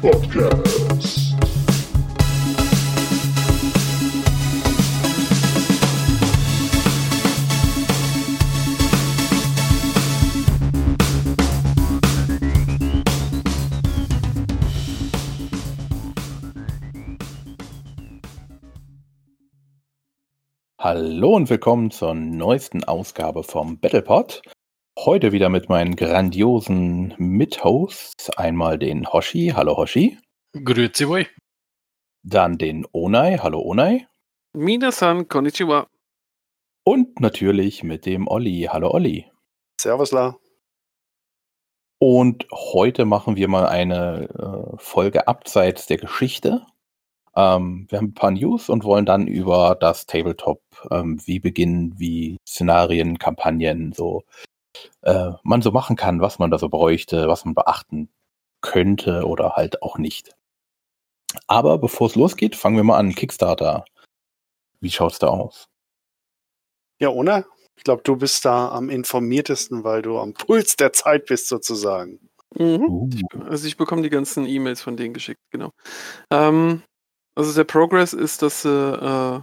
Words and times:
Podcast. 0.00 1.36
Hallo 20.78 21.36
und 21.36 21.50
willkommen 21.50 21.90
zur 21.90 22.14
neuesten 22.14 22.84
Ausgabe 22.84 23.42
vom 23.42 23.78
Battlepod. 23.78 24.40
Heute 25.06 25.32
wieder 25.32 25.48
mit 25.48 25.70
meinen 25.70 25.96
grandiosen 25.96 27.14
Mithosts. 27.16 28.28
Einmal 28.36 28.78
den 28.78 29.10
Hoshi. 29.10 29.54
Hallo 29.56 29.78
Hoshi. 29.78 30.18
Grüezi 30.52 31.08
wohl. 31.08 31.26
Dann 32.22 32.58
den 32.58 32.86
Onai. 32.92 33.38
Hallo 33.38 33.62
Onai. 33.62 34.06
Minasan, 34.52 35.26
konnichiwa. 35.26 35.86
Und 36.84 37.18
natürlich 37.18 37.82
mit 37.82 38.04
dem 38.04 38.28
Olli. 38.28 38.68
Hallo 38.70 38.90
Olli. 38.90 39.24
Servus, 39.80 40.12
La. 40.12 40.36
Und 41.98 42.46
heute 42.52 43.06
machen 43.06 43.36
wir 43.36 43.48
mal 43.48 43.68
eine 43.68 44.28
äh, 44.28 44.76
Folge 44.76 45.26
abseits 45.26 45.86
der 45.86 45.96
Geschichte. 45.96 46.66
Ähm, 47.34 47.86
wir 47.88 47.96
haben 47.96 48.08
ein 48.08 48.14
paar 48.14 48.32
News 48.32 48.68
und 48.68 48.84
wollen 48.84 49.06
dann 49.06 49.26
über 49.28 49.78
das 49.80 50.04
Tabletop, 50.04 50.60
ähm, 50.90 51.18
wie 51.24 51.38
beginnen, 51.38 51.94
wie 51.96 52.36
Szenarien, 52.46 53.18
Kampagnen, 53.18 53.94
so 53.94 54.24
äh, 55.02 55.32
man 55.42 55.62
so 55.62 55.70
machen 55.70 55.96
kann, 55.96 56.20
was 56.20 56.38
man 56.38 56.50
da 56.50 56.58
so 56.58 56.68
bräuchte, 56.68 57.28
was 57.28 57.44
man 57.44 57.54
beachten 57.54 58.10
könnte 58.60 59.26
oder 59.26 59.56
halt 59.56 59.82
auch 59.82 59.98
nicht. 59.98 60.36
Aber 61.46 61.78
bevor 61.78 62.08
es 62.08 62.16
losgeht, 62.16 62.56
fangen 62.56 62.76
wir 62.76 62.84
mal 62.84 62.98
an. 62.98 63.14
Kickstarter. 63.14 63.84
Wie 64.80 64.90
schaut's 64.90 65.18
da 65.18 65.28
aus? 65.28 65.68
Ja, 67.00 67.10
ohne? 67.10 67.46
Ich 67.76 67.84
glaube, 67.84 68.02
du 68.02 68.16
bist 68.16 68.44
da 68.44 68.68
am 68.70 68.90
informiertesten, 68.90 69.84
weil 69.84 70.02
du 70.02 70.18
am 70.18 70.34
Puls 70.34 70.76
der 70.76 70.92
Zeit 70.92 71.26
bist, 71.26 71.48
sozusagen. 71.48 72.28
Mhm. 72.54 72.84
Uh, 72.84 73.10
Also 73.48 73.66
ich 73.66 73.76
bekomme 73.76 74.02
die 74.02 74.10
ganzen 74.10 74.46
E-Mails 74.46 74.82
von 74.82 74.96
denen 74.96 75.14
geschickt, 75.14 75.40
genau. 75.50 75.70
Ähm, 76.30 76.82
also 77.34 77.54
der 77.54 77.64
Progress 77.64 78.12
ist, 78.12 78.42
dass 78.42 78.62
sie, 78.62 78.68
äh, 78.68 79.40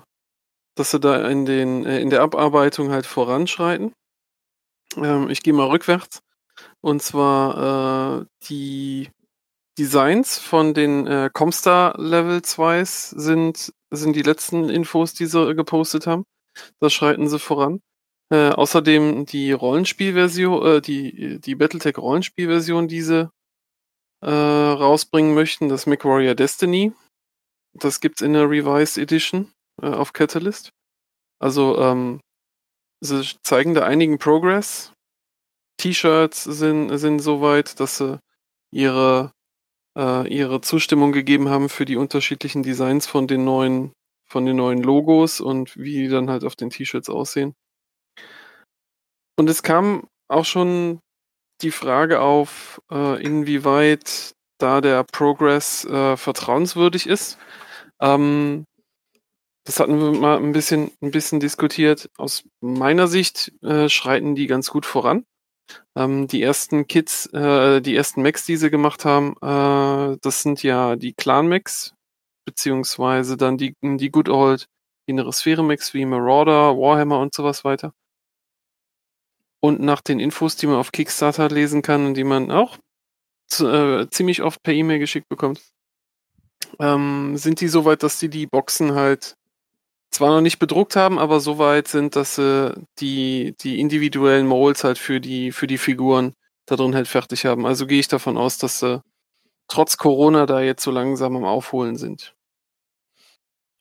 dass 0.75 0.91
sie 0.91 0.99
da 0.99 1.27
in, 1.29 1.45
den, 1.45 1.85
äh, 1.85 1.99
in 1.99 2.09
der 2.09 2.21
Abarbeitung 2.21 2.91
halt 2.91 3.05
voranschreiten. 3.05 3.93
Ähm, 4.95 5.29
ich 5.29 5.43
gehe 5.43 5.53
mal 5.53 5.67
rückwärts. 5.67 6.21
Und 6.81 7.01
zwar 7.01 8.21
äh, 8.21 8.25
die 8.49 9.09
Designs 9.77 10.39
von 10.39 10.73
den 10.73 11.05
äh, 11.05 11.29
Comstar 11.31 11.95
Level 11.99 12.39
2s 12.39 13.17
sind, 13.19 13.73
sind 13.91 14.15
die 14.15 14.23
letzten 14.23 14.69
Infos, 14.69 15.13
die 15.13 15.27
sie 15.27 15.53
gepostet 15.55 16.07
haben. 16.07 16.23
Da 16.79 16.89
schreiten 16.89 17.27
sie 17.27 17.39
voran. 17.39 17.81
Äh, 18.29 18.49
außerdem 18.49 19.25
die 19.25 19.51
Rollenspielversion, 19.51 20.65
äh, 20.65 20.81
die, 20.81 21.39
die 21.39 21.55
Battletech 21.55 21.97
Rollenspielversion, 21.97 22.87
die 22.87 23.01
sie 23.01 23.29
äh, 24.21 24.29
rausbringen 24.29 25.33
möchten, 25.33 25.69
das 25.69 25.85
MechWarrior 25.85 26.35
Destiny. 26.35 26.91
Das 27.73 27.99
gibt's 27.99 28.21
in 28.21 28.33
der 28.33 28.49
Revised 28.49 28.97
Edition 28.97 29.53
äh, 29.81 29.87
auf 29.87 30.11
Catalyst. 30.13 30.71
Also 31.39 31.77
ähm, 31.79 32.19
sie 33.01 33.23
zeigen 33.43 33.73
da 33.73 33.83
einigen 33.83 34.17
Progress. 34.17 34.93
T-Shirts 35.77 36.43
sind, 36.43 36.97
sind 36.97 37.19
soweit, 37.19 37.79
dass 37.79 37.97
sie 37.97 38.19
ihre, 38.71 39.31
äh, 39.97 40.27
ihre 40.27 40.61
Zustimmung 40.61 41.11
gegeben 41.11 41.49
haben 41.49 41.69
für 41.69 41.85
die 41.85 41.97
unterschiedlichen 41.97 42.63
Designs 42.63 43.05
von 43.05 43.27
den 43.27 43.45
neuen, 43.45 43.93
von 44.27 44.45
den 44.45 44.57
neuen 44.57 44.81
Logos 44.81 45.39
und 45.39 45.77
wie 45.77 45.93
die 45.93 46.07
dann 46.07 46.29
halt 46.29 46.43
auf 46.43 46.55
den 46.55 46.69
T-Shirts 46.69 47.09
aussehen. 47.09 47.53
Und 49.39 49.49
es 49.49 49.61
kam 49.61 50.07
auch 50.27 50.45
schon 50.45 50.99
die 51.61 51.71
Frage 51.71 52.21
auf, 52.21 52.81
äh, 52.91 53.21
inwieweit 53.23 54.33
da 54.59 54.81
der 54.81 55.03
Progress 55.03 55.85
äh, 55.85 56.17
vertrauenswürdig 56.17 57.07
ist. 57.07 57.37
Ähm, 58.01 58.65
das 59.67 59.81
hatten 59.81 59.99
wir 59.99 60.13
mal 60.13 60.37
ein 60.37 60.53
bisschen, 60.53 60.91
ein 61.01 61.11
bisschen 61.11 61.41
diskutiert. 61.41 62.09
Aus 62.17 62.45
meiner 62.61 63.09
Sicht 63.09 63.51
äh, 63.61 63.89
schreiten 63.89 64.33
die 64.33 64.47
ganz 64.47 64.69
gut 64.69 64.85
voran. 64.85 65.25
Ähm, 65.93 66.27
die 66.27 66.41
ersten 66.41 66.87
Kits, 66.87 67.25
äh, 67.33 67.81
die 67.81 67.93
ersten 67.93 68.21
Macs, 68.21 68.45
die 68.45 68.55
sie 68.55 68.69
gemacht 68.69 69.03
haben, 69.03 69.35
äh, 69.41 70.17
das 70.21 70.41
sind 70.41 70.63
ja 70.63 70.95
die 70.95 71.11
Clan-Macs, 71.13 71.95
beziehungsweise 72.45 73.35
dann 73.35 73.57
die, 73.57 73.75
die 73.83 74.09
Good 74.09 74.29
Old 74.29 74.67
innere 75.05 75.33
Sphäre-Macs 75.33 75.93
wie 75.93 76.05
Marauder, 76.05 76.77
Warhammer 76.77 77.19
und 77.19 77.33
sowas 77.33 77.65
weiter. 77.65 77.93
Und 79.59 79.81
nach 79.81 79.99
den 79.99 80.21
Infos, 80.21 80.55
die 80.55 80.67
man 80.67 80.77
auf 80.77 80.93
Kickstarter 80.93 81.49
lesen 81.49 81.81
kann 81.81 82.05
und 82.05 82.13
die 82.13 82.23
man 82.23 82.51
auch 82.51 82.77
äh, 83.59 84.07
ziemlich 84.11 84.43
oft 84.43 84.63
per 84.63 84.73
E-Mail 84.73 84.99
geschickt 84.99 85.27
bekommt, 85.27 85.61
ähm, 86.79 87.35
sind 87.35 87.59
die 87.59 87.67
so 87.67 87.83
weit, 87.83 88.01
dass 88.03 88.17
die 88.17 88.29
die 88.29 88.47
Boxen 88.47 88.95
halt 88.95 89.35
zwar 90.11 90.29
noch 90.29 90.41
nicht 90.41 90.59
bedruckt 90.59 90.95
haben, 90.95 91.19
aber 91.19 91.39
so 91.39 91.57
weit 91.57 91.87
sind, 91.87 92.15
dass 92.15 92.35
sie 92.35 92.73
die, 92.99 93.55
die 93.61 93.79
individuellen 93.79 94.47
Molds 94.47 94.83
halt 94.83 94.97
für 94.97 95.19
die, 95.19 95.51
für 95.51 95.67
die 95.67 95.77
Figuren 95.77 96.33
da 96.65 96.75
drin 96.75 96.95
halt 96.95 97.07
fertig 97.07 97.45
haben. 97.45 97.65
Also 97.65 97.87
gehe 97.87 97.99
ich 97.99 98.07
davon 98.07 98.37
aus, 98.37 98.57
dass 98.57 98.79
sie 98.79 99.01
trotz 99.67 99.97
Corona 99.97 100.45
da 100.45 100.61
jetzt 100.61 100.83
so 100.83 100.91
langsam 100.91 101.35
am 101.35 101.45
Aufholen 101.45 101.97
sind. 101.97 102.35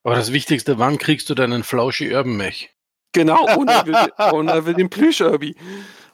Aber 0.05 0.15
das 0.15 0.33
Wichtigste, 0.33 0.79
wann 0.79 0.99
kriegst 0.99 1.29
du 1.31 1.35
deinen 1.35 1.65
Flauschi 1.65 2.15
Urban 2.15 2.37
Mech? 2.37 2.77
Genau, 3.13 3.45
und 3.59 3.69
er 3.69 3.87
will, 3.87 4.33
und 4.33 4.49
er 4.49 4.67
will 4.67 4.75
den 4.75 4.91
Plüsch-Irby. 4.91 5.57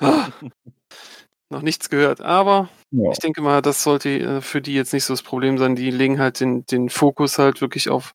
Ah, 0.00 0.29
noch 1.50 1.62
nichts 1.62 1.91
gehört, 1.91 2.21
aber 2.21 2.71
ja. 2.91 3.11
ich 3.12 3.19
denke 3.19 3.43
mal, 3.43 3.61
das 3.61 3.83
sollte 3.83 4.09
äh, 4.09 4.41
für 4.41 4.62
die 4.62 4.75
jetzt 4.75 4.93
nicht 4.93 5.05
so 5.05 5.12
das 5.12 5.23
Problem 5.23 5.59
sein. 5.59 5.77
Die 5.77 5.91
legen 5.91 6.19
halt 6.19 6.41
den, 6.41 6.65
den 6.65 6.89
Fokus 6.89 7.39
halt 7.39 7.61
wirklich 7.61 7.91
auf, 7.91 8.15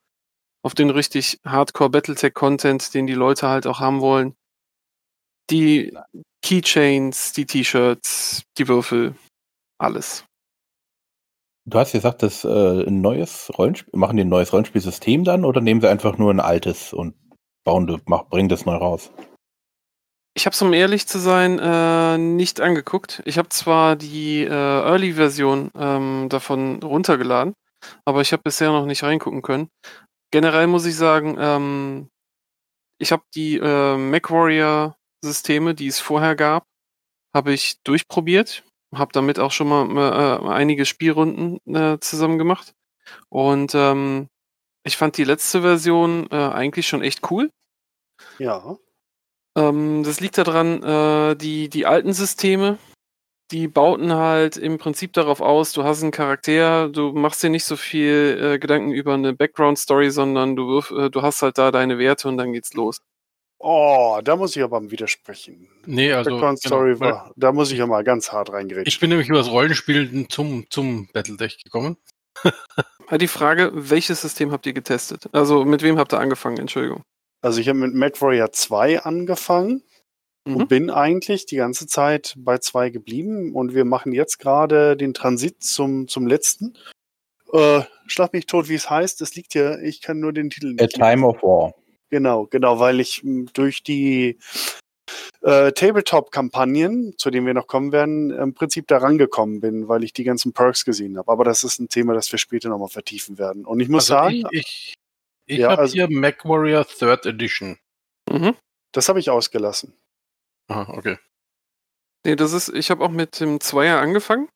auf 0.64 0.74
den 0.74 0.90
richtig 0.90 1.40
Hardcore 1.46 1.90
Battletech-Content, 1.90 2.94
den 2.94 3.08
die 3.08 3.14
Leute 3.14 3.48
halt 3.48 3.68
auch 3.68 3.80
haben 3.80 4.02
wollen. 4.02 4.36
Die 5.50 5.98
Keychains, 6.42 7.34
die 7.34 7.46
T-Shirts, 7.46 8.44
die 8.58 8.68
Würfel, 8.68 9.16
alles. 9.80 10.26
Du 11.66 11.78
hast 11.78 11.92
gesagt, 11.92 12.24
das 12.24 12.46
äh, 12.46 12.84
ein 12.88 13.02
neues 13.02 13.52
Rollenspiel, 13.58 14.00
machen 14.00 14.16
die 14.16 14.24
ein 14.24 14.30
neues 14.30 14.54
Rollenspielsystem 14.54 15.26
dann 15.26 15.44
oder 15.44 15.60
nehmen 15.60 15.82
sie 15.82 15.90
einfach 15.90 16.18
nur 16.18 16.34
ein 16.34 16.40
altes 16.40 16.94
und 16.94 17.16
bauen, 17.66 18.02
mach, 18.06 18.24
bringen 18.30 18.48
das 18.48 18.66
neu 18.66 18.76
raus? 18.76 19.12
Ich 20.34 20.46
habe 20.46 20.54
es, 20.54 20.62
um 20.62 20.72
ehrlich 20.72 21.08
zu 21.08 21.20
sein, 21.20 21.60
äh, 21.60 22.18
nicht 22.18 22.62
angeguckt. 22.62 23.22
Ich 23.26 23.38
habe 23.38 23.50
zwar 23.50 23.96
die 23.96 24.44
äh, 24.44 24.50
Early-Version 24.50 25.72
ähm, 25.76 26.28
davon 26.30 26.82
runtergeladen, 26.82 27.54
aber 28.06 28.22
ich 28.22 28.32
habe 28.32 28.44
bisher 28.44 28.72
noch 28.72 28.86
nicht 28.86 29.04
reingucken 29.04 29.42
können. 29.42 29.68
Generell 30.32 30.68
muss 30.68 30.86
ich 30.86 30.96
sagen, 30.96 31.38
ähm, 31.40 32.10
ich 33.00 33.12
habe 33.12 33.24
die 33.36 33.58
äh, 33.58 33.98
MacWarrior-Systeme, 33.98 35.76
die 35.76 35.88
es 35.88 36.00
vorher 36.00 36.36
gab, 36.36 36.66
habe 37.34 37.54
ich 37.54 37.82
durchprobiert, 37.84 38.64
habe 38.94 39.14
damit 39.14 39.40
auch 39.40 39.52
schon 39.52 39.68
mal 39.68 39.86
äh, 39.98 40.50
einige 40.50 40.86
Spielrunden 40.86 41.60
äh, 41.74 42.00
zusammen 42.00 42.38
gemacht. 42.38 42.74
Und 43.30 43.74
ähm, 43.76 44.30
ich 44.84 44.98
fand 44.98 45.18
die 45.18 45.24
letzte 45.24 45.62
Version 45.62 46.28
äh, 46.32 46.36
eigentlich 46.36 46.88
schon 46.88 47.02
echt 47.02 47.30
cool. 47.32 47.52
Ja. 48.40 48.78
Ähm, 49.56 50.04
das 50.04 50.20
liegt 50.20 50.38
daran, 50.38 50.84
äh, 50.84 51.36
die, 51.36 51.70
die 51.70 51.86
alten 51.86 52.14
Systeme, 52.14 52.78
die 53.52 53.68
bauten 53.68 54.14
halt 54.14 54.58
im 54.58 54.78
Prinzip 54.78 55.14
darauf 55.14 55.42
aus, 55.42 55.72
du 55.74 55.84
hast 55.84 56.02
einen 56.02 56.12
Charakter, 56.12 56.90
du 56.90 57.14
machst 57.14 57.42
dir 57.44 57.50
nicht 57.50 57.64
so 57.64 57.76
viel 57.76 58.40
äh, 58.56 58.60
Gedanken 58.60 58.92
über 58.92 59.14
eine 59.14 59.34
Background-Story, 59.34 60.12
sondern 60.12 60.56
du, 60.56 60.68
wirf, 60.68 60.92
äh, 60.92 61.10
du 61.10 61.22
hast 61.22 61.42
halt 61.42 61.58
da 61.58 61.72
deine 61.72 61.98
Werte 61.98 62.28
und 62.28 62.38
dann 62.38 62.54
geht's 62.54 62.74
los. 62.74 63.00
Oh, 63.60 64.20
da 64.24 64.36
muss 64.36 64.56
ich 64.56 64.62
aber 64.62 64.80
mal 64.80 64.92
widersprechen. 64.92 65.68
Nee, 65.86 66.12
also. 66.12 66.30
Background 66.30 66.62
genau, 66.62 66.76
Story 66.76 67.00
weil 67.00 67.12
war, 67.12 67.32
da 67.36 67.52
muss 67.52 67.72
ich 67.72 67.80
ja 67.80 67.88
mal 67.88 68.04
ganz 68.04 68.32
hart 68.32 68.50
ich 68.50 68.56
reingerätschen. 68.56 69.00
bin 69.00 69.10
nämlich 69.10 69.30
über 69.30 69.40
das 69.40 69.50
Rollenspiel 69.50 70.28
zum, 70.28 70.70
zum 70.70 71.08
Battletech 71.14 71.64
gekommen. 71.64 71.98
Halt 73.08 73.22
die 73.22 73.28
Frage, 73.28 73.72
welches 73.74 74.22
System 74.22 74.52
habt 74.52 74.66
ihr 74.66 74.74
getestet? 74.74 75.28
Also 75.32 75.66
mit 75.66 75.82
wem 75.82 75.98
habt 75.98 76.14
ihr 76.14 76.20
angefangen? 76.20 76.58
Entschuldigung. 76.58 77.02
Also 77.42 77.62
ich 77.62 77.70
habe 77.70 77.80
mit 77.80 77.94
MacWarrior 77.94 78.52
2 78.52 79.04
angefangen 79.04 79.84
Mhm. 80.48 80.56
und 80.56 80.70
bin 80.70 80.90
eigentlich 80.90 81.46
die 81.46 81.58
ganze 81.58 81.88
Zeit 81.88 82.34
bei 82.38 82.58
2 82.58 82.90
geblieben 82.90 83.54
und 83.54 83.74
wir 83.76 83.86
machen 83.86 84.14
jetzt 84.14 84.38
gerade 84.40 84.96
den 84.98 85.14
Transit 85.14 85.64
zum, 85.64 86.08
zum 86.08 86.26
letzten. 86.28 86.78
Äh, 87.54 87.82
schlag 88.08 88.34
mich 88.34 88.46
tot, 88.46 88.68
wie 88.70 88.76
es 88.76 88.90
heißt. 88.90 89.22
Es 89.22 89.36
liegt 89.36 89.54
hier, 89.54 89.80
ich 89.82 90.02
kann 90.02 90.20
nur 90.20 90.34
den 90.34 90.50
Titel 90.50 90.76
A 90.80 90.84
nicht 90.84 90.96
Time 90.96 91.26
of 91.28 91.42
War. 91.44 91.74
Genau, 92.10 92.46
genau, 92.48 92.80
weil 92.80 93.00
ich 93.00 93.24
m, 93.24 93.50
durch 93.54 93.84
die 93.84 94.38
äh, 95.42 95.72
Tabletop-Kampagnen, 95.72 97.14
zu 97.18 97.30
denen 97.30 97.46
wir 97.46 97.54
noch 97.54 97.68
kommen 97.68 97.92
werden, 97.92 98.32
im 98.32 98.54
Prinzip 98.54 98.88
da 98.88 98.98
rangekommen 98.98 99.60
bin, 99.62 99.88
weil 99.88 100.04
ich 100.04 100.14
die 100.14 100.24
ganzen 100.24 100.54
Perks 100.54 100.84
gesehen 100.86 101.18
habe. 101.18 101.32
Aber 101.32 101.44
das 101.44 101.64
ist 101.64 101.80
ein 101.80 101.90
Thema, 101.90 102.14
das 102.14 102.32
wir 102.32 102.40
später 102.40 102.70
nochmal 102.70 102.90
vertiefen 102.90 103.38
werden. 103.38 103.66
Und 103.66 103.80
ich 103.80 103.88
muss 103.90 104.10
Also 104.12 104.24
sagen, 104.24 104.44
ich, 104.52 104.60
ich, 104.62 104.94
ich 105.46 105.58
Ja, 105.60 105.72
habe 105.72 105.82
also- 105.84 105.94
hier 105.94 106.10
MacWarrior 106.10 106.86
Third 106.86 107.26
Edition. 107.26 107.78
Mhm. 108.30 108.56
das 108.94 109.08
habe 109.10 109.20
ich 109.20 109.30
ausgelassen. 109.30 109.94
Aha, 110.70 110.94
okay. 110.98 111.18
Nee, 112.26 112.36
das 112.36 112.54
ist, 112.54 112.70
ich 112.70 112.90
habe 112.92 113.04
auch 113.04 113.10
mit 113.12 113.40
dem 113.40 113.60
Zweier 113.60 114.00
angefangen. 114.00 114.48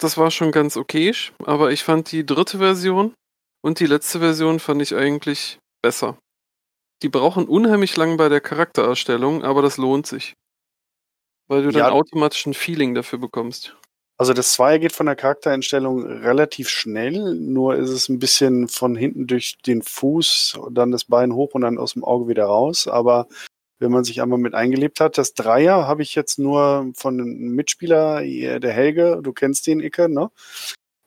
Das 0.00 0.16
war 0.16 0.30
schon 0.30 0.52
ganz 0.52 0.76
okayisch, 0.76 1.32
aber 1.44 1.70
ich 1.70 1.84
fand 1.84 2.10
die 2.12 2.26
dritte 2.26 2.58
Version 2.58 3.14
und 3.62 3.78
die 3.80 3.86
letzte 3.86 4.18
Version 4.18 4.58
fand 4.58 4.82
ich 4.82 4.94
eigentlich 4.94 5.58
besser. 5.82 6.18
Die 7.02 7.10
brauchen 7.10 7.48
unheimlich 7.48 7.96
lang 7.96 8.16
bei 8.16 8.28
der 8.28 8.40
Charaktererstellung, 8.40 9.44
aber 9.44 9.62
das 9.62 9.78
lohnt 9.78 10.06
sich. 10.06 10.34
Weil 11.50 11.62
du 11.62 11.70
dann 11.70 11.86
Ja. 11.86 11.90
automatisch 11.90 12.46
ein 12.46 12.54
Feeling 12.54 12.94
dafür 12.94 13.18
bekommst. 13.18 13.76
Also 14.18 14.34
das 14.34 14.52
Zweier 14.52 14.78
geht 14.78 14.92
von 14.92 15.06
der 15.06 15.16
Charaktereinstellung 15.16 16.04
relativ 16.04 16.68
schnell, 16.68 17.34
nur 17.34 17.74
ist 17.76 17.90
es 17.90 18.08
ein 18.08 18.18
bisschen 18.18 18.68
von 18.68 18.94
hinten 18.94 19.26
durch 19.26 19.56
den 19.66 19.82
Fuß, 19.82 20.54
und 20.60 20.74
dann 20.74 20.92
das 20.92 21.04
Bein 21.06 21.32
hoch 21.34 21.54
und 21.54 21.62
dann 21.62 21.78
aus 21.78 21.94
dem 21.94 22.04
Auge 22.04 22.28
wieder 22.28 22.44
raus. 22.44 22.86
Aber 22.86 23.26
wenn 23.82 23.90
man 23.90 24.04
sich 24.04 24.22
einmal 24.22 24.38
mit 24.38 24.54
eingelebt 24.54 25.00
hat, 25.00 25.18
das 25.18 25.34
Dreier 25.34 25.86
habe 25.88 26.02
ich 26.02 26.14
jetzt 26.14 26.38
nur 26.38 26.92
von 26.94 27.20
einem 27.20 27.54
Mitspieler, 27.54 28.20
hier, 28.20 28.60
der 28.60 28.72
Helge, 28.72 29.20
du 29.22 29.32
kennst 29.32 29.66
den 29.66 29.80
Icke, 29.80 30.08
ne? 30.08 30.30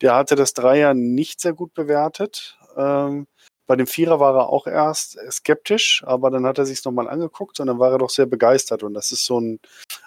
Der 0.02 0.16
hatte 0.16 0.36
das 0.36 0.54
Dreier 0.54 0.94
nicht 0.94 1.40
sehr 1.40 1.54
gut 1.54 1.74
bewertet. 1.74 2.60
Ähm, 2.78 3.28
bei 3.66 3.76
dem 3.78 3.88
Vierer 3.88 4.20
war 4.20 4.36
er 4.36 4.50
auch 4.50 4.68
erst 4.68 5.18
skeptisch, 5.32 6.04
aber 6.06 6.30
dann 6.30 6.46
hat 6.46 6.58
er 6.58 6.66
sich 6.66 6.84
nochmal 6.84 7.08
angeguckt 7.10 7.60
und 7.60 7.68
dann 7.68 7.80
war 7.80 7.92
er 7.92 7.98
doch 7.98 8.10
sehr 8.10 8.26
begeistert. 8.26 8.84
Und 8.84 8.94
das 8.94 9.12
ist 9.12 9.26
so 9.26 9.40
ein, 9.40 9.60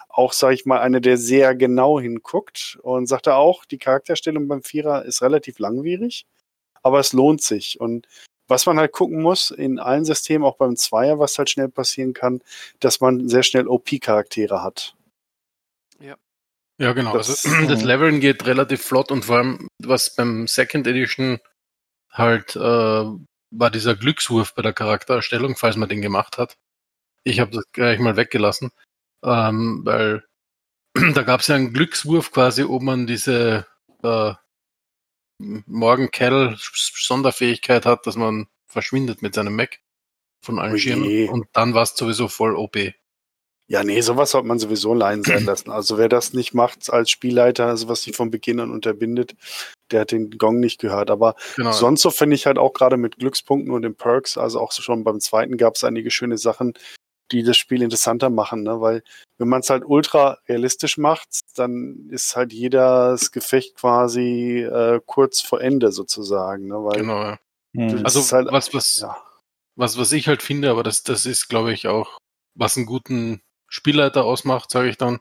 auch 0.07 0.31
sage 0.33 0.53
ich 0.53 0.65
mal, 0.65 0.79
einer, 0.79 1.01
der 1.01 1.17
sehr 1.17 1.55
genau 1.55 1.99
hinguckt 1.99 2.77
und 2.83 3.07
sagte 3.07 3.35
auch, 3.35 3.65
die 3.65 3.79
Charakterstellung 3.79 4.47
beim 4.47 4.61
Vierer 4.61 5.05
ist 5.05 5.21
relativ 5.23 5.59
langwierig, 5.59 6.27
aber 6.83 6.99
es 6.99 7.13
lohnt 7.13 7.41
sich. 7.41 7.79
Und 7.79 8.07
was 8.49 8.65
man 8.65 8.77
halt 8.79 8.91
gucken 8.91 9.21
muss, 9.21 9.51
in 9.51 9.79
allen 9.79 10.03
Systemen, 10.05 10.45
auch 10.45 10.57
beim 10.57 10.75
Zweier, 10.75 11.19
was 11.19 11.37
halt 11.37 11.49
schnell 11.49 11.69
passieren 11.69 12.13
kann, 12.13 12.41
dass 12.81 12.99
man 12.99 13.29
sehr 13.29 13.43
schnell 13.43 13.67
OP-Charaktere 13.67 14.61
hat. 14.63 14.95
Ja, 16.79 16.93
genau. 16.93 17.13
Das- 17.13 17.45
also 17.45 17.67
das 17.67 17.83
Leveln 17.83 18.19
geht 18.19 18.45
relativ 18.45 18.81
flott 18.81 19.11
und 19.11 19.25
vor 19.25 19.37
allem, 19.37 19.67
was 19.79 20.15
beim 20.15 20.47
Second 20.47 20.87
Edition 20.87 21.39
halt 22.09 22.55
äh, 22.55 22.59
war 23.51 23.71
dieser 23.71 23.95
Glückswurf 23.95 24.53
bei 24.55 24.61
der 24.61 24.73
Charaktererstellung, 24.73 25.55
falls 25.55 25.75
man 25.75 25.89
den 25.89 26.01
gemacht 26.01 26.37
hat. 26.37 26.57
Ich 27.23 27.39
habe 27.39 27.51
das 27.51 27.65
gleich 27.73 27.99
mal 27.99 28.15
weggelassen, 28.15 28.71
ähm, 29.23 29.81
weil 29.83 30.23
da 31.13 31.23
gab 31.23 31.41
es 31.41 31.47
ja 31.47 31.55
einen 31.55 31.73
Glückswurf 31.73 32.31
quasi, 32.31 32.63
ob 32.63 32.81
man 32.81 33.05
diese 33.07 33.67
äh, 34.03 34.33
Morgen-Kettle-Sonderfähigkeit 35.39 37.85
hat, 37.85 38.07
dass 38.07 38.15
man 38.15 38.47
verschwindet 38.65 39.21
mit 39.21 39.33
seinem 39.33 39.55
Mac 39.55 39.79
von 40.41 40.59
allen. 40.59 40.77
Schirmen 40.77 41.29
und 41.29 41.47
dann 41.53 41.73
war 41.73 41.83
es 41.83 41.95
sowieso 41.95 42.27
voll 42.27 42.55
OP. 42.55 42.75
Ja, 43.67 43.83
nee, 43.83 44.01
sowas 44.01 44.31
sollte 44.31 44.47
man 44.47 44.57
sowieso 44.57 44.93
allein 44.93 45.23
sein 45.23 45.45
lassen. 45.45 45.69
Also 45.69 45.99
wer 45.99 46.09
das 46.09 46.33
nicht 46.33 46.55
macht 46.55 46.89
als 46.89 47.11
Spielleiter, 47.11 47.67
also 47.67 47.87
was 47.87 48.01
sich 48.01 48.15
von 48.15 48.31
Beginn 48.31 48.59
an 48.59 48.71
unterbindet, 48.71 49.35
der 49.91 50.01
hat 50.01 50.11
den 50.11 50.31
Gong 50.31 50.59
nicht 50.59 50.81
gehört. 50.81 51.11
Aber 51.11 51.35
Genau. 51.55 51.71
sonst 51.71 52.01
so 52.01 52.09
finde 52.09 52.35
ich 52.35 52.47
halt 52.47 52.57
auch 52.57 52.73
gerade 52.73 52.97
mit 52.97 53.17
Glückspunkten 53.17 53.71
und 53.71 53.83
den 53.83 53.93
Perks, 53.93 54.39
also 54.39 54.59
auch 54.59 54.71
schon 54.71 55.03
beim 55.03 55.19
zweiten 55.19 55.55
gab 55.57 55.75
es 55.75 55.83
einige 55.83 56.09
schöne 56.09 56.39
Sachen, 56.39 56.73
die 57.31 57.43
das 57.43 57.57
Spiel 57.57 57.81
interessanter 57.81 58.29
machen, 58.29 58.63
ne? 58.63 58.81
Weil 58.81 59.03
wenn 59.37 59.47
man 59.47 59.61
es 59.61 59.69
halt 59.69 59.83
ultra 59.85 60.39
realistisch 60.47 60.97
macht, 60.97 61.27
dann 61.55 62.09
ist 62.09 62.35
halt 62.35 62.51
jedes 62.53 63.31
Gefecht 63.31 63.75
quasi 63.75 64.61
äh, 64.61 64.99
kurz 65.05 65.41
vor 65.41 65.61
Ende 65.61 65.91
sozusagen, 65.91 66.67
ne? 66.67 66.75
Weil 66.83 67.01
genau. 67.01 67.21
Ja. 67.21 67.39
Hm. 67.75 68.03
Das 68.03 68.15
Also 68.15 68.35
halt- 68.35 68.51
was, 68.51 68.73
was, 68.73 68.99
ja. 69.01 69.17
was, 69.75 69.97
was 69.97 70.11
ich 70.11 70.27
halt 70.27 70.41
finde, 70.41 70.71
aber 70.71 70.83
das, 70.83 71.03
das 71.03 71.25
ist, 71.25 71.47
glaube 71.49 71.71
ich, 71.73 71.87
auch, 71.87 72.17
was 72.55 72.77
einen 72.77 72.85
guten 72.85 73.41
Spielleiter 73.67 74.25
ausmacht, 74.25 74.71
sage 74.71 74.89
ich 74.89 74.97
dann. 74.97 75.19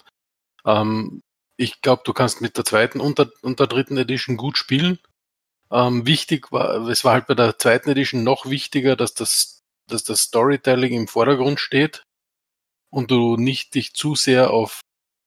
Ähm, 0.65 1.21
ich 1.57 1.81
glaube, 1.83 2.03
du 2.05 2.13
kannst 2.13 2.41
mit 2.41 2.57
der 2.57 2.65
zweiten 2.65 3.01
und 3.01 3.19
der, 3.19 3.31
und 3.43 3.61
der 3.61 3.67
dritten 3.67 3.97
Edition 3.99 4.37
gut 4.37 4.57
spielen. 4.57 4.99
Ähm, 5.71 6.07
wichtig 6.07 6.51
war, 6.51 6.89
es 6.89 7.05
war 7.05 7.13
halt 7.13 7.27
bei 7.27 7.35
der 7.35 7.59
zweiten 7.59 7.91
Edition 7.91 8.25
noch 8.25 8.47
wichtiger, 8.47 8.97
dass 8.97 9.13
das, 9.13 9.58
dass 9.91 10.05
das 10.05 10.23
Storytelling 10.23 10.95
im 10.95 11.09
Vordergrund 11.09 11.61
steht 11.61 12.03
und 12.91 13.11
du 13.11 13.37
nicht 13.37 13.75
dich 13.75 13.95
zu 13.95 14.15
sehr 14.15 14.51
auf 14.51 14.81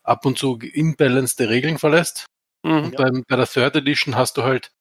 ab 0.04 0.25
und 0.25 0.38
zu 0.38 0.58
imbalanced 0.58 1.40
Regeln 1.42 1.78
verlässt. 1.78 2.25
Mhm. 2.63 2.72
Und 2.86 2.96
beim, 2.98 3.24
bei 3.28 3.36
der 3.36 3.48
Third 3.48 3.75
Edition 3.75 4.16
hast 4.16 4.38
du 4.38 4.44
halt 4.44 4.72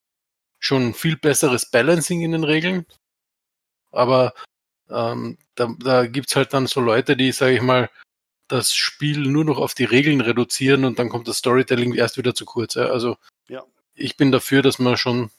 schon 0.59 0.94
viel 0.94 1.17
besseres 1.17 1.71
Balancing 1.71 2.23
in 2.23 2.32
den 2.32 2.44
Regeln. 2.44 2.87
Aber 3.91 4.35
ähm, 4.88 5.38
da, 5.55 5.75
da 5.79 6.06
gibt's 6.06 6.37
halt 6.37 6.53
dann 6.53 6.67
so 6.67 6.81
Leute, 6.81 7.17
die, 7.17 7.32
sage 7.32 7.56
ich 7.56 7.62
mal, 7.62 7.91
das 8.49 8.75
Spiel 8.75 9.21
nur 9.21 9.44
noch 9.44 9.59
auf 9.59 9.75
die 9.75 9.85
Regeln 9.85 10.21
reduzieren 10.21 10.85
und 10.85 10.99
dann 10.99 11.09
kommt 11.09 11.29
das 11.29 11.38
Storytelling 11.38 11.94
erst 11.94 12.19
wieder 12.19 12.35
zu 12.35 12.44
kurz. 12.44 12.75
Ja? 12.75 12.87
Also 12.87 13.17
Ja. 13.49 13.65
ich 13.94 14.17
bin 14.17 14.32
dafür, 14.32 14.62
dass 14.62 14.79
man 14.79 14.97
schon 14.97 15.31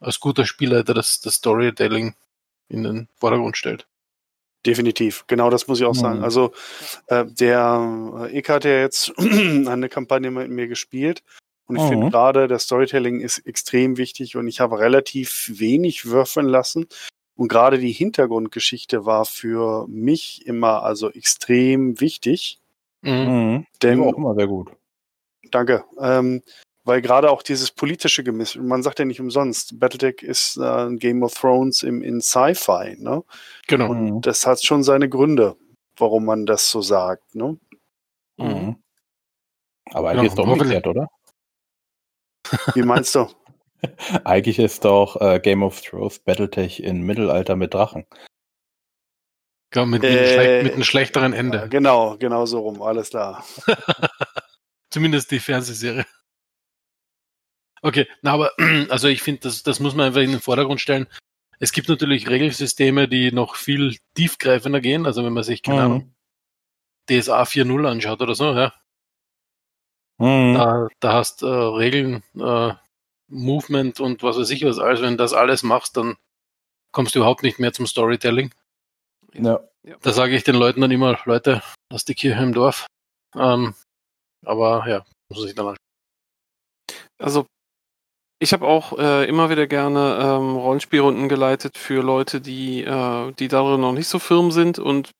als 0.00 0.20
guter 0.20 0.44
Spielleiter 0.46 0.94
das, 0.94 1.20
das 1.20 1.36
Storytelling 1.36 2.14
in 2.68 2.82
den 2.84 3.08
Vordergrund 3.16 3.56
stellt. 3.56 3.86
Definitiv, 4.66 5.24
genau 5.28 5.50
das 5.50 5.68
muss 5.68 5.78
ich 5.78 5.86
auch 5.86 5.94
Mhm. 5.94 5.98
sagen. 5.98 6.22
Also 6.22 6.52
äh, 7.06 7.24
der 7.26 8.28
Eka 8.32 8.54
hat 8.54 8.64
ja 8.64 8.80
jetzt 8.80 9.12
eine 9.18 9.88
Kampagne 9.88 10.30
mit 10.30 10.50
mir 10.50 10.66
gespielt 10.68 11.22
und 11.66 11.76
ich 11.76 11.82
Mhm. 11.84 11.88
finde 11.88 12.10
gerade, 12.10 12.48
das 12.48 12.64
Storytelling 12.64 13.20
ist 13.20 13.38
extrem 13.46 13.96
wichtig 13.96 14.36
und 14.36 14.48
ich 14.48 14.60
habe 14.60 14.78
relativ 14.80 15.50
wenig 15.54 16.06
würfeln 16.06 16.48
lassen 16.48 16.86
und 17.36 17.48
gerade 17.48 17.78
die 17.78 17.92
Hintergrundgeschichte 17.92 19.06
war 19.06 19.24
für 19.24 19.86
mich 19.88 20.44
immer 20.44 20.82
also 20.82 21.08
extrem 21.10 22.00
wichtig, 22.00 22.58
Mhm. 23.02 23.10
Mhm. 23.10 23.66
denn 23.82 24.00
war 24.00 24.08
auch 24.08 24.16
immer 24.18 24.34
sehr 24.34 24.48
gut. 24.48 24.72
Danke. 25.52 25.84
Ähm, 26.00 26.42
weil 26.88 27.02
gerade 27.02 27.30
auch 27.30 27.42
dieses 27.42 27.70
politische 27.70 28.24
Gemisch, 28.24 28.56
man 28.56 28.82
sagt 28.82 28.98
ja 28.98 29.04
nicht 29.04 29.20
umsonst, 29.20 29.78
Battletech 29.78 30.22
ist 30.22 30.56
äh, 30.56 30.62
ein 30.62 30.98
Game 30.98 31.22
of 31.22 31.34
Thrones 31.34 31.82
im, 31.82 32.02
in 32.02 32.22
Sci-Fi, 32.22 32.96
ne? 32.98 33.22
Genau. 33.66 33.92
Mhm. 33.92 34.12
Und 34.12 34.26
das 34.26 34.46
hat 34.46 34.64
schon 34.64 34.82
seine 34.82 35.06
Gründe, 35.10 35.56
warum 35.98 36.24
man 36.24 36.46
das 36.46 36.70
so 36.70 36.80
sagt, 36.80 37.34
ne? 37.34 37.58
Mhm. 38.38 38.82
Aber 39.92 40.12
Ja, 40.14 40.18
eigentlich 40.20 40.30
ist 40.30 40.38
doch 40.38 40.46
umgekehrt, 40.46 40.86
oder? 40.86 41.08
Wie 42.72 42.82
meinst 42.82 43.14
du? 43.14 43.28
Eigentlich 44.24 44.58
ist 44.58 44.86
doch 44.86 45.20
äh, 45.20 45.40
Game 45.40 45.62
of 45.62 45.82
Thrones 45.82 46.20
Battletech 46.20 46.80
in 46.82 47.02
Mittelalter 47.02 47.54
mit 47.54 47.74
Drachen. 47.74 48.06
Ja, 49.74 49.84
mit, 49.84 50.02
Äh, 50.04 50.62
mit 50.62 50.72
einem 50.72 50.84
schlechteren 50.84 51.34
Ende. 51.34 51.68
genau, 51.68 52.16
genau 52.16 52.46
so 52.46 52.60
rum, 52.60 52.80
alles 52.80 53.10
klar. 53.10 53.44
Zumindest 54.90 55.30
die 55.30 55.38
Fernsehserie. 55.38 56.06
Okay, 57.82 58.06
na, 58.22 58.32
aber 58.32 58.52
also 58.90 59.08
ich 59.08 59.22
finde, 59.22 59.42
das, 59.42 59.62
das 59.62 59.80
muss 59.80 59.94
man 59.94 60.06
einfach 60.06 60.20
in 60.20 60.30
den 60.30 60.40
Vordergrund 60.40 60.80
stellen. 60.80 61.06
Es 61.60 61.72
gibt 61.72 61.88
natürlich 61.88 62.28
Regelsysteme, 62.28 63.08
die 63.08 63.32
noch 63.32 63.56
viel 63.56 63.96
tiefgreifender 64.14 64.80
gehen. 64.80 65.06
Also 65.06 65.24
wenn 65.24 65.32
man 65.32 65.42
sich, 65.44 65.62
keine 65.62 65.78
Mhm. 65.78 65.84
Ahnung, 65.84 66.14
DSA 67.10 67.42
4.0 67.42 67.86
anschaut 67.88 68.20
oder 68.22 68.34
so, 68.34 68.52
ja. 68.54 68.72
Mhm. 70.18 70.54
Da, 70.54 70.88
da 71.00 71.12
hast 71.14 71.42
äh, 71.42 71.46
Regeln, 71.46 72.22
äh, 72.38 72.74
Movement 73.30 74.00
und 74.00 74.22
was 74.22 74.38
weiß 74.38 74.50
ich 74.50 74.64
was. 74.64 74.78
Also 74.78 75.02
wenn 75.02 75.12
du 75.12 75.16
das 75.18 75.32
alles 75.32 75.62
machst, 75.62 75.96
dann 75.96 76.16
kommst 76.92 77.14
du 77.14 77.20
überhaupt 77.20 77.42
nicht 77.42 77.58
mehr 77.58 77.72
zum 77.72 77.86
Storytelling. 77.86 78.52
Ja. 79.34 79.60
Da 80.02 80.12
sage 80.12 80.34
ich 80.34 80.44
den 80.44 80.56
Leuten 80.56 80.80
dann 80.80 80.90
immer, 80.90 81.18
Leute, 81.24 81.62
lass 81.92 82.04
die 82.04 82.14
Kirche 82.14 82.42
im 82.42 82.52
Dorf. 82.54 82.86
Ähm, 83.34 83.74
aber 84.44 84.88
ja, 84.88 85.04
muss 85.28 85.38
man 85.38 85.46
sich 85.46 85.54
dann 85.54 85.66
anschauen. 85.68 85.78
Also, 87.18 87.46
ich 88.40 88.52
habe 88.52 88.66
auch 88.66 88.96
äh, 88.98 89.28
immer 89.28 89.50
wieder 89.50 89.66
gerne 89.66 90.18
ähm, 90.20 90.56
Rollenspielrunden 90.56 91.28
geleitet 91.28 91.76
für 91.76 92.02
Leute, 92.02 92.40
die, 92.40 92.84
äh, 92.84 93.32
die 93.32 93.48
darin 93.48 93.80
noch 93.80 93.92
nicht 93.92 94.08
so 94.08 94.18
firm 94.18 94.52
sind. 94.52 94.78
Und 94.78 95.10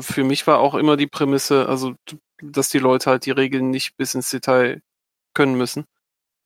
für 0.00 0.24
mich 0.24 0.46
war 0.46 0.58
auch 0.60 0.74
immer 0.74 0.96
die 0.96 1.06
Prämisse, 1.06 1.68
also, 1.68 1.94
dass 2.42 2.68
die 2.68 2.78
Leute 2.78 3.10
halt 3.10 3.26
die 3.26 3.30
Regeln 3.30 3.70
nicht 3.70 3.96
bis 3.96 4.14
ins 4.14 4.30
Detail 4.30 4.80
können 5.34 5.54
müssen. 5.56 5.86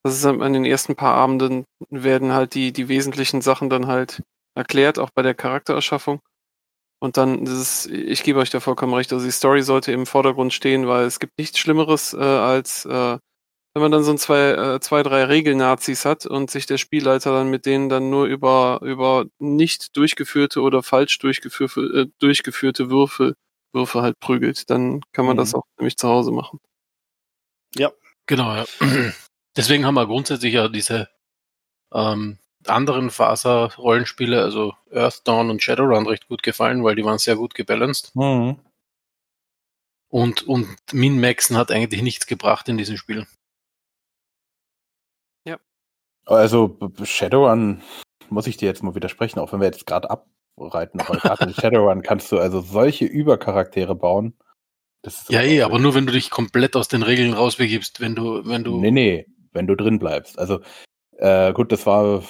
Das 0.05 0.15
ist 0.15 0.27
an 0.27 0.53
den 0.53 0.65
ersten 0.65 0.97
paar 0.97 1.15
Abenden 1.15 1.65
werden 1.91 2.33
halt 2.33 2.55
die, 2.55 2.73
die 2.73 2.89
wesentlichen 2.89 3.41
Sachen 3.41 3.71
dann 3.71 3.87
halt 3.87 4.23
erklärt, 4.55 4.99
auch 4.99 5.11
bei 5.11 5.23
der 5.23 5.35
Charaktererschaffung. 5.35 6.21
Und 7.01 7.17
dann, 7.17 7.45
das 7.45 7.55
ist, 7.55 7.87
ich 7.87 8.23
gebe 8.23 8.39
euch 8.39 8.51
da 8.51 8.61
vollkommen 8.61 8.95
recht, 8.95 9.13
also 9.13 9.25
die 9.25 9.33
Story 9.33 9.63
sollte 9.63 9.93
im 9.93 10.07
Vordergrund 10.07 10.53
stehen, 10.53 10.87
weil 10.87 11.05
es 11.07 11.21
gibt 11.21 11.39
nichts 11.39 11.59
Schlimmeres 11.59 12.15
äh, 12.15 12.19
als 12.19 12.85
äh, 12.87 13.19
wenn 13.75 13.83
man 13.83 13.93
dann 13.93 14.05
so 14.05 14.13
ein 14.13 14.19
zwei, 14.19 14.53
äh, 14.53 14.81
zwei 14.81 15.03
drei 15.03 15.25
Regelnazis 15.25 16.05
hat 16.05 16.27
und 16.27 16.51
sich 16.51 16.67
der 16.67 16.79
Spielleiter 16.79 17.33
dann 17.33 17.51
mit 17.51 17.67
denen 17.67 17.89
dann 17.89 18.11
nur 18.11 18.27
über, 18.27 18.81
über 18.83 19.27
nicht 19.39 19.97
durchgeführte 19.97 20.61
oder 20.63 20.83
falsch 20.83 21.19
durchgeführte, 21.19 21.81
äh, 21.81 22.07
durchgeführte 22.21 22.91
Würfel 22.91 23.35
Würfe 23.73 24.03
halt 24.03 24.21
prügelt. 24.21 24.71
Dann 24.71 25.01
kann 25.13 25.27
man 25.27 25.37
Mhm. 25.37 25.39
das 25.39 25.55
auch 25.55 25.65
nämlich 25.79 25.97
zu 25.97 26.09
Hause 26.09 26.31
machen. 26.31 26.61
Genau, 28.27 28.55
ja. 28.55 28.65
Deswegen 29.57 29.85
haben 29.85 29.95
wir 29.95 30.07
grundsätzlich 30.07 30.55
ja 30.55 30.69
diese 30.69 31.09
ähm, 31.93 32.39
anderen 32.67 33.11
Faser-Rollenspiele, 33.11 34.43
also 34.43 34.75
Earth 34.91 35.27
Dawn 35.29 35.51
und 35.51 35.63
Shadowrun, 35.63 36.07
recht 36.07 36.29
gut 36.29 36.43
gefallen, 36.43 36.83
weil 36.83 36.97
die 36.97 37.05
waren 37.05 37.19
sehr 37.19 37.37
gut 37.37 37.55
gebalanced. 37.55 38.15
Mhm. 38.17 38.59
Und, 40.09 40.43
und 40.43 40.69
Min-Maxen 40.93 41.57
hat 41.57 41.71
eigentlich 41.71 42.03
nichts 42.03 42.27
gebracht 42.27 42.69
in 42.69 42.79
diesem 42.79 42.97
Spiel. 42.97 43.27
Also 46.27 46.79
Shadowrun 47.03 47.83
muss 48.31 48.47
ich 48.47 48.57
dir 48.57 48.67
jetzt 48.67 48.83
mal 48.83 48.95
widersprechen, 48.95 49.39
auch 49.39 49.53
wenn 49.53 49.61
wir 49.61 49.67
jetzt 49.67 49.87
gerade 49.87 50.09
abreiten, 50.11 51.01
aber 51.01 51.17
gerade 51.19 51.45
in 51.45 51.55
Shadowrun 51.55 52.03
kannst 52.03 52.33
du 52.33 52.39
also 52.39 52.61
solche 52.61 53.05
Übercharaktere 53.05 53.95
bauen. 53.95 54.37
Ja, 55.29 55.43
eh, 55.43 55.61
aber 55.61 55.79
nur 55.79 55.95
wenn 55.95 56.07
du 56.07 56.13
dich 56.13 56.31
komplett 56.31 56.77
aus 56.77 56.89
den 56.89 57.03
Regeln 57.03 57.35
rausbegibst, 57.35 58.01
wenn 58.01 58.15
du, 58.15 58.47
wenn 58.47 58.65
du. 58.65 58.81
Nee, 58.81 58.91
nee, 58.91 59.27
wenn 59.53 59.67
du 59.67 59.77
drin 59.77 59.99
bleibst. 59.99 60.39
Also, 60.39 60.61
äh, 61.19 61.53
gut, 61.53 61.73
das 61.73 61.85
war 61.85 62.23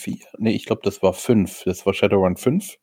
vier, 0.00 0.18
nee, 0.38 0.52
ich 0.52 0.64
glaube, 0.66 0.82
das 0.84 1.02
war 1.02 1.12
fünf. 1.12 1.64
Das 1.64 1.84
war 1.84 1.92
Shadowrun 1.92 2.36
5. 2.36 2.76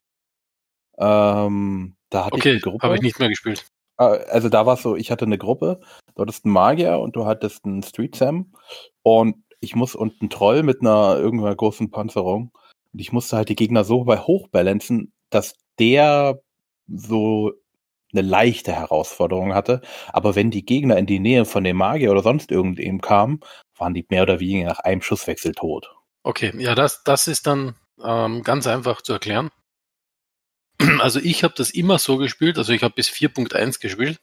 Ähm, 0.97 1.95
da 2.09 2.25
hatte 2.25 2.35
ich 2.35 2.41
Okay, 2.41 2.51
eine 2.51 2.59
Gruppe. 2.59 2.83
habe 2.85 2.95
ich 2.95 3.01
nicht 3.01 3.19
mehr 3.19 3.29
gespielt. 3.29 3.65
Ah, 3.97 4.09
Also 4.29 4.49
da 4.49 4.65
war 4.65 4.73
es 4.75 4.81
so, 4.81 4.95
ich 4.95 5.11
hatte 5.11 5.25
eine 5.25 5.37
Gruppe, 5.37 5.79
du 6.15 6.21
hattest 6.21 6.45
einen 6.45 6.53
Magier 6.53 6.99
und 6.99 7.15
du 7.15 7.25
hattest 7.25 7.63
einen 7.65 7.83
Street 7.83 8.15
Sam 8.15 8.53
und 9.01 9.37
ich 9.63 9.75
muss 9.75 9.95
und 9.95 10.21
einen 10.21 10.29
Troll 10.29 10.63
mit 10.63 10.81
einer 10.81 11.17
irgendeiner 11.17 11.55
großen 11.55 11.89
Panzerung 11.91 12.51
und 12.93 12.99
ich 12.99 13.11
musste 13.11 13.37
halt 13.37 13.49
die 13.49 13.55
Gegner 13.55 13.83
so 13.83 14.03
bei 14.03 14.17
hochbalancen, 14.17 15.13
dass 15.29 15.55
der 15.79 16.39
so 16.87 17.51
eine 18.11 18.21
leichte 18.21 18.73
Herausforderung 18.73 19.55
hatte, 19.55 19.81
aber 20.09 20.35
wenn 20.35 20.51
die 20.51 20.65
Gegner 20.65 20.97
in 20.97 21.07
die 21.07 21.19
Nähe 21.19 21.45
von 21.45 21.63
dem 21.63 21.77
Magier 21.77 22.11
oder 22.11 22.21
sonst 22.21 22.51
irgendwem 22.51 23.01
kamen, 23.01 23.39
waren 23.77 23.93
die 23.95 24.05
mehr 24.09 24.23
oder 24.23 24.39
weniger 24.39 24.69
nach 24.69 24.79
einem 24.79 25.01
Schusswechsel 25.01 25.53
tot. 25.53 25.89
Okay, 26.21 26.53
ja, 26.57 26.75
das, 26.75 27.03
das 27.03 27.27
ist 27.27 27.47
dann 27.47 27.75
ähm, 28.03 28.43
ganz 28.43 28.67
einfach 28.67 29.01
zu 29.01 29.13
erklären. 29.13 29.49
Also 30.99 31.19
ich 31.19 31.43
habe 31.43 31.53
das 31.57 31.71
immer 31.71 31.97
so 31.97 32.17
gespielt, 32.17 32.57
also 32.57 32.73
ich 32.73 32.83
habe 32.83 32.93
bis 32.93 33.09
4.1 33.09 33.79
gespielt 33.79 34.19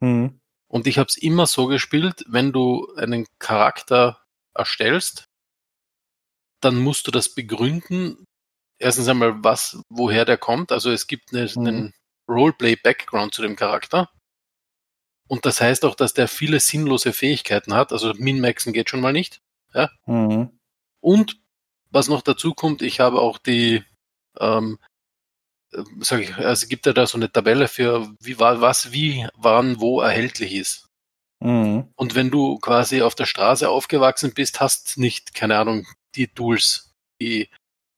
Mhm. 0.00 0.40
und 0.68 0.86
ich 0.86 0.98
habe 0.98 1.08
es 1.08 1.16
immer 1.16 1.46
so 1.46 1.66
gespielt, 1.66 2.24
wenn 2.26 2.52
du 2.52 2.92
einen 2.96 3.26
Charakter 3.38 4.18
erstellst, 4.54 5.24
dann 6.60 6.78
musst 6.78 7.06
du 7.06 7.10
das 7.10 7.34
begründen. 7.34 8.24
Erstens 8.78 9.08
einmal, 9.08 9.42
was, 9.44 9.80
woher 9.88 10.24
der 10.24 10.38
kommt. 10.38 10.72
Also 10.72 10.90
es 10.90 11.06
gibt 11.06 11.32
eine, 11.32 11.44
Mhm. 11.54 11.66
einen 11.66 11.92
Roleplay-Background 12.28 13.34
zu 13.34 13.42
dem 13.42 13.56
Charakter. 13.56 14.10
Und 15.28 15.46
das 15.46 15.60
heißt 15.60 15.84
auch, 15.84 15.94
dass 15.94 16.12
der 16.14 16.28
viele 16.28 16.60
sinnlose 16.60 17.12
Fähigkeiten 17.12 17.74
hat. 17.74 17.92
Also 17.92 18.12
Min-Maxen 18.14 18.72
geht 18.72 18.90
schon 18.90 19.00
mal 19.00 19.12
nicht. 19.12 19.40
Mhm. 20.06 20.58
Und 21.00 21.40
was 21.90 22.08
noch 22.08 22.22
dazu 22.22 22.52
kommt, 22.54 22.82
ich 22.82 23.00
habe 23.00 23.20
auch 23.20 23.38
die, 23.38 23.84
ähm, 24.38 24.78
äh, 25.72 25.82
sag 26.00 26.20
ich, 26.22 26.34
also 26.36 26.66
gibt 26.66 26.86
ja 26.86 26.92
da 26.92 27.06
so 27.06 27.18
eine 27.18 27.30
Tabelle 27.32 27.68
für 27.68 28.12
wie 28.20 28.38
war 28.38 28.60
was, 28.60 28.92
wie, 28.92 29.26
wann, 29.34 29.80
wo 29.80 30.00
erhältlich 30.00 30.54
ist. 30.54 30.89
Mhm. 31.40 31.90
Und 31.96 32.14
wenn 32.14 32.30
du 32.30 32.58
quasi 32.58 33.02
auf 33.02 33.14
der 33.14 33.26
Straße 33.26 33.68
aufgewachsen 33.68 34.32
bist, 34.34 34.60
hast 34.60 34.98
nicht, 34.98 35.34
keine 35.34 35.58
Ahnung, 35.58 35.86
die 36.14 36.28
Tools, 36.28 36.92
die 37.20 37.48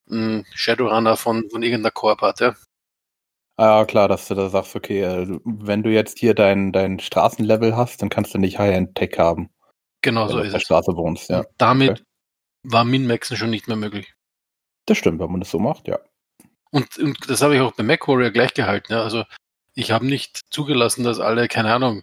mh, 0.07 0.45
Shadowrunner 0.55 1.17
von, 1.17 1.49
von 1.51 1.63
irgendeiner 1.63 1.91
Corp 1.91 2.23
hat, 2.23 2.41
ja. 2.41 2.55
Ah, 3.57 3.85
klar, 3.85 4.09
dass 4.09 4.29
du 4.29 4.35
da 4.35 4.49
sagst, 4.49 4.75
okay, 4.77 5.03
äh, 5.03 5.39
wenn 5.45 5.83
du 5.83 5.91
jetzt 5.91 6.19
hier 6.19 6.35
dein, 6.35 6.73
dein 6.73 6.99
Straßenlevel 7.01 7.77
hast, 7.77 8.01
dann 8.01 8.09
kannst 8.09 8.33
du 8.35 8.39
nicht 8.39 8.59
High-End-Tech 8.59 9.19
haben, 9.19 9.51
Genau 10.03 10.29
wenn 10.29 10.29
so 10.29 10.35
du 10.37 10.41
auf 10.41 10.47
ist 10.47 10.53
der 10.53 10.59
es. 10.59 10.65
Straße 10.65 10.97
wohnst, 10.97 11.31
ja. 11.31 11.41
Und 11.41 11.49
damit 11.59 11.91
okay. 11.91 12.03
war 12.65 12.85
Min-Maxen 12.85 13.37
schon 13.37 13.51
nicht 13.51 13.69
mehr 13.69 13.77
möglich. 13.77 14.15
Das 14.87 14.99
stimmt, 14.99 15.21
wenn 15.21 15.31
man 15.31 15.41
das 15.41 15.51
so 15.51 15.59
macht, 15.59 15.87
ja. 15.89 15.99
Und, 16.71 16.99
und 16.99 17.31
das 17.31 17.43
habe 17.43 17.55
ich 17.55 17.61
auch 17.61 17.73
bei 17.73 17.83
MacWarrior 17.83 18.31
gleich 18.31 18.55
gehalten. 18.55 18.93
Ja. 18.93 19.03
Also 19.03 19.25
ich 19.75 19.93
habe 19.93 20.07
nicht 20.07 20.41
zugelassen, 20.51 21.05
dass 21.05 21.21
alle, 21.21 21.49
keine 21.49 21.73
Ahnung, 21.73 22.03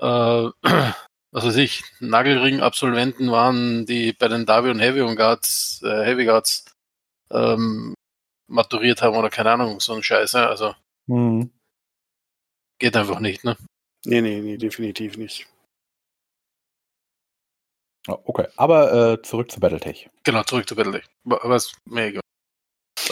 äh, 0.00 0.50
was 1.32 1.44
weiß 1.44 1.56
ich, 1.56 1.82
Nagelring-Absolventen 2.00 3.30
waren, 3.30 3.86
die 3.86 4.12
bei 4.12 4.28
den 4.28 4.46
Davi 4.46 4.70
und 4.70 4.80
Heavy 4.80 5.02
und 5.02 5.16
Guards, 5.16 5.80
äh, 5.84 6.04
Heavy 6.04 6.24
Guards 6.24 6.64
ähm, 7.32 7.94
maturiert 8.48 9.02
haben 9.02 9.16
oder 9.16 9.30
keine 9.30 9.52
Ahnung, 9.52 9.80
so 9.80 9.94
ein 9.94 10.02
Scheiß. 10.02 10.32
Ja. 10.32 10.48
Also 10.48 10.74
Mhm. 11.06 11.50
geht 12.78 12.96
einfach 12.96 13.20
nicht, 13.20 13.44
ne? 13.44 13.56
Nee, 14.06 14.22
nee, 14.22 14.40
nee, 14.40 14.56
definitiv 14.56 15.16
nicht. 15.16 15.46
Ja, 18.06 18.18
Okay, 18.24 18.46
aber 18.56 19.12
äh, 19.12 19.22
zurück 19.22 19.50
zu 19.50 19.60
Battletech. 19.60 20.08
Genau, 20.24 20.42
zurück 20.44 20.66
zu 20.68 20.74
Battletech. 20.74 21.06
Aber 21.26 21.44
aber 21.44 21.56
ist 21.56 21.76
mir 21.84 22.06
egal. 22.06 22.22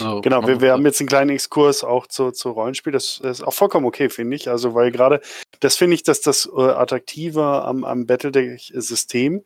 Also, 0.00 0.21
Genau, 0.21 0.40
man 0.40 0.49
wir, 0.49 0.61
wir 0.61 0.73
haben 0.73 0.85
jetzt 0.85 1.00
einen 1.00 1.09
kleinen 1.09 1.31
Exkurs 1.31 1.85
auch 1.85 2.07
zu, 2.07 2.31
zu 2.31 2.50
Rollenspiel. 2.50 2.93
Das 2.93 3.19
ist 3.19 3.43
auch 3.43 3.55
vollkommen 3.55 3.87
okay, 3.87 4.09
finde 4.09 4.37
ich. 4.37 4.49
Also, 4.49 4.75
weil 4.75 4.90
gerade, 4.90 5.21
das 5.61 5.76
finde 5.76 5.95
ich, 5.95 6.02
dass 6.02 6.21
das 6.21 6.49
äh, 6.57 6.61
Attraktive 6.61 7.64
am, 7.64 7.85
am 7.85 8.07
Battletech-System, 8.07 9.45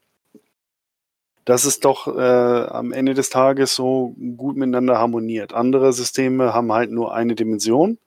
dass 1.44 1.64
es 1.64 1.80
doch 1.80 2.06
äh, 2.06 2.20
am 2.20 2.92
Ende 2.92 3.14
des 3.14 3.30
Tages 3.30 3.74
so 3.74 4.14
gut 4.36 4.56
miteinander 4.56 4.98
harmoniert. 4.98 5.52
Andere 5.52 5.92
Systeme 5.92 6.54
haben 6.54 6.72
halt 6.72 6.90
nur 6.90 7.14
eine 7.14 7.34
Dimension. 7.34 7.98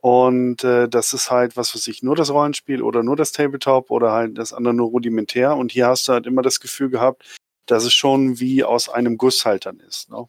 Und 0.00 0.62
äh, 0.62 0.88
das 0.88 1.12
ist 1.12 1.30
halt, 1.30 1.56
was 1.56 1.74
weiß 1.74 1.86
ich, 1.88 2.02
nur 2.02 2.14
das 2.14 2.30
Rollenspiel 2.30 2.82
oder 2.82 3.02
nur 3.02 3.16
das 3.16 3.32
Tabletop 3.32 3.90
oder 3.90 4.12
halt 4.12 4.38
das 4.38 4.52
andere 4.52 4.74
nur 4.74 4.88
rudimentär. 4.88 5.56
Und 5.56 5.72
hier 5.72 5.88
hast 5.88 6.06
du 6.06 6.12
halt 6.12 6.26
immer 6.26 6.42
das 6.42 6.60
Gefühl 6.60 6.88
gehabt, 6.90 7.24
dass 7.66 7.84
es 7.84 7.92
schon 7.92 8.38
wie 8.38 8.64
aus 8.64 8.88
einem 8.88 9.18
Guss 9.18 9.44
halt 9.44 9.66
dann 9.66 9.80
ist. 9.80 10.10
Ne? 10.10 10.28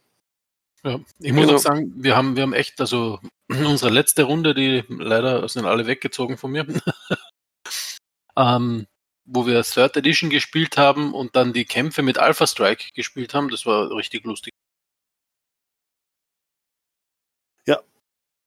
Ja, 0.84 1.00
ich 1.20 1.34
muss 1.34 1.46
Genau. 1.46 1.56
auch 1.56 1.60
sagen, 1.60 1.92
wir 1.96 2.16
haben, 2.16 2.36
wir 2.36 2.44
haben 2.44 2.54
echt, 2.54 2.80
also 2.80 3.20
unsere 3.50 3.92
letzte 3.92 4.24
Runde, 4.24 4.54
die 4.54 4.84
leider 4.90 5.48
sind 5.50 5.66
alle 5.66 5.88
weggezogen 5.88 6.38
von 6.38 6.52
mir, 6.52 6.66
ähm, 8.38 8.88
wo 9.26 9.46
wir 9.46 9.64
Third 9.64 9.98
Edition 9.98 10.30
gespielt 10.30 10.78
haben 10.78 11.14
und 11.14 11.36
dann 11.36 11.54
die 11.54 11.66
Kämpfe 11.66 12.02
mit 12.02 12.18
Alpha 12.18 12.48
Strike 12.48 12.86
gespielt 12.96 13.34
haben, 13.34 13.50
das 13.50 13.66
war 13.66 13.92
richtig 13.92 14.24
lustig. 14.26 14.52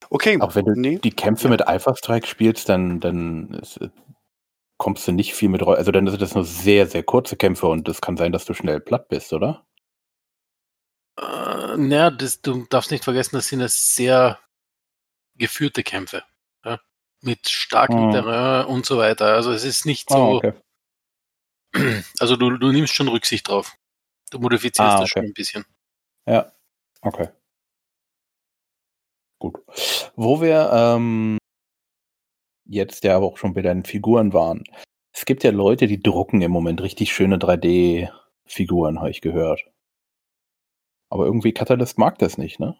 Okay. 0.09 0.39
Auch 0.41 0.53
wenn 0.55 0.65
du 0.65 0.73
Nee. 0.75 0.99
die 0.99 1.11
Kämpfe 1.11 1.45
Ja. 1.45 1.49
mit 1.51 1.65
Alpha 1.67 1.95
Strike 1.95 2.27
spielst, 2.27 2.67
dann, 2.69 2.99
dann 2.99 3.51
ist, 3.55 3.77
äh, 3.77 3.89
kommst 4.77 5.07
du 5.07 5.11
nicht 5.13 5.33
viel 5.33 5.49
mit. 5.49 5.63
Also 5.63 5.91
dann 5.91 6.07
sind 6.07 6.21
das 6.21 6.35
nur 6.35 6.43
sehr, 6.45 6.87
sehr 6.87 7.03
kurze 7.03 7.37
Kämpfe 7.37 7.67
und 7.67 7.87
es 7.87 8.01
kann 8.01 8.17
sein, 8.17 8.31
dass 8.31 8.45
du 8.45 8.53
schnell 8.53 8.79
platt 8.81 9.07
bist, 9.07 9.33
oder? 9.33 9.65
Äh, 11.19 11.77
naja, 11.77 12.09
das, 12.11 12.41
du 12.41 12.65
darfst 12.65 12.91
nicht 12.91 13.03
vergessen, 13.03 13.35
das 13.35 13.47
sind 13.47 13.59
ja 13.61 13.67
sehr 13.67 14.39
geführte 15.35 15.83
Kämpfe. 15.83 16.23
Ja? 16.65 16.79
Mit 17.21 17.47
starkem 17.49 18.07
Mhm. 18.07 18.11
Terrain 18.11 18.65
und 18.65 18.85
so 18.85 18.97
weiter. 18.97 19.33
Also 19.33 19.51
es 19.51 19.63
ist 19.63 19.85
nicht 19.85 20.11
Ah, 20.11 20.15
so, 20.15 20.23
okay. 20.37 20.53
also 22.19 22.35
du, 22.35 22.57
du 22.57 22.71
nimmst 22.71 22.93
schon 22.93 23.07
Rücksicht 23.07 23.47
drauf. 23.47 23.75
Du 24.31 24.39
modifizierst 24.39 24.79
Ah, 24.97 24.99
das 25.01 25.09
schon 25.09 25.21
okay. 25.21 25.29
ein 25.29 25.33
bisschen. 25.33 25.65
Ja, 26.25 26.51
okay. 27.01 27.29
Gut. 29.39 29.59
Wo 30.15 30.41
wir 30.41 30.69
ähm, 30.73 31.37
jetzt 32.65 33.03
ja 33.03 33.15
aber 33.17 33.25
auch 33.27 33.37
schon 33.37 33.53
bei 33.53 33.61
deinen 33.61 33.83
Figuren 33.83 34.33
waren. 34.33 34.63
Es 35.11 35.25
gibt 35.25 35.43
ja 35.43 35.51
Leute, 35.51 35.85
die 35.87 36.01
drucken 36.01 36.41
im 36.41 36.51
Moment 36.51 36.81
richtig 36.81 37.13
schöne 37.13 37.37
3D-Figuren, 37.37 38.99
habe 38.99 39.11
ich 39.11 39.21
gehört. 39.21 39.61
Aber 41.13 41.27
irgendwie 41.27 41.53
Catalyst 41.53 41.99
mag 41.99 42.17
das 42.17 42.39
nicht, 42.39 42.59
ne? 42.59 42.75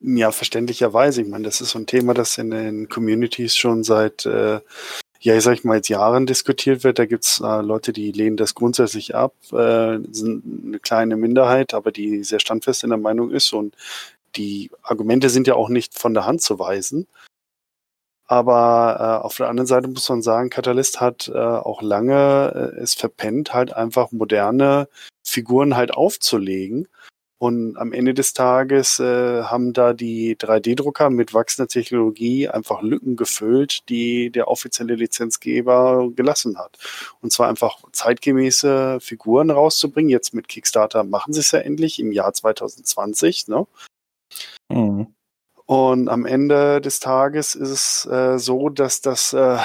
Ja, 0.00 0.32
verständlicherweise. 0.32 1.20
Ich 1.20 1.28
meine, 1.28 1.44
das 1.44 1.60
ist 1.60 1.72
so 1.72 1.78
ein 1.78 1.84
Thema, 1.86 2.14
das 2.14 2.38
in 2.38 2.50
den 2.50 2.88
Communities 2.88 3.54
schon 3.54 3.84
seit, 3.84 4.24
äh, 4.24 4.60
ja, 5.20 5.36
ich 5.36 5.44
sag 5.44 5.62
mal, 5.62 5.76
jetzt 5.76 5.90
Jahren 5.90 6.24
diskutiert 6.24 6.84
wird. 6.84 6.98
Da 6.98 7.04
gibt's 7.04 7.38
äh, 7.38 7.60
Leute, 7.60 7.92
die 7.92 8.12
lehnen 8.12 8.38
das 8.38 8.54
grundsätzlich 8.54 9.14
ab, 9.14 9.34
äh, 9.52 9.98
sind 10.10 10.42
eine 10.68 10.78
kleine 10.78 11.16
Minderheit, 11.16 11.74
aber 11.74 11.92
die 11.92 12.24
sehr 12.24 12.40
standfest 12.40 12.82
in 12.82 12.88
der 12.88 12.98
Meinung 12.98 13.30
ist. 13.30 13.52
Und 13.52 13.76
die 14.36 14.70
Argumente 14.82 15.28
sind 15.28 15.46
ja 15.46 15.54
auch 15.54 15.68
nicht 15.68 15.98
von 15.98 16.14
der 16.14 16.24
Hand 16.24 16.40
zu 16.40 16.58
weisen. 16.58 17.06
Aber 18.26 19.20
äh, 19.22 19.26
auf 19.26 19.36
der 19.36 19.50
anderen 19.50 19.66
Seite 19.66 19.88
muss 19.88 20.08
man 20.08 20.22
sagen, 20.22 20.48
Catalyst 20.48 21.02
hat 21.02 21.28
äh, 21.28 21.36
auch 21.36 21.82
lange 21.82 22.72
äh, 22.74 22.80
es 22.80 22.94
verpennt, 22.94 23.52
halt 23.52 23.74
einfach 23.74 24.12
moderne 24.12 24.88
Figuren 25.22 25.76
halt 25.76 25.92
aufzulegen. 25.92 26.88
Und 27.38 27.76
am 27.76 27.92
Ende 27.92 28.14
des 28.14 28.32
Tages 28.32 28.98
äh, 28.98 29.42
haben 29.42 29.74
da 29.74 29.92
die 29.92 30.36
3D-Drucker 30.36 31.10
mit 31.10 31.34
wachsender 31.34 31.68
Technologie 31.68 32.48
einfach 32.48 32.80
Lücken 32.80 33.16
gefüllt, 33.16 33.88
die 33.90 34.30
der 34.30 34.48
offizielle 34.48 34.94
Lizenzgeber 34.94 36.10
gelassen 36.16 36.56
hat. 36.58 36.78
Und 37.20 37.32
zwar 37.32 37.48
einfach 37.48 37.82
zeitgemäße 37.92 38.98
Figuren 39.00 39.50
rauszubringen. 39.50 40.08
Jetzt 40.08 40.32
mit 40.32 40.48
Kickstarter 40.48 41.04
machen 41.04 41.34
sie 41.34 41.40
es 41.40 41.50
ja 41.50 41.58
endlich 41.58 41.98
im 41.98 42.10
Jahr 42.10 42.32
2020. 42.32 43.48
Ne? 43.48 43.66
Mhm. 44.70 45.08
Und 45.66 46.08
am 46.08 46.24
Ende 46.24 46.80
des 46.80 47.00
Tages 47.00 47.54
ist 47.54 47.70
es 47.70 48.06
äh, 48.06 48.38
so, 48.38 48.70
dass 48.70 49.02
das 49.02 49.34
äh, 49.34 49.58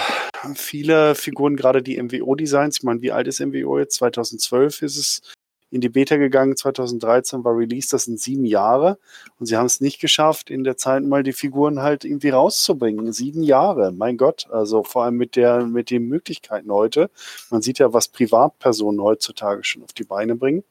viele 0.55 1.15
Figuren, 1.15 1.55
gerade 1.55 1.81
die 1.83 2.01
MWO-Designs, 2.01 2.79
ich 2.79 2.83
meine, 2.83 3.01
wie 3.01 3.11
alt 3.11 3.27
ist 3.27 3.39
MWO 3.39 3.79
jetzt? 3.79 3.95
2012 3.95 4.81
ist 4.81 4.97
es 4.97 5.21
in 5.71 5.81
die 5.81 5.89
Beta 5.89 6.17
gegangen, 6.17 6.57
2013 6.57 7.43
war 7.45 7.57
Release, 7.57 7.87
das 7.89 8.03
sind 8.03 8.19
sieben 8.19 8.45
Jahre. 8.45 8.99
Und 9.39 9.45
sie 9.45 9.55
haben 9.55 9.65
es 9.65 9.79
nicht 9.79 10.01
geschafft, 10.01 10.49
in 10.49 10.63
der 10.63 10.77
Zeit 10.77 11.03
mal 11.03 11.23
die 11.23 11.33
Figuren 11.33 11.81
halt 11.81 12.03
irgendwie 12.03 12.29
rauszubringen. 12.29 13.13
Sieben 13.13 13.41
Jahre, 13.41 13.93
mein 13.93 14.17
Gott. 14.17 14.47
Also 14.51 14.83
vor 14.83 15.05
allem 15.05 15.15
mit 15.15 15.37
der, 15.37 15.65
mit 15.65 15.89
den 15.89 16.07
Möglichkeiten 16.07 16.71
heute. 16.71 17.09
Man 17.49 17.61
sieht 17.61 17.79
ja, 17.79 17.93
was 17.93 18.09
Privatpersonen 18.09 19.01
heutzutage 19.01 19.63
schon 19.63 19.83
auf 19.83 19.93
die 19.93 20.03
Beine 20.03 20.35
bringen. 20.35 20.63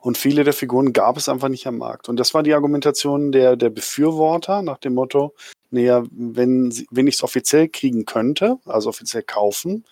Und 0.00 0.18
viele 0.18 0.44
der 0.44 0.52
Figuren 0.52 0.92
gab 0.92 1.16
es 1.16 1.28
einfach 1.28 1.48
nicht 1.48 1.66
am 1.66 1.78
Markt. 1.78 2.08
Und 2.08 2.18
das 2.18 2.34
war 2.34 2.42
die 2.42 2.54
Argumentation 2.54 3.32
der, 3.32 3.56
der 3.56 3.70
Befürworter 3.70 4.62
nach 4.62 4.78
dem 4.78 4.94
Motto, 4.94 5.34
naja, 5.70 6.04
wenn, 6.10 6.72
wenn 6.90 7.06
ich 7.06 7.16
es 7.16 7.22
offiziell 7.22 7.68
kriegen 7.68 8.04
könnte, 8.04 8.58
also 8.64 8.88
offiziell 8.90 9.22
kaufen, 9.22 9.84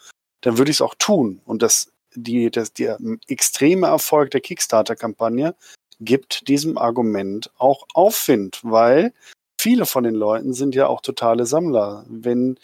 dann 0.42 0.58
würde 0.58 0.70
ich 0.70 0.76
es 0.76 0.82
auch 0.82 0.94
tun. 0.98 1.40
Und 1.44 1.62
das 1.62 1.91
die, 2.14 2.50
das, 2.50 2.72
der 2.72 2.98
extreme 3.28 3.86
Erfolg 3.86 4.30
der 4.30 4.40
Kickstarter-Kampagne 4.40 5.54
gibt 6.00 6.48
diesem 6.48 6.78
Argument 6.78 7.50
auch 7.58 7.86
Aufwind, 7.94 8.60
weil 8.62 9.12
viele 9.58 9.86
von 9.86 10.04
den 10.04 10.14
Leuten 10.14 10.52
sind 10.52 10.74
ja 10.74 10.88
auch 10.88 11.00
totale 11.00 11.46
Sammler. 11.46 12.04
Wenn 12.08 12.58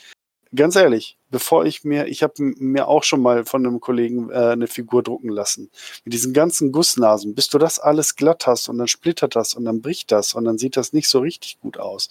ganz 0.55 0.77
ehrlich, 0.77 1.19
bevor 1.31 1.65
ich 1.65 1.85
mir, 1.85 2.07
ich 2.07 2.23
habe 2.23 2.35
mir 2.39 2.89
auch 2.89 3.05
schon 3.05 3.21
mal 3.21 3.45
von 3.45 3.67
einem 3.67 3.81
Kollegen 3.81 4.31
äh, 4.31 4.35
eine 4.35 4.67
Figur 4.67 5.03
drucken 5.03 5.29
lassen. 5.29 5.71
Mit 6.05 6.15
diesen 6.15 6.33
ganzen 6.33 6.73
Gussnasen, 6.73 7.35
bis 7.35 7.49
du 7.49 7.59
das 7.59 7.79
alles 7.79 8.17
glatt 8.17 8.47
hast 8.47 8.69
und 8.69 8.79
dann 8.79 8.89
splittert 8.89 9.37
das 9.37 9.55
und 9.55 9.65
dann 9.65 9.83
bricht 9.83 10.13
das 10.13 10.35
und 10.35 10.45
dann 10.45 10.59
sieht 10.59 10.77
das 10.77 10.93
nicht 10.93 11.09
so 11.09 11.21
richtig 11.21 11.61
gut 11.61 11.79
aus. 11.79 12.09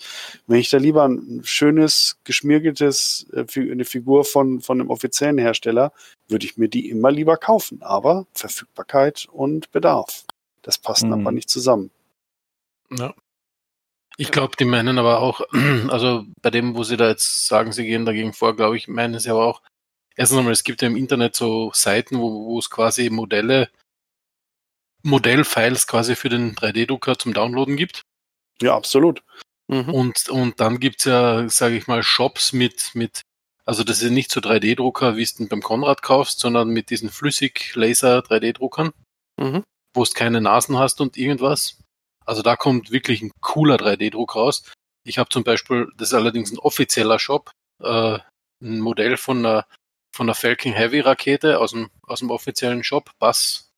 Wenn 0.47 0.59
ich 0.59 0.69
da 0.69 0.77
lieber 0.77 1.07
ein 1.07 1.41
schönes, 1.43 2.17
geschmirgeltes, 2.23 3.27
äh, 3.33 3.45
eine 3.59 3.85
Figur 3.85 4.25
von, 4.25 4.61
von 4.61 4.79
einem 4.79 4.89
offiziellen 4.89 5.37
Hersteller, 5.37 5.91
würde 6.27 6.45
ich 6.45 6.57
mir 6.57 6.69
die 6.69 6.89
immer 6.89 7.11
lieber 7.11 7.37
kaufen. 7.37 7.81
Aber 7.81 8.27
Verfügbarkeit 8.33 9.27
und 9.31 9.71
Bedarf. 9.71 10.25
Das 10.61 10.77
passt 10.77 11.05
mhm. 11.05 11.13
aber 11.13 11.31
nicht 11.31 11.49
zusammen. 11.49 11.91
Ja. 12.91 13.13
Ich 14.19 14.31
glaube, 14.31 14.55
die 14.57 14.65
meinen 14.65 14.97
aber 14.97 15.19
auch, 15.19 15.41
also 15.89 16.25
bei 16.41 16.49
dem, 16.49 16.75
wo 16.75 16.83
sie 16.83 16.97
da 16.97 17.07
jetzt 17.07 17.47
sagen, 17.47 17.71
sie 17.71 17.85
gehen 17.85 18.05
dagegen 18.05 18.33
vor, 18.33 18.55
glaube 18.55 18.75
ich, 18.75 18.87
meinen 18.87 19.19
sie 19.19 19.29
aber 19.29 19.45
auch, 19.45 19.61
erstens 20.15 20.39
einmal, 20.39 20.53
es 20.53 20.63
gibt 20.63 20.81
ja 20.81 20.87
im 20.87 20.97
Internet 20.97 21.35
so 21.35 21.71
Seiten, 21.73 22.17
wo, 22.19 22.45
wo 22.45 22.59
es 22.59 22.69
quasi 22.69 23.09
Modelle, 23.11 23.69
Modellfiles 25.03 25.85
quasi 25.85 26.15
für 26.15 26.29
den 26.29 26.55
3D-Drucker 26.55 27.19
zum 27.19 27.33
Downloaden 27.33 27.77
gibt. 27.77 28.01
Ja, 28.59 28.75
absolut. 28.75 29.23
Mhm. 29.67 29.93
Und, 29.93 30.29
und 30.29 30.59
dann 30.59 30.79
gibt's 30.79 31.05
ja, 31.05 31.47
sage 31.47 31.75
ich 31.75 31.87
mal, 31.87 32.01
Shops 32.01 32.53
mit, 32.53 32.95
mit, 32.95 33.21
also 33.65 33.83
das 33.83 34.01
ist 34.01 34.11
nicht 34.11 34.31
so 34.31 34.39
3D-Drucker, 34.39 35.15
wie 35.15 35.21
es 35.21 35.35
du 35.35 35.47
beim 35.47 35.61
Konrad 35.61 36.01
kaufst, 36.01 36.39
sondern 36.39 36.69
mit 36.69 36.89
diesen 36.89 37.11
Flüssig-Laser-3D-Druckern, 37.11 38.93
mhm. 39.39 39.63
wo 39.93 40.03
du 40.03 40.11
keine 40.13 40.41
Nasen 40.41 40.79
hast 40.79 41.01
und 41.01 41.17
irgendwas. 41.17 41.77
Also 42.27 42.41
da 42.41 42.55
kommt 42.57 42.91
wirklich 42.91 43.21
ein 43.21 43.31
cooler 43.39 43.77
3D-Druck 43.77 44.35
raus. 44.35 44.63
Ich 45.03 45.17
habe 45.17 45.29
zum 45.29 45.43
Beispiel, 45.43 45.87
das 45.97 46.09
ist 46.09 46.13
allerdings 46.13 46.51
ein 46.51 46.59
offizieller 46.59 47.19
Shop, 47.19 47.51
äh, 47.81 48.19
ein 48.61 48.79
Modell 48.81 49.15
von 49.15 49.39
einer, 49.39 49.65
von 50.13 50.27
einer 50.27 50.35
Falcon 50.35 50.73
Heavy 50.73 50.99
Rakete 50.99 51.59
aus 51.59 51.71
dem, 51.71 51.89
aus 52.03 52.19
dem 52.19 52.29
offiziellen 52.29 52.83
Shop, 52.83 53.11
Bus, 53.17 53.71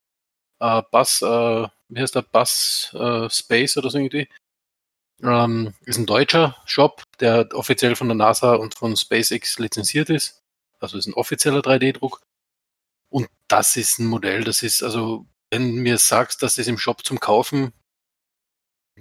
äh, 0.59 0.81
Bus, 0.91 1.21
äh, 1.21 1.67
wie 1.89 2.01
heißt 2.01 2.15
der, 2.15 2.23
Bus 2.23 2.91
äh, 2.95 3.29
Space 3.29 3.77
oder 3.77 3.91
so 3.91 3.99
irgendwie. 3.99 4.27
Ähm, 5.21 5.75
ist 5.85 5.97
ein 5.97 6.07
deutscher 6.07 6.55
Shop, 6.65 7.03
der 7.19 7.49
offiziell 7.53 7.95
von 7.95 8.07
der 8.07 8.15
NASA 8.15 8.55
und 8.55 8.73
von 8.75 8.97
SpaceX 8.97 9.59
lizenziert 9.59 10.09
ist. 10.09 10.41
Also 10.79 10.97
ist 10.97 11.07
ein 11.07 11.13
offizieller 11.13 11.59
3D-Druck. 11.59 12.21
Und 13.09 13.29
das 13.47 13.75
ist 13.75 13.99
ein 13.99 14.07
Modell, 14.07 14.43
das 14.43 14.63
ist, 14.63 14.81
also, 14.81 15.25
wenn 15.51 15.75
du 15.75 15.81
mir 15.81 15.97
sagst, 15.97 16.41
dass 16.41 16.55
das 16.55 16.67
im 16.67 16.77
Shop 16.77 17.05
zum 17.05 17.19
Kaufen 17.19 17.73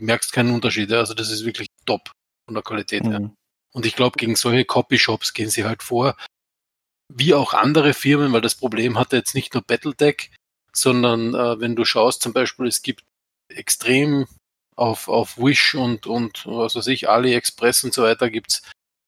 merkst 0.00 0.32
keinen 0.32 0.54
Unterschied. 0.54 0.92
Also 0.92 1.14
das 1.14 1.30
ist 1.30 1.44
wirklich 1.44 1.68
top 1.86 2.10
von 2.46 2.54
der 2.54 2.62
Qualität 2.62 3.04
mhm. 3.04 3.10
her. 3.10 3.30
Und 3.72 3.86
ich 3.86 3.94
glaube, 3.94 4.16
gegen 4.16 4.36
solche 4.36 4.64
Copyshops 4.64 5.34
gehen 5.34 5.50
sie 5.50 5.64
halt 5.64 5.82
vor, 5.82 6.16
wie 7.12 7.34
auch 7.34 7.54
andere 7.54 7.94
Firmen, 7.94 8.32
weil 8.32 8.40
das 8.40 8.54
Problem 8.54 8.98
hatte 8.98 9.16
jetzt 9.16 9.34
nicht 9.34 9.54
nur 9.54 9.62
Battletech, 9.62 10.30
sondern 10.74 11.34
äh, 11.34 11.60
wenn 11.60 11.76
du 11.76 11.84
schaust, 11.84 12.22
zum 12.22 12.32
Beispiel, 12.32 12.66
es 12.66 12.82
gibt 12.82 13.04
extrem 13.48 14.26
auf, 14.76 15.08
auf 15.08 15.38
Wish 15.38 15.74
und, 15.74 16.06
und 16.06 16.46
was 16.46 16.74
weiß 16.74 16.86
ich, 16.88 17.08
AliExpress 17.08 17.84
und 17.84 17.94
so 17.94 18.02
weiter 18.02 18.30
gibt's 18.30 18.62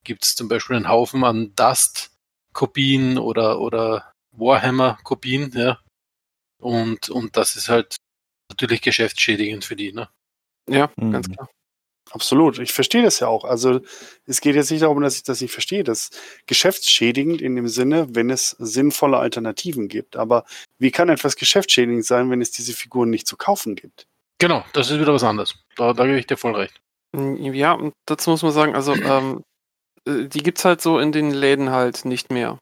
gibt's 0.04 0.34
zum 0.34 0.48
Beispiel 0.48 0.76
einen 0.76 0.88
Haufen 0.88 1.24
an 1.24 1.54
Dust-Kopien 1.54 3.18
oder, 3.18 3.60
oder 3.60 4.12
Warhammer-Kopien, 4.32 5.52
ja. 5.54 5.80
Und, 6.58 7.08
und 7.08 7.36
das 7.36 7.56
ist 7.56 7.68
halt 7.68 7.96
natürlich 8.50 8.80
geschäftsschädigend 8.82 9.64
für 9.64 9.76
die, 9.76 9.92
ne? 9.92 10.08
Ja, 10.70 10.90
mhm. 10.96 11.12
ganz 11.12 11.28
klar. 11.28 11.48
Absolut. 12.10 12.58
Ich 12.58 12.72
verstehe 12.72 13.02
das 13.02 13.20
ja 13.20 13.28
auch. 13.28 13.44
Also 13.44 13.80
es 14.26 14.40
geht 14.40 14.56
jetzt 14.56 14.70
nicht 14.70 14.82
darum, 14.82 15.00
dass 15.00 15.16
ich 15.16 15.22
das 15.22 15.40
nicht 15.40 15.52
verstehe. 15.52 15.84
Das 15.84 16.00
ist 16.00 16.20
geschäftsschädigend 16.46 17.40
in 17.40 17.54
dem 17.54 17.68
Sinne, 17.68 18.08
wenn 18.10 18.30
es 18.30 18.56
sinnvolle 18.58 19.18
Alternativen 19.18 19.86
gibt. 19.86 20.16
Aber 20.16 20.44
wie 20.78 20.90
kann 20.90 21.08
etwas 21.08 21.36
geschäftsschädigend 21.36 22.04
sein, 22.04 22.28
wenn 22.30 22.42
es 22.42 22.50
diese 22.50 22.72
Figuren 22.72 23.10
nicht 23.10 23.28
zu 23.28 23.36
kaufen 23.36 23.76
gibt? 23.76 24.06
Genau, 24.38 24.64
das 24.72 24.90
ist 24.90 24.98
wieder 24.98 25.14
was 25.14 25.22
anderes. 25.22 25.54
Da, 25.76 25.92
da 25.92 26.06
gebe 26.06 26.18
ich 26.18 26.26
dir 26.26 26.36
voll 26.36 26.56
recht. 26.56 26.80
Mm, 27.12 27.36
ja, 27.54 27.72
und 27.72 27.94
dazu 28.06 28.30
muss 28.30 28.42
man 28.42 28.52
sagen, 28.52 28.74
also 28.74 28.94
ähm, 28.94 29.44
äh, 30.06 30.26
die 30.26 30.42
gibt 30.42 30.58
es 30.58 30.64
halt 30.64 30.80
so 30.80 30.98
in 30.98 31.12
den 31.12 31.30
Läden 31.30 31.70
halt 31.70 32.04
nicht 32.04 32.32
mehr. 32.32 32.58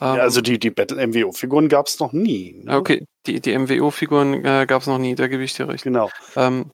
Ähm, 0.00 0.16
ja, 0.16 0.22
also 0.22 0.40
die, 0.40 0.58
die 0.58 0.70
Battle-MWO-Figuren 0.70 1.68
gab 1.68 1.86
es 1.86 1.98
noch 1.98 2.12
nie. 2.12 2.60
Ne? 2.64 2.76
Okay, 2.76 3.04
die, 3.26 3.40
die 3.40 3.56
MWO-Figuren 3.56 4.44
äh, 4.44 4.66
gab 4.66 4.82
es 4.82 4.88
noch 4.88 4.98
nie, 4.98 5.14
da 5.14 5.28
gebe 5.28 5.44
ich 5.44 5.54
dir 5.54 5.68
recht. 5.68 5.84
Genau. 5.84 6.10
Ähm, 6.36 6.70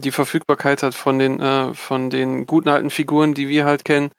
die 0.00 0.10
Verfügbarkeit 0.10 0.82
halt 0.82 0.94
von 0.94 1.18
den, 1.18 1.40
äh, 1.40 1.74
von 1.74 2.10
den 2.10 2.46
guten 2.46 2.68
alten 2.68 2.90
Figuren, 2.90 3.34
die 3.34 3.48
wir 3.48 3.64
halt 3.64 3.84
kennen, 3.84 4.10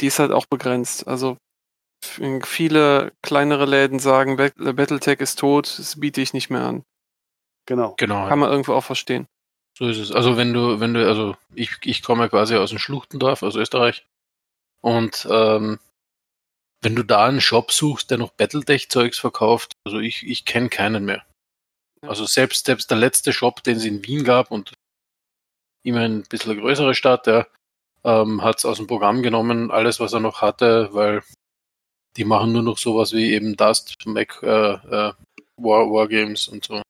die 0.00 0.06
ist 0.06 0.18
halt 0.18 0.32
auch 0.32 0.46
begrenzt. 0.46 1.08
Also 1.08 1.36
viele 2.02 3.12
kleinere 3.22 3.64
Läden 3.64 3.98
sagen, 3.98 4.36
Battletech 4.36 5.20
ist 5.20 5.38
tot, 5.38 5.78
das 5.78 5.98
biete 5.98 6.20
ich 6.20 6.34
nicht 6.34 6.50
mehr 6.50 6.62
an. 6.62 6.84
Genau. 7.66 7.94
genau. 7.96 8.28
Kann 8.28 8.38
man 8.38 8.50
irgendwo 8.50 8.74
auch 8.74 8.84
verstehen. 8.84 9.26
So 9.78 9.88
ist 9.88 9.98
es. 9.98 10.12
Also 10.12 10.36
wenn 10.36 10.52
du, 10.52 10.80
wenn 10.80 10.94
du, 10.94 11.06
also 11.06 11.36
ich, 11.54 11.78
ich 11.82 12.02
komme 12.02 12.28
quasi 12.28 12.56
aus 12.56 12.70
dem 12.70 12.78
Schluchtendorf, 12.78 13.42
aus 13.42 13.56
Österreich. 13.56 14.06
Und 14.82 15.26
ähm, 15.30 15.78
wenn 16.82 16.94
du 16.94 17.02
da 17.02 17.24
einen 17.24 17.40
Shop 17.40 17.72
suchst, 17.72 18.10
der 18.10 18.18
noch 18.18 18.32
Battletech-Zeugs 18.32 19.18
verkauft, 19.18 19.72
also 19.84 19.98
ich, 19.98 20.26
ich 20.26 20.44
kenne 20.44 20.68
keinen 20.68 21.06
mehr. 21.06 21.24
Also 22.02 22.26
selbst, 22.26 22.66
selbst 22.66 22.90
der 22.90 22.98
letzte 22.98 23.32
Shop, 23.32 23.62
den 23.62 23.78
es 23.78 23.84
in 23.86 24.04
Wien 24.04 24.24
gab 24.24 24.50
und 24.50 24.74
immerhin 25.84 26.18
ein 26.18 26.24
bisschen 26.28 26.58
größere 26.58 26.94
Stadt, 26.94 27.26
der 27.26 27.46
ähm, 28.02 28.42
hat 28.42 28.58
es 28.58 28.64
aus 28.64 28.78
dem 28.78 28.86
Programm 28.86 29.22
genommen, 29.22 29.70
alles 29.70 30.00
was 30.00 30.12
er 30.12 30.20
noch 30.20 30.42
hatte, 30.42 30.88
weil 30.92 31.22
die 32.16 32.24
machen 32.24 32.52
nur 32.52 32.62
noch 32.62 32.78
sowas 32.78 33.12
wie 33.12 33.32
eben 33.32 33.56
Dust, 33.56 33.96
Mac, 34.06 34.40
äh, 34.42 34.72
äh, 34.72 35.12
War, 35.56 35.90
Wargames 35.90 36.48
und 36.48 36.64
so. 36.64 36.82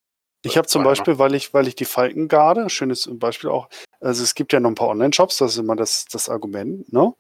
Ich 0.45 0.59
habe 0.59 0.67
zum 0.67 0.85
Beispiel, 0.85 1.19
weil 1.19 1.35
ich, 1.35 1.55
weil 1.55 1.69
ich 1.69 1.75
die 1.75 1.87
Falkengarde, 1.87 2.69
schönes 2.69 3.09
Beispiel 3.15 3.49
auch, 3.49 3.69
also 4.01 4.23
es 4.23 4.35
gibt 4.35 4.53
ja 4.53 4.61
noch 4.61 4.71
ein 4.71 4.75
paar 4.75 4.89
Online-Shops, 4.89 5.39
das 5.39 5.53
ist 5.53 5.59
immer 5.59 5.77
das, 5.77 6.05
das 6.07 6.29
Argument, 6.29 6.93
ne? 6.93 7.15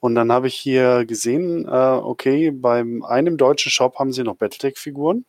Und 0.00 0.16
dann 0.16 0.30
habe 0.32 0.48
ich 0.48 0.56
hier 0.56 1.06
gesehen, 1.06 1.66
äh, 1.66 1.68
okay, 1.68 2.50
beim 2.50 3.02
einem 3.04 3.38
deutschen 3.38 3.70
Shop 3.70 3.98
haben 3.98 4.12
sie 4.12 4.22
noch 4.22 4.36
Battletech-Figuren. 4.36 5.24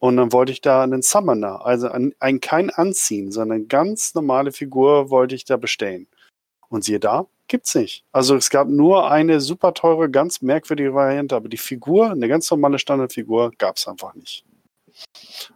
Und 0.00 0.16
dann 0.16 0.32
wollte 0.32 0.52
ich 0.52 0.60
da 0.60 0.82
einen 0.82 1.02
Summoner, 1.02 1.64
also 1.66 1.88
ein, 1.90 2.14
ein 2.20 2.40
kein 2.40 2.70
Anziehen, 2.70 3.32
sondern 3.32 3.58
eine 3.58 3.66
ganz 3.66 4.14
normale 4.14 4.52
Figur 4.52 5.10
wollte 5.10 5.34
ich 5.34 5.44
da 5.44 5.56
bestellen. 5.56 6.06
Und 6.68 6.84
siehe 6.84 7.00
da, 7.00 7.26
gibt's 7.48 7.74
nicht. 7.74 8.04
Also 8.12 8.36
es 8.36 8.50
gab 8.50 8.68
nur 8.68 9.10
eine 9.10 9.40
super 9.40 9.74
teure, 9.74 10.10
ganz 10.10 10.40
merkwürdige 10.40 10.94
Variante, 10.94 11.34
aber 11.34 11.48
die 11.48 11.56
Figur, 11.56 12.10
eine 12.10 12.28
ganz 12.28 12.50
normale 12.50 12.78
Standardfigur, 12.78 13.52
gab's 13.58 13.88
einfach 13.88 14.14
nicht. 14.14 14.44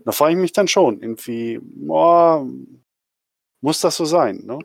Da 0.05 0.13
frage 0.13 0.33
ich 0.33 0.39
mich 0.39 0.53
dann 0.53 0.69
schon, 0.69 1.01
irgendwie, 1.01 1.61
boah, 1.63 2.47
muss 3.61 3.81
das 3.81 3.97
so 3.97 4.05
sein, 4.05 4.43
ne? 4.45 4.59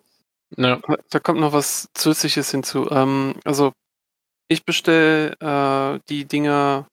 Ja. 0.56 0.80
Da 1.10 1.20
kommt 1.20 1.40
noch 1.40 1.54
was 1.54 1.90
Zusätzliches 1.94 2.52
hinzu. 2.52 2.90
Ähm, 2.90 3.36
also 3.44 3.74
ich 4.48 4.64
bestelle 4.66 5.34
äh, 5.40 6.00
die 6.10 6.26
Dinger, 6.26 6.88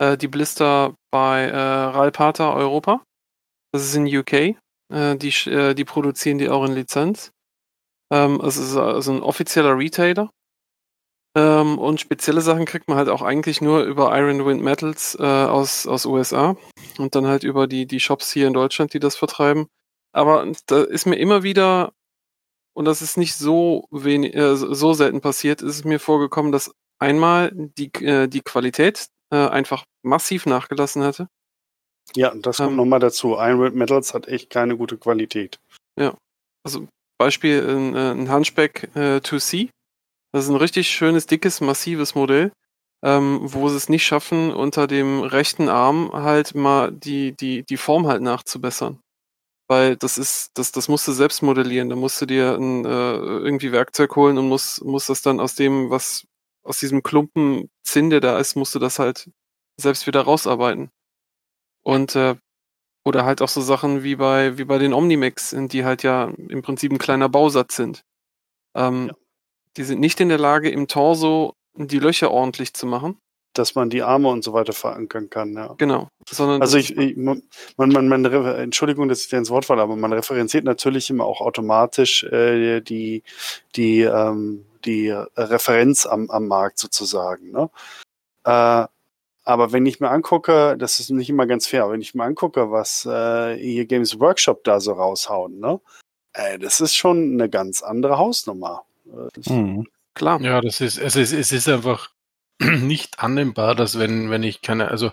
äh, 0.00 0.16
die 0.16 0.28
Blister 0.28 0.94
bei 1.12 1.44
äh, 1.44 1.56
Ralpata 1.56 2.52
Europa. 2.54 3.04
Das 3.72 3.84
ist 3.84 3.94
in 3.94 4.06
UK. 4.06 4.32
Äh, 4.92 5.16
die, 5.16 5.28
äh, 5.48 5.74
die 5.74 5.84
produzieren 5.84 6.38
die 6.38 6.48
auch 6.48 6.64
in 6.64 6.74
Lizenz. 6.74 7.30
Ähm, 8.12 8.40
es 8.40 8.56
ist 8.56 8.76
also 8.76 9.12
ein 9.12 9.22
offizieller 9.22 9.78
Retailer. 9.78 10.30
Ähm, 11.36 11.78
und 11.78 12.00
spezielle 12.00 12.40
Sachen 12.40 12.64
kriegt 12.64 12.88
man 12.88 12.98
halt 12.98 13.08
auch 13.08 13.22
eigentlich 13.22 13.60
nur 13.60 13.84
über 13.84 14.16
Iron 14.18 14.44
Wind 14.44 14.62
Metals 14.62 15.16
äh, 15.20 15.22
aus, 15.22 15.86
aus 15.86 16.04
USA 16.06 16.56
und 16.98 17.14
dann 17.14 17.26
halt 17.26 17.44
über 17.44 17.68
die, 17.68 17.86
die 17.86 18.00
Shops 18.00 18.32
hier 18.32 18.48
in 18.48 18.52
Deutschland, 18.52 18.94
die 18.94 18.98
das 18.98 19.14
vertreiben. 19.14 19.68
Aber 20.12 20.44
da 20.66 20.82
ist 20.82 21.06
mir 21.06 21.16
immer 21.16 21.44
wieder 21.44 21.92
und 22.74 22.84
das 22.84 23.00
ist 23.02 23.16
nicht 23.16 23.34
so 23.34 23.86
wenig, 23.92 24.34
äh, 24.34 24.56
so 24.56 24.92
selten 24.92 25.20
passiert, 25.20 25.62
ist 25.62 25.76
es 25.76 25.84
mir 25.84 26.00
vorgekommen, 26.00 26.50
dass 26.50 26.72
einmal 26.98 27.52
die, 27.54 27.92
äh, 28.04 28.26
die 28.26 28.40
Qualität 28.40 29.06
äh, 29.30 29.48
einfach 29.48 29.84
massiv 30.02 30.46
nachgelassen 30.46 31.02
hatte. 31.02 31.28
Ja, 32.16 32.34
das 32.34 32.56
kommt 32.56 32.70
Ähm. 32.70 32.76
nochmal 32.76 33.00
dazu. 33.00 33.34
Iron 33.38 33.60
Red 33.60 33.74
Metals 33.74 34.14
hat 34.14 34.26
echt 34.28 34.50
keine 34.50 34.76
gute 34.76 34.96
Qualität. 34.96 35.58
Also 36.62 36.86
Beispiel 37.18 37.66
ein, 37.68 37.94
äh, 37.94 38.10
ein 38.12 38.32
Hunchback 38.32 38.90
äh, 38.94 39.20
2C. 39.20 39.70
Das 40.32 40.44
ist 40.44 40.50
ein 40.50 40.56
richtig 40.56 40.88
schönes, 40.88 41.26
dickes, 41.26 41.60
massives 41.60 42.14
Modell, 42.14 42.52
ähm, 43.02 43.40
wo 43.42 43.68
sie 43.68 43.76
es 43.76 43.88
nicht 43.88 44.04
schaffen, 44.04 44.52
unter 44.52 44.86
dem 44.86 45.20
rechten 45.20 45.68
Arm 45.68 46.10
halt 46.12 46.54
mal 46.54 46.92
die, 46.92 47.32
die, 47.32 47.62
die 47.62 47.76
Form 47.76 48.06
halt 48.06 48.22
nachzubessern. 48.22 49.00
Weil 49.68 49.96
das 49.96 50.18
ist, 50.18 50.50
das, 50.54 50.72
das 50.72 50.88
musst 50.88 51.06
du 51.08 51.12
selbst 51.12 51.42
modellieren. 51.42 51.88
Da 51.88 51.96
musst 51.96 52.20
du 52.20 52.26
dir 52.26 52.56
ein, 52.56 52.84
äh, 52.84 53.14
irgendwie 53.14 53.72
Werkzeug 53.72 54.14
holen 54.16 54.36
und 54.38 54.48
musst, 54.48 54.84
musst 54.84 55.08
das 55.08 55.22
dann 55.22 55.40
aus 55.40 55.54
dem, 55.54 55.90
was 55.90 56.26
aus 56.62 56.78
diesem 56.78 57.02
Klumpen 57.02 57.70
Zinn, 57.82 58.10
der 58.10 58.20
da 58.20 58.38
ist, 58.38 58.56
musst 58.56 58.74
du 58.74 58.78
das 58.78 58.98
halt 58.98 59.30
selbst 59.76 60.06
wieder 60.06 60.22
rausarbeiten. 60.22 60.90
Und 61.82 62.14
äh, 62.16 62.36
oder 63.04 63.24
halt 63.24 63.40
auch 63.40 63.48
so 63.48 63.60
Sachen 63.60 64.02
wie 64.02 64.16
bei, 64.16 64.58
wie 64.58 64.64
bei 64.64 64.78
den 64.78 64.92
Omnimax, 64.92 65.56
die 65.56 65.84
halt 65.84 66.02
ja 66.02 66.32
im 66.48 66.62
Prinzip 66.62 66.92
ein 66.92 66.98
kleiner 66.98 67.28
Bausatz 67.28 67.76
sind. 67.76 68.04
Ähm, 68.74 69.08
Ja. 69.08 69.14
Die 69.76 69.84
sind 69.84 70.00
nicht 70.00 70.20
in 70.20 70.28
der 70.28 70.38
Lage, 70.38 70.68
im 70.68 70.88
Torso 70.88 71.54
die 71.74 72.00
Löcher 72.00 72.30
ordentlich 72.30 72.74
zu 72.74 72.86
machen. 72.86 73.18
Dass 73.54 73.74
man 73.74 73.88
die 73.88 74.02
Arme 74.02 74.28
und 74.28 74.44
so 74.44 74.52
weiter 74.52 74.72
verankern 74.72 75.30
kann, 75.30 75.54
ja. 75.54 75.74
Genau. 75.78 76.08
Sondern 76.28 76.60
Also 76.60 76.76
ich, 76.76 76.96
ich 76.96 77.16
man, 77.16 77.42
man, 77.76 78.08
man, 78.08 78.24
Entschuldigung, 78.24 79.08
dass 79.08 79.22
ich 79.22 79.28
dir 79.28 79.38
ins 79.38 79.50
Wort 79.50 79.64
falle, 79.64 79.82
aber 79.82 79.96
man 79.96 80.12
referenziert 80.12 80.64
natürlich 80.64 81.08
immer 81.10 81.24
auch 81.24 81.40
automatisch 81.40 82.24
äh, 82.24 82.80
die, 82.80 83.22
die, 83.74 84.02
ähm, 84.02 84.66
die 84.84 85.10
Referenz 85.36 86.06
am, 86.06 86.30
am 86.30 86.48
Markt 86.48 86.78
sozusagen. 86.78 87.50
Ne? 87.50 87.70
Äh, 88.44 88.86
aber 89.44 89.72
wenn 89.72 89.86
ich 89.86 90.00
mir 90.00 90.10
angucke, 90.10 90.76
das 90.78 91.00
ist 91.00 91.10
nicht 91.10 91.30
immer 91.30 91.46
ganz 91.46 91.66
fair, 91.66 91.84
aber 91.84 91.94
wenn 91.94 92.00
ich 92.02 92.14
mir 92.14 92.24
angucke, 92.24 92.70
was 92.70 93.06
äh, 93.06 93.56
hier 93.56 93.86
Games 93.86 94.20
Workshop 94.20 94.64
da 94.64 94.80
so 94.80 94.92
raushauen, 94.92 95.58
ne? 95.58 95.80
Äh, 96.32 96.58
das 96.58 96.80
ist 96.80 96.94
schon 96.94 97.32
eine 97.32 97.48
ganz 97.48 97.82
andere 97.82 98.18
Hausnummer. 98.18 98.84
Äh, 99.06 99.50
Mhm. 99.50 99.86
klar. 100.14 100.40
Ja, 100.40 100.60
das 100.60 100.80
ist, 100.80 100.98
es 100.98 101.16
ist, 101.16 101.32
es 101.32 101.52
ist 101.52 101.68
einfach 101.68 102.10
nicht 102.60 103.18
annehmbar, 103.18 103.74
dass 103.74 103.98
wenn, 103.98 104.30
wenn 104.30 104.42
ich 104.42 104.62
keine, 104.62 104.88
also 104.88 105.10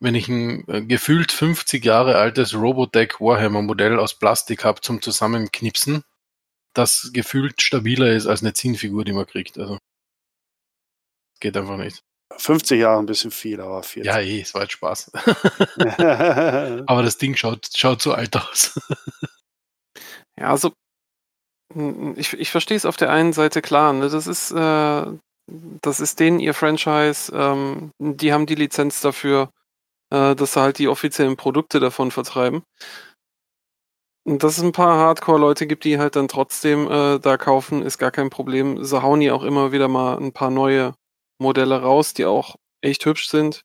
wenn 0.00 0.14
ich 0.14 0.28
ein 0.28 0.66
äh, 0.68 0.82
gefühlt 0.82 1.32
50 1.32 1.84
Jahre 1.84 2.16
altes 2.16 2.54
Robotech 2.54 3.20
Warhammer 3.20 3.62
Modell 3.62 3.98
aus 3.98 4.14
Plastik 4.14 4.64
habe 4.64 4.80
zum 4.80 5.02
Zusammenknipsen, 5.02 6.04
das 6.74 7.10
gefühlt 7.12 7.60
stabiler 7.62 8.12
ist 8.12 8.26
als 8.26 8.42
eine 8.42 8.52
Zinnfigur, 8.52 9.04
die 9.04 9.12
man 9.12 9.26
kriegt. 9.26 9.58
Also 9.58 9.78
geht 11.40 11.56
einfach 11.56 11.76
nicht. 11.76 12.02
50 12.36 12.80
Jahre 12.80 13.00
ein 13.00 13.06
bisschen 13.06 13.30
viel, 13.30 13.60
aber 13.60 13.82
40. 13.82 14.06
Ja, 14.06 14.20
eh, 14.20 14.40
es 14.40 14.54
war 14.54 14.62
jetzt 14.62 14.72
Spaß. 14.72 15.10
Aber 16.86 17.02
das 17.02 17.16
Ding 17.16 17.34
schaut, 17.36 17.68
schaut 17.74 18.02
so 18.02 18.12
alt 18.12 18.36
aus. 18.36 18.78
Ja, 20.38 20.50
also 20.50 20.72
ich, 22.16 22.34
ich 22.34 22.50
verstehe 22.50 22.76
es 22.76 22.84
auf 22.84 22.96
der 22.96 23.10
einen 23.10 23.32
Seite 23.32 23.62
klar. 23.62 23.92
Ne? 23.92 24.08
Das 24.08 24.26
ist 24.26 24.52
äh, 24.52 25.06
das 25.48 26.00
ist 26.00 26.20
denen 26.20 26.40
ihr 26.40 26.54
Franchise. 26.54 27.32
Ähm, 27.34 27.92
die 27.98 28.32
haben 28.32 28.46
die 28.46 28.54
Lizenz 28.54 29.00
dafür, 29.00 29.50
äh, 30.10 30.34
dass 30.34 30.54
sie 30.54 30.60
halt 30.60 30.78
die 30.78 30.88
offiziellen 30.88 31.36
Produkte 31.36 31.80
davon 31.80 32.10
vertreiben. 32.10 32.62
Dass 34.36 34.58
es 34.58 34.62
ein 34.62 34.72
paar 34.72 34.98
Hardcore-Leute 34.98 35.66
gibt, 35.66 35.84
die 35.84 35.98
halt 35.98 36.14
dann 36.14 36.28
trotzdem 36.28 36.86
äh, 36.90 37.18
da 37.18 37.38
kaufen, 37.38 37.80
ist 37.80 37.96
gar 37.96 38.10
kein 38.10 38.28
Problem. 38.28 38.84
Sie 38.84 39.02
hauen 39.02 39.22
ja 39.22 39.32
auch 39.32 39.42
immer 39.42 39.72
wieder 39.72 39.88
mal 39.88 40.18
ein 40.18 40.32
paar 40.32 40.50
neue 40.50 40.94
Modelle 41.40 41.80
raus, 41.80 42.12
die 42.12 42.26
auch 42.26 42.56
echt 42.82 43.06
hübsch 43.06 43.28
sind. 43.28 43.62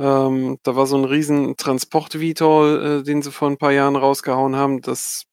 Ähm, 0.00 0.58
da 0.64 0.76
war 0.76 0.86
so 0.86 0.96
ein 0.96 1.04
riesen 1.04 1.56
Transport-Vitol, 1.56 3.00
äh, 3.00 3.04
den 3.04 3.22
sie 3.22 3.32
vor 3.32 3.48
ein 3.50 3.58
paar 3.58 3.72
Jahren 3.72 3.96
rausgehauen 3.96 4.56
haben. 4.56 4.82
Das, 4.82 5.24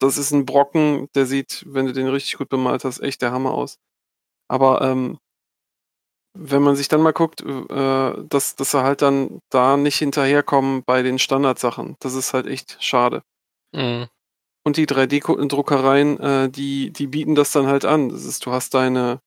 das 0.00 0.18
ist 0.18 0.32
ein 0.32 0.46
Brocken, 0.46 1.08
der 1.14 1.26
sieht, 1.26 1.64
wenn 1.68 1.86
du 1.86 1.92
den 1.92 2.08
richtig 2.08 2.38
gut 2.38 2.48
bemalt 2.48 2.84
hast, 2.84 3.00
echt 3.00 3.22
der 3.22 3.32
Hammer 3.32 3.52
aus. 3.52 3.78
Aber 4.48 4.82
ähm, 4.82 5.18
wenn 6.34 6.62
man 6.62 6.76
sich 6.76 6.88
dann 6.88 7.02
mal 7.02 7.12
guckt, 7.12 7.42
äh, 7.42 8.24
dass, 8.28 8.56
dass 8.56 8.70
sie 8.70 8.82
halt 8.82 9.02
dann 9.02 9.40
da 9.50 9.76
nicht 9.76 9.98
hinterherkommen 9.98 10.82
bei 10.84 11.02
den 11.02 11.18
Standardsachen, 11.18 11.96
das 12.00 12.14
ist 12.14 12.32
halt 12.32 12.46
echt 12.46 12.78
schade. 12.80 13.22
Mhm. 13.72 14.08
Und 14.64 14.76
die 14.76 14.86
3D-Druckereien, 14.86 16.20
äh, 16.20 16.48
die, 16.50 16.92
die 16.92 17.06
bieten 17.08 17.34
das 17.34 17.52
dann 17.52 17.66
halt 17.66 17.84
an. 17.84 18.10
Das 18.10 18.24
ist, 18.24 18.46
du 18.46 18.52
hast 18.52 18.74
deine, 18.74 19.20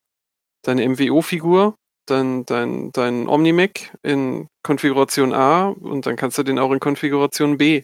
deine 0.62 0.88
MWO-Figur, 0.88 1.76
dein, 2.06 2.46
dein, 2.46 2.92
dein 2.94 3.28
Omnimac 3.28 3.98
in 4.02 4.48
Konfiguration 4.64 5.34
A 5.34 5.68
und 5.68 6.06
dann 6.06 6.16
kannst 6.16 6.38
du 6.38 6.44
den 6.44 6.60
auch 6.60 6.72
in 6.72 6.80
Konfiguration 6.80 7.58
B 7.58 7.84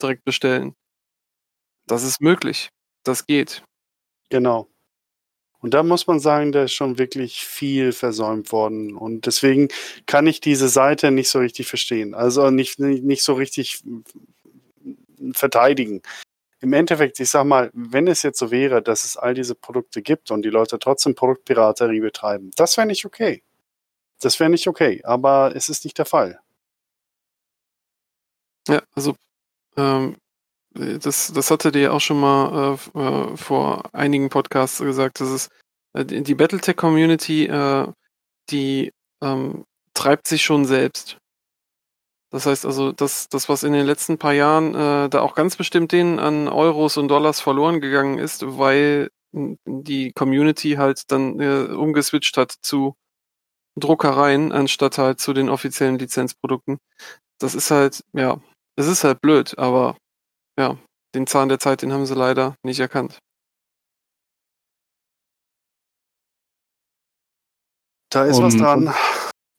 direkt 0.00 0.24
bestellen. 0.24 0.74
Das 1.86 2.02
ist 2.04 2.20
möglich. 2.20 2.70
Das 3.02 3.26
geht. 3.26 3.62
Genau. 4.30 4.68
Und 5.60 5.72
da 5.72 5.82
muss 5.82 6.06
man 6.06 6.20
sagen, 6.20 6.52
da 6.52 6.64
ist 6.64 6.74
schon 6.74 6.98
wirklich 6.98 7.44
viel 7.44 7.92
versäumt 7.92 8.52
worden. 8.52 8.94
Und 8.94 9.26
deswegen 9.26 9.68
kann 10.06 10.26
ich 10.26 10.40
diese 10.40 10.68
Seite 10.68 11.10
nicht 11.10 11.30
so 11.30 11.38
richtig 11.38 11.66
verstehen. 11.66 12.14
Also 12.14 12.50
nicht, 12.50 12.78
nicht, 12.78 13.02
nicht 13.02 13.22
so 13.22 13.32
richtig 13.32 13.82
verteidigen. 15.32 16.02
Im 16.60 16.72
Endeffekt, 16.72 17.20
ich 17.20 17.30
sag 17.30 17.44
mal, 17.44 17.70
wenn 17.74 18.06
es 18.08 18.22
jetzt 18.22 18.38
so 18.38 18.50
wäre, 18.50 18.82
dass 18.82 19.04
es 19.04 19.16
all 19.16 19.34
diese 19.34 19.54
Produkte 19.54 20.02
gibt 20.02 20.30
und 20.30 20.42
die 20.42 20.50
Leute 20.50 20.78
trotzdem 20.78 21.14
Produktpiraterie 21.14 22.00
betreiben, 22.00 22.50
das 22.56 22.76
wäre 22.76 22.86
nicht 22.86 23.04
okay. 23.04 23.42
Das 24.20 24.40
wäre 24.40 24.50
nicht 24.50 24.66
okay, 24.68 25.02
aber 25.04 25.54
es 25.54 25.68
ist 25.68 25.84
nicht 25.84 25.98
der 25.98 26.06
Fall. 26.06 26.40
Ja, 28.68 28.82
also 28.94 29.14
ähm, 29.76 30.16
das, 30.74 31.32
das 31.32 31.50
hatte 31.50 31.70
dir 31.70 31.92
auch 31.92 32.00
schon 32.00 32.20
mal 32.20 32.78
äh, 32.94 32.98
äh, 32.98 33.36
vor 33.36 33.94
einigen 33.94 34.28
Podcasts 34.28 34.78
gesagt, 34.78 35.20
dass 35.20 35.28
es 35.28 35.48
äh, 35.92 36.04
die 36.04 36.34
Battletech-Community, 36.34 37.46
äh, 37.46 37.86
die 38.50 38.90
ähm, 39.22 39.64
treibt 39.94 40.26
sich 40.26 40.42
schon 40.42 40.64
selbst. 40.64 41.18
Das 42.34 42.46
heißt 42.46 42.66
also, 42.66 42.90
das, 42.90 43.28
das 43.28 43.48
was 43.48 43.62
in 43.62 43.72
den 43.72 43.86
letzten 43.86 44.18
paar 44.18 44.32
Jahren 44.32 44.74
äh, 44.74 45.08
da 45.08 45.20
auch 45.20 45.36
ganz 45.36 45.54
bestimmt 45.54 45.92
denen 45.92 46.18
an 46.18 46.48
Euros 46.48 46.96
und 46.96 47.06
Dollars 47.06 47.38
verloren 47.38 47.80
gegangen 47.80 48.18
ist, 48.18 48.42
weil 48.58 49.12
die 49.32 50.10
Community 50.12 50.72
halt 50.72 51.12
dann 51.12 51.38
äh, 51.38 51.72
umgeswitcht 51.72 52.36
hat 52.36 52.50
zu 52.60 52.96
Druckereien, 53.78 54.50
anstatt 54.50 54.98
halt 54.98 55.20
zu 55.20 55.32
den 55.32 55.48
offiziellen 55.48 55.96
Lizenzprodukten. 55.96 56.78
Das 57.38 57.54
ist 57.54 57.70
halt, 57.70 58.02
ja, 58.14 58.40
es 58.74 58.88
ist 58.88 59.04
halt 59.04 59.20
blöd, 59.20 59.56
aber 59.56 59.96
ja, 60.58 60.76
den 61.14 61.28
Zahn 61.28 61.48
der 61.48 61.60
Zeit, 61.60 61.82
den 61.82 61.92
haben 61.92 62.04
sie 62.04 62.16
leider 62.16 62.56
nicht 62.64 62.80
erkannt. 62.80 63.20
Da 68.10 68.24
ist 68.24 68.42
was 68.42 68.54
Und- 68.54 68.60
dran. 68.60 68.94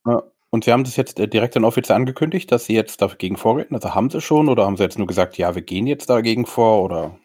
Ja. 0.06 0.22
Und 0.50 0.64
Sie 0.64 0.72
haben 0.72 0.84
das 0.84 0.96
jetzt 0.96 1.18
äh, 1.20 1.28
direkt 1.28 1.56
dann 1.56 1.64
offiziell 1.64 1.96
angekündigt, 1.96 2.50
dass 2.52 2.64
Sie 2.66 2.74
jetzt 2.74 3.02
dagegen 3.02 3.36
vorgehen? 3.36 3.74
Also 3.74 3.94
haben 3.94 4.10
Sie 4.10 4.20
schon 4.20 4.48
oder 4.48 4.64
haben 4.66 4.76
Sie 4.76 4.82
jetzt 4.82 4.98
nur 4.98 5.06
gesagt, 5.06 5.36
ja, 5.38 5.54
wir 5.54 5.62
gehen 5.62 5.86
jetzt 5.86 6.08
dagegen 6.10 6.46
vor 6.46 6.82
oder? 6.82 7.18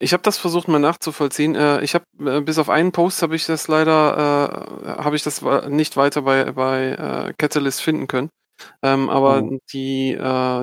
Ich 0.00 0.12
habe 0.12 0.22
das 0.22 0.38
versucht 0.38 0.68
mal 0.68 0.78
nachzuvollziehen. 0.80 1.54
Äh, 1.54 1.82
ich 1.82 1.94
habe 1.94 2.04
äh, 2.20 2.40
bis 2.40 2.58
auf 2.58 2.68
einen 2.68 2.92
Post 2.92 3.22
habe 3.22 3.36
ich 3.36 3.46
das 3.46 3.68
leider 3.68 4.66
habe 4.98 5.16
ich 5.16 5.22
das 5.22 5.40
nicht 5.68 5.96
weiter 5.96 6.22
bei 6.22 6.52
bei 6.52 7.32
Catalyst 7.38 7.80
finden 7.80 8.06
können. 8.06 8.30
Ähm, 8.82 9.10
aber 9.10 9.42
Mhm. 9.42 9.58
die 9.72 10.16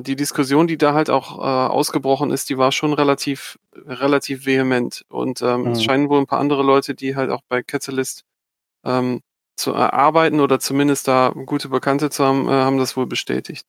die 0.06 0.16
Diskussion, 0.16 0.68
die 0.68 0.78
da 0.78 0.94
halt 0.94 1.10
auch 1.10 1.38
ausgebrochen 1.40 2.32
ist, 2.32 2.50
die 2.50 2.58
war 2.58 2.72
schon 2.72 2.94
relativ 2.94 3.58
relativ 3.76 4.46
vehement 4.46 5.04
und 5.10 5.42
ähm, 5.42 5.68
es 5.68 5.80
Mhm. 5.80 5.84
scheinen 5.84 6.10
wohl 6.10 6.20
ein 6.20 6.28
paar 6.28 6.40
andere 6.40 6.64
Leute, 6.64 6.94
die 6.96 7.16
halt 7.16 7.30
auch 7.32 7.42
bei 7.50 7.64
Catalyst 7.64 8.24
ähm, 8.86 9.22
zu 9.62 9.76
arbeiten 9.76 10.40
oder 10.42 10.60
zumindest 10.60 11.08
da 11.08 11.30
gute 11.46 11.70
Bekannte 11.70 12.10
zu 12.10 12.26
haben, 12.26 12.48
äh, 12.48 12.52
haben 12.52 12.78
das 12.78 12.98
wohl 12.98 13.08
bestätigt, 13.08 13.66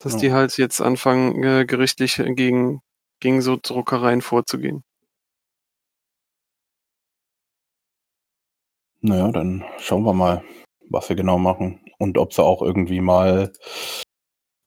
dass 0.00 0.14
Ja. 0.14 0.18
die 0.20 0.32
halt 0.32 0.56
jetzt 0.58 0.80
anfangen 0.80 1.42
äh, 1.44 1.64
gerichtlich 1.66 2.16
gegen 2.34 2.82
gegen 3.20 3.42
so 3.42 3.58
Druckereien 3.62 4.22
vorzugehen. 4.22 4.82
Naja, 9.02 9.30
dann 9.32 9.64
schauen 9.78 10.04
wir 10.04 10.12
mal, 10.12 10.44
was 10.90 11.08
wir 11.08 11.16
genau 11.16 11.38
machen 11.38 11.80
und 11.98 12.18
ob 12.18 12.32
sie 12.34 12.42
auch 12.42 12.60
irgendwie 12.62 13.00
mal 13.00 13.52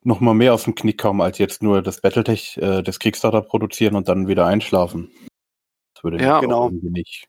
noch 0.04 0.20
mal 0.20 0.34
mehr 0.34 0.54
aus 0.54 0.64
dem 0.66 0.76
Knick 0.76 1.00
kommen, 1.00 1.22
als 1.22 1.38
jetzt 1.38 1.64
nur 1.64 1.82
das 1.82 2.02
Battletech, 2.02 2.58
äh, 2.58 2.82
das 2.82 3.00
Kickstarter 3.00 3.42
produzieren 3.42 3.96
und 3.96 4.08
dann 4.10 4.28
wieder 4.28 4.46
einschlafen. 4.46 5.12
Das 5.96 6.04
würde 6.04 6.22
Ja, 6.24 6.40
genau. 6.42 6.66
irgendwie 6.66 6.90
nicht. 6.90 7.28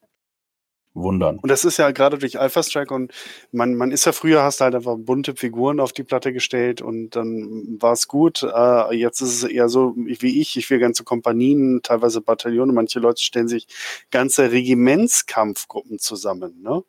Wundern. 0.94 1.38
Und 1.38 1.50
das 1.50 1.64
ist 1.64 1.76
ja 1.76 1.90
gerade 1.90 2.18
durch 2.18 2.38
Alpha 2.38 2.62
Strike 2.62 2.94
und 2.94 3.12
man, 3.52 3.74
man 3.74 3.90
ist 3.90 4.06
ja 4.06 4.12
früher, 4.12 4.42
hast 4.42 4.60
halt 4.60 4.74
einfach 4.74 4.96
bunte 4.96 5.34
Figuren 5.34 5.80
auf 5.80 5.92
die 5.92 6.04
Platte 6.04 6.32
gestellt 6.32 6.80
und 6.80 7.10
dann 7.10 7.76
war 7.80 7.92
es 7.92 8.08
gut. 8.08 8.42
Äh, 8.42 8.94
jetzt 8.94 9.20
ist 9.20 9.42
es 9.42 9.44
eher 9.44 9.68
so 9.68 9.94
wie 9.96 10.40
ich, 10.40 10.56
ich 10.56 10.70
will 10.70 10.78
ganze 10.78 11.04
Kompanien, 11.04 11.80
teilweise 11.82 12.20
Bataillone, 12.20 12.72
manche 12.72 13.00
Leute 13.00 13.22
stellen 13.22 13.48
sich 13.48 13.66
ganze 14.10 14.52
Regimentskampfgruppen 14.52 15.98
zusammen, 15.98 16.62
ne? 16.62 16.84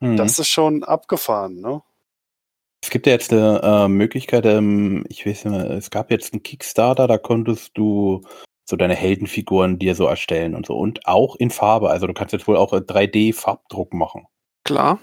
Mhm. 0.00 0.16
Das 0.16 0.38
ist 0.38 0.48
schon 0.48 0.84
abgefahren, 0.84 1.60
ne? 1.60 1.82
Es 2.84 2.90
gibt 2.90 3.06
ja 3.06 3.12
jetzt 3.12 3.32
eine 3.32 3.60
äh, 3.62 3.88
Möglichkeit, 3.88 4.44
ähm, 4.44 5.04
ich 5.08 5.24
weiß 5.24 5.44
nicht 5.44 5.54
mehr, 5.54 5.70
es 5.70 5.90
gab 5.90 6.10
jetzt 6.10 6.32
einen 6.32 6.42
Kickstarter, 6.42 7.06
da 7.06 7.16
konntest 7.16 7.78
du 7.78 8.22
so 8.64 8.76
deine 8.76 8.94
Heldenfiguren 8.94 9.78
dir 9.78 9.94
so 9.94 10.06
erstellen 10.06 10.54
und 10.54 10.66
so. 10.66 10.76
Und 10.76 11.06
auch 11.06 11.36
in 11.36 11.50
Farbe. 11.50 11.90
Also 11.90 12.06
du 12.06 12.14
kannst 12.14 12.32
jetzt 12.32 12.46
wohl 12.46 12.56
auch 12.56 12.72
3D-Farbdruck 12.72 13.92
machen. 13.92 14.26
Klar. 14.64 15.00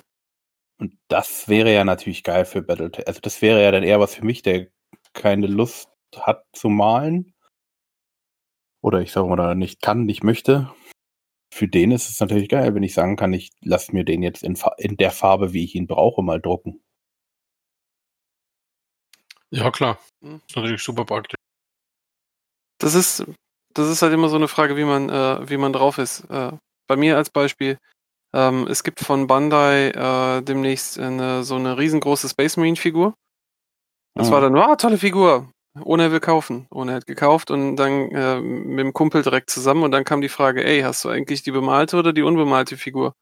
Und 0.80 0.98
das 1.10 1.50
wäre 1.50 1.74
ja 1.74 1.84
natürlich 1.84 2.24
geil 2.24 2.46
für 2.46 2.62
Battletech. 2.62 3.08
Also 3.08 3.20
das 3.20 3.42
wäre 3.42 3.62
ja 3.62 3.72
dann 3.72 3.84
eher 3.84 4.00
was 4.00 4.16
für 4.16 4.26
mich, 4.26 4.42
der 4.42 4.68
keine 5.14 5.48
Lust 5.48 5.90
hat 6.18 6.46
zu 6.54 6.70
malen. 6.70 7.34
Oder 8.82 9.02
ich 9.02 9.12
sage 9.12 9.28
mal, 9.28 9.56
nicht 9.56 9.82
kann, 9.82 10.06
nicht 10.06 10.24
möchte. 10.24 10.74
Für 11.54 11.68
den 11.68 11.92
ist 11.92 12.10
es 12.10 12.20
natürlich 12.20 12.48
geil, 12.48 12.76
wenn 12.76 12.84
ich 12.84 12.94
sagen 12.94 13.18
kann, 13.18 13.34
ich 13.34 13.50
lasse 13.62 13.92
mir 13.92 14.06
den 14.06 14.24
jetzt 14.24 14.44
in, 14.44 14.58
in 14.78 14.96
der 14.96 15.12
Farbe, 15.12 15.52
wie 15.52 15.66
ich 15.66 15.76
ihn 15.76 15.88
brauche, 15.88 16.22
mal 16.22 16.40
drucken. 16.40 16.82
Ja, 19.52 19.72
klar. 19.72 20.00
Hm. 20.22 20.42
Ist 20.48 20.56
natürlich 20.56 20.82
super 20.82 21.06
praktisch. 21.06 21.36
Das 22.78 22.94
ist, 22.94 23.26
das 23.80 23.90
ist 23.90 24.02
halt 24.02 24.14
immer 24.14 24.30
so 24.30 24.36
eine 24.36 24.48
Frage, 24.48 24.78
wie 24.78 24.84
man, 24.84 25.10
äh, 25.10 25.50
wie 25.50 25.58
man 25.58 25.74
drauf 25.74 25.98
ist. 25.98 26.22
Äh, 26.30 26.52
bei 26.88 26.96
mir 26.96 27.18
als 27.18 27.30
Beispiel, 27.30 27.78
ähm, 28.34 28.68
es 28.70 28.84
gibt 28.84 29.00
von 29.00 29.28
Bandai 29.28 29.90
äh, 29.90 30.42
demnächst 30.44 31.00
eine, 31.00 31.44
so 31.44 31.56
eine 31.56 31.78
riesengroße 31.78 32.30
Space 32.30 32.58
Marine 32.58 32.76
Figur. 32.78 33.14
Das 34.16 34.28
Mhm. 34.30 34.34
war 34.34 34.42
dann, 34.42 34.58
ah, 34.58 34.76
tolle 34.76 34.98
Figur. 34.98 35.52
Ohne 35.82 36.04
er 36.04 36.12
will 36.12 36.20
kaufen. 36.20 36.68
Ohne 36.72 36.92
er 36.92 36.96
hat 36.98 37.06
gekauft 37.08 37.52
und 37.52 37.76
dann 37.78 38.12
äh, 38.12 38.40
mit 38.42 38.80
dem 38.80 38.94
Kumpel 38.94 39.22
direkt 39.24 39.50
zusammen 39.50 39.84
und 39.84 39.92
dann 39.92 40.04
kam 40.04 40.22
die 40.22 40.30
Frage, 40.30 40.64
ey, 40.66 40.82
hast 40.82 41.06
du 41.06 41.10
eigentlich 41.10 41.44
die 41.44 41.52
bemalte 41.52 41.98
oder 41.98 42.12
die 42.12 42.24
unbemalte 42.24 42.76
Figur 42.76 43.14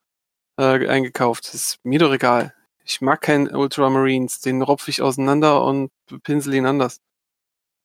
äh, 0.60 0.88
eingekauft? 0.88 1.46
Das 1.48 1.56
ist 1.56 1.80
mir 1.84 2.00
doch 2.00 2.14
egal. 2.14 2.54
Ich 2.86 3.02
mag 3.02 3.22
keinen 3.22 3.54
Ultramarines, 3.54 4.40
den 4.40 4.62
ropf 4.62 4.88
ich 4.88 5.02
auseinander 5.02 5.64
und 5.64 5.92
pinsel 6.24 6.54
ihn 6.54 6.66
anders. 6.66 7.00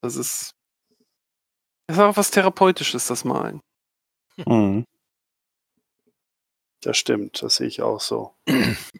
Das 0.02 0.16
ist, 0.16 0.54
das 1.86 1.96
ist 1.96 2.02
auch 2.02 2.16
was 2.16 2.30
Therapeutisches, 2.30 3.06
das 3.06 3.24
Malen. 3.24 3.60
Mhm. 4.36 4.84
Das 6.82 6.96
stimmt, 6.96 7.42
das 7.42 7.56
sehe 7.56 7.68
ich 7.68 7.80
auch 7.80 8.00
so. 8.00 8.34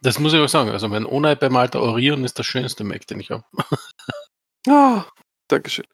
Das 0.01 0.17
muss 0.19 0.33
ich 0.33 0.39
auch 0.39 0.47
sagen. 0.47 0.69
Also 0.69 0.87
mein 0.87 1.05
ohne 1.05 1.35
bemalter 1.35 1.81
Orion 1.81 2.23
ist 2.23 2.37
der 2.37 2.43
schönste 2.43 2.83
Mac, 2.83 3.05
den 3.07 3.19
ich 3.19 3.31
habe. 3.31 3.43
Ah, 4.65 5.03
Dankeschön. 5.49 5.85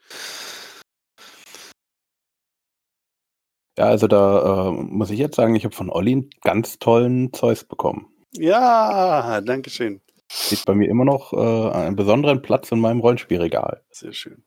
Ja, 3.79 3.85
also 3.85 4.07
da 4.07 4.67
äh, 4.67 4.71
muss 4.71 5.09
ich 5.09 5.17
jetzt 5.17 5.37
sagen, 5.37 5.55
ich 5.55 5.65
habe 5.65 5.75
von 5.75 5.89
Olli 5.89 6.11
einen 6.11 6.29
ganz 6.41 6.77
tollen 6.77 7.33
Zeus 7.33 7.63
bekommen. 7.63 8.13
Ja, 8.33 9.41
danke 9.41 9.69
schön. 9.69 10.01
Sieht 10.31 10.65
bei 10.65 10.75
mir 10.75 10.87
immer 10.87 11.05
noch 11.05 11.33
äh, 11.33 11.71
einen 11.71 11.95
besonderen 11.95 12.41
Platz 12.41 12.71
in 12.71 12.79
meinem 12.79 12.99
Rollenspielregal. 12.99 13.83
Sehr 13.89 14.13
schön. 14.13 14.43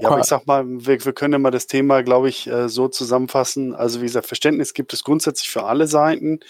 Ja, 0.00 0.08
aber 0.08 0.20
ich 0.20 0.26
sag 0.26 0.46
mal, 0.46 0.64
wir, 0.66 1.04
wir 1.04 1.12
können 1.12 1.32
ja 1.32 1.38
mal 1.38 1.50
das 1.50 1.66
Thema, 1.66 2.02
glaube 2.02 2.28
ich, 2.28 2.46
äh, 2.46 2.68
so 2.68 2.88
zusammenfassen. 2.88 3.74
Also 3.74 4.00
wie 4.00 4.06
gesagt, 4.06 4.26
Verständnis 4.26 4.74
gibt 4.74 4.92
es 4.92 5.04
grundsätzlich 5.04 5.50
für 5.50 5.64
alle 5.64 5.86
Seiten. 5.86 6.40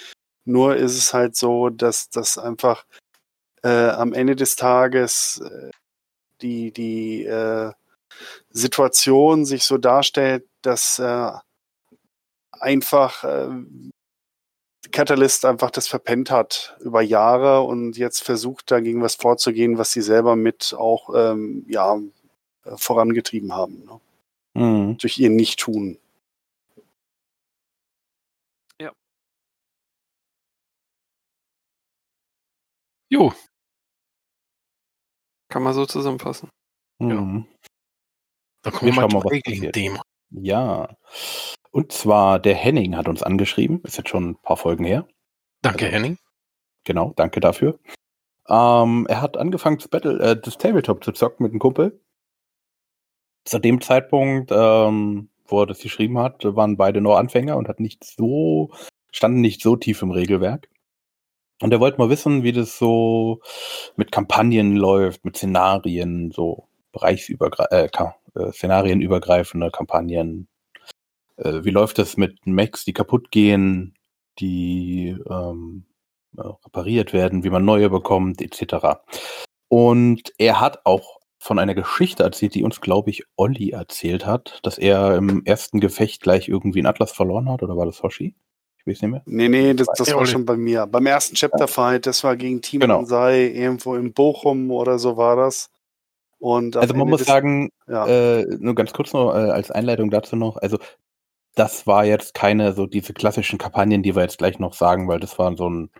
Nur 0.44 0.76
ist 0.76 0.96
es 0.96 1.14
halt 1.14 1.36
so, 1.36 1.70
dass 1.70 2.10
das 2.10 2.38
einfach 2.38 2.84
äh, 3.62 3.88
am 3.88 4.12
Ende 4.12 4.36
des 4.36 4.56
Tages 4.56 5.42
äh, 5.44 5.70
die, 6.42 6.72
die 6.72 7.24
äh, 7.24 7.72
Situation 8.50 9.44
sich 9.44 9.64
so 9.64 9.78
darstellt, 9.78 10.44
dass 10.62 10.98
äh, 10.98 11.32
einfach 12.52 13.24
äh, 13.24 13.48
Catalyst 14.92 15.44
einfach 15.44 15.70
das 15.70 15.88
verpennt 15.88 16.30
hat 16.30 16.76
über 16.80 17.02
Jahre 17.02 17.62
und 17.62 17.96
jetzt 17.96 18.22
versucht 18.22 18.70
dagegen 18.70 19.02
was 19.02 19.14
vorzugehen, 19.14 19.78
was 19.78 19.92
sie 19.92 20.02
selber 20.02 20.36
mit 20.36 20.74
auch 20.76 21.10
ähm, 21.14 21.64
ja, 21.68 21.98
äh, 22.64 22.76
vorangetrieben 22.76 23.52
haben. 23.52 23.84
Ne? 23.84 24.00
Mhm. 24.62 24.98
Durch 24.98 25.18
ihr 25.18 25.30
Nicht-Tun. 25.30 25.98
Jo, 33.12 33.32
Kann 35.48 35.64
man 35.64 35.74
so 35.74 35.84
zusammenfassen. 35.84 36.48
Mhm. 37.00 37.46
da 38.62 38.70
Wir 38.70 38.78
kommen 38.78 38.92
wir 38.94 39.00
mal 39.00 39.08
mal, 39.08 39.20
passiert. 39.22 39.74
Thema. 39.74 40.02
Ja. 40.30 40.96
Und 41.72 41.90
zwar 41.92 42.38
der 42.38 42.54
Henning 42.54 42.96
hat 42.96 43.08
uns 43.08 43.22
angeschrieben. 43.24 43.82
Ist 43.82 43.96
jetzt 43.96 44.10
schon 44.10 44.30
ein 44.30 44.36
paar 44.42 44.56
Folgen 44.56 44.84
her. 44.84 45.08
Danke, 45.62 45.86
Also- 45.86 45.96
Henning. 45.96 46.18
Genau, 46.84 47.12
danke 47.16 47.40
dafür. 47.40 47.78
Ähm, 48.48 49.06
er 49.08 49.20
hat 49.20 49.36
angefangen, 49.36 49.78
das, 49.78 49.88
Battle, 49.88 50.18
äh, 50.20 50.40
das 50.40 50.56
Tabletop 50.56 51.02
zu 51.04 51.12
zocken 51.12 51.42
mit 51.42 51.52
einem 51.52 51.58
Kumpel. 51.60 52.00
Zu 53.44 53.58
dem 53.58 53.80
Zeitpunkt, 53.80 54.50
ähm, 54.52 55.28
wo 55.46 55.62
er 55.62 55.66
das 55.66 55.80
geschrieben 55.80 56.18
hat, 56.18 56.44
waren 56.44 56.76
beide 56.76 57.00
nur 57.00 57.18
Anfänger 57.18 57.56
und 57.56 57.68
hat 57.68 57.80
nicht 57.80 58.04
so, 58.04 58.70
standen 59.10 59.40
nicht 59.40 59.62
so 59.62 59.76
tief 59.76 60.02
im 60.02 60.10
Regelwerk. 60.10 60.68
Und 61.62 61.72
er 61.72 61.80
wollte 61.80 61.98
mal 61.98 62.08
wissen, 62.08 62.42
wie 62.42 62.52
das 62.52 62.78
so 62.78 63.40
mit 63.96 64.12
Kampagnen 64.12 64.76
läuft, 64.76 65.24
mit 65.24 65.36
Szenarien, 65.36 66.30
so 66.30 66.68
bereichsübergreifende, 66.92 68.14
äh, 68.34 68.48
äh, 68.48 68.52
szenarienübergreifende 68.52 69.70
Kampagnen. 69.70 70.48
Äh, 71.36 71.64
wie 71.64 71.70
läuft 71.70 71.98
das 71.98 72.16
mit 72.16 72.46
Mechs, 72.46 72.84
die 72.84 72.92
kaputt 72.92 73.30
gehen, 73.30 73.94
die 74.38 75.16
ähm, 75.28 75.84
äh, 76.36 76.42
repariert 76.64 77.12
werden, 77.12 77.44
wie 77.44 77.50
man 77.50 77.64
neue 77.64 77.90
bekommt, 77.90 78.40
etc. 78.40 79.00
Und 79.68 80.32
er 80.38 80.60
hat 80.60 80.86
auch 80.86 81.19
von 81.42 81.58
einer 81.58 81.74
Geschichte 81.74 82.22
erzählt, 82.22 82.54
die 82.54 82.62
uns, 82.62 82.82
glaube 82.82 83.08
ich, 83.08 83.24
Olli 83.36 83.70
erzählt 83.70 84.26
hat, 84.26 84.60
dass 84.62 84.76
er 84.76 85.16
im 85.16 85.42
ersten 85.46 85.80
Gefecht 85.80 86.20
gleich 86.20 86.48
irgendwie 86.48 86.80
einen 86.80 86.86
Atlas 86.86 87.12
verloren 87.12 87.48
hat, 87.48 87.62
oder 87.62 87.76
war 87.78 87.86
das 87.86 88.02
Hoshi? 88.02 88.34
Ich 88.76 88.86
weiß 88.86 89.00
nicht 89.02 89.10
mehr. 89.10 89.22
Nee, 89.24 89.48
nee, 89.48 89.74
das, 89.74 89.88
das 89.96 90.12
war 90.14 90.26
schon 90.26 90.44
bei 90.44 90.56
mir. 90.56 90.86
Beim 90.86 91.06
ersten 91.06 91.34
Chapter-Fight, 91.34 92.06
das 92.06 92.22
war 92.24 92.36
gegen 92.36 92.60
Team 92.60 92.80
Genau. 92.80 93.00
Ansai, 93.00 93.46
irgendwo 93.46 93.94
in 93.94 94.12
Bochum 94.12 94.70
oder 94.70 94.98
so 94.98 95.16
war 95.16 95.36
das. 95.36 95.70
Und 96.38 96.76
Also 96.76 96.92
man 96.92 97.02
Ende 97.02 97.10
muss 97.10 97.24
sagen, 97.24 97.70
ja. 97.88 98.06
äh, 98.06 98.46
nur 98.58 98.74
ganz 98.74 98.92
kurz 98.92 99.12
noch 99.14 99.34
äh, 99.34 99.50
als 99.50 99.70
Einleitung 99.70 100.10
dazu 100.10 100.36
noch, 100.36 100.56
also 100.58 100.78
das 101.54 101.86
war 101.86 102.04
jetzt 102.04 102.34
keine 102.34 102.72
so 102.74 102.86
diese 102.86 103.12
klassischen 103.12 103.58
Kampagnen, 103.58 104.02
die 104.02 104.14
wir 104.14 104.22
jetzt 104.22 104.38
gleich 104.38 104.58
noch 104.58 104.74
sagen, 104.74 105.08
weil 105.08 105.20
das 105.20 105.38
war 105.38 105.56
so 105.56 105.68
ein 105.68 105.90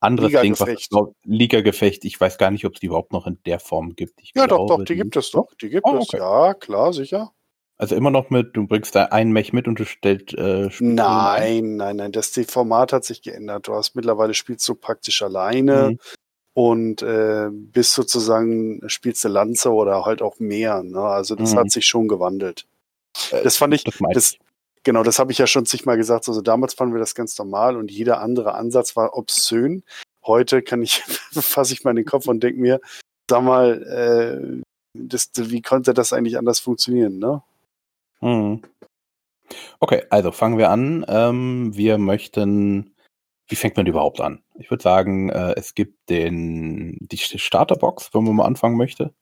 anderes 0.00 0.30
Ding, 0.30 0.52
was 0.52 0.60
Liga-Gefecht. 0.60 0.90
glaub- 0.90 1.14
Liga-Gefecht. 1.24 2.04
Ich 2.04 2.20
weiß 2.20 2.38
gar 2.38 2.50
nicht, 2.50 2.64
ob 2.64 2.74
es 2.74 2.80
die 2.80 2.86
überhaupt 2.86 3.12
noch 3.12 3.26
in 3.26 3.38
der 3.46 3.58
Form 3.60 3.94
gibt. 3.96 4.20
Ich 4.22 4.32
ja, 4.34 4.46
doch, 4.46 4.66
glaube, 4.66 4.82
doch, 4.82 4.84
die 4.84 4.96
gibt 4.96 5.16
es 5.16 5.30
doch. 5.30 5.48
Die 5.60 5.68
gibt 5.68 5.86
Oh, 5.86 5.96
es, 5.98 6.08
okay. 6.08 6.18
ja, 6.18 6.54
klar, 6.54 6.92
sicher. 6.92 7.32
Also 7.80 7.94
immer 7.94 8.10
noch 8.10 8.30
mit, 8.30 8.56
du 8.56 8.66
bringst 8.66 8.94
da 8.96 9.04
einen 9.04 9.30
Mech 9.32 9.52
mit 9.52 9.68
und 9.68 9.78
du 9.78 9.84
stellst 9.84 10.34
äh? 10.34 10.68
Nein, 10.80 11.76
nein, 11.76 11.96
nein, 11.96 12.10
das 12.12 12.32
Format 12.48 12.92
hat 12.92 13.04
sich 13.04 13.22
geändert. 13.22 13.68
Du 13.68 13.74
hast 13.74 13.94
mittlerweile 13.94 14.34
spielst 14.34 14.68
du 14.68 14.74
praktisch 14.74 15.22
alleine 15.22 15.90
Mhm. 15.90 15.98
und 16.54 17.02
äh, 17.02 17.48
bist 17.52 17.92
sozusagen, 17.92 18.80
spielst 18.88 19.22
du 19.24 19.28
Lanze 19.28 19.70
oder 19.72 20.04
halt 20.04 20.22
auch 20.22 20.40
mehr. 20.40 20.82
Ne? 20.82 21.00
Also 21.00 21.36
das 21.36 21.54
Mhm. 21.54 21.58
hat 21.58 21.70
sich 21.70 21.86
schon 21.86 22.08
gewandelt. 22.08 22.66
Äh, 23.30 23.44
Das 23.44 23.56
fand 23.56 23.74
ich, 23.74 23.84
das 23.84 23.94
das, 24.12 24.32
ich. 24.32 24.40
Genau, 24.88 25.02
das 25.02 25.18
habe 25.18 25.32
ich 25.32 25.36
ja 25.36 25.46
schon 25.46 25.66
zigmal 25.66 25.98
gesagt. 25.98 26.28
Also 26.28 26.40
damals 26.40 26.72
fanden 26.72 26.94
wir 26.94 26.98
das 26.98 27.14
ganz 27.14 27.36
normal 27.36 27.76
und 27.76 27.90
jeder 27.90 28.22
andere 28.22 28.54
Ansatz 28.54 28.96
war 28.96 29.18
obszön. 29.18 29.84
Heute 30.24 30.62
kann 30.62 30.80
ich, 30.80 31.02
fasse 31.32 31.74
ich 31.74 31.84
mal 31.84 31.90
in 31.90 31.96
den 31.96 32.06
Kopf 32.06 32.26
und 32.26 32.42
denke 32.42 32.58
mir, 32.58 32.80
sag 33.28 33.42
mal, 33.42 33.82
äh, 33.82 34.62
das, 34.94 35.30
wie 35.36 35.60
konnte 35.60 35.92
das 35.92 36.14
eigentlich 36.14 36.38
anders 36.38 36.58
funktionieren, 36.58 37.18
ne? 37.18 37.42
Mhm. 38.22 38.62
Okay, 39.78 40.04
also 40.08 40.32
fangen 40.32 40.56
wir 40.56 40.70
an. 40.70 41.04
Ähm, 41.06 41.76
wir 41.76 41.98
möchten, 41.98 42.94
wie 43.46 43.56
fängt 43.56 43.76
man 43.76 43.86
überhaupt 43.86 44.22
an? 44.22 44.42
Ich 44.54 44.70
würde 44.70 44.82
sagen, 44.82 45.28
äh, 45.28 45.52
es 45.58 45.74
gibt 45.74 46.08
den, 46.08 46.96
die 46.98 47.18
Starterbox, 47.18 48.14
wenn 48.14 48.24
man 48.24 48.36
mal 48.36 48.46
anfangen 48.46 48.78
möchte. 48.78 49.12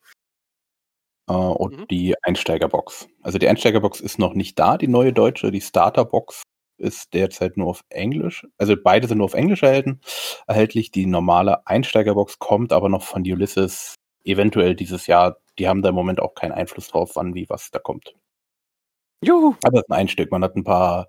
Äh, 1.29 1.33
und 1.33 1.77
Mhm. 1.81 1.89
die 1.89 2.15
Einsteigerbox. 2.23 3.09
Also 3.23 3.39
die 3.39 3.49
Einsteigerbox 3.49 4.01
ist 4.01 4.19
noch 4.19 4.35
nicht 4.35 4.59
da, 4.59 4.77
die 4.79 4.89
neue 4.89 5.13
deutsche. 5.13 5.51
Die 5.51 5.61
Starterbox 5.61 6.43
ist 6.79 7.15
derzeit 7.15 7.57
nur 7.57 7.69
auf 7.69 7.85
Englisch. 7.89 8.47
Also 8.59 8.77
beide 8.83 9.09
sind 9.09 9.19
nur 9.19 9.25
auf 9.27 9.35
Englisch 9.35 9.63
erhalten, 9.63 10.01
erhältlich. 10.47 10.91
Die 10.91 11.07
normale 11.07 11.67
Einsteigerbox 11.67 12.39
kommt 12.39 12.73
aber 12.73 12.89
noch 12.89 13.03
von 13.03 13.23
Ulysses 13.23 13.95
eventuell 14.25 14.75
dieses 14.77 15.07
Jahr. 15.07 15.39
Die 15.59 15.69
haben 15.69 15.83
da 15.83 15.89
im 15.91 15.95
Moment 15.95 16.21
auch 16.21 16.35
keinen 16.35 16.53
Einfluss 16.53 16.89
drauf, 16.89 17.13
wann, 17.15 17.35
wie, 17.35 17.49
was 17.49 17.71
da 17.71 17.79
kommt. 17.79 18.15
Juhu. 19.25 19.55
Aber 19.65 19.79
es 19.79 19.85
ist 19.89 19.93
ein 19.93 20.09
Stück. 20.09 20.31
Man 20.31 20.45
hat 20.45 20.57
ein 20.57 20.65
paar 20.65 21.09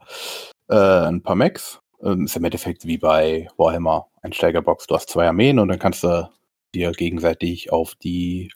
äh, 0.70 0.76
ein 0.76 1.22
paar 1.24 1.36
Mechs. 1.36 1.80
Ähm, 2.04 2.26
ist 2.26 2.36
im 2.38 2.44
Endeffekt 2.46 2.86
wie 2.86 2.98
bei 2.98 3.48
Warhammer 3.58 4.08
Einsteigerbox. 4.22 4.88
Du 4.88 4.96
hast 4.96 5.10
zwei 5.10 5.28
Armeen 5.28 5.60
und 5.60 5.68
dann 5.70 5.80
kannst 5.80 6.04
du 6.04 6.30
dir 6.76 6.92
gegenseitig 6.92 7.72
auf 7.72 7.96
die 7.96 8.52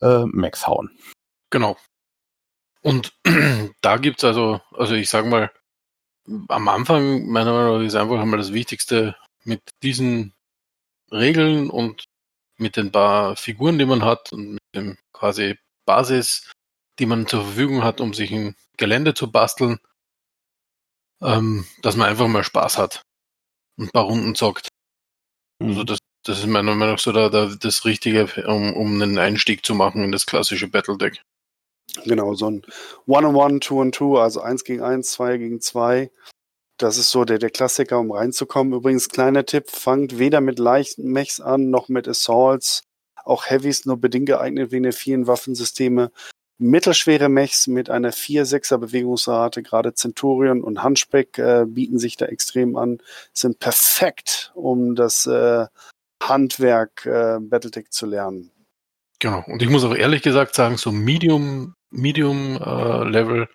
äh, 0.00 0.24
Mechs 0.26 0.66
hauen. 0.66 0.90
Genau. 1.50 1.76
Und 2.82 3.12
da 3.82 3.96
gibt's 3.96 4.24
also, 4.24 4.60
also 4.72 4.94
ich 4.94 5.10
sag 5.10 5.26
mal, 5.26 5.52
am 6.48 6.68
Anfang, 6.68 7.26
meiner 7.26 7.52
Meinung 7.52 7.78
nach, 7.78 7.86
ist 7.86 7.94
einfach 7.94 8.20
einmal 8.20 8.38
das 8.38 8.52
Wichtigste 8.52 9.16
mit 9.44 9.60
diesen 9.82 10.34
Regeln 11.10 11.70
und 11.70 12.04
mit 12.58 12.76
den 12.76 12.92
paar 12.92 13.36
Figuren, 13.36 13.78
die 13.78 13.86
man 13.86 14.04
hat 14.04 14.32
und 14.32 14.52
mit 14.52 14.60
dem 14.74 14.98
quasi 15.12 15.58
Basis, 15.86 16.50
die 16.98 17.06
man 17.06 17.26
zur 17.26 17.42
Verfügung 17.42 17.82
hat, 17.82 18.00
um 18.00 18.14
sich 18.14 18.30
ein 18.32 18.54
Gelände 18.76 19.14
zu 19.14 19.32
basteln, 19.32 19.78
ähm, 21.22 21.66
dass 21.82 21.96
man 21.96 22.08
einfach 22.08 22.28
mal 22.28 22.44
Spaß 22.44 22.78
hat 22.78 23.02
und 23.76 23.86
ein 23.86 23.90
paar 23.90 24.04
Runden 24.04 24.34
zockt. 24.34 24.68
Also 25.60 25.84
das, 25.84 25.98
das 26.24 26.38
ist 26.38 26.46
meiner 26.46 26.74
Meinung 26.74 26.94
nach 26.94 26.98
so 26.98 27.12
da, 27.12 27.28
da 27.28 27.46
das 27.46 27.84
Richtige, 27.84 28.28
um, 28.46 28.74
um 28.74 29.00
einen 29.00 29.18
Einstieg 29.18 29.64
zu 29.64 29.74
machen 29.74 30.04
in 30.04 30.12
das 30.12 30.26
klassische 30.26 30.68
Battledeck. 30.68 31.22
Genau, 32.04 32.34
so 32.34 32.50
ein 32.50 32.62
One-on-One, 33.06 33.60
Two-on-Two, 33.60 34.18
also 34.18 34.40
eins 34.40 34.64
gegen 34.64 34.82
eins, 34.82 35.10
zwei 35.12 35.38
gegen 35.38 35.60
zwei. 35.60 36.10
Das 36.76 36.96
ist 36.98 37.10
so 37.10 37.24
der, 37.24 37.38
der 37.38 37.50
Klassiker, 37.50 37.98
um 37.98 38.12
reinzukommen. 38.12 38.72
Übrigens, 38.72 39.08
kleiner 39.08 39.44
Tipp, 39.44 39.70
fangt 39.70 40.18
weder 40.18 40.40
mit 40.40 40.58
leichten 40.58 41.10
Mechs 41.10 41.40
an, 41.40 41.70
noch 41.70 41.88
mit 41.88 42.08
Assaults. 42.08 42.82
Auch 43.24 43.50
Heavys 43.50 43.84
nur 43.84 43.98
bedingt 43.98 44.26
geeignet 44.26 44.72
wegen 44.72 44.84
der 44.84 44.92
vielen 44.92 45.26
Waffensysteme. 45.26 46.10
Mittelschwere 46.58 47.28
Mechs 47.28 47.66
mit 47.66 47.90
einer 47.90 48.12
4-6er 48.12 48.78
Bewegungsrate, 48.78 49.62
gerade 49.62 49.94
Centurion 49.94 50.62
und 50.62 50.82
Hunchback 50.84 51.38
äh, 51.38 51.64
bieten 51.66 51.98
sich 51.98 52.16
da 52.16 52.26
extrem 52.26 52.76
an, 52.76 52.98
sind 53.32 53.58
perfekt, 53.60 54.52
um 54.54 54.94
das 54.94 55.26
äh, 55.26 55.66
Handwerk 56.22 57.06
äh, 57.06 57.38
Battletech 57.40 57.90
zu 57.90 58.06
lernen. 58.06 58.50
Genau. 59.18 59.44
Und 59.46 59.62
ich 59.62 59.68
muss 59.68 59.84
auch 59.84 59.94
ehrlich 59.94 60.22
gesagt 60.22 60.54
sagen, 60.54 60.76
so 60.76 60.92
Medium, 60.92 61.74
Medium 61.90 62.56
äh, 62.56 63.04
Level 63.04 63.48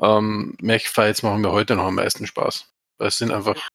ähm, 0.00 0.56
Mech-Fights 0.60 1.22
machen 1.22 1.40
mir 1.40 1.52
heute 1.52 1.76
noch 1.76 1.84
am 1.84 1.94
meisten 1.94 2.26
Spaß. 2.26 2.72
Weil 2.98 3.08
es 3.08 3.18
sind 3.18 3.30
einfach 3.30 3.68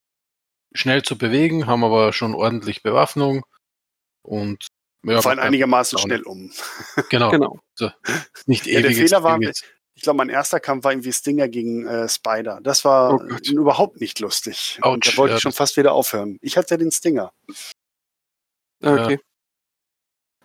schnell 0.73 1.01
zu 1.01 1.17
bewegen, 1.17 1.67
haben 1.67 1.83
aber 1.83 2.13
schon 2.13 2.35
ordentlich 2.35 2.83
Bewaffnung 2.83 3.43
und 4.21 4.67
ja, 5.03 5.21
fallen 5.21 5.39
einigermaßen 5.39 5.97
auch 5.97 6.03
schnell 6.03 6.23
um. 6.23 6.51
Genau. 7.09 7.31
Genau. 7.31 7.59
So, 7.75 7.89
nicht 8.45 8.65
Ja, 8.65 8.81
der 8.81 8.91
ewig. 8.91 8.97
Fehler 8.97 9.23
war, 9.23 9.39
ich 9.41 10.03
glaube, 10.03 10.17
mein 10.17 10.29
erster 10.29 10.59
Kampf 10.59 10.83
war 10.83 10.91
irgendwie 10.91 11.13
Stinger 11.13 11.47
gegen 11.47 11.87
äh, 11.87 12.07
Spider. 12.07 12.59
Das 12.61 12.85
war 12.85 13.13
Oh 13.13 13.37
überhaupt 13.49 14.01
nicht 14.01 14.19
lustig. 14.19 14.79
Und 14.81 14.85
Autsch, 14.85 15.13
da 15.13 15.17
wollte 15.17 15.31
ja. 15.31 15.35
ich 15.37 15.41
schon 15.41 15.53
fast 15.53 15.77
wieder 15.77 15.93
aufhören. 15.93 16.37
Ich 16.41 16.57
hatte 16.57 16.75
ja 16.75 16.77
den 16.77 16.91
Stinger. 16.91 17.31
Okay. 18.81 19.19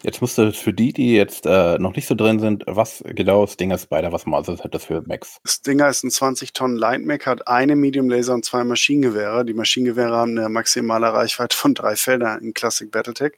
Jetzt 0.05 0.20
musst 0.20 0.37
du 0.37 0.53
für 0.53 0.75
die, 0.75 0.92
die 0.92 1.14
jetzt 1.14 1.47
äh, 1.47 1.79
noch 1.79 1.97
nicht 1.97 2.07
so 2.07 2.14
drin 2.14 2.38
sind, 2.38 2.62
was 2.66 3.03
genau 3.07 3.44
ist 3.44 3.59
Dinger 3.59 3.79
Spider, 3.79 4.12
was 4.12 4.27
also 4.27 4.62
hat 4.62 4.75
das 4.75 4.85
für 4.85 5.03
Max? 5.07 5.38
Stinger 5.47 5.88
ist 5.88 6.05
ein 6.05 6.11
20 6.11 6.53
Tonnen 6.53 6.77
Lightmech, 6.77 7.25
hat 7.25 7.49
eine 7.49 7.75
Medium 7.75 8.11
Laser 8.11 8.35
und 8.35 8.44
zwei 8.44 8.64
Maschinengewehre. 8.64 9.47
Die 9.47 9.55
Maschinengewehre 9.55 10.14
haben 10.14 10.37
eine 10.37 10.51
maximale 10.51 11.11
Reichweite 11.11 11.57
von 11.57 11.73
drei 11.73 11.97
Feldern 11.97 12.42
in 12.42 12.53
Classic 12.53 12.90
Battletech. 12.90 13.33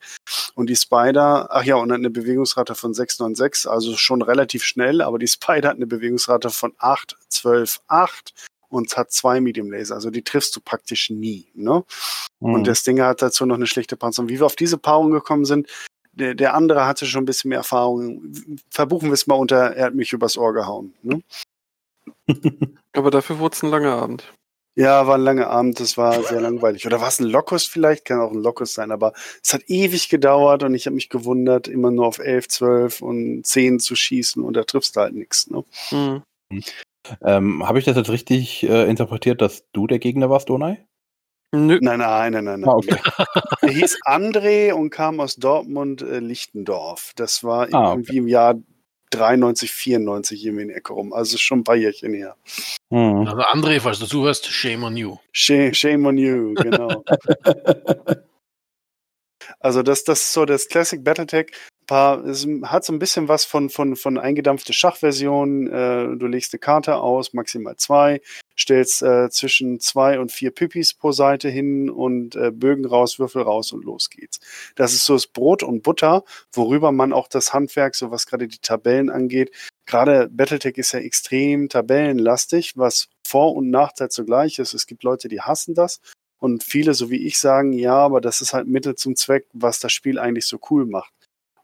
Und 0.56 0.68
die 0.68 0.74
Spider, 0.74 1.46
ach 1.52 1.62
ja, 1.62 1.76
und 1.76 1.92
hat 1.92 1.98
eine 1.98 2.10
Bewegungsrate 2.10 2.74
von 2.74 2.94
696, 2.94 3.70
also 3.70 3.96
schon 3.96 4.22
relativ 4.22 4.64
schnell, 4.64 5.02
aber 5.02 5.20
die 5.20 5.28
Spider 5.28 5.68
hat 5.68 5.76
eine 5.76 5.86
Bewegungsrate 5.86 6.50
von 6.50 6.72
8, 6.78 7.16
12, 7.28 7.80
8 7.86 8.34
und 8.68 8.96
hat 8.96 9.12
zwei 9.12 9.40
Medium 9.40 9.70
Laser. 9.70 9.94
Also 9.94 10.10
die 10.10 10.22
triffst 10.22 10.54
du 10.56 10.60
praktisch 10.60 11.10
nie. 11.10 11.48
Ne? 11.54 11.84
Mhm. 12.40 12.54
Und 12.54 12.66
der 12.66 12.74
Stinger 12.74 13.06
hat 13.06 13.22
dazu 13.22 13.46
noch 13.46 13.56
eine 13.56 13.66
schlechte 13.66 13.96
Panzerung. 13.96 14.28
Wie 14.28 14.38
wir 14.38 14.46
auf 14.46 14.56
diese 14.56 14.78
Paarung 14.78 15.10
gekommen 15.10 15.44
sind, 15.44 15.68
der, 16.12 16.34
der 16.34 16.54
andere 16.54 16.86
hatte 16.86 17.06
schon 17.06 17.22
ein 17.22 17.26
bisschen 17.26 17.50
mehr 17.50 17.58
Erfahrung. 17.58 18.32
Verbuchen 18.70 19.08
wir 19.08 19.14
es 19.14 19.26
mal 19.26 19.34
unter, 19.34 19.76
er 19.76 19.86
hat 19.86 19.94
mich 19.94 20.12
übers 20.12 20.36
Ohr 20.38 20.52
gehauen. 20.52 20.94
Ne? 21.02 21.22
Aber 22.92 23.10
dafür 23.10 23.38
wurde 23.38 23.54
es 23.54 23.62
ein 23.62 23.70
langer 23.70 23.92
Abend. 23.92 24.32
Ja, 24.78 25.06
war 25.06 25.14
ein 25.14 25.22
langer 25.22 25.48
Abend, 25.48 25.80
das 25.80 25.96
war 25.96 26.22
sehr 26.22 26.40
langweilig. 26.42 26.86
Oder 26.86 27.00
war 27.00 27.08
es 27.08 27.18
ein 27.18 27.26
Locus 27.26 27.64
vielleicht? 27.64 28.04
Kann 28.04 28.20
auch 28.20 28.30
ein 28.30 28.42
Locus 28.42 28.74
sein, 28.74 28.92
aber 28.92 29.14
es 29.42 29.54
hat 29.54 29.62
ewig 29.68 30.10
gedauert 30.10 30.64
und 30.64 30.74
ich 30.74 30.84
habe 30.84 30.94
mich 30.94 31.08
gewundert, 31.08 31.66
immer 31.66 31.90
nur 31.90 32.06
auf 32.06 32.18
11, 32.18 32.48
12 32.48 33.00
und 33.00 33.46
10 33.46 33.80
zu 33.80 33.96
schießen 33.96 34.44
und 34.44 34.52
da 34.52 34.64
triffst 34.64 34.94
du 34.94 35.00
halt 35.00 35.14
nichts. 35.14 35.48
Ne? 35.48 35.64
Hm. 35.88 36.22
Ähm, 37.22 37.66
Habe 37.66 37.78
ich 37.78 37.84
das 37.84 37.96
jetzt 37.96 38.10
richtig 38.10 38.62
äh, 38.68 38.88
interpretiert, 38.88 39.40
dass 39.40 39.64
du 39.72 39.86
der 39.86 39.98
Gegner 39.98 40.30
warst, 40.30 40.48
Donai? 40.48 40.86
Nö. 41.52 41.78
Nein, 41.80 42.00
nein, 42.00 42.32
nein, 42.32 42.44
nein. 42.44 42.60
nein. 42.60 42.68
Ah, 42.68 42.74
okay. 42.76 42.96
Er 43.62 43.68
hieß 43.68 43.98
André 44.04 44.72
und 44.72 44.90
kam 44.90 45.20
aus 45.20 45.36
Dortmund, 45.36 46.02
äh, 46.02 46.18
Lichtendorf. 46.18 47.12
Das 47.16 47.44
war 47.44 47.68
Ah, 47.72 47.90
okay. 47.90 47.92
irgendwie 47.92 48.16
im 48.18 48.28
Jahr 48.28 48.54
93, 49.10 49.70
94 49.70 50.44
irgendwie 50.44 50.62
in 50.62 50.68
der 50.68 50.76
Ecke 50.78 50.92
rum. 50.92 51.12
Also 51.12 51.38
schon 51.38 51.60
ein 51.60 51.64
paar 51.64 51.76
Jährchen 51.76 52.12
her. 52.14 52.36
Mhm. 52.90 53.26
Also 53.26 53.42
André, 53.42 53.80
falls 53.80 53.98
du 53.98 54.06
zuhörst, 54.06 54.46
shame 54.46 54.82
on 54.84 54.96
you. 54.96 55.16
Shame, 55.32 55.72
shame 55.72 56.06
on 56.06 56.18
you, 56.18 56.54
genau. 56.54 57.04
Also 59.60 59.82
das, 59.82 60.04
das 60.04 60.20
ist 60.20 60.32
so 60.32 60.44
das 60.44 60.68
Classic 60.68 61.02
Battletech. 61.02 61.50
Paar, 61.86 62.24
es 62.24 62.46
hat 62.64 62.84
so 62.84 62.92
ein 62.92 62.98
bisschen 62.98 63.28
was 63.28 63.44
von, 63.44 63.70
von, 63.70 63.96
von 63.96 64.18
eingedampfte 64.18 64.72
Schachversion. 64.72 65.68
Äh, 65.68 66.16
du 66.16 66.26
legst 66.26 66.52
eine 66.52 66.58
Karte 66.58 66.96
aus, 66.96 67.32
maximal 67.32 67.76
zwei, 67.76 68.20
stellst 68.58 69.02
äh, 69.02 69.30
zwischen 69.30 69.80
zwei 69.80 70.18
und 70.18 70.32
vier 70.32 70.50
Pippis 70.50 70.94
pro 70.94 71.12
Seite 71.12 71.48
hin 71.48 71.88
und 71.88 72.34
äh, 72.36 72.50
Bögen 72.50 72.84
raus, 72.84 73.18
Würfel 73.18 73.42
raus 73.42 73.72
und 73.72 73.84
los 73.84 74.10
geht's. 74.10 74.40
Das 74.74 74.92
ist 74.94 75.04
so 75.04 75.14
das 75.14 75.26
Brot 75.26 75.62
und 75.62 75.82
Butter, 75.82 76.24
worüber 76.52 76.92
man 76.92 77.12
auch 77.12 77.28
das 77.28 77.52
Handwerk, 77.52 77.94
so 77.94 78.10
was 78.10 78.26
gerade 78.26 78.48
die 78.48 78.58
Tabellen 78.58 79.10
angeht, 79.10 79.52
gerade 79.86 80.28
Battletech 80.28 80.76
ist 80.76 80.92
ja 80.92 81.00
extrem 81.00 81.68
tabellenlastig, 81.68 82.76
was 82.76 83.08
Vor- 83.26 83.54
und 83.54 83.70
Nachteil 83.70 84.10
zugleich 84.10 84.58
ist. 84.58 84.74
Es 84.74 84.86
gibt 84.86 85.02
Leute, 85.02 85.28
die 85.28 85.40
hassen 85.40 85.74
das. 85.74 86.00
Und 86.38 86.62
viele, 86.62 86.92
so 86.94 87.10
wie 87.10 87.26
ich, 87.26 87.38
sagen, 87.38 87.72
ja, 87.72 87.96
aber 87.96 88.20
das 88.20 88.40
ist 88.40 88.52
halt 88.52 88.68
Mittel 88.68 88.94
zum 88.94 89.16
Zweck, 89.16 89.46
was 89.52 89.80
das 89.80 89.92
Spiel 89.92 90.18
eigentlich 90.18 90.46
so 90.46 90.58
cool 90.70 90.84
macht. 90.84 91.12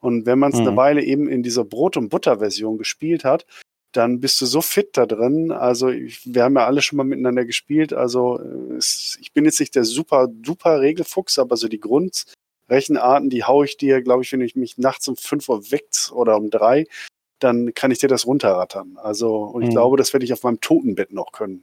Und 0.03 0.25
wenn 0.25 0.37
man 0.39 0.51
es 0.51 0.59
Mhm. 0.59 0.67
eine 0.67 0.77
Weile 0.77 1.03
eben 1.03 1.27
in 1.29 1.43
dieser 1.43 1.63
Brot- 1.63 1.97
und 1.97 2.09
Butter-Version 2.09 2.77
gespielt 2.77 3.23
hat, 3.23 3.45
dann 3.93 4.19
bist 4.19 4.41
du 4.41 4.45
so 4.45 4.61
fit 4.61 4.89
da 4.97 5.05
drin. 5.05 5.51
Also 5.51 5.89
ich, 5.89 6.21
wir 6.25 6.43
haben 6.43 6.55
ja 6.55 6.65
alle 6.65 6.81
schon 6.81 6.97
mal 6.97 7.03
miteinander 7.03 7.45
gespielt. 7.45 7.93
Also 7.93 8.39
äh, 8.39 8.73
es, 8.75 9.17
ich 9.21 9.33
bin 9.33 9.45
jetzt 9.45 9.59
nicht 9.59 9.75
der 9.75 9.85
super 9.85 10.27
duper 10.27 10.81
Regelfuchs, 10.81 11.37
aber 11.39 11.55
so 11.57 11.67
die 11.67 11.79
Grundrechenarten, 11.79 13.29
die 13.29 13.43
haue 13.43 13.65
ich 13.65 13.77
dir, 13.77 14.01
glaube 14.01 14.23
ich, 14.23 14.31
wenn 14.33 14.41
ich 14.41 14.55
mich 14.55 14.77
nachts 14.77 15.07
um 15.07 15.15
5 15.15 15.47
Uhr 15.47 15.71
weckt 15.71 16.11
oder 16.13 16.37
um 16.37 16.49
drei, 16.49 16.85
dann 17.39 17.73
kann 17.73 17.91
ich 17.91 17.99
dir 17.99 18.07
das 18.09 18.25
runterrattern. 18.25 18.97
Also 18.97 19.35
und 19.43 19.61
ich 19.63 19.69
Mhm. 19.69 19.73
glaube, 19.73 19.97
das 19.97 20.11
werde 20.13 20.25
ich 20.25 20.33
auf 20.33 20.43
meinem 20.43 20.59
Totenbett 20.59 21.11
noch 21.13 21.31
können. 21.31 21.61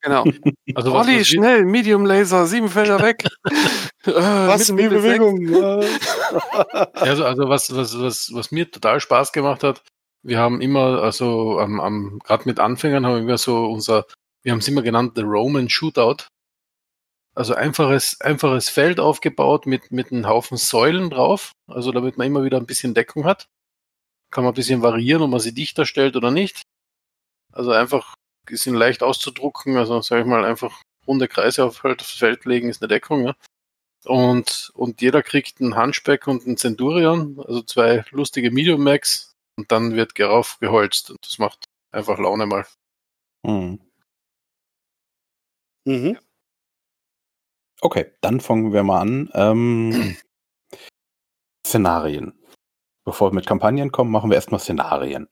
Genau. 0.00 0.24
Also 0.74 0.94
Olli, 0.94 1.22
schnell, 1.24 1.64
Medium 1.66 2.06
Laser, 2.06 2.46
sieben 2.46 2.68
Felder 2.68 3.00
weg. 3.02 3.24
Äh, 4.06 4.46
mit- 4.70 4.76
mit 4.90 5.02
sechs. 5.02 5.18
also, 6.94 7.24
also 7.24 7.48
was, 7.48 7.74
was, 7.74 7.98
was, 8.00 8.34
was 8.34 8.50
mir 8.50 8.70
total 8.70 9.00
Spaß 9.00 9.32
gemacht 9.32 9.62
hat, 9.62 9.82
wir 10.24 10.38
haben 10.38 10.60
immer, 10.60 11.02
also 11.02 11.58
am, 11.58 11.80
am, 11.80 12.18
gerade 12.24 12.44
mit 12.46 12.58
Anfängern 12.60 13.06
haben 13.06 13.26
wir 13.26 13.38
so 13.38 13.66
unser, 13.66 14.06
wir 14.42 14.52
haben 14.52 14.58
es 14.60 14.68
immer 14.68 14.82
genannt, 14.82 15.12
The 15.16 15.22
Roman 15.22 15.68
Shootout. 15.68 16.24
Also 17.34 17.54
einfaches, 17.54 18.20
einfaches 18.20 18.68
Feld 18.68 19.00
aufgebaut 19.00 19.64
mit, 19.66 19.90
mit 19.90 20.12
einem 20.12 20.26
Haufen 20.28 20.58
Säulen 20.58 21.08
drauf, 21.08 21.52
also 21.66 21.90
damit 21.90 22.18
man 22.18 22.26
immer 22.26 22.44
wieder 22.44 22.58
ein 22.58 22.66
bisschen 22.66 22.92
Deckung 22.94 23.24
hat. 23.24 23.46
Kann 24.30 24.44
man 24.44 24.52
ein 24.52 24.56
bisschen 24.56 24.82
variieren, 24.82 25.22
ob 25.22 25.30
man 25.30 25.40
sie 25.40 25.54
dichter 25.54 25.86
stellt 25.86 26.14
oder 26.16 26.30
nicht. 26.30 26.62
Also 27.52 27.70
einfach, 27.72 28.14
die 28.50 28.56
sind 28.56 28.74
leicht 28.74 29.02
auszudrucken, 29.02 29.76
also 29.78 30.00
sage 30.02 30.22
ich 30.22 30.26
mal, 30.26 30.44
einfach 30.44 30.82
runde 31.06 31.26
Kreise 31.26 31.64
auf 31.64 31.82
halt 31.82 32.00
aufs 32.00 32.12
Feld 32.18 32.44
legen 32.44 32.68
ist 32.68 32.82
eine 32.82 32.88
Deckung, 32.88 33.24
ja. 33.26 33.34
Und, 34.04 34.72
und 34.74 35.00
jeder 35.00 35.22
kriegt 35.22 35.60
einen 35.60 35.76
Hunchback 35.76 36.26
und 36.26 36.44
einen 36.46 36.56
Centurion, 36.56 37.38
also 37.40 37.62
zwei 37.62 38.04
lustige 38.10 38.50
Medium 38.50 38.82
Max 38.82 39.34
und 39.56 39.70
dann 39.70 39.94
wird 39.94 40.14
gerauf 40.14 40.58
geholzt 40.58 41.10
und 41.10 41.18
das 41.24 41.38
macht 41.38 41.66
einfach 41.92 42.18
Laune 42.18 42.46
mal. 42.46 42.66
Mhm. 43.44 43.80
Mhm. 45.84 46.18
Okay, 47.80 48.12
dann 48.20 48.40
fangen 48.40 48.72
wir 48.72 48.82
mal 48.84 49.00
an. 49.00 49.30
Ähm, 49.34 50.16
Szenarien. 51.66 52.32
Bevor 53.04 53.30
wir 53.30 53.34
mit 53.34 53.46
Kampagnen 53.46 53.90
kommen, 53.90 54.10
machen 54.10 54.30
wir 54.30 54.36
erstmal 54.36 54.60
Szenarien. 54.60 55.28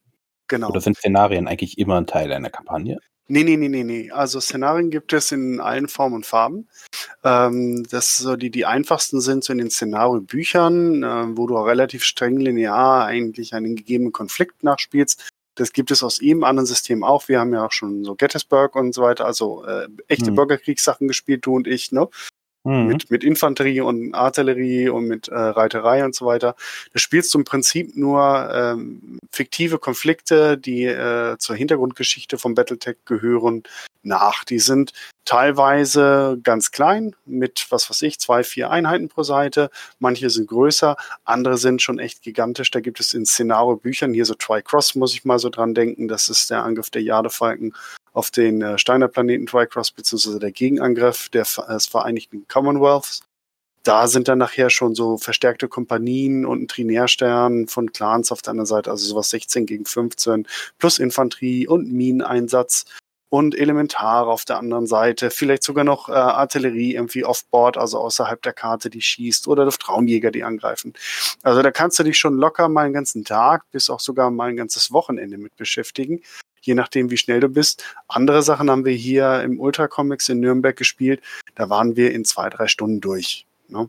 Genau. 0.49 0.69
Oder 0.71 0.81
sind 0.81 0.97
Szenarien 0.97 1.47
eigentlich 1.47 1.79
immer 1.79 1.97
ein 1.97 2.09
Teil 2.09 2.33
einer 2.33 2.51
Kampagne? 2.51 2.99
Nee, 3.33 3.45
nee, 3.45 3.57
nee, 3.57 3.69
nee, 3.69 3.85
nee. 3.85 4.11
Also 4.11 4.41
Szenarien 4.41 4.91
gibt 4.91 5.13
es 5.13 5.31
in 5.31 5.61
allen 5.61 5.87
Formen 5.87 6.17
und 6.17 6.27
Farben. 6.27 6.69
Ähm, 7.23 7.85
das 7.89 8.17
so 8.17 8.35
die, 8.35 8.51
die 8.51 8.67
einfachsten 8.67 9.21
sind 9.21 9.45
so 9.45 9.53
in 9.53 9.61
den 9.61 9.71
Szenariobüchern, 9.71 11.05
äh, 11.05 11.37
wo 11.37 11.47
du 11.47 11.57
auch 11.57 11.67
relativ 11.67 12.03
streng 12.03 12.39
linear 12.39 13.05
eigentlich 13.05 13.55
einen 13.55 13.77
gegebenen 13.77 14.11
Konflikt 14.11 14.65
nachspielst. 14.65 15.31
Das 15.55 15.73
gibt 15.73 15.93
es 15.93 16.03
aus 16.03 16.21
jedem 16.21 16.43
anderen 16.43 16.67
System 16.67 17.05
auch. 17.05 17.29
Wir 17.29 17.39
haben 17.39 17.53
ja 17.53 17.65
auch 17.65 17.71
schon 17.71 18.03
so 18.05 18.17
Gettysburg 18.17 18.75
und 18.75 18.95
so 18.95 19.03
weiter, 19.03 19.27
also 19.27 19.65
äh, 19.65 19.87
echte 20.09 20.29
hm. 20.29 20.35
Bürgerkriegssachen 20.35 21.07
gespielt, 21.07 21.47
du 21.47 21.55
und 21.55 21.69
ich, 21.69 21.93
ne? 21.93 22.09
Mhm. 22.65 22.87
Mit, 22.87 23.11
mit 23.11 23.25
Infanterie 23.25 23.81
und 23.81 24.15
Artillerie 24.15 24.91
und 24.91 25.07
mit 25.07 25.29
äh, 25.29 25.35
Reiterei 25.35 26.05
und 26.05 26.15
so 26.15 26.27
weiter. 26.27 26.57
Da 26.93 26.99
spielst 26.99 27.33
du 27.33 27.39
im 27.39 27.45
Prinzip 27.45 27.97
nur 27.97 28.51
ähm, 28.53 29.19
fiktive 29.31 29.79
Konflikte, 29.79 30.59
die 30.59 30.85
äh, 30.85 31.39
zur 31.39 31.57
Hintergrundgeschichte 31.57 32.37
vom 32.37 32.55
Battletech 32.55 32.97
gehören, 33.07 33.63
nach. 34.03 34.45
Die 34.45 34.59
sind 34.59 34.93
teilweise 35.25 36.39
ganz 36.43 36.71
klein, 36.71 37.15
mit 37.25 37.67
was 37.71 37.89
weiß 37.89 38.03
ich, 38.03 38.19
zwei, 38.19 38.43
vier 38.43 38.71
Einheiten 38.71 39.09
pro 39.09 39.23
Seite. 39.23 39.71
Manche 39.99 40.31
sind 40.31 40.49
größer, 40.49 40.97
andere 41.25 41.59
sind 41.59 41.83
schon 41.83 41.99
echt 41.99 42.23
gigantisch. 42.23 42.71
Da 42.71 42.81
gibt 42.81 43.01
es 43.01 43.15
in 43.15 43.27
Szenario-Büchern, 43.27 44.15
hier 44.15 44.25
so 44.25 44.35
Tri-Cross 44.35 44.95
muss 44.95 45.15
ich 45.15 45.25
mal 45.25 45.39
so 45.39 45.51
dran 45.51 45.75
denken, 45.75 46.09
das 46.09 46.29
ist 46.29 46.51
der 46.51 46.65
Angriff 46.65 46.91
der 46.91 47.03
Jadefalken 47.03 47.75
auf 48.13 48.31
den 48.31 48.63
äh, 48.63 48.79
Steiner 48.79 49.09
Planeten 49.09 49.47
Twycross, 49.47 49.93
beziehungsweise 49.93 50.39
der 50.39 50.53
Gegenangriff 50.53 51.29
der, 51.29 51.45
des 51.45 51.87
Vereinigten 51.87 52.47
Commonwealths. 52.49 53.23
Da 53.83 54.09
sind 54.09 54.29
dann 54.29 54.39
nachher 54.39 54.69
schon 54.69 54.95
so 54.95 55.17
verstärkte 55.17 55.67
Kompanien 55.67 56.45
und 56.45 56.63
ein 56.63 56.69
Trinärstern 56.69 57.67
von 57.67 57.93
Clans 57.93 58.31
auf 58.31 58.43
der 58.43 58.51
anderen 58.51 58.67
Seite, 58.67 58.91
also 58.91 59.07
sowas 59.07 59.31
16 59.31 59.65
gegen 59.65 59.87
15, 59.87 60.47
plus 60.79 60.99
Infanterie 60.99 61.67
und 61.67 61.91
Mineneinsatz 61.91 62.85
und 63.31 63.57
Elementare 63.57 64.31
auf 64.31 64.45
der 64.45 64.59
anderen 64.59 64.87
Seite, 64.87 65.31
vielleicht 65.31 65.63
sogar 65.63 65.85
noch 65.85 66.09
äh, 66.09 66.13
Artillerie 66.13 66.95
irgendwie 66.95 67.25
off-board, 67.25 67.79
also 67.79 67.99
außerhalb 67.99 68.43
der 68.43 68.53
Karte, 68.53 68.91
die 68.91 69.01
schießt, 69.01 69.49
oder 69.49 69.65
Luftraumjäger, 69.65 70.31
die 70.31 70.45
angreifen. 70.45 70.93
Also 71.43 71.63
da 71.63 71.71
kannst 71.71 71.99
du 71.99 72.03
dich 72.03 72.19
schon 72.19 72.37
locker 72.37 72.69
mal 72.69 72.85
einen 72.85 72.95
ganzen 72.95 73.25
Tag 73.25 73.65
bis 73.71 73.89
auch 73.89 74.01
sogar 74.01 74.31
mal 74.31 74.51
ein 74.51 74.57
ganzes 74.57 74.93
Wochenende 74.93 75.39
mit 75.39 75.57
beschäftigen 75.57 76.21
je 76.63 76.75
nachdem, 76.75 77.11
wie 77.11 77.17
schnell 77.17 77.41
du 77.41 77.49
bist. 77.49 77.85
Andere 78.09 78.43
Sachen 78.43 78.71
haben 78.71 78.85
wir 78.85 78.93
hier 78.93 79.43
im 79.43 79.59
Ultra 79.59 79.89
Comics 79.89 80.29
in 80.29 80.41
Nürnberg 80.41 80.77
gespielt. 80.77 81.23
Da 81.55 81.71
waren 81.71 81.97
wir 81.97 82.13
in 82.13 82.25
zwei, 82.25 82.51
drei 82.51 82.69
Stunden 82.69 83.01
durch. 83.01 83.47
Ne? 83.69 83.89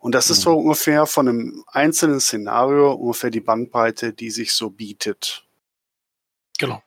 Und 0.00 0.14
das 0.14 0.30
ist 0.30 0.42
so 0.42 0.50
mhm. 0.50 0.66
ungefähr 0.66 1.06
von 1.06 1.28
einem 1.28 1.64
einzelnen 1.68 2.20
Szenario 2.20 2.92
ungefähr 2.92 3.30
die 3.30 3.40
Bandbreite, 3.40 4.12
die 4.12 4.30
sich 4.30 4.52
so 4.52 4.70
bietet. 4.70 5.46
Genau. 6.58 6.82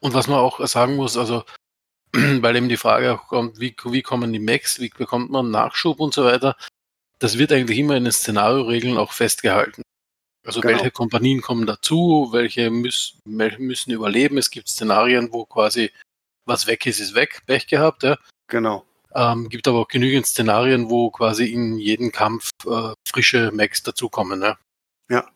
Und 0.00 0.14
was 0.14 0.26
man 0.28 0.38
auch 0.38 0.64
sagen 0.66 0.96
muss, 0.96 1.16
also 1.16 1.44
weil 2.12 2.56
eben 2.56 2.68
die 2.68 2.76
Frage 2.76 3.14
auch 3.14 3.28
kommt, 3.28 3.60
wie, 3.60 3.74
wie 3.84 4.02
kommen 4.02 4.32
die 4.32 4.38
Macs, 4.38 4.80
wie 4.80 4.90
bekommt 4.90 5.30
man 5.30 5.50
Nachschub 5.50 6.00
und 6.00 6.14
so 6.14 6.24
weiter, 6.24 6.56
das 7.18 7.38
wird 7.38 7.52
eigentlich 7.52 7.78
immer 7.78 7.96
in 7.96 8.04
den 8.04 8.12
Szenarioregeln 8.12 8.98
auch 8.98 9.12
festgehalten. 9.12 9.82
Also 10.46 10.60
genau. 10.60 10.74
welche 10.74 10.90
Kompanien 10.90 11.40
kommen 11.40 11.66
dazu, 11.66 12.28
welche 12.32 12.70
müß, 12.70 13.18
müssen 13.24 13.90
überleben. 13.90 14.38
Es 14.38 14.50
gibt 14.50 14.68
Szenarien, 14.68 15.32
wo 15.32 15.44
quasi 15.44 15.90
was 16.46 16.66
weg 16.68 16.86
ist, 16.86 17.00
ist 17.00 17.14
weg, 17.14 17.42
Pech 17.46 17.66
gehabt, 17.66 18.04
ja. 18.04 18.16
Genau. 18.46 18.84
Ähm, 19.14 19.48
gibt 19.48 19.66
aber 19.66 19.80
auch 19.80 19.88
genügend 19.88 20.26
Szenarien, 20.26 20.88
wo 20.88 21.10
quasi 21.10 21.46
in 21.46 21.78
jedem 21.78 22.12
Kampf 22.12 22.50
äh, 22.66 22.92
frische 23.08 23.50
Max 23.52 23.82
dazukommen, 23.82 24.42
ja. 24.42 24.56
Ja. 25.10 25.28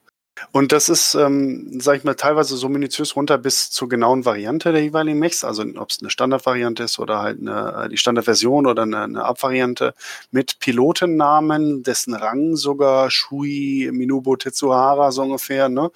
Und 0.53 0.73
das 0.73 0.89
ist, 0.89 1.15
ähm, 1.15 1.81
sag 1.81 1.97
ich 1.99 2.05
mal, 2.05 2.15
teilweise 2.15 2.57
so 2.57 2.69
minutiös 2.69 3.15
runter 3.15 3.39
bis 3.39 3.71
zur 3.71 3.89
genauen 3.89 4.25
Variante 4.25 4.73
der 4.73 4.83
jeweiligen 4.83 5.19
Mechs, 5.19 5.45
also 5.45 5.63
ob 5.77 5.91
es 5.91 6.01
eine 6.01 6.11
Standardvariante 6.11 6.83
ist 6.85 6.99
oder 6.99 7.21
halt 7.21 7.41
eine, 7.41 7.89
die 7.91 7.97
Standardversion 7.99 8.67
oder 8.67 8.83
eine, 8.83 9.03
eine 9.03 9.25
Abvariante 9.25 9.95
mit 10.31 10.59
Pilotennamen, 10.61 11.83
dessen 11.83 12.15
Rang 12.15 12.57
sogar 12.57 13.11
Shui 13.11 13.91
Minubo 13.93 14.37
Tetsuhara 14.37 15.13
so 15.13 15.23
ungefähr, 15.23 15.69
ne? 15.69 15.91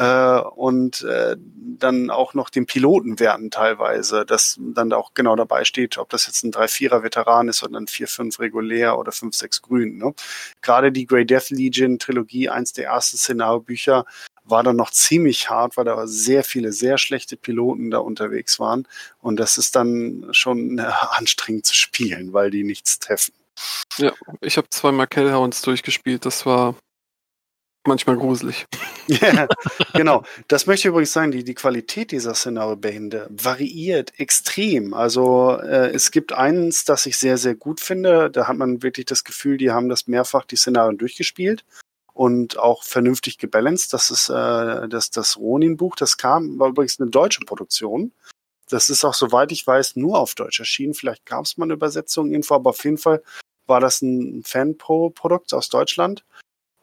Äh, 0.00 0.40
und 0.40 1.02
äh, 1.02 1.36
dann 1.38 2.08
auch 2.08 2.32
noch 2.32 2.48
den 2.48 2.64
Piloten 2.64 3.20
werden 3.20 3.50
teilweise, 3.50 4.24
dass 4.24 4.58
dann 4.58 4.94
auch 4.94 5.12
genau 5.12 5.36
dabei 5.36 5.64
steht, 5.64 5.98
ob 5.98 6.08
das 6.08 6.26
jetzt 6.26 6.42
ein 6.42 6.52
3-4er 6.52 7.02
Veteran 7.02 7.48
ist 7.48 7.62
oder 7.62 7.78
ein 7.78 7.86
4-5 7.86 8.38
regulär 8.40 8.98
oder 8.98 9.12
5-6 9.12 9.60
grün. 9.60 9.98
Ne? 9.98 10.14
Gerade 10.62 10.90
die 10.90 11.04
Grey 11.04 11.26
Death 11.26 11.50
Legion 11.50 11.98
Trilogie, 11.98 12.48
eins 12.48 12.72
der 12.72 12.86
ersten 12.86 13.18
Szenariobücher, 13.18 14.06
war 14.44 14.62
dann 14.62 14.76
noch 14.76 14.90
ziemlich 14.90 15.50
hart, 15.50 15.76
weil 15.76 15.84
da 15.84 16.06
sehr 16.06 16.44
viele 16.44 16.72
sehr 16.72 16.96
schlechte 16.96 17.36
Piloten 17.36 17.90
da 17.90 17.98
unterwegs 17.98 18.58
waren. 18.58 18.88
Und 19.18 19.38
das 19.38 19.58
ist 19.58 19.76
dann 19.76 20.28
schon 20.32 20.78
äh, 20.78 20.82
anstrengend 21.10 21.66
zu 21.66 21.74
spielen, 21.74 22.32
weil 22.32 22.50
die 22.50 22.64
nichts 22.64 23.00
treffen. 23.00 23.34
Ja, 23.98 24.14
ich 24.40 24.56
habe 24.56 24.70
zweimal 24.70 25.06
Kellhounds 25.06 25.60
durchgespielt. 25.60 26.24
Das 26.24 26.46
war 26.46 26.74
manchmal 27.86 28.16
gruselig. 28.16 28.66
ja, 29.06 29.48
genau. 29.94 30.24
Das 30.48 30.66
möchte 30.66 30.88
ich 30.88 30.90
übrigens 30.90 31.12
sagen, 31.12 31.32
die, 31.32 31.44
die 31.44 31.54
Qualität 31.54 32.12
dieser 32.12 32.34
Szenariobände 32.34 33.28
variiert 33.30 34.18
extrem. 34.18 34.94
Also 34.94 35.58
äh, 35.58 35.90
es 35.90 36.10
gibt 36.10 36.32
eins, 36.32 36.84
das 36.84 37.06
ich 37.06 37.16
sehr, 37.16 37.38
sehr 37.38 37.54
gut 37.54 37.80
finde. 37.80 38.30
Da 38.30 38.48
hat 38.48 38.56
man 38.56 38.82
wirklich 38.82 39.06
das 39.06 39.24
Gefühl, 39.24 39.56
die 39.56 39.70
haben 39.70 39.88
das 39.88 40.06
mehrfach 40.06 40.44
die 40.44 40.56
Szenarien 40.56 40.98
durchgespielt 40.98 41.64
und 42.12 42.58
auch 42.58 42.84
vernünftig 42.84 43.38
gebalanced. 43.38 43.92
Das 43.92 44.10
ist 44.10 44.28
äh, 44.28 44.88
das, 44.88 45.10
das 45.10 45.36
Ronin-Buch, 45.38 45.96
das 45.96 46.16
kam, 46.16 46.58
war 46.58 46.68
übrigens 46.68 47.00
eine 47.00 47.10
deutsche 47.10 47.40
Produktion. 47.40 48.12
Das 48.68 48.88
ist 48.88 49.04
auch, 49.04 49.14
soweit 49.14 49.50
ich 49.52 49.66
weiß, 49.66 49.96
nur 49.96 50.18
auf 50.18 50.34
Deutsch 50.34 50.60
erschienen. 50.60 50.94
Vielleicht 50.94 51.26
gab 51.26 51.44
es 51.44 51.56
mal 51.56 51.64
eine 51.64 51.74
Übersetzung 51.74 52.30
irgendwo, 52.30 52.54
aber 52.54 52.70
auf 52.70 52.84
jeden 52.84 52.98
Fall 52.98 53.22
war 53.66 53.80
das 53.80 54.02
ein 54.02 54.42
Fan-Pro-Produkt 54.44 55.54
aus 55.54 55.68
Deutschland. 55.68 56.24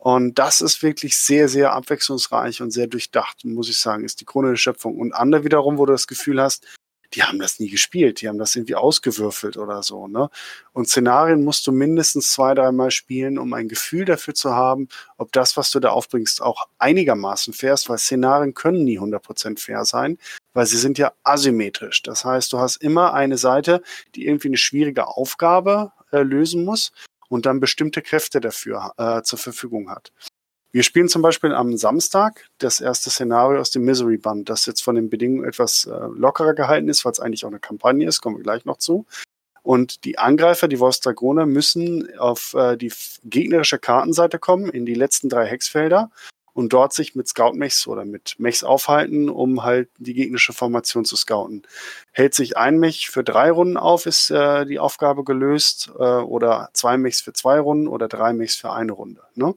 Und 0.07 0.39
das 0.39 0.61
ist 0.61 0.83
wirklich 0.83 1.17
sehr, 1.17 1.49
sehr 1.49 1.73
abwechslungsreich 1.73 2.61
und 2.61 2.71
sehr 2.71 2.87
durchdacht, 2.87 3.43
muss 3.43 3.67
ich 3.67 3.77
sagen, 3.77 4.05
ist 4.05 4.21
die 4.21 4.25
Krone 4.25 4.51
der 4.51 4.55
Schöpfung. 4.55 4.97
Und 4.97 5.11
andere 5.11 5.43
wiederum, 5.43 5.77
wo 5.77 5.85
du 5.85 5.91
das 5.91 6.07
Gefühl 6.07 6.41
hast, 6.41 6.65
die 7.13 7.23
haben 7.23 7.39
das 7.39 7.59
nie 7.59 7.69
gespielt, 7.69 8.21
die 8.21 8.29
haben 8.29 8.37
das 8.37 8.55
irgendwie 8.55 8.75
ausgewürfelt 8.75 9.57
oder 9.57 9.83
so. 9.83 10.07
Ne? 10.07 10.29
Und 10.71 10.87
Szenarien 10.87 11.43
musst 11.43 11.67
du 11.67 11.73
mindestens 11.73 12.31
zwei, 12.31 12.53
dreimal 12.53 12.89
spielen, 12.89 13.37
um 13.37 13.51
ein 13.51 13.67
Gefühl 13.67 14.05
dafür 14.05 14.33
zu 14.33 14.51
haben, 14.55 14.87
ob 15.17 15.33
das, 15.33 15.57
was 15.57 15.71
du 15.71 15.81
da 15.81 15.89
aufbringst, 15.89 16.41
auch 16.41 16.69
einigermaßen 16.77 17.53
fair 17.53 17.73
ist, 17.73 17.89
weil 17.89 17.97
Szenarien 17.97 18.53
können 18.53 18.85
nie 18.85 19.01
100% 19.01 19.59
fair 19.59 19.83
sein, 19.83 20.19
weil 20.53 20.67
sie 20.67 20.77
sind 20.77 20.97
ja 20.97 21.11
asymmetrisch. 21.23 22.01
Das 22.03 22.23
heißt, 22.23 22.53
du 22.53 22.59
hast 22.59 22.77
immer 22.77 23.13
eine 23.13 23.37
Seite, 23.37 23.81
die 24.15 24.25
irgendwie 24.25 24.47
eine 24.47 24.57
schwierige 24.57 25.07
Aufgabe 25.07 25.91
äh, 26.13 26.21
lösen 26.21 26.63
muss 26.63 26.93
und 27.29 27.45
dann 27.45 27.59
bestimmte 27.59 28.01
Kräfte 28.01 28.39
dafür 28.39 28.93
äh, 28.97 29.21
zur 29.21 29.39
Verfügung 29.39 29.89
hat. 29.89 30.11
Wir 30.71 30.83
spielen 30.83 31.07
zum 31.07 31.21
Beispiel 31.21 31.53
am 31.53 31.77
Samstag 31.77 32.49
das 32.57 32.81
erste 32.81 33.09
Szenario 33.09 33.59
aus 33.59 33.71
dem 33.71 33.83
Misery 33.83 34.17
Band, 34.17 34.49
das 34.49 34.65
jetzt 34.65 34.83
von 34.83 34.95
den 34.95 35.09
Bedingungen 35.09 35.45
etwas 35.45 35.85
äh, 35.85 35.91
lockerer 35.91 36.53
gehalten 36.53 36.89
ist, 36.89 37.05
weil 37.05 37.13
es 37.13 37.19
eigentlich 37.19 37.45
auch 37.45 37.49
eine 37.49 37.59
Kampagne 37.59 38.07
ist, 38.07 38.21
kommen 38.21 38.37
wir 38.37 38.43
gleich 38.43 38.65
noch 38.65 38.77
zu. 38.77 39.05
Und 39.63 40.05
die 40.05 40.17
Angreifer, 40.17 40.67
die 40.67 40.79
Wolfsdragoner, 40.79 41.45
müssen 41.45 42.15
auf 42.19 42.53
äh, 42.53 42.77
die 42.77 42.91
gegnerische 43.23 43.79
Kartenseite 43.79 44.39
kommen, 44.39 44.69
in 44.69 44.85
die 44.85 44.93
letzten 44.93 45.29
drei 45.29 45.45
Hexfelder 45.45 46.11
und 46.57 46.73
dort 46.73 46.91
sich 46.91 47.13
mit 47.13 47.27
Scout-Mechs 47.27 47.85
oder 47.85 48.03
mit 48.03 48.33
Mechs 48.39 48.63
aufhalten, 48.63 49.29
um 49.29 49.61
halt 49.61 49.89
die 49.99 50.15
gegnerische 50.15 50.53
Formation 50.53 51.05
zu 51.05 51.15
scouten. 51.15 51.61
Hält 52.11 52.33
sich 52.33 52.57
ein 52.57 52.79
Mech 52.79 53.11
für 53.11 53.23
drei 53.23 53.51
Runden 53.51 53.77
auf, 53.77 54.07
ist 54.07 54.31
äh, 54.31 54.65
die 54.65 54.79
Aufgabe 54.79 55.23
gelöst, 55.23 55.91
äh, 55.99 56.01
oder 56.01 56.71
zwei 56.73 56.97
Mechs 56.97 57.21
für 57.21 57.31
zwei 57.31 57.59
Runden 57.59 57.87
oder 57.87 58.07
drei 58.07 58.33
Mechs 58.33 58.55
für 58.55 58.71
eine 58.71 58.93
Runde. 58.93 59.21
Ne? 59.35 59.53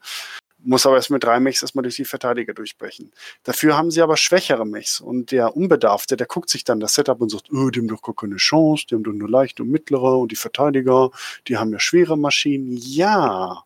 Muss 0.59 0.85
aber 0.85 0.97
erst 0.97 1.09
mit 1.09 1.25
drei 1.25 1.41
Mechs 1.41 1.63
erstmal 1.63 1.85
durch 1.85 1.97
die 1.97 2.05
Verteidiger 2.05 2.53
durchbrechen. 2.53 3.13
Dafür 3.45 3.79
haben 3.79 3.91
sie 3.91 4.03
aber 4.03 4.19
schwächere 4.19 4.67
Mechs 4.67 5.01
und 5.01 5.31
der 5.31 5.57
Unbedarfte, 5.57 6.19
der 6.19 6.27
guckt 6.27 6.51
sich 6.51 6.65
dann 6.65 6.81
das 6.81 6.93
Setup 6.93 7.19
und 7.23 7.31
sagt, 7.31 7.51
öh, 7.51 7.71
die 7.71 7.81
haben 7.81 7.89
doch 7.89 8.03
gar 8.03 8.15
keine 8.15 8.37
Chance, 8.37 8.85
die 8.91 8.95
haben 8.95 9.05
doch 9.05 9.13
nur 9.13 9.31
leichte 9.31 9.63
und 9.63 9.71
mittlere 9.71 10.19
und 10.19 10.33
die 10.33 10.37
Verteidiger, 10.37 11.13
die 11.49 11.57
haben 11.57 11.73
ja 11.73 11.81
schwere 11.81 12.19
Maschinen. 12.19 12.77
Ja, 12.77 13.65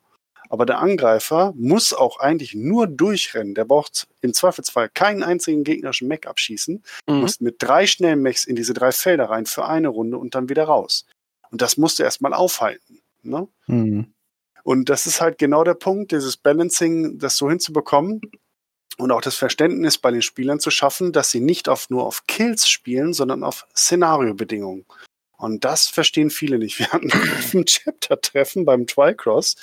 aber 0.49 0.65
der 0.65 0.79
Angreifer 0.79 1.53
muss 1.55 1.93
auch 1.93 2.19
eigentlich 2.19 2.53
nur 2.55 2.87
durchrennen. 2.87 3.55
Der 3.55 3.65
braucht 3.65 4.07
im 4.21 4.33
Zweifelsfall 4.33 4.89
keinen 4.89 5.23
einzigen 5.23 5.63
gegnerischen 5.63 6.07
Mech 6.07 6.27
abschießen. 6.27 6.83
Mhm. 7.07 7.15
Muss 7.15 7.39
mit 7.41 7.55
drei 7.59 7.87
schnellen 7.87 8.21
Mechs 8.21 8.45
in 8.45 8.55
diese 8.55 8.73
drei 8.73 8.91
Felder 8.91 9.29
rein 9.29 9.45
für 9.45 9.65
eine 9.65 9.87
Runde 9.87 10.17
und 10.17 10.35
dann 10.35 10.49
wieder 10.49 10.65
raus. 10.65 11.05
Und 11.51 11.61
das 11.61 11.77
musst 11.77 11.99
du 11.99 12.03
erstmal 12.03 12.33
aufhalten. 12.33 13.01
Ne? 13.23 13.47
Mhm. 13.67 14.13
Und 14.63 14.89
das 14.89 15.05
ist 15.05 15.21
halt 15.21 15.37
genau 15.37 15.63
der 15.63 15.75
Punkt, 15.75 16.11
dieses 16.11 16.37
Balancing, 16.37 17.19
das 17.19 17.37
so 17.37 17.49
hinzubekommen 17.49 18.21
und 18.97 19.11
auch 19.11 19.21
das 19.21 19.35
Verständnis 19.35 19.97
bei 19.97 20.11
den 20.11 20.21
Spielern 20.21 20.59
zu 20.59 20.71
schaffen, 20.71 21.11
dass 21.11 21.31
sie 21.31 21.39
nicht 21.39 21.69
auf, 21.69 21.89
nur 21.89 22.05
auf 22.05 22.25
Kills 22.27 22.67
spielen, 22.67 23.13
sondern 23.13 23.43
auf 23.43 23.67
Szenariobedingungen. 23.75 24.85
Und 25.37 25.65
das 25.65 25.87
verstehen 25.87 26.29
viele 26.29 26.57
nicht. 26.57 26.79
Wir 26.79 26.91
hatten 26.91 27.11
ein 27.53 27.65
Chapter-Treffen 27.65 28.65
beim 28.65 28.87
Tricross 28.87 29.55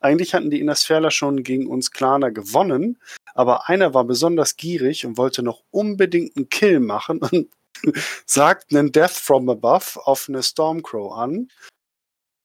eigentlich 0.00 0.34
hatten 0.34 0.50
die 0.50 0.60
Innersferler 0.60 1.10
schon 1.10 1.42
gegen 1.42 1.66
uns 1.66 1.90
Klaner 1.90 2.30
gewonnen, 2.30 2.98
aber 3.34 3.68
einer 3.68 3.94
war 3.94 4.04
besonders 4.04 4.56
gierig 4.56 5.06
und 5.06 5.18
wollte 5.18 5.42
noch 5.42 5.62
unbedingt 5.70 6.36
einen 6.36 6.48
Kill 6.48 6.80
machen 6.80 7.18
und 7.18 7.48
sagt 8.26 8.74
einen 8.74 8.92
Death 8.92 9.12
from 9.12 9.48
Above 9.48 10.04
auf 10.04 10.26
eine 10.28 10.42
Stormcrow 10.42 11.12
an 11.12 11.48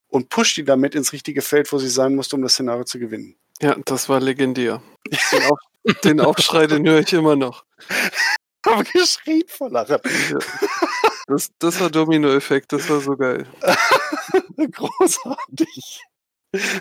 und 0.08 0.30
pusht 0.30 0.58
die 0.58 0.64
damit 0.64 0.96
ins 0.96 1.14
richtige 1.14 1.42
Feld, 1.42 1.72
wo 1.72 1.78
sie 1.78 1.90
sein 1.90 2.16
musste, 2.16 2.36
um 2.36 2.42
das 2.42 2.54
Szenario 2.54 2.84
zu 2.84 3.00
gewinnen. 3.00 3.36
Ja, 3.62 3.76
das 3.86 4.10
war 4.10 4.20
legendär. 4.20 4.82
Den, 5.32 5.44
Auf 5.44 5.60
den 6.04 6.20
Aufschrei, 6.20 6.66
den 6.66 6.88
höre 6.88 7.02
ich 7.02 7.14
immer 7.14 7.36
noch. 7.36 7.64
habe 8.66 8.84
geschrien 8.86 9.44
vor 9.48 9.70
Lachen. 9.70 10.00
Das, 11.28 11.52
das 11.60 11.80
war 11.80 11.92
Domino-Effekt, 11.92 12.74
das 12.74 12.90
war 12.90 13.02
so 13.02 13.16
geil. 13.16 13.46
Großartig. 14.58 16.02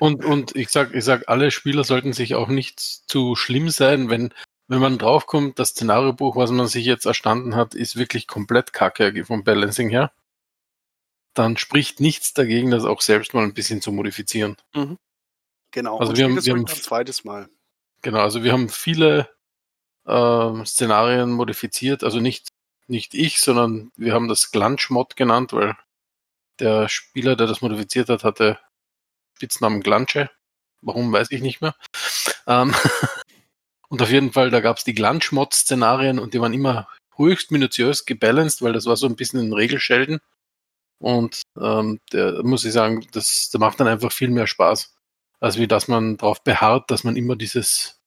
Und, 0.00 0.24
und 0.24 0.54
ich 0.56 0.70
sag, 0.70 0.94
ich 0.94 1.04
sag, 1.04 1.28
alle 1.28 1.50
Spieler 1.50 1.84
sollten 1.84 2.12
sich 2.12 2.34
auch 2.34 2.48
nicht 2.48 2.80
zu 2.80 3.36
schlimm 3.36 3.70
sein, 3.70 4.10
wenn, 4.10 4.32
wenn 4.68 4.80
man 4.80 4.98
draufkommt, 4.98 5.58
das 5.58 5.70
Szenariobuch, 5.70 6.36
was 6.36 6.50
man 6.50 6.66
sich 6.66 6.84
jetzt 6.84 7.06
erstanden 7.06 7.54
hat, 7.56 7.74
ist 7.74 7.96
wirklich 7.96 8.26
komplett 8.26 8.72
kacke 8.72 9.24
vom 9.24 9.44
Balancing 9.44 9.88
her. 9.90 10.12
Dann 11.34 11.56
spricht 11.56 12.00
nichts 12.00 12.32
dagegen, 12.32 12.70
das 12.70 12.84
auch 12.84 13.00
selbst 13.00 13.34
mal 13.34 13.42
ein 13.42 13.54
bisschen 13.54 13.82
zu 13.82 13.90
modifizieren. 13.92 14.56
Genau. 15.72 15.98
Also 15.98 16.10
und 16.12 16.18
wir 16.18 16.24
haben- 16.26 16.44
wir 16.44 16.52
haben- 16.52 16.60
ein 16.60 16.66
zweites 16.68 17.24
Mal. 17.24 17.48
Genau, 18.02 18.20
also 18.20 18.44
wir 18.44 18.52
haben 18.52 18.68
viele 18.68 19.28
ähm, 20.06 20.66
Szenarien 20.66 21.30
modifiziert, 21.32 22.04
also 22.04 22.20
nicht, 22.20 22.48
nicht 22.86 23.14
ich, 23.14 23.40
sondern 23.40 23.90
wir 23.96 24.12
haben 24.12 24.28
das 24.28 24.52
Glunch-Mod 24.52 25.16
genannt, 25.16 25.54
weil 25.54 25.74
der 26.60 26.88
Spieler, 26.90 27.34
der 27.36 27.46
das 27.46 27.62
modifiziert 27.62 28.10
hat, 28.10 28.22
hatte 28.22 28.58
Spitznamen 29.36 29.82
Glanche. 29.82 30.30
Warum, 30.80 31.12
weiß 31.12 31.30
ich 31.30 31.40
nicht 31.40 31.60
mehr. 31.60 31.74
Ähm, 32.46 32.74
und 33.88 34.02
auf 34.02 34.10
jeden 34.10 34.32
Fall, 34.32 34.50
da 34.50 34.60
gab 34.60 34.76
es 34.76 34.84
die 34.84 34.94
Glunch-Mod-Szenarien 34.94 36.18
und 36.18 36.34
die 36.34 36.40
waren 36.40 36.52
immer 36.52 36.88
höchst 37.16 37.50
minutiös 37.50 38.04
gebalanced, 38.04 38.62
weil 38.62 38.72
das 38.72 38.86
war 38.86 38.96
so 38.96 39.06
ein 39.06 39.16
bisschen 39.16 39.40
ein 39.40 39.52
Regelschelden. 39.52 40.20
Und 40.98 41.42
ähm, 41.60 42.00
der 42.12 42.42
muss 42.42 42.64
ich 42.64 42.72
sagen, 42.72 43.06
das, 43.12 43.50
der 43.50 43.60
macht 43.60 43.80
dann 43.80 43.88
einfach 43.88 44.12
viel 44.12 44.30
mehr 44.30 44.46
Spaß, 44.46 44.94
als 45.40 45.58
wie 45.58 45.66
dass 45.66 45.88
man 45.88 46.16
darauf 46.16 46.42
beharrt, 46.42 46.90
dass 46.90 47.04
man 47.04 47.16
immer 47.16 47.36
dieses 47.36 48.00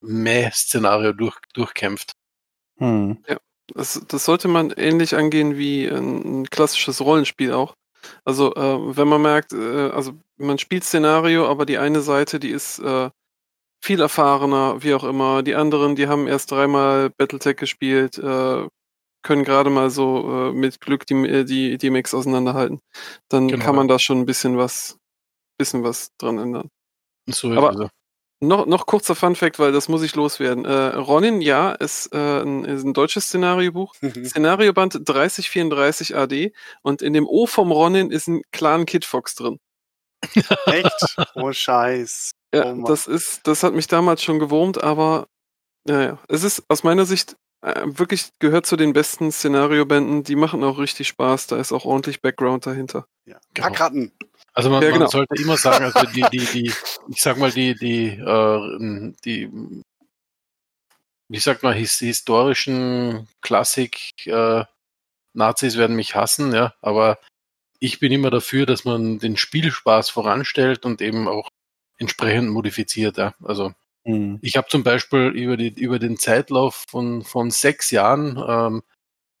Mäh-Szenario 0.00 1.12
durch, 1.12 1.36
durchkämpft. 1.52 2.12
Hm. 2.78 3.22
Das, 3.68 4.02
das 4.06 4.24
sollte 4.24 4.48
man 4.48 4.70
ähnlich 4.70 5.16
angehen 5.16 5.56
wie 5.56 5.88
ein, 5.88 6.42
ein 6.42 6.50
klassisches 6.50 7.00
Rollenspiel 7.00 7.52
auch. 7.52 7.74
Also 8.24 8.54
äh, 8.54 8.96
wenn 8.96 9.08
man 9.08 9.22
merkt, 9.22 9.52
äh, 9.52 9.90
also 9.90 10.12
man 10.36 10.58
spielt 10.58 10.84
Szenario, 10.84 11.46
aber 11.48 11.66
die 11.66 11.78
eine 11.78 12.00
Seite, 12.00 12.38
die 12.40 12.50
ist 12.50 12.78
äh, 12.80 13.10
viel 13.82 14.00
erfahrener, 14.00 14.82
wie 14.82 14.94
auch 14.94 15.04
immer. 15.04 15.42
Die 15.42 15.54
anderen, 15.54 15.96
die 15.96 16.08
haben 16.08 16.26
erst 16.26 16.50
dreimal 16.50 17.10
Battletech 17.10 17.56
gespielt, 17.56 18.18
äh, 18.18 18.66
können 19.22 19.44
gerade 19.44 19.70
mal 19.70 19.90
so 19.90 20.50
äh, 20.50 20.52
mit 20.52 20.80
Glück 20.80 21.06
die, 21.06 21.14
äh, 21.14 21.44
die, 21.44 21.78
die 21.78 21.90
Mix 21.90 22.14
auseinanderhalten. 22.14 22.80
Dann 23.28 23.48
Genau. 23.48 23.64
kann 23.64 23.76
man 23.76 23.88
da 23.88 23.98
schon 23.98 24.18
ein 24.20 24.26
bisschen 24.26 24.56
was, 24.56 24.98
bisschen 25.58 25.82
was 25.84 26.10
dran 26.18 26.38
ändern. 26.38 26.68
So 27.28 27.50
Aber-. 27.52 27.90
Noch, 28.40 28.66
noch 28.66 28.84
kurzer 28.84 29.14
Fun-Fact, 29.14 29.58
weil 29.58 29.72
das 29.72 29.88
muss 29.88 30.02
ich 30.02 30.14
loswerden. 30.14 30.66
Äh, 30.66 30.94
Ronin, 30.96 31.40
ja, 31.40 31.72
ist, 31.72 32.12
äh, 32.12 32.42
ein, 32.42 32.66
ist 32.66 32.84
ein 32.84 32.92
deutsches 32.92 33.26
Szenariobuch. 33.26 33.94
Szenarioband 33.94 35.00
3034 35.04 36.14
AD 36.16 36.52
und 36.82 37.00
in 37.00 37.14
dem 37.14 37.26
O 37.26 37.46
vom 37.46 37.72
Ronin 37.72 38.10
ist 38.10 38.28
ein 38.28 38.42
Clan 38.52 38.84
Kid 38.84 39.06
Fox 39.06 39.34
drin. 39.34 39.58
Echt? 40.66 41.16
Oh 41.34 41.52
Scheiß. 41.52 42.32
Ja, 42.54 42.72
Oh 42.72 42.84
das 42.86 43.06
ist, 43.06 43.46
das 43.46 43.62
hat 43.62 43.74
mich 43.74 43.86
damals 43.86 44.22
schon 44.22 44.38
gewurmt, 44.38 44.82
aber 44.82 45.28
naja, 45.84 46.18
es 46.28 46.42
ist 46.42 46.64
aus 46.68 46.82
meiner 46.82 47.06
Sicht 47.06 47.36
äh, 47.62 47.82
wirklich 47.86 48.30
gehört 48.38 48.66
zu 48.66 48.76
den 48.76 48.92
besten 48.92 49.32
Szenariobänden. 49.32 50.24
Die 50.24 50.36
machen 50.36 50.62
auch 50.62 50.78
richtig 50.78 51.08
Spaß. 51.08 51.46
Da 51.46 51.56
ist 51.58 51.72
auch 51.72 51.84
ordentlich 51.84 52.20
Background 52.20 52.66
dahinter. 52.66 53.06
Ja. 53.24 53.38
Genau. 53.54 53.68
Packratten. 53.68 54.12
Also 54.56 54.70
man, 54.70 54.82
Ja, 54.82 54.88
genau. 54.88 55.00
man 55.00 55.08
sollte 55.10 55.34
immer 55.40 55.58
sagen, 55.58 55.84
also 55.84 56.00
die, 56.12 56.24
die, 56.32 56.46
die, 56.46 56.72
ich 57.08 57.22
sag 57.22 57.36
mal, 57.36 57.50
die, 57.52 57.74
die, 57.74 58.06
äh, 58.08 59.12
die, 59.22 59.50
wie 61.28 61.38
sagt 61.38 61.62
man, 61.62 61.74
his, 61.74 61.98
historischen 61.98 63.28
Klassik, 63.42 64.26
äh, 64.26 64.64
Nazis 65.34 65.76
werden 65.76 65.94
mich 65.94 66.14
hassen, 66.14 66.54
ja, 66.54 66.72
aber 66.80 67.18
ich 67.80 68.00
bin 68.00 68.12
immer 68.12 68.30
dafür, 68.30 68.64
dass 68.64 68.86
man 68.86 69.18
den 69.18 69.36
Spielspaß 69.36 70.08
voranstellt 70.08 70.86
und 70.86 71.02
eben 71.02 71.28
auch 71.28 71.50
entsprechend 71.98 72.48
modifiziert, 72.50 73.18
ja. 73.18 73.34
Also 73.44 73.74
Hm. 74.06 74.38
ich 74.40 74.56
habe 74.56 74.68
zum 74.68 74.84
Beispiel 74.84 75.28
über, 75.34 75.56
die, 75.56 75.68
über 75.68 75.98
den 75.98 76.16
Zeitlauf 76.16 76.86
von, 76.88 77.24
von 77.24 77.50
sechs 77.50 77.90
Jahren 77.90 78.36
ähm, 78.48 78.82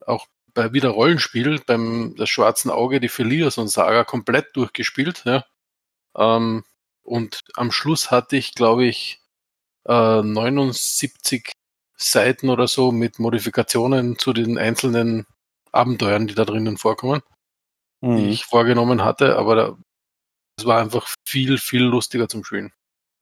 auch 0.04 0.26
bei 0.56 0.72
wieder 0.72 0.88
Rollenspiel 0.88 1.60
beim 1.66 2.16
das 2.16 2.30
Schwarzen 2.30 2.70
Auge 2.70 2.98
die 2.98 3.10
Philios 3.10 3.54
Saga 3.54 4.04
komplett 4.04 4.56
durchgespielt. 4.56 5.22
Ja. 5.24 5.44
Ähm, 6.16 6.64
und 7.04 7.42
am 7.54 7.70
Schluss 7.70 8.10
hatte 8.10 8.36
ich, 8.36 8.54
glaube 8.54 8.86
ich, 8.86 9.20
äh, 9.84 10.22
79 10.22 11.52
Seiten 11.96 12.48
oder 12.48 12.66
so 12.68 12.90
mit 12.90 13.18
Modifikationen 13.18 14.18
zu 14.18 14.32
den 14.32 14.58
einzelnen 14.58 15.26
Abenteuern, 15.72 16.26
die 16.26 16.34
da 16.34 16.44
drinnen 16.44 16.78
vorkommen, 16.78 17.22
die 18.02 18.08
Hm. 18.08 18.28
ich 18.30 18.46
vorgenommen 18.46 19.04
hatte. 19.04 19.36
Aber 19.36 19.78
es 20.58 20.66
war 20.66 20.80
einfach 20.80 21.08
viel, 21.28 21.58
viel 21.58 21.82
lustiger 21.82 22.28
zum 22.28 22.44
Spielen. 22.44 22.72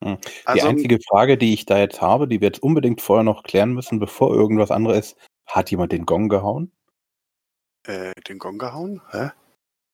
Die 0.02 0.18
Also, 0.44 0.68
einzige 0.68 1.00
Frage, 1.00 1.38
die 1.38 1.54
ich 1.54 1.66
da 1.66 1.78
jetzt 1.78 2.00
habe, 2.00 2.28
die 2.28 2.40
wir 2.40 2.48
jetzt 2.48 2.62
unbedingt 2.62 3.00
vorher 3.00 3.24
noch 3.24 3.42
klären 3.42 3.72
müssen, 3.72 3.98
bevor 3.98 4.34
irgendwas 4.34 4.70
anderes 4.70 5.12
ist, 5.12 5.16
hat 5.46 5.70
jemand 5.70 5.92
den 5.92 6.06
Gong 6.06 6.28
gehauen? 6.28 6.70
Äh, 7.86 8.12
den 8.28 8.38
Gong 8.38 8.58
gehauen? 8.58 9.00
Hä? 9.10 9.30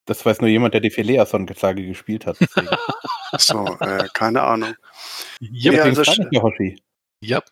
Das 0.06 0.24
weiß 0.26 0.40
nur 0.40 0.50
jemand, 0.50 0.74
der 0.74 0.80
die 0.80 0.90
Phileason-Sage 0.90 1.86
gespielt 1.86 2.26
hat. 2.26 2.36
Achso, 3.32 3.76
äh, 3.80 4.08
keine 4.12 4.42
Ahnung. 4.42 4.74
Ja, 5.40 5.72
Ja, 5.72 5.82
also 5.84 6.02
ich 6.02 6.20
ja, 6.30 6.42
Hoshi. 6.42 6.82
ja. 7.22 7.42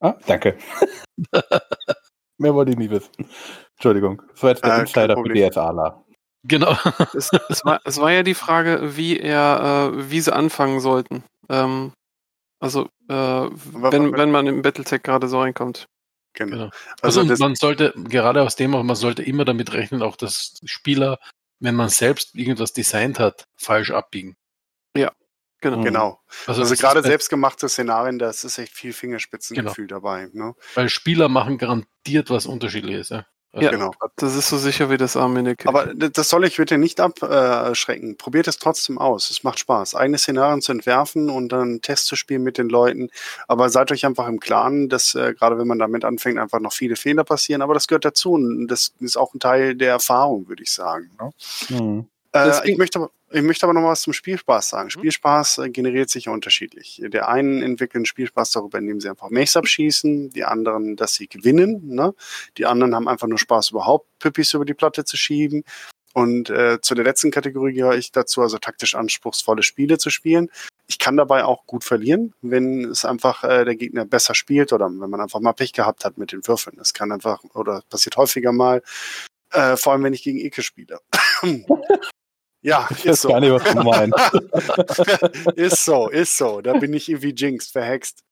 Ah, 0.00 0.14
danke. 0.26 0.56
Mehr 2.38 2.54
wollte 2.54 2.72
ich 2.72 2.78
nie 2.78 2.90
wissen. 2.90 3.10
Entschuldigung. 3.76 4.22
Das 4.32 4.42
war 4.42 4.50
jetzt 4.50 4.64
der 4.64 4.76
Äh, 4.76 4.80
Insider 4.80 5.16
für. 5.16 5.50
DSAler. 5.50 6.04
genau. 6.46 6.72
Es, 7.14 7.30
es, 7.48 7.64
war, 7.64 7.80
es 7.84 7.98
war 7.98 8.12
ja 8.12 8.22
die 8.22 8.34
Frage, 8.34 8.96
wie 8.96 9.18
er, 9.18 9.90
äh, 9.94 10.10
wie 10.10 10.20
sie 10.20 10.32
anfangen 10.34 10.80
sollten. 10.80 11.24
Ähm, 11.48 11.92
also, 12.60 12.88
äh, 13.08 13.14
wenn, 13.14 14.12
wenn 14.12 14.30
man 14.30 14.46
im 14.46 14.62
Battletech 14.62 15.02
gerade 15.02 15.26
so 15.28 15.40
reinkommt. 15.40 15.86
Genau. 16.38 16.56
Genau. 16.56 16.70
Also, 17.02 17.20
Also, 17.20 17.36
man 17.42 17.54
sollte, 17.54 17.92
gerade 17.96 18.42
aus 18.42 18.56
dem 18.56 18.74
auch, 18.74 18.82
man 18.82 18.96
sollte 18.96 19.22
immer 19.22 19.44
damit 19.44 19.72
rechnen, 19.72 20.02
auch 20.02 20.16
dass 20.16 20.54
Spieler, 20.64 21.18
wenn 21.60 21.74
man 21.74 21.88
selbst 21.88 22.34
irgendwas 22.34 22.72
designt 22.72 23.18
hat, 23.18 23.44
falsch 23.56 23.90
abbiegen. 23.90 24.36
Genau. 25.60 25.78
Mhm. 25.78 25.84
genau. 25.84 26.20
Also, 26.46 26.62
Also 26.62 26.76
gerade 26.76 27.02
selbstgemachte 27.02 27.68
Szenarien, 27.68 28.18
da 28.18 28.30
ist 28.30 28.58
echt 28.58 28.72
viel 28.72 28.92
Fingerspitzengefühl 28.92 29.86
dabei. 29.88 30.28
Ne? 30.32 30.54
Weil 30.74 30.88
Spieler 30.88 31.28
machen 31.28 31.58
garantiert 31.58 32.30
was 32.30 32.46
unterschiedliches. 32.46 33.08
Ja. 33.08 33.26
Ja. 33.54 33.70
Genau. 33.70 33.92
Das 34.16 34.36
ist 34.36 34.48
so 34.48 34.58
sicher 34.58 34.90
wie 34.90 34.98
das 34.98 35.16
Arm 35.16 35.36
in 35.38 35.46
der 35.46 35.56
Kirche. 35.56 35.68
Aber 35.68 35.94
das 35.94 36.28
soll 36.28 36.44
ich 36.44 36.58
bitte 36.58 36.76
nicht 36.76 37.00
abschrecken. 37.00 38.16
Probiert 38.18 38.46
es 38.46 38.58
trotzdem 38.58 38.98
aus. 38.98 39.30
Es 39.30 39.42
macht 39.42 39.58
Spaß, 39.58 39.94
eigene 39.94 40.18
Szenarien 40.18 40.60
zu 40.60 40.72
entwerfen 40.72 41.30
und 41.30 41.48
dann 41.50 41.80
Tests 41.80 42.06
zu 42.06 42.14
spielen 42.14 42.42
mit 42.42 42.58
den 42.58 42.68
Leuten. 42.68 43.08
Aber 43.46 43.70
seid 43.70 43.90
euch 43.90 44.04
einfach 44.04 44.28
im 44.28 44.38
Klaren, 44.38 44.88
dass 44.90 45.14
äh, 45.14 45.32
gerade 45.32 45.58
wenn 45.58 45.66
man 45.66 45.78
damit 45.78 46.04
anfängt, 46.04 46.38
einfach 46.38 46.60
noch 46.60 46.72
viele 46.74 46.96
Fehler 46.96 47.24
passieren. 47.24 47.62
Aber 47.62 47.72
das 47.74 47.88
gehört 47.88 48.04
dazu 48.04 48.32
und 48.32 48.68
das 48.68 48.92
ist 49.00 49.16
auch 49.16 49.32
ein 49.32 49.40
Teil 49.40 49.74
der 49.74 49.92
Erfahrung, 49.92 50.46
würde 50.48 50.62
ich 50.62 50.70
sagen. 50.70 51.10
Ne? 51.18 51.30
Hm. 51.68 52.06
Äh, 52.32 52.70
ich, 52.70 52.76
möchte, 52.76 52.98
aber- 52.98 53.10
ich 53.30 53.42
möchte 53.42 53.66
aber 53.66 53.74
noch 53.74 53.86
was 53.86 54.02
zum 54.02 54.12
Spielspaß 54.12 54.70
sagen. 54.70 54.86
Mhm. 54.86 54.90
Spielspaß 54.90 55.58
äh, 55.58 55.70
generiert 55.70 56.10
sich 56.10 56.26
ja 56.26 56.32
unterschiedlich. 56.32 57.02
Der 57.04 57.28
einen 57.28 57.62
entwickeln 57.62 58.06
Spielspaß 58.06 58.52
darüber, 58.52 58.78
indem 58.78 59.00
sie 59.00 59.08
einfach 59.08 59.30
Mace 59.30 59.56
abschießen, 59.56 60.30
die 60.30 60.44
anderen, 60.44 60.96
dass 60.96 61.14
sie 61.14 61.28
gewinnen. 61.28 61.82
Ne? 61.86 62.14
Die 62.56 62.66
anderen 62.66 62.94
haben 62.94 63.08
einfach 63.08 63.28
nur 63.28 63.38
Spaß, 63.38 63.70
überhaupt 63.70 64.06
Püppis 64.18 64.54
über 64.54 64.64
die 64.64 64.74
Platte 64.74 65.04
zu 65.04 65.16
schieben. 65.16 65.64
Und 66.14 66.50
äh, 66.50 66.80
zu 66.80 66.94
der 66.94 67.04
letzten 67.04 67.30
Kategorie 67.30 67.74
gehöre 67.74 67.96
ich 67.96 68.12
dazu, 68.12 68.40
also 68.40 68.58
taktisch 68.58 68.94
anspruchsvolle 68.94 69.62
Spiele 69.62 69.98
zu 69.98 70.10
spielen. 70.10 70.48
Ich 70.86 70.98
kann 70.98 71.16
dabei 71.16 71.44
auch 71.44 71.66
gut 71.66 71.84
verlieren, 71.84 72.34
wenn 72.40 72.86
es 72.86 73.04
einfach 73.04 73.44
äh, 73.44 73.64
der 73.64 73.76
Gegner 73.76 74.06
besser 74.06 74.34
spielt 74.34 74.72
oder 74.72 74.86
wenn 74.86 75.10
man 75.10 75.20
einfach 75.20 75.40
mal 75.40 75.52
Pech 75.52 75.74
gehabt 75.74 76.04
hat 76.04 76.16
mit 76.16 76.32
den 76.32 76.46
Würfeln. 76.46 76.76
Das 76.76 76.94
kann 76.94 77.12
einfach, 77.12 77.44
oder 77.54 77.82
passiert 77.90 78.16
häufiger 78.16 78.52
mal, 78.52 78.82
äh, 79.52 79.76
vor 79.76 79.92
allem 79.92 80.02
wenn 80.02 80.14
ich 80.14 80.22
gegen 80.22 80.38
Ike 80.38 80.62
spiele. 80.62 81.00
Ja, 82.62 82.86
Ich 82.90 82.98
ist 83.04 83.06
weiß 83.06 83.22
so. 83.22 83.28
gar 83.28 83.40
nicht, 83.40 83.52
was 83.52 83.64
du 83.64 83.82
meinst. 83.82 84.18
ist 85.56 85.84
so, 85.84 86.08
ist 86.08 86.36
so. 86.36 86.60
Da 86.60 86.74
bin 86.78 86.92
ich 86.92 87.08
irgendwie 87.08 87.34
jinxed, 87.34 87.72
verhext. 87.72 88.22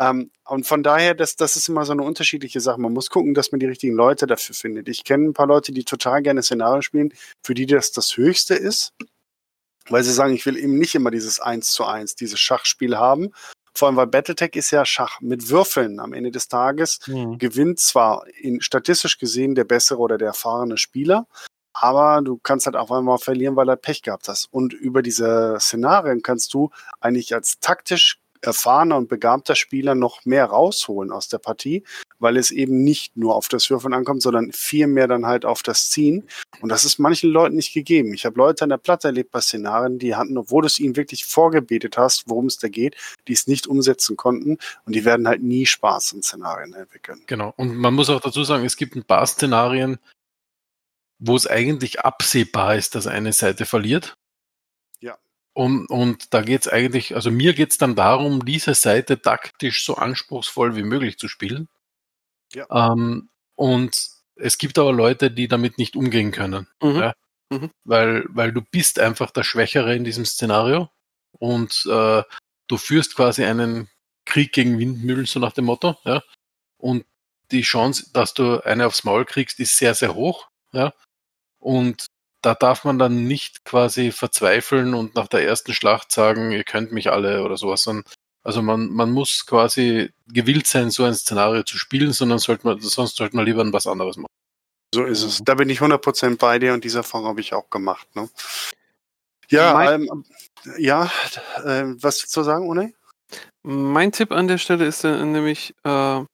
Ähm, 0.00 0.30
und 0.44 0.66
von 0.66 0.82
daher, 0.82 1.14
das, 1.14 1.36
das 1.36 1.54
ist 1.56 1.68
immer 1.68 1.84
so 1.84 1.92
eine 1.92 2.02
unterschiedliche 2.02 2.60
Sache. 2.60 2.80
Man 2.80 2.92
muss 2.92 3.10
gucken, 3.10 3.34
dass 3.34 3.52
man 3.52 3.60
die 3.60 3.66
richtigen 3.66 3.94
Leute 3.94 4.26
dafür 4.26 4.54
findet. 4.54 4.88
Ich 4.88 5.04
kenne 5.04 5.28
ein 5.28 5.32
paar 5.34 5.46
Leute, 5.46 5.72
die 5.72 5.84
total 5.84 6.22
gerne 6.22 6.42
Szenarien 6.42 6.82
spielen, 6.82 7.12
für 7.44 7.54
die 7.54 7.66
das 7.66 7.92
das 7.92 8.16
Höchste 8.16 8.54
ist, 8.54 8.92
weil 9.88 10.02
sie 10.02 10.12
sagen, 10.12 10.34
ich 10.34 10.44
will 10.46 10.56
eben 10.56 10.78
nicht 10.78 10.94
immer 10.96 11.10
dieses 11.12 11.38
Eins 11.38 11.70
zu 11.70 11.84
eins, 11.84 12.16
dieses 12.16 12.40
Schachspiel 12.40 12.96
haben. 12.96 13.30
Vor 13.74 13.86
allem, 13.86 13.96
weil 13.96 14.08
Battletech 14.08 14.56
ist 14.56 14.72
ja 14.72 14.84
Schach 14.84 15.20
mit 15.20 15.48
Würfeln 15.48 16.00
am 16.00 16.12
Ende 16.12 16.32
des 16.32 16.48
Tages 16.48 16.98
Hm. 17.04 17.38
gewinnt 17.38 17.78
zwar 17.78 18.24
in, 18.40 18.60
statistisch 18.60 19.18
gesehen 19.18 19.54
der 19.54 19.62
bessere 19.64 19.98
oder 20.00 20.18
der 20.18 20.28
erfahrene 20.28 20.76
Spieler, 20.78 21.28
aber 21.80 22.22
du 22.22 22.38
kannst 22.38 22.66
halt 22.66 22.76
auch 22.76 22.90
einmal 22.90 23.18
verlieren, 23.18 23.56
weil 23.56 23.68
er 23.68 23.76
Pech 23.76 24.02
gehabt 24.02 24.28
hast. 24.28 24.46
Und 24.52 24.72
über 24.72 25.02
diese 25.02 25.56
Szenarien 25.60 26.22
kannst 26.22 26.52
du 26.54 26.70
eigentlich 27.00 27.34
als 27.34 27.60
taktisch 27.60 28.20
erfahrener 28.40 28.96
und 28.96 29.08
begabter 29.08 29.54
Spieler 29.54 29.94
noch 29.94 30.24
mehr 30.24 30.46
rausholen 30.46 31.10
aus 31.10 31.28
der 31.28 31.38
Partie, 31.38 31.84
weil 32.18 32.36
es 32.36 32.50
eben 32.50 32.82
nicht 32.84 33.16
nur 33.16 33.34
auf 33.34 33.48
das 33.48 33.68
Würfeln 33.70 33.94
ankommt, 33.94 34.22
sondern 34.22 34.52
viel 34.52 34.86
mehr 34.86 35.08
dann 35.08 35.26
halt 35.26 35.44
auf 35.44 35.62
das 35.62 35.90
Ziehen. 35.90 36.28
Und 36.60 36.68
das 36.68 36.84
ist 36.84 36.98
manchen 36.98 37.30
Leuten 37.30 37.56
nicht 37.56 37.72
gegeben. 37.72 38.14
Ich 38.14 38.24
habe 38.24 38.38
Leute 38.38 38.64
an 38.64 38.70
der 38.70 38.76
Platte 38.76 39.08
erlebt 39.08 39.30
bei 39.30 39.40
Szenarien, 39.40 39.98
die 39.98 40.14
hatten, 40.14 40.36
obwohl 40.38 40.62
du 40.62 40.66
es 40.66 40.78
ihnen 40.78 40.96
wirklich 40.96 41.24
vorgebetet 41.26 41.96
hast, 41.98 42.24
worum 42.26 42.46
es 42.46 42.58
da 42.58 42.68
geht, 42.68 42.96
die 43.26 43.32
es 43.32 43.46
nicht 43.46 43.66
umsetzen 43.66 44.16
konnten 44.16 44.58
und 44.84 44.94
die 44.94 45.04
werden 45.04 45.26
halt 45.26 45.42
nie 45.42 45.66
Spaß 45.66 46.12
in 46.12 46.22
Szenarien 46.22 46.74
entwickeln. 46.74 47.22
Genau. 47.26 47.54
Und 47.56 47.76
man 47.76 47.94
muss 47.94 48.10
auch 48.10 48.20
dazu 48.20 48.44
sagen, 48.44 48.64
es 48.64 48.76
gibt 48.76 48.94
ein 48.96 49.04
paar 49.04 49.26
Szenarien, 49.26 49.98
wo 51.18 51.36
es 51.36 51.46
eigentlich 51.46 52.00
absehbar 52.00 52.76
ist, 52.76 52.94
dass 52.94 53.06
eine 53.06 53.32
Seite 53.32 53.66
verliert. 53.66 54.14
Ja. 55.00 55.18
Und, 55.52 55.86
und 55.86 56.32
da 56.34 56.42
geht 56.42 56.62
es 56.62 56.68
eigentlich, 56.68 57.14
also 57.14 57.30
mir 57.30 57.54
geht 57.54 57.72
es 57.72 57.78
dann 57.78 57.96
darum, 57.96 58.44
diese 58.44 58.74
Seite 58.74 59.20
taktisch 59.20 59.84
so 59.84 59.96
anspruchsvoll 59.96 60.76
wie 60.76 60.82
möglich 60.82 61.18
zu 61.18 61.28
spielen. 61.28 61.68
Ja. 62.54 62.66
Ähm, 62.92 63.28
und 63.56 64.08
es 64.36 64.58
gibt 64.58 64.78
aber 64.78 64.92
Leute, 64.92 65.30
die 65.30 65.48
damit 65.48 65.78
nicht 65.78 65.96
umgehen 65.96 66.30
können. 66.30 66.68
Mhm. 66.82 66.96
Ja? 66.96 67.14
Mhm. 67.50 67.70
Weil, 67.84 68.24
weil 68.28 68.52
du 68.52 68.62
bist 68.62 68.98
einfach 68.98 69.30
der 69.30 69.42
Schwächere 69.42 69.94
in 69.94 70.04
diesem 70.04 70.24
Szenario 70.24 70.90
und 71.32 71.84
äh, 71.90 72.22
du 72.68 72.76
führst 72.76 73.16
quasi 73.16 73.44
einen 73.44 73.88
Krieg 74.24 74.52
gegen 74.52 74.78
Windmühlen, 74.78 75.26
so 75.26 75.40
nach 75.40 75.52
dem 75.52 75.64
Motto, 75.64 75.96
ja. 76.04 76.22
Und 76.76 77.04
die 77.50 77.62
Chance, 77.62 78.10
dass 78.12 78.34
du 78.34 78.60
eine 78.64 78.86
aufs 78.86 79.04
Maul 79.04 79.24
kriegst, 79.24 79.58
ist 79.58 79.76
sehr, 79.76 79.94
sehr 79.94 80.14
hoch, 80.14 80.48
ja. 80.72 80.92
Und 81.58 82.06
da 82.42 82.54
darf 82.54 82.84
man 82.84 82.98
dann 82.98 83.24
nicht 83.24 83.64
quasi 83.64 84.12
verzweifeln 84.12 84.94
und 84.94 85.14
nach 85.14 85.28
der 85.28 85.44
ersten 85.44 85.72
Schlacht 85.72 86.12
sagen, 86.12 86.52
ihr 86.52 86.64
könnt 86.64 86.92
mich 86.92 87.10
alle 87.10 87.42
oder 87.42 87.56
sowas, 87.56 87.88
also 88.44 88.62
man, 88.62 88.88
man 88.90 89.10
muss 89.10 89.44
quasi 89.44 90.10
gewillt 90.26 90.66
sein, 90.66 90.90
so 90.90 91.04
ein 91.04 91.14
Szenario 91.14 91.64
zu 91.64 91.76
spielen, 91.76 92.12
sondern 92.12 92.38
sollte 92.38 92.66
man, 92.66 92.80
sonst 92.80 93.16
sollte 93.16 93.36
man 93.36 93.44
lieber 93.44 93.70
was 93.72 93.86
anderes 93.86 94.16
machen. 94.16 94.32
So 94.94 95.04
ist 95.04 95.22
es. 95.22 95.40
Da 95.44 95.54
bin 95.54 95.68
ich 95.68 95.80
100% 95.80 96.38
bei 96.38 96.58
dir 96.58 96.72
und 96.72 96.82
diese 96.82 96.98
Erfahrung 96.98 97.26
habe 97.26 97.40
ich 97.40 97.52
auch 97.52 97.68
gemacht. 97.68 98.08
Ne? 98.16 98.30
Ja, 99.48 99.92
ähm, 99.92 100.24
ja 100.78 101.10
äh, 101.64 101.84
was 102.00 102.18
zu 102.20 102.42
sagen, 102.42 102.68
Unai? 102.68 102.94
Mein 103.62 104.12
Tipp 104.12 104.32
an 104.32 104.48
der 104.48 104.58
Stelle 104.58 104.86
ist 104.86 105.04
äh, 105.04 105.24
nämlich, 105.24 105.74
äh, 105.84 106.24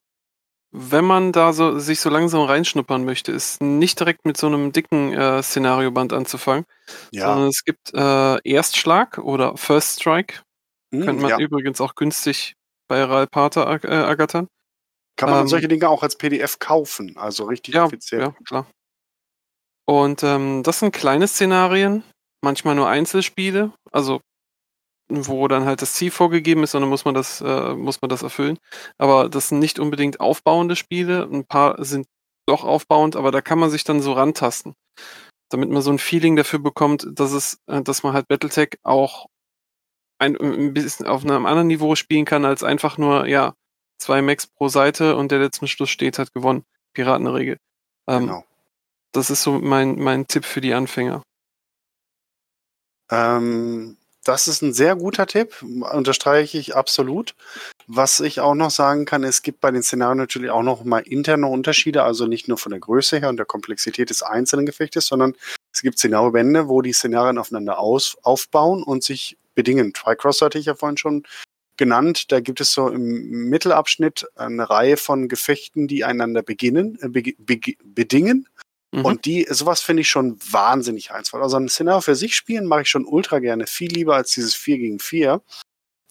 wenn 0.77 1.05
man 1.05 1.31
da 1.31 1.53
so 1.53 1.79
sich 1.79 1.99
so 1.99 2.09
langsam 2.09 2.41
reinschnuppern 2.41 3.05
möchte, 3.05 3.31
ist 3.31 3.61
nicht 3.61 3.99
direkt 3.99 4.25
mit 4.25 4.35
so 4.35 4.47
einem 4.47 4.71
dicken 4.71 5.13
äh, 5.13 5.41
Szenarioband 5.41 6.11
anzufangen, 6.11 6.65
sondern 7.11 7.47
es 7.47 7.63
gibt 7.63 7.93
äh, 7.93 8.37
Erstschlag 8.43 9.17
oder 9.17 9.55
First 9.55 10.01
Strike. 10.01 10.41
Hm, 10.93 11.05
Könnte 11.05 11.21
man 11.21 11.31
ja. 11.31 11.39
übrigens 11.39 11.79
auch 11.79 11.95
günstig 11.95 12.55
bei 12.87 13.03
Real 13.03 13.27
Pater 13.27 13.83
äh, 13.83 13.87
ergattern. 13.87 14.47
Kann 15.17 15.29
man 15.29 15.41
ähm, 15.41 15.47
solche 15.47 15.69
Dinge 15.69 15.89
auch 15.89 16.03
als 16.03 16.17
PDF 16.17 16.59
kaufen, 16.59 17.15
also 17.15 17.45
richtig 17.45 17.75
Ja, 17.75 17.85
offiziell. 17.85 18.21
ja, 18.21 18.35
klar. 18.45 18.67
Und 19.85 20.23
ähm, 20.23 20.61
das 20.63 20.79
sind 20.79 20.93
kleine 20.93 21.27
Szenarien, 21.27 22.03
manchmal 22.41 22.75
nur 22.75 22.89
Einzelspiele, 22.89 23.71
also 23.91 24.19
wo 25.07 25.47
dann 25.47 25.65
halt 25.65 25.81
das 25.81 25.93
Ziel 25.93 26.11
vorgegeben 26.11 26.63
ist, 26.63 26.71
sondern 26.71 26.89
muss 26.89 27.05
man 27.05 27.13
das, 27.13 27.41
äh, 27.41 27.73
muss 27.75 28.01
man 28.01 28.09
das 28.09 28.23
erfüllen. 28.23 28.57
Aber 28.97 29.29
das 29.29 29.49
sind 29.49 29.59
nicht 29.59 29.79
unbedingt 29.79 30.19
aufbauende 30.19 30.75
Spiele. 30.75 31.27
Ein 31.31 31.45
paar 31.45 31.83
sind 31.83 32.07
doch 32.47 32.63
aufbauend, 32.63 33.15
aber 33.15 33.31
da 33.31 33.41
kann 33.41 33.59
man 33.59 33.69
sich 33.69 33.83
dann 33.83 34.01
so 34.01 34.13
rantasten. 34.13 34.73
Damit 35.49 35.69
man 35.69 35.81
so 35.81 35.91
ein 35.91 35.99
Feeling 35.99 36.35
dafür 36.35 36.59
bekommt, 36.59 37.07
dass 37.11 37.31
es, 37.31 37.59
äh, 37.67 37.81
dass 37.81 38.03
man 38.03 38.13
halt 38.13 38.27
Battletech 38.27 38.77
auch 38.83 39.27
ein, 40.19 40.35
ein 40.39 40.73
bisschen 40.73 41.07
auf 41.07 41.23
einem 41.23 41.45
anderen 41.45 41.67
Niveau 41.67 41.95
spielen 41.95 42.25
kann, 42.25 42.45
als 42.45 42.63
einfach 42.63 42.97
nur, 42.97 43.27
ja, 43.27 43.53
zwei 43.99 44.21
Max 44.21 44.47
pro 44.47 44.67
Seite 44.67 45.15
und 45.15 45.31
der 45.31 45.39
der 45.39 45.51
zum 45.51 45.67
Schluss 45.67 45.89
steht, 45.89 46.19
hat 46.19 46.33
gewonnen. 46.33 46.63
Piratenregel. 46.93 47.57
Ähm, 48.07 48.27
Genau. 48.27 48.45
Das 49.11 49.29
ist 49.29 49.43
so 49.43 49.59
mein, 49.59 49.95
mein 49.97 50.27
Tipp 50.27 50.43
für 50.43 50.59
die 50.59 50.73
Anfänger. 50.73 51.23
Ähm, 53.09 53.97
das 54.25 54.47
ist 54.49 54.61
ein 54.61 54.73
sehr 54.73 54.95
guter 54.95 55.27
Tipp, 55.27 55.61
unterstreiche 55.61 56.57
ich 56.57 56.75
absolut. 56.75 57.35
Was 57.87 58.19
ich 58.19 58.39
auch 58.39 58.55
noch 58.55 58.71
sagen 58.71 59.05
kann, 59.05 59.23
es 59.23 59.43
gibt 59.43 59.61
bei 59.61 59.69
den 59.71 59.83
Szenarien 59.83 60.17
natürlich 60.17 60.49
auch 60.49 60.63
noch 60.63 60.83
mal 60.83 60.99
interne 60.99 61.47
Unterschiede, 61.47 62.03
also 62.03 62.25
nicht 62.25 62.47
nur 62.47 62.57
von 62.57 62.71
der 62.71 62.79
Größe 62.79 63.19
her 63.19 63.29
und 63.29 63.37
der 63.37 63.45
Komplexität 63.45 64.09
des 64.09 64.23
einzelnen 64.23 64.65
Gefechtes, 64.65 65.05
sondern 65.05 65.35
es 65.71 65.81
gibt 65.83 65.99
Szenariobände, 65.99 66.67
wo 66.67 66.81
die 66.81 66.93
Szenarien 66.93 67.37
aufeinander 67.37 67.79
aus, 67.79 68.17
aufbauen 68.23 68.81
und 68.83 69.03
sich 69.03 69.37
bedingen. 69.53 69.93
Tricross 69.93 70.41
hatte 70.41 70.57
ich 70.57 70.65
ja 70.65 70.75
vorhin 70.75 70.97
schon 70.97 71.23
genannt. 71.77 72.31
Da 72.31 72.39
gibt 72.39 72.61
es 72.61 72.71
so 72.71 72.89
im 72.89 73.03
Mittelabschnitt 73.49 74.25
eine 74.35 74.69
Reihe 74.69 74.97
von 74.97 75.27
Gefechten, 75.27 75.87
die 75.87 76.03
einander 76.03 76.41
beginnen, 76.41 76.97
äh, 77.01 77.07
bege- 77.07 77.35
bege- 77.37 77.77
bedingen. 77.83 78.47
Mhm. 78.95 79.05
Und 79.05 79.25
die, 79.25 79.45
sowas 79.49 79.81
finde 79.81 80.01
ich 80.01 80.09
schon 80.09 80.39
wahnsinnig 80.49 81.11
reizvoll. 81.11 81.43
Also 81.43 81.57
ein 81.57 81.67
Szenario 81.67 82.01
für 82.01 82.15
sich 82.15 82.35
spielen 82.35 82.65
mache 82.65 82.83
ich 82.83 82.89
schon 82.89 83.05
ultra 83.05 83.39
gerne, 83.39 83.67
viel 83.67 83.91
lieber 83.91 84.15
als 84.15 84.31
dieses 84.33 84.55
4 84.55 84.77
gegen 84.77 84.99
4. 84.99 85.41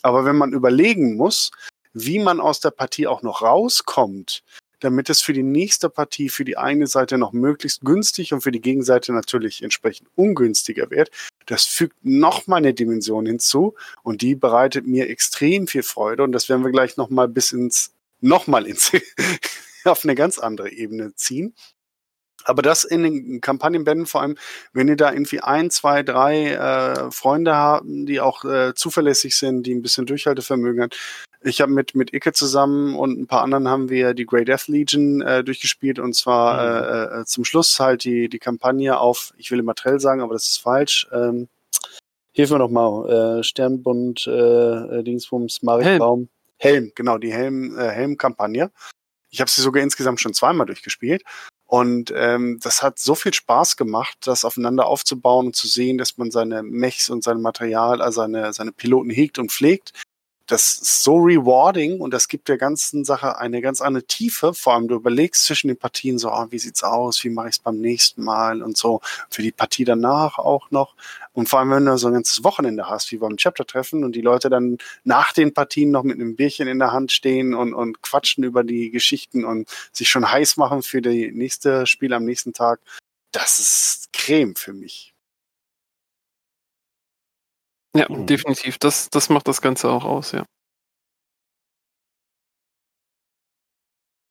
Aber 0.02 0.26
wenn 0.26 0.36
man 0.36 0.52
überlegen 0.52 1.16
muss, 1.16 1.50
wie 1.94 2.18
man 2.18 2.40
aus 2.40 2.60
der 2.60 2.72
Partie 2.72 3.06
auch 3.06 3.22
noch 3.22 3.40
rauskommt, 3.40 4.42
damit 4.80 5.08
es 5.08 5.22
für 5.22 5.32
die 5.32 5.42
nächste 5.42 5.88
Partie 5.88 6.28
für 6.28 6.44
die 6.44 6.58
eine 6.58 6.86
Seite 6.86 7.16
noch 7.16 7.32
möglichst 7.32 7.80
günstig 7.80 8.34
und 8.34 8.42
für 8.42 8.52
die 8.52 8.60
Gegenseite 8.60 9.14
natürlich 9.14 9.62
entsprechend 9.62 10.10
ungünstiger 10.14 10.90
wird, 10.90 11.10
das 11.46 11.64
fügt 11.64 11.96
noch 12.02 12.46
mal 12.46 12.56
eine 12.56 12.74
Dimension 12.74 13.24
hinzu 13.24 13.74
und 14.02 14.20
die 14.20 14.34
bereitet 14.34 14.86
mir 14.86 15.08
extrem 15.08 15.68
viel 15.68 15.82
Freude 15.82 16.22
und 16.22 16.32
das 16.32 16.50
werden 16.50 16.64
wir 16.64 16.70
gleich 16.70 16.98
noch 16.98 17.08
mal 17.08 17.28
bis 17.28 17.52
ins 17.52 17.94
noch 18.20 18.46
mal 18.46 18.66
ins 18.66 18.92
auf 19.84 20.04
eine 20.04 20.14
ganz 20.14 20.38
andere 20.38 20.70
Ebene 20.70 21.14
ziehen. 21.14 21.54
Aber 22.44 22.62
das 22.62 22.84
in 22.84 23.02
den 23.02 23.40
Kampagnenbänden, 23.40 24.06
vor 24.06 24.22
allem, 24.22 24.36
wenn 24.72 24.88
ihr 24.88 24.96
da 24.96 25.12
irgendwie 25.12 25.40
ein, 25.40 25.70
zwei, 25.70 26.02
drei 26.02 26.52
äh, 26.52 27.10
Freunde 27.10 27.54
haben, 27.54 28.06
die 28.06 28.20
auch 28.20 28.44
äh, 28.44 28.74
zuverlässig 28.74 29.36
sind, 29.36 29.64
die 29.66 29.74
ein 29.74 29.82
bisschen 29.82 30.06
Durchhaltevermögen 30.06 30.82
haben. 30.82 30.90
Ich 31.42 31.60
habe 31.60 31.72
mit, 31.72 31.94
mit 31.94 32.14
Icke 32.14 32.32
zusammen 32.32 32.94
und 32.96 33.18
ein 33.20 33.26
paar 33.26 33.42
anderen 33.42 33.68
haben 33.68 33.90
wir 33.90 34.14
die 34.14 34.24
Grey 34.24 34.44
Death 34.44 34.68
Legion 34.68 35.20
äh, 35.20 35.44
durchgespielt 35.44 35.98
und 35.98 36.14
zwar 36.14 37.16
äh, 37.16 37.20
äh, 37.20 37.24
zum 37.26 37.44
Schluss 37.44 37.78
halt 37.80 38.04
die, 38.04 38.30
die 38.30 38.38
Kampagne 38.38 38.98
auf, 38.98 39.34
ich 39.36 39.50
will 39.50 39.58
immer 39.58 39.74
Trell 39.74 40.00
sagen, 40.00 40.22
aber 40.22 40.32
das 40.32 40.48
ist 40.48 40.58
falsch. 40.58 41.06
Ähm, 41.12 41.48
hilf 42.32 42.50
mir 42.50 42.58
doch 42.58 42.70
mal, 42.70 43.40
äh, 43.40 43.44
Sternbund, 43.44 44.26
äh, 44.26 44.30
äh, 44.30 45.02
Dingsbums, 45.02 45.62
Marichbaum. 45.62 46.28
Helm, 46.56 46.92
genau, 46.94 47.18
die 47.18 47.32
Helm, 47.32 47.78
äh, 47.78 47.88
Helm-Kampagne. 47.88 48.70
Ich 49.30 49.40
habe 49.40 49.50
sie 49.50 49.60
sogar 49.62 49.82
insgesamt 49.82 50.20
schon 50.20 50.32
zweimal 50.32 50.66
durchgespielt. 50.66 51.22
Und 51.74 52.12
ähm, 52.14 52.60
das 52.62 52.84
hat 52.84 53.00
so 53.00 53.16
viel 53.16 53.34
Spaß 53.34 53.76
gemacht, 53.76 54.16
das 54.20 54.44
aufeinander 54.44 54.86
aufzubauen 54.86 55.46
und 55.46 55.56
zu 55.56 55.66
sehen, 55.66 55.98
dass 55.98 56.16
man 56.16 56.30
seine 56.30 56.62
Mechs 56.62 57.10
und 57.10 57.24
sein 57.24 57.42
Material, 57.42 58.00
also 58.00 58.20
seine, 58.20 58.52
seine 58.52 58.70
Piloten 58.70 59.10
hegt 59.10 59.40
und 59.40 59.50
pflegt. 59.50 59.92
Das 60.46 60.72
ist 60.72 61.02
so 61.02 61.16
rewarding 61.16 62.00
und 62.00 62.12
das 62.12 62.28
gibt 62.28 62.48
der 62.48 62.58
ganzen 62.58 63.04
Sache 63.06 63.38
eine 63.38 63.62
ganz 63.62 63.80
andere 63.80 64.04
Tiefe. 64.04 64.52
Vor 64.52 64.74
allem 64.74 64.88
du 64.88 64.96
überlegst 64.96 65.44
zwischen 65.44 65.68
den 65.68 65.78
Partien 65.78 66.18
so, 66.18 66.28
ah, 66.28 66.48
wie 66.50 66.58
sieht's 66.58 66.82
aus, 66.82 67.24
wie 67.24 67.30
mache 67.30 67.48
ich 67.48 67.54
es 67.54 67.58
beim 67.60 67.78
nächsten 67.78 68.22
Mal 68.22 68.62
und 68.62 68.76
so. 68.76 69.00
Für 69.30 69.40
die 69.40 69.52
Partie 69.52 69.84
danach 69.84 70.38
auch 70.38 70.70
noch. 70.70 70.96
Und 71.32 71.48
vor 71.48 71.60
allem, 71.60 71.70
wenn 71.70 71.86
du 71.86 71.96
so 71.96 72.08
ein 72.08 72.12
ganzes 72.12 72.44
Wochenende 72.44 72.88
hast, 72.90 73.10
wie 73.10 73.16
beim 73.16 73.38
Chapter-Treffen 73.38 74.04
und 74.04 74.14
die 74.14 74.20
Leute 74.20 74.50
dann 74.50 74.76
nach 75.02 75.32
den 75.32 75.54
Partien 75.54 75.90
noch 75.90 76.02
mit 76.02 76.16
einem 76.16 76.36
Bierchen 76.36 76.68
in 76.68 76.78
der 76.78 76.92
Hand 76.92 77.10
stehen 77.10 77.54
und, 77.54 77.72
und 77.72 78.02
quatschen 78.02 78.44
über 78.44 78.64
die 78.64 78.90
Geschichten 78.90 79.46
und 79.46 79.68
sich 79.92 80.10
schon 80.10 80.30
heiß 80.30 80.58
machen 80.58 80.82
für 80.82 81.00
die 81.00 81.32
nächste 81.32 81.86
Spiel 81.86 82.12
am 82.12 82.24
nächsten 82.24 82.52
Tag. 82.52 82.80
Das 83.32 83.58
ist 83.58 84.12
Creme 84.12 84.54
für 84.56 84.74
mich. 84.74 85.13
Ja, 87.96 88.06
Mhm. 88.10 88.26
definitiv. 88.26 88.78
Das, 88.78 89.08
das 89.10 89.28
macht 89.28 89.46
das 89.48 89.60
Ganze 89.62 89.88
auch 89.90 90.04
aus, 90.04 90.32
ja. 90.32 90.44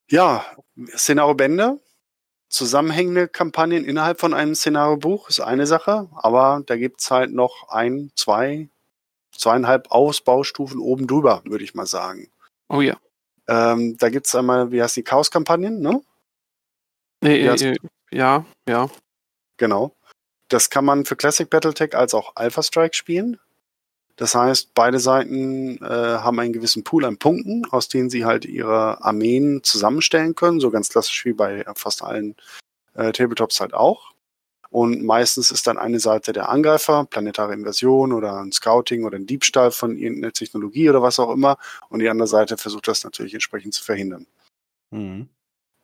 Ja, 0.09 0.45
Szenario-Bände, 0.95 1.80
zusammenhängende 2.49 3.28
Kampagnen 3.28 3.86
innerhalb 3.86 4.20
von 4.20 4.34
einem 4.34 4.53
Szenario-Buch 4.55 5.30
ist 5.30 5.39
eine 5.39 5.66
Sache, 5.66 6.09
aber 6.14 6.61
da 6.66 6.76
gibt's 6.78 7.09
halt 7.09 7.32
noch 7.32 7.70
ein, 7.70 8.11
zwei, 8.16 8.70
zweieinhalb 9.36 9.91
Ausbaustufen 9.91 10.80
oben 10.80 11.07
drüber, 11.07 11.41
würde 11.45 11.64
ich 11.64 11.74
mal 11.74 11.88
sagen. 11.88 12.30
Oh 12.70 12.82
ja. 12.82 12.97
Ähm, 13.47 13.97
da 13.97 14.09
gibt's 14.09 14.36
einmal, 14.36 14.72
wie 14.72 14.82
heißt 14.82 14.95
die 14.97 15.03
Chaos-Kampagnen, 15.03 15.80
ne? 15.82 16.01
Nee, 17.22 17.43
Ja, 17.45 17.55
äh, 17.55 17.78
ja, 18.11 18.45
ja. 18.68 18.89
Genau. 19.57 19.95
Das 20.49 20.70
kann 20.70 20.86
man 20.86 21.05
für 21.05 21.16
Classic 21.16 21.49
Battletech 21.49 21.95
als 21.95 22.14
auch 22.14 22.34
Alpha 22.36 22.61
Strike 22.61 22.93
spielen. 22.95 23.39
Das 24.16 24.36
heißt, 24.36 24.74
beide 24.76 24.99
Seiten 24.99 25.78
äh, 25.78 25.88
haben 25.88 26.39
einen 26.39 26.53
gewissen 26.53 26.84
Pool 26.84 27.05
an 27.05 27.18
Punkten, 27.18 27.66
aus 27.72 27.88
denen 27.88 28.09
sie 28.09 28.26
halt 28.26 28.45
ihre 28.45 29.03
Armeen 29.03 29.64
zusammenstellen 29.64 30.36
können, 30.36 30.59
so 30.59 30.70
ganz 30.70 30.89
klassisch 30.89 31.26
wie 31.26 31.34
bei 31.34 31.66
fast 31.76 32.03
allen 32.03 32.36
äh, 32.93 33.11
Tabletops 33.11 33.59
halt 33.59 33.74
auch. 33.74 34.14
Und 34.70 35.03
meistens 35.03 35.51
ist 35.51 35.68
dann 35.68 35.78
eine 35.78 35.99
Seite 35.99 36.34
der 36.34 36.49
Angreifer, 36.49 37.05
planetare 37.05 37.53
Invasion 37.53 38.11
oder 38.11 38.41
ein 38.41 38.51
Scouting 38.51 39.03
oder 39.03 39.18
ein 39.18 39.28
Diebstahl 39.28 39.70
von 39.70 39.97
irgendeiner 39.97 40.34
Technologie 40.34 40.89
oder 40.89 41.03
was 41.03 41.20
auch 41.20 41.32
immer. 41.32 41.57
Und 41.89 41.99
die 41.99 42.09
andere 42.09 42.28
Seite 42.28 42.57
versucht 42.57 42.88
das 42.88 43.03
natürlich 43.03 43.36
entsprechend 43.36 43.76
zu 43.76 43.84
verhindern. 43.84 44.26
Mhm. 44.89 45.30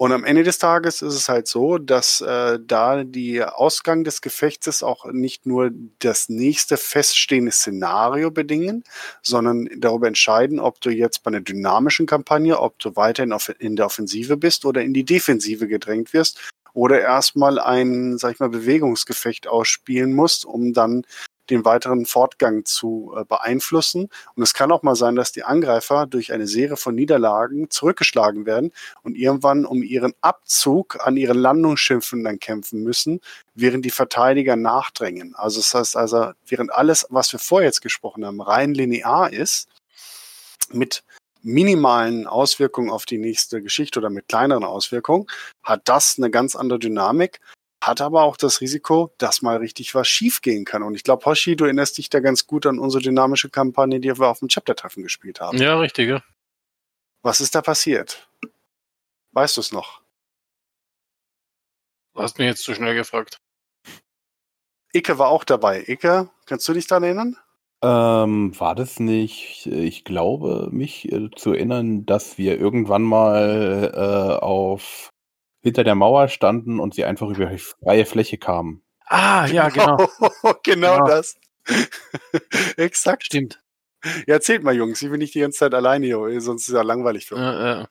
Und 0.02 0.14
am 0.14 0.24
Ende 0.24 0.44
des 0.44 0.60
Tages 0.60 1.02
ist 1.02 1.14
es 1.14 1.28
halt 1.28 1.50
so, 1.50 1.78
dass 1.78 2.22
äh, 2.22 2.58
da 2.66 3.04
die 3.04 3.44
Ausgang 3.44 4.06
des 4.06 4.22
Gefechtes 4.22 4.82
auch 4.82 5.06
nicht 5.12 5.46
nur 5.46 5.72
das 6.00 6.30
nächste 6.30 6.78
feststehende 6.78 7.52
Szenario 7.52 8.32
bedingen, 8.32 8.86
sondern 9.22 9.68
darüber 9.78 10.08
entscheiden, 10.08 10.62
ob 10.62 10.80
du 10.80 10.90
jetzt 10.90 11.24
bei 11.24 11.32
einer 11.32 11.42
dynamischen 11.42 12.06
Kampagne, 12.06 12.58
ob 12.58 12.80
du 12.80 12.96
weiterhin 12.96 13.36
in 13.60 13.76
der 13.76 13.88
Offensive 13.88 14.38
bist 14.38 14.64
oder 14.64 14.82
in 14.84 14.94
die 14.94 15.04
Defensive 15.04 15.68
gedrängt 15.68 16.14
wirst 16.14 16.40
oder 16.74 17.02
erstmal 17.02 17.60
ein, 17.60 18.18
sag 18.18 18.36
ich 18.36 18.40
mal, 18.40 18.48
Bewegungsgefecht 18.48 19.48
ausspielen 19.50 20.14
musst, 20.14 20.46
um 20.46 20.72
dann 20.72 21.06
den 21.50 21.66
weiteren 21.66 22.06
Fortgang 22.06 22.66
zu 22.66 23.14
äh, 23.16 23.26
beeinflussen. 23.26 24.10
Und 24.36 24.44
es 24.44 24.54
kann 24.54 24.72
auch 24.72 24.84
mal 24.84 24.96
sein, 24.96 25.16
dass 25.16 25.32
die 25.32 25.44
Angreifer 25.44 26.06
durch 26.06 26.32
eine 26.32 26.48
Serie 26.48 26.78
von 26.78 26.96
Niederlagen 26.96 27.70
zurückgeschlagen 27.70 28.46
werden 28.46 28.72
und 29.04 29.16
irgendwann 29.16 29.66
um 29.66 29.84
ihren 29.84 30.14
Abzug 30.22 30.98
an 31.06 31.18
ihren 31.18 31.38
Landungsschiffen 31.38 32.24
dann 32.24 32.40
kämpfen 32.40 32.84
müssen, 32.84 33.22
während 33.56 33.86
die 33.86 33.92
Verteidiger 33.92 34.56
nachdrängen. 34.56 35.36
Also 35.36 35.60
das 35.60 35.74
heißt 35.74 35.98
also, 35.98 36.32
während 36.48 36.72
alles, 36.72 37.06
was 37.10 37.32
wir 37.32 37.40
vorher 37.40 37.68
jetzt 37.68 37.82
gesprochen 37.82 38.26
haben, 38.26 38.42
rein 38.42 38.74
linear 38.74 39.32
ist, 39.32 39.68
mit 40.72 41.04
minimalen 41.42 42.28
Auswirkungen 42.28 42.90
auf 42.90 43.06
die 43.06 43.18
nächste 43.18 43.62
Geschichte 43.62 44.00
oder 44.00 44.10
mit 44.10 44.28
kleineren 44.28 44.64
Auswirkungen, 44.64 45.28
hat 45.64 45.82
das 45.86 46.16
eine 46.18 46.30
ganz 46.30 46.56
andere 46.56 46.80
Dynamik 46.80 47.40
hat 47.82 48.02
aber 48.02 48.24
auch 48.24 48.38
das 48.38 48.62
Risiko, 48.62 49.14
dass 49.18 49.42
mal 49.42 49.58
richtig 49.58 49.96
was 49.96 50.08
schiefgehen 50.08 50.66
kann. 50.66 50.84
Und 50.84 50.96
ich 50.96 51.04
glaube, 51.04 51.26
Hoshi, 51.26 51.56
du 51.56 51.66
erinnerst 51.66 51.98
dich 51.98 52.10
da 52.10 52.20
ganz 52.20 52.46
gut 52.46 52.66
an 52.66 52.80
unsere 52.80 53.02
dynamische 53.02 53.50
Kampagne, 53.50 54.00
die 54.00 54.10
wir 54.18 54.28
auf 54.28 54.40
dem 54.40 54.50
Chapter-Treffen 54.50 55.04
gespielt 55.04 55.40
haben. 55.40 55.58
Ja, 55.58 55.80
richtig. 55.80 56.10
Ja. 56.10 56.24
Was 57.22 57.42
ist 57.42 57.56
da 57.56 57.62
passiert? 57.62 58.30
Weißt 59.32 59.58
du 59.58 59.62
es 59.62 59.72
noch? 59.72 60.02
Du 62.14 62.22
hast 62.22 62.38
mich 62.38 62.48
jetzt 62.48 62.64
zu 62.64 62.74
schnell 62.74 62.96
gefragt. 62.96 63.40
Icke 64.94 65.18
war 65.20 65.30
auch 65.30 65.44
dabei. 65.44 65.84
Icke, 65.88 66.30
kannst 66.46 66.68
du 66.68 66.74
dich 66.74 66.88
daran 66.88 67.04
erinnern? 67.04 67.38
Ähm, 67.82 68.60
war 68.60 68.76
das 68.76 69.00
nicht, 69.00 69.68
ich 69.68 70.04
glaube, 70.04 70.68
mich 70.72 71.10
äh, 71.12 71.30
zu 71.34 71.54
erinnern, 71.54 72.06
dass 72.06 72.38
wir 72.38 72.60
irgendwann 72.60 73.04
mal 73.04 73.92
äh, 73.94 74.44
auf 74.44 75.12
hinter 75.62 75.84
der 75.84 75.96
Mauer 75.96 76.28
standen 76.28 76.80
und 76.80 76.94
sie 76.94 77.06
einfach 77.06 77.30
über 77.30 77.48
die 77.48 77.58
freie 77.58 78.06
Fläche 78.06 78.38
kamen. 78.38 78.82
Ah, 79.06 79.46
ja, 79.48 79.70
genau. 79.70 79.98
genau 80.64 80.98
Ja. 80.98 81.04
das. 81.06 81.38
Exakt. 82.78 83.26
Stimmt. 83.26 83.62
Ja, 84.28 84.36
erzählt 84.36 84.64
mal, 84.64 84.76
Jungs. 84.76 85.02
Ich 85.02 85.10
bin 85.10 85.20
nicht 85.20 85.36
die 85.36 85.42
ganze 85.42 85.60
Zeit 85.60 85.74
alleine 85.74 86.06
hier, 86.06 86.42
sonst 86.42 86.64
ist 86.64 86.70
es 86.70 86.76
ja 86.76 86.82
langweilig 86.84 87.26
für 87.26 87.36
mich. 87.36 87.44
Ja, 87.44 87.80
ja. 87.80 87.88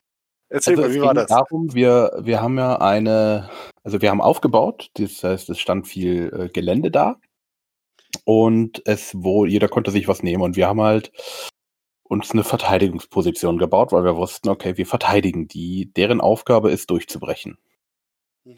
Erzählt 0.49 0.79
Also 0.79 0.89
mal, 0.89 0.95
wie 0.95 1.03
war 1.03 1.15
das? 1.15 1.27
darum, 1.27 1.75
wir, 1.75 2.19
wir 2.23 2.41
haben 2.41 2.57
ja 2.57 2.77
eine, 2.81 3.51
also 3.85 4.01
wir 4.01 4.11
haben 4.11 4.23
aufgebaut, 4.23 4.91
das 4.95 5.23
heißt, 5.23 5.51
es 5.51 5.59
stand 5.59 5.87
viel 5.87 6.33
äh, 6.35 6.49
Gelände 6.49 6.91
da 6.91 7.21
und 8.25 8.81
es, 8.87 9.13
wo 9.15 9.45
jeder 9.45 9.69
konnte 9.69 9.91
sich 9.91 10.09
was 10.09 10.23
nehmen 10.23 10.43
und 10.43 10.57
wir 10.57 10.67
haben 10.67 10.81
halt 10.81 11.13
uns 12.09 12.31
eine 12.33 12.45
Verteidigungsposition 12.45 13.59
gebaut, 13.59 13.93
weil 13.93 14.05
wir 14.05 14.17
wussten, 14.17 14.49
okay, 14.49 14.77
wir 14.77 14.87
verteidigen 14.87 15.47
die, 15.47 15.93
deren 15.93 16.21
Aufgabe 16.21 16.71
ist 16.71 16.91
durchzubrechen. 16.91 17.59
Mhm. 18.45 18.57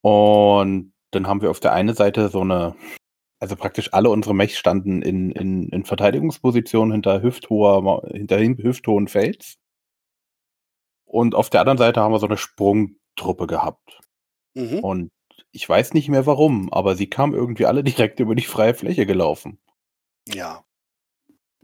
Und 0.00 0.92
dann 1.10 1.26
haben 1.26 1.40
wir 1.40 1.50
auf 1.50 1.60
der 1.60 1.72
einen 1.72 1.94
Seite 1.94 2.28
so 2.28 2.40
eine, 2.40 2.76
also 3.40 3.56
praktisch 3.56 3.92
alle 3.92 4.10
unsere 4.10 4.34
Mechs 4.34 4.56
standen 4.58 5.02
in, 5.02 5.30
in, 5.30 5.68
in 5.68 5.84
Verteidigungsposition 5.84 6.92
hinter 6.92 7.22
hüfthoher, 7.22 8.02
hinter 8.12 8.38
hüfthohen 8.38 9.08
Fels. 9.08 9.56
Und 11.04 11.34
auf 11.34 11.48
der 11.48 11.60
anderen 11.60 11.78
Seite 11.78 12.00
haben 12.00 12.12
wir 12.12 12.18
so 12.18 12.26
eine 12.26 12.36
Sprungtruppe 12.36 13.46
gehabt. 13.46 14.00
Mhm. 14.54 14.80
Und 14.80 15.10
ich 15.52 15.66
weiß 15.68 15.94
nicht 15.94 16.08
mehr 16.08 16.26
warum, 16.26 16.72
aber 16.72 16.94
sie 16.96 17.08
kamen 17.08 17.34
irgendwie 17.34 17.66
alle 17.66 17.82
direkt 17.84 18.20
über 18.20 18.34
die 18.34 18.42
freie 18.42 18.74
Fläche 18.74 19.06
gelaufen. 19.06 19.58
Ja. 20.26 20.64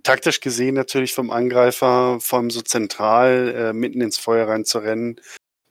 Taktisch 0.05 0.41
gesehen 0.41 0.75
natürlich 0.75 1.15
vom 1.15 1.31
Angreifer, 1.31 2.21
allem 2.39 2.51
so 2.51 2.61
zentral 2.61 3.55
äh, 3.57 3.73
mitten 3.73 4.03
ins 4.03 4.19
Feuer 4.19 4.47
rein 4.47 4.67
zu 4.67 4.79
rennen. 4.79 5.19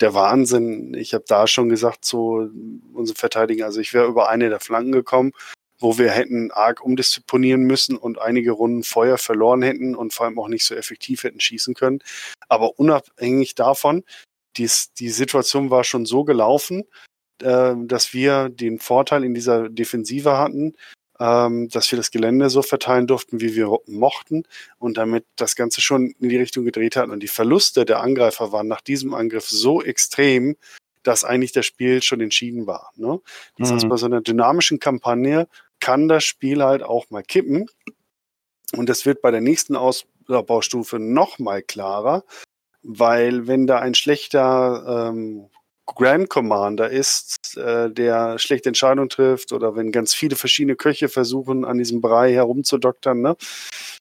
Der 0.02 0.16
Wahnsinn. 0.16 0.96
Ich 0.96 1.14
habe 1.14 1.24
da 1.28 1.46
schon 1.46 1.70
gesagt, 1.70 2.04
so 2.04 2.50
unsere 2.94 3.18
Verteidiger, 3.18 3.66
also 3.66 3.80
ich 3.80 3.94
wäre 3.94 4.08
über 4.08 4.30
eine 4.30 4.50
der 4.50 4.60
Flanken 4.60 4.92
gekommen, 4.92 5.34
wo 5.80 6.00
wir 6.00 6.10
hätten 6.10 6.50
arg 6.50 6.84
umdisponieren 6.84 7.62
müssen 7.62 7.96
und 7.96 8.20
einige 8.20 8.54
Runden 8.54 8.84
Feuer 8.84 9.20
verloren 9.20 9.62
hätten 9.62 9.96
und 9.96 10.14
vor 10.14 10.26
allem 10.26 10.40
auch 10.40 10.48
nicht 10.48 10.66
so 10.66 10.74
effektiv 10.74 11.24
hätten 11.24 11.40
schießen 11.40 11.76
können. 11.76 12.00
Aber 12.50 12.80
unabhängig 12.80 13.54
davon, 13.54 14.04
dies, 14.58 14.94
die 14.94 15.10
Situation 15.10 15.70
war 15.70 15.84
schon 15.84 16.08
so 16.08 16.24
gelaufen, 16.24 16.86
äh, 17.44 17.76
dass 17.78 18.14
wir 18.14 18.50
den 18.50 18.80
Vorteil 18.80 19.24
in 19.24 19.36
dieser 19.36 19.70
Defensive 19.70 20.38
hatten, 20.38 20.74
ähm, 21.24 21.70
dass 21.70 21.90
wir 21.90 21.96
das 21.96 22.12
Gelände 22.12 22.50
so 22.50 22.62
verteilen 22.62 23.08
durften, 23.08 23.40
wie 23.40 23.56
wir 23.56 23.70
mochten 23.88 24.44
und 24.78 24.98
damit 24.98 25.26
das 25.38 25.56
Ganze 25.56 25.80
schon 25.80 26.14
in 26.20 26.28
die 26.28 26.36
Richtung 26.36 26.66
gedreht 26.66 26.98
hatten. 26.98 27.12
Und 27.12 27.22
die 27.24 27.30
Verluste 27.30 27.86
der 27.86 28.02
Angreifer 28.02 28.52
waren 28.52 28.68
nach 28.68 28.82
diesem 28.82 29.14
Angriff 29.14 29.48
so 29.48 29.82
extrem, 29.82 30.58
dass 31.02 31.24
eigentlich 31.24 31.54
das 31.54 31.66
Spiel 31.66 32.04
schon 32.04 32.20
entschieden 32.20 32.68
war. 32.68 32.92
Ne? 32.98 33.22
Das 33.58 33.72
heißt, 33.72 33.86
Mhm. 33.86 33.90
bei 33.90 33.96
so 33.96 34.06
einer 34.06 34.20
dynamischen 34.20 34.80
Kampagne 34.80 35.48
kann 35.80 36.10
das 36.10 36.26
Spiel 36.26 36.62
halt 36.62 36.84
auch 36.84 37.10
mal 37.10 37.24
kippen. 37.24 37.70
Und 38.76 38.90
das 38.90 39.06
wird 39.06 39.22
bei 39.22 39.32
der 39.32 39.42
nächsten 39.42 39.78
Ausbaustufe 39.78 41.00
noch 41.00 41.40
mal 41.40 41.62
klarer, 41.62 42.26
weil 42.82 43.48
wenn 43.48 43.66
da 43.66 43.80
ein 43.80 43.96
schlechter 43.96 45.12
ähm, 45.14 45.46
Grand 45.86 46.30
Commander 46.30 46.90
ist, 46.90 47.58
äh, 47.58 47.92
der 47.92 48.40
schlechte 48.40 48.70
Entscheidungen 48.70 49.10
trifft 49.10 49.52
oder 49.52 49.76
wenn 49.76 49.92
ganz 49.92 50.14
viele 50.14 50.36
verschiedene 50.36 50.76
Köche 50.76 51.10
versuchen, 51.10 51.66
an 51.66 51.78
diesem 51.78 52.02
Brei 52.02 52.34
herumzudoktern, 52.34 53.22
ne, 53.22 53.36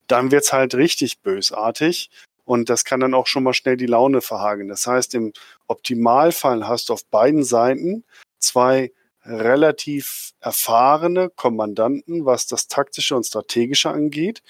dann 0.06 0.30
wird's 0.30 0.52
halt 0.52 0.74
richtig 0.74 1.20
bösartig. 1.20 2.10
Und 2.44 2.70
das 2.70 2.84
kann 2.84 3.00
dann 3.00 3.14
auch 3.14 3.26
schon 3.26 3.44
mal 3.44 3.54
schnell 3.54 3.76
die 3.76 3.86
Laune 3.86 4.20
verhageln. 4.20 4.68
Das 4.68 4.86
heißt, 4.86 5.14
im 5.14 5.32
Optimalfall 5.68 6.66
hast 6.66 6.88
du 6.88 6.92
auf 6.92 7.04
beiden 7.06 7.44
Seiten 7.44 8.04
zwei 8.38 8.92
relativ 9.24 10.32
erfahrene 10.40 11.30
Kommandanten, 11.30 12.24
was 12.26 12.46
das 12.48 12.66
Taktische 12.66 13.14
und 13.14 13.24
Strategische 13.24 13.90
angeht. 13.90 14.42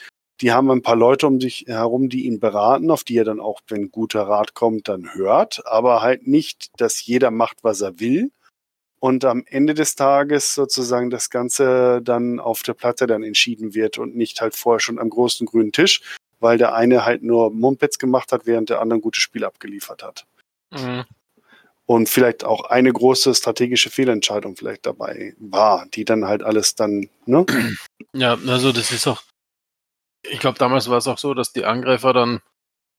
Die 0.42 0.52
haben 0.52 0.70
ein 0.72 0.82
paar 0.82 0.96
Leute 0.96 1.28
um 1.28 1.40
sich 1.40 1.66
herum, 1.68 2.08
die 2.08 2.26
ihn 2.26 2.40
beraten, 2.40 2.90
auf 2.90 3.04
die 3.04 3.16
er 3.16 3.24
dann 3.24 3.40
auch, 3.40 3.60
wenn 3.68 3.92
guter 3.92 4.22
Rat 4.22 4.54
kommt, 4.54 4.88
dann 4.88 5.14
hört. 5.14 5.62
Aber 5.66 6.02
halt 6.02 6.26
nicht, 6.26 6.68
dass 6.78 7.06
jeder 7.06 7.30
macht, 7.30 7.62
was 7.62 7.80
er 7.80 8.00
will. 8.00 8.32
Und 8.98 9.24
am 9.24 9.44
Ende 9.46 9.74
des 9.74 9.94
Tages 9.94 10.54
sozusagen 10.54 11.10
das 11.10 11.30
Ganze 11.30 12.00
dann 12.02 12.40
auf 12.40 12.62
der 12.62 12.74
Platte 12.74 13.06
dann 13.06 13.22
entschieden 13.22 13.74
wird 13.74 13.98
und 13.98 14.16
nicht 14.16 14.40
halt 14.40 14.56
vorher 14.56 14.80
schon 14.80 14.98
am 14.98 15.10
großen 15.10 15.46
grünen 15.46 15.72
Tisch, 15.72 16.02
weil 16.40 16.58
der 16.58 16.74
eine 16.74 17.04
halt 17.04 17.22
nur 17.22 17.52
Mumpets 17.52 17.98
gemacht 17.98 18.32
hat, 18.32 18.44
während 18.44 18.68
der 18.68 18.80
andere 18.80 18.98
ein 18.98 19.02
gutes 19.02 19.22
Spiel 19.22 19.44
abgeliefert 19.44 20.02
hat. 20.02 20.26
Mhm. 20.72 21.04
Und 21.86 22.08
vielleicht 22.08 22.44
auch 22.44 22.64
eine 22.64 22.92
große 22.92 23.34
strategische 23.34 23.90
Fehlentscheidung 23.90 24.56
vielleicht 24.56 24.86
dabei 24.86 25.34
war, 25.38 25.86
die 25.94 26.04
dann 26.04 26.24
halt 26.24 26.42
alles 26.42 26.74
dann, 26.74 27.08
ne? 27.26 27.44
Ja, 28.12 28.38
also 28.46 28.72
das 28.72 28.92
ist 28.92 29.06
auch. 29.06 29.22
Ich 30.24 30.38
glaube, 30.38 30.58
damals 30.58 30.88
war 30.88 30.98
es 30.98 31.08
auch 31.08 31.18
so, 31.18 31.34
dass 31.34 31.52
die 31.52 31.64
Angreifer 31.64 32.12
dann 32.12 32.40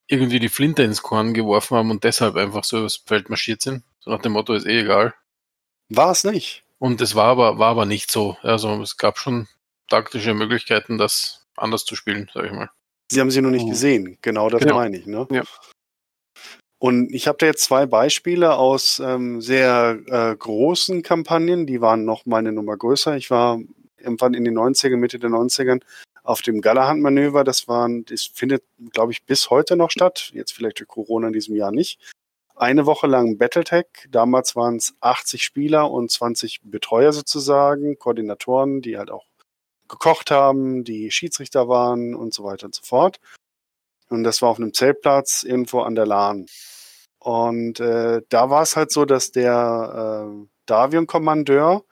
irgendwie 0.08 0.40
die 0.40 0.50
Flinte 0.50 0.84
ins 0.84 1.02
Korn 1.02 1.34
geworfen 1.34 1.78
haben 1.78 1.92
und 1.92 2.04
deshalb 2.04 2.36
einfach 2.36 2.64
so 2.64 2.80
übers 2.80 2.98
Feld 2.98 3.30
marschiert 3.30 3.62
sind. 3.62 3.84
So 4.02 4.12
nach 4.12 4.22
dem 4.22 4.34
Motto 4.34 4.54
ist 4.54 4.66
eh 4.66 4.82
egal. 4.82 5.14
War 5.90 6.12
es 6.12 6.24
nicht. 6.26 6.64
Und 6.80 7.00
es 7.00 7.16
war 7.16 7.26
aber, 7.28 7.58
war 7.60 7.70
aber 7.70 7.86
nicht 7.86 8.12
so. 8.12 8.36
Also 8.42 8.82
es 8.82 8.98
gab 8.98 9.18
schon 9.18 9.48
taktische 9.90 10.34
Möglichkeiten, 10.34 10.98
das 10.98 11.46
anders 11.56 11.86
zu 11.86 11.96
spielen, 11.96 12.30
sag 12.34 12.46
ich 12.46 12.52
mal. 12.52 12.70
Sie 13.12 13.22
haben 13.22 13.32
sie 13.32 13.42
noch 13.42 13.52
nicht 13.52 13.64
Oh. 13.66 13.70
gesehen. 13.70 14.18
Genau 14.22 14.50
das 14.50 14.62
Genau. 14.62 14.76
meine 14.76 14.98
ich, 14.98 15.06
ne? 15.06 15.26
Ja. 15.32 15.44
Und 16.80 17.14
ich 17.14 17.28
habe 17.28 17.38
da 17.38 17.46
jetzt 17.46 17.64
zwei 17.64 17.86
Beispiele 17.86 18.56
aus 18.58 19.00
ähm, 19.00 19.40
sehr 19.40 20.00
äh, 20.08 20.36
großen 20.36 21.02
Kampagnen, 21.02 21.66
die 21.66 21.80
waren 21.80 22.04
noch 22.04 22.26
mal 22.26 22.38
eine 22.40 22.52
Nummer 22.52 22.76
größer. 22.76 23.16
Ich 23.16 23.30
war 23.32 23.60
irgendwann 23.98 24.34
in 24.34 24.44
den 24.44 24.58
90ern, 24.58 24.98
Mitte 24.98 25.18
der 25.20 25.30
90ern 25.30 25.82
auf 26.24 26.42
dem 26.42 26.62
Galahad-Manöver. 26.62 27.44
Das 27.44 27.68
waren, 27.68 28.06
das 28.06 28.24
findet, 28.24 28.64
glaube 28.92 29.12
ich, 29.12 29.24
bis 29.24 29.50
heute 29.50 29.76
noch 29.76 29.92
statt. 29.92 30.32
Jetzt 30.34 30.54
vielleicht 30.54 30.80
durch 30.80 30.88
Corona 30.88 31.28
in 31.28 31.34
diesem 31.34 31.56
Jahr 31.56 31.72
nicht. 31.72 32.00
Eine 32.56 32.86
Woche 32.86 33.08
lang 33.08 33.38
Battletech. 33.38 33.88
Damals 34.10 34.56
waren 34.56 34.78
es 34.78 34.96
80 35.02 35.44
Spieler 35.44 35.92
und 35.92 36.12
20 36.12 36.62
Betreuer 36.64 37.12
sozusagen, 37.12 37.98
Koordinatoren, 37.98 38.82
die 38.82 38.98
halt 38.98 39.12
auch 39.12 39.26
gekocht 39.90 40.32
haben, 40.32 40.84
die 40.84 41.12
Schiedsrichter 41.12 41.68
waren 41.68 42.16
und 42.16 42.34
so 42.34 42.44
weiter 42.44 42.66
und 42.66 42.76
so 42.76 42.84
fort. 42.84 43.20
Und 44.10 44.24
das 44.24 44.42
war 44.42 44.50
auf 44.50 44.58
einem 44.58 44.74
Zeltplatz 44.74 45.44
irgendwo 45.44 45.82
an 45.82 45.96
der 45.96 46.06
Lahn. 46.06 46.46
Und 47.20 47.80
äh, 47.80 48.22
da 48.30 48.50
war 48.50 48.62
es 48.62 48.76
halt 48.76 48.92
so, 48.92 49.06
dass 49.06 49.32
der 49.32 50.28
äh, 50.28 50.48
Davion-Kommandeur 50.66 51.84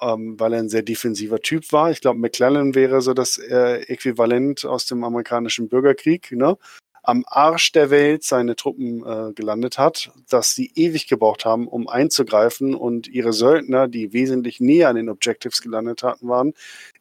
ähm, 0.00 0.38
weil 0.38 0.52
er 0.52 0.60
ein 0.60 0.68
sehr 0.68 0.82
defensiver 0.82 1.40
Typ 1.40 1.72
war. 1.72 1.90
Ich 1.90 2.00
glaube, 2.00 2.18
McClellan 2.18 2.74
wäre 2.74 3.02
so 3.02 3.14
das 3.14 3.38
äh, 3.38 3.82
Äquivalent 3.82 4.64
aus 4.64 4.86
dem 4.86 5.04
amerikanischen 5.04 5.68
Bürgerkrieg, 5.68 6.32
ne? 6.32 6.56
am 7.02 7.24
Arsch 7.26 7.72
der 7.72 7.90
Welt 7.90 8.24
seine 8.24 8.56
Truppen 8.56 9.04
äh, 9.04 9.32
gelandet 9.32 9.78
hat, 9.78 10.12
dass 10.28 10.54
sie 10.54 10.70
ewig 10.74 11.08
gebraucht 11.08 11.44
haben, 11.44 11.66
um 11.66 11.88
einzugreifen 11.88 12.74
und 12.74 13.08
ihre 13.08 13.32
Söldner, 13.32 13.88
die 13.88 14.12
wesentlich 14.12 14.60
näher 14.60 14.88
an 14.88 14.96
den 14.96 15.08
Objectives 15.08 15.62
gelandet 15.62 16.02
hatten, 16.02 16.28
waren, 16.28 16.52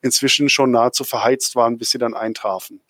inzwischen 0.01 0.49
schon 0.49 0.71
nahezu 0.71 1.03
verheizt 1.03 1.55
waren, 1.55 1.77
bis 1.77 1.91
sie 1.91 1.97
dann 1.97 2.13
eintrafen. 2.13 2.81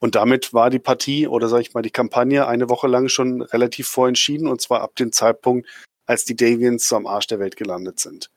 Und 0.00 0.14
damit 0.14 0.54
war 0.54 0.70
die 0.70 0.78
Partie 0.78 1.28
oder 1.28 1.48
sag 1.48 1.60
ich 1.60 1.74
mal 1.74 1.82
die 1.82 1.90
Kampagne 1.90 2.46
eine 2.46 2.68
Woche 2.68 2.88
lang 2.88 3.08
schon 3.08 3.42
relativ 3.42 3.86
vorentschieden 3.86 4.48
und 4.48 4.60
zwar 4.60 4.80
ab 4.80 4.96
dem 4.96 5.12
Zeitpunkt, 5.12 5.68
als 6.10 6.24
die 6.24 6.34
Davians 6.34 6.88
so 6.88 6.96
am 6.96 7.06
Arsch 7.06 7.28
der 7.28 7.38
Welt 7.38 7.56
gelandet 7.56 8.00
sind. 8.00 8.30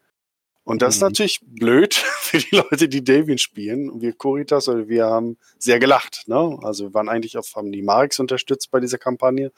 Und 0.63 0.83
das 0.83 0.95
mhm. 0.95 0.97
ist 0.97 1.01
natürlich 1.01 1.39
blöd 1.41 1.93
für 2.19 2.37
die 2.37 2.55
Leute, 2.55 2.87
die 2.87 3.03
Davian 3.03 3.39
spielen. 3.39 3.89
Und 3.89 4.01
wir 4.01 4.13
Coritas, 4.13 4.69
oder 4.69 4.87
wir 4.87 5.07
haben 5.07 5.37
sehr 5.57 5.79
gelacht. 5.79 6.23
Ne? 6.27 6.59
Also 6.61 6.85
wir 6.85 6.93
waren 6.93 7.09
eigentlich 7.09 7.35
auf, 7.35 7.51
haben 7.55 7.71
die 7.71 7.81
Marks 7.81 8.19
unterstützt 8.19 8.69
bei 8.69 8.79
dieser 8.79 8.99
Kampagne. 8.99 9.51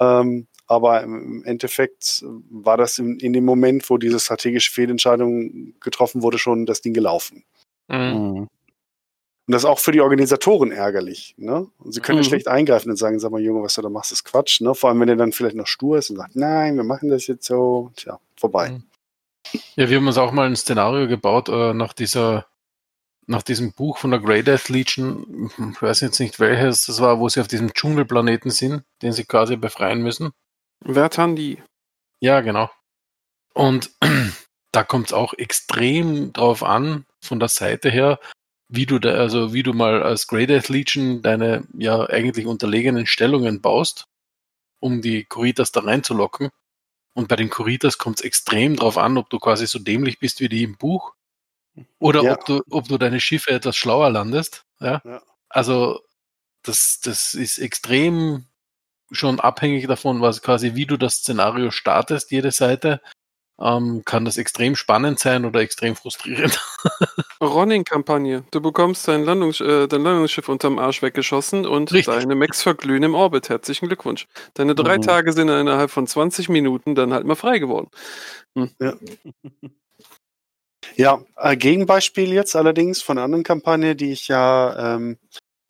Ähm, 0.00 0.48
aber 0.66 1.02
im 1.04 1.44
Endeffekt 1.44 2.24
war 2.50 2.76
das 2.76 2.98
in, 2.98 3.20
in, 3.20 3.32
dem 3.32 3.44
Moment, 3.44 3.88
wo 3.88 3.98
diese 3.98 4.18
strategische 4.18 4.72
Fehlentscheidung 4.72 5.78
getroffen 5.80 6.22
wurde, 6.22 6.38
schon 6.38 6.66
das 6.66 6.82
Ding 6.82 6.92
gelaufen. 6.92 7.44
Mhm. 7.86 8.48
Und 9.48 9.52
das 9.52 9.62
ist 9.62 9.66
auch 9.66 9.78
für 9.78 9.92
die 9.92 10.02
Organisatoren 10.02 10.70
ärgerlich. 10.70 11.34
Ne? 11.38 11.68
Und 11.78 11.92
sie 11.92 12.02
können 12.02 12.18
mhm. 12.18 12.24
ja 12.24 12.28
schlecht 12.28 12.48
eingreifen 12.48 12.90
und 12.90 12.98
sagen, 12.98 13.18
sag 13.18 13.32
mal, 13.32 13.40
Junge, 13.40 13.62
was 13.62 13.76
du 13.76 13.80
da 13.80 13.88
machst, 13.88 14.12
ist 14.12 14.24
Quatsch. 14.24 14.60
Ne? 14.60 14.74
Vor 14.74 14.90
allem, 14.90 15.00
wenn 15.00 15.08
er 15.08 15.16
dann 15.16 15.32
vielleicht 15.32 15.56
noch 15.56 15.66
stur 15.66 15.96
ist 15.96 16.10
und 16.10 16.16
sagt, 16.16 16.36
nein, 16.36 16.76
wir 16.76 16.84
machen 16.84 17.08
das 17.08 17.26
jetzt 17.28 17.46
so. 17.46 17.90
Tja, 17.96 18.20
vorbei. 18.36 18.72
Mhm. 18.72 18.82
Ja, 19.74 19.88
wir 19.88 19.96
haben 19.96 20.06
uns 20.06 20.18
auch 20.18 20.32
mal 20.32 20.46
ein 20.46 20.54
Szenario 20.54 21.08
gebaut 21.08 21.48
äh, 21.48 21.72
nach 21.72 21.94
dieser, 21.94 22.44
nach 23.26 23.42
diesem 23.42 23.72
Buch 23.72 23.96
von 23.96 24.10
der 24.10 24.20
Grey 24.20 24.42
Death 24.42 24.68
Legion. 24.68 25.50
Ich 25.72 25.80
weiß 25.80 26.02
jetzt 26.02 26.20
nicht 26.20 26.38
welches 26.40 26.84
das 26.84 27.00
war, 27.00 27.18
wo 27.18 27.30
sie 27.30 27.40
auf 27.40 27.48
diesem 27.48 27.72
Dschungelplaneten 27.72 28.50
sind, 28.50 28.82
den 29.00 29.12
sie 29.12 29.24
quasi 29.24 29.56
befreien 29.56 30.02
müssen. 30.02 30.32
Vertandi. 30.84 31.62
Ja, 32.20 32.42
genau. 32.42 32.70
Und 33.54 33.92
da 34.72 34.84
kommt 34.84 35.06
es 35.06 35.12
auch 35.14 35.32
extrem 35.32 36.34
drauf 36.34 36.62
an, 36.62 37.06
von 37.22 37.40
der 37.40 37.48
Seite 37.48 37.88
her, 37.88 38.20
wie 38.68 38.86
du 38.86 38.98
da, 38.98 39.14
also 39.14 39.54
wie 39.54 39.62
du 39.62 39.72
mal 39.72 40.02
als 40.02 40.26
Grey 40.26 40.46
Death 40.46 40.68
Legion 40.68 41.22
deine 41.22 41.66
ja 41.76 42.04
eigentlich 42.08 42.46
unterlegenen 42.46 43.06
Stellungen 43.06 43.60
baust, 43.60 44.06
um 44.80 45.02
die 45.02 45.24
Kuritas 45.24 45.72
da 45.72 45.80
reinzulocken. 45.80 46.50
Und 47.14 47.28
bei 47.28 47.36
den 47.36 47.50
Kuritas 47.50 47.98
kommt 47.98 48.18
es 48.18 48.24
extrem 48.24 48.76
drauf 48.76 48.98
an, 48.98 49.16
ob 49.16 49.30
du 49.30 49.38
quasi 49.38 49.66
so 49.66 49.78
dämlich 49.78 50.18
bist 50.18 50.40
wie 50.40 50.48
die 50.48 50.62
im 50.62 50.76
Buch 50.76 51.14
oder 51.98 52.22
ja. 52.22 52.32
ob 52.34 52.44
du, 52.44 52.62
ob 52.70 52.88
du 52.88 52.98
deine 52.98 53.20
Schiffe 53.20 53.50
etwas 53.50 53.76
schlauer 53.76 54.10
landest. 54.10 54.64
Ja? 54.80 55.00
ja. 55.04 55.22
Also 55.48 56.00
das, 56.62 57.00
das 57.02 57.34
ist 57.34 57.58
extrem 57.58 58.46
schon 59.10 59.40
abhängig 59.40 59.86
davon, 59.86 60.20
was 60.20 60.42
quasi 60.42 60.74
wie 60.74 60.86
du 60.86 60.96
das 60.96 61.16
Szenario 61.16 61.70
startest, 61.70 62.30
jede 62.30 62.52
Seite, 62.52 63.00
ähm, 63.60 64.02
kann 64.04 64.24
das 64.24 64.36
extrem 64.36 64.76
spannend 64.76 65.18
sein 65.18 65.44
oder 65.44 65.60
extrem 65.60 65.96
frustrierend. 65.96 66.60
Running-Kampagne. 67.40 68.44
Du 68.50 68.60
bekommst 68.60 69.08
dein, 69.08 69.24
Landungs 69.24 69.60
äh, 69.60 69.88
dein 69.88 70.02
Landungsschiff 70.02 70.48
unterm 70.48 70.78
Arsch 70.78 71.02
weggeschossen 71.02 71.66
und 71.66 71.92
Richtig. 71.92 72.14
deine 72.14 72.34
Max 72.34 72.62
verglühen 72.62 73.02
im 73.02 73.14
Orbit. 73.14 73.48
Herzlichen 73.48 73.88
Glückwunsch. 73.88 74.26
Deine 74.54 74.74
drei 74.74 74.98
mhm. 74.98 75.02
Tage 75.02 75.32
sind 75.32 75.48
innerhalb 75.48 75.90
von 75.90 76.06
20 76.06 76.48
Minuten 76.48 76.94
dann 76.94 77.12
halt 77.12 77.26
mal 77.26 77.34
frei 77.34 77.58
geworden. 77.58 77.88
Hm. 78.56 78.70
Ja. 78.80 78.94
Ja, 80.96 81.22
äh, 81.36 81.56
Gegenbeispiel 81.56 82.32
jetzt 82.32 82.56
allerdings 82.56 83.02
von 83.02 83.18
einer 83.18 83.24
anderen 83.24 83.44
Kampagne, 83.44 83.94
die 83.94 84.10
ich 84.10 84.28
ja 84.28 84.96
ähm, 84.96 85.18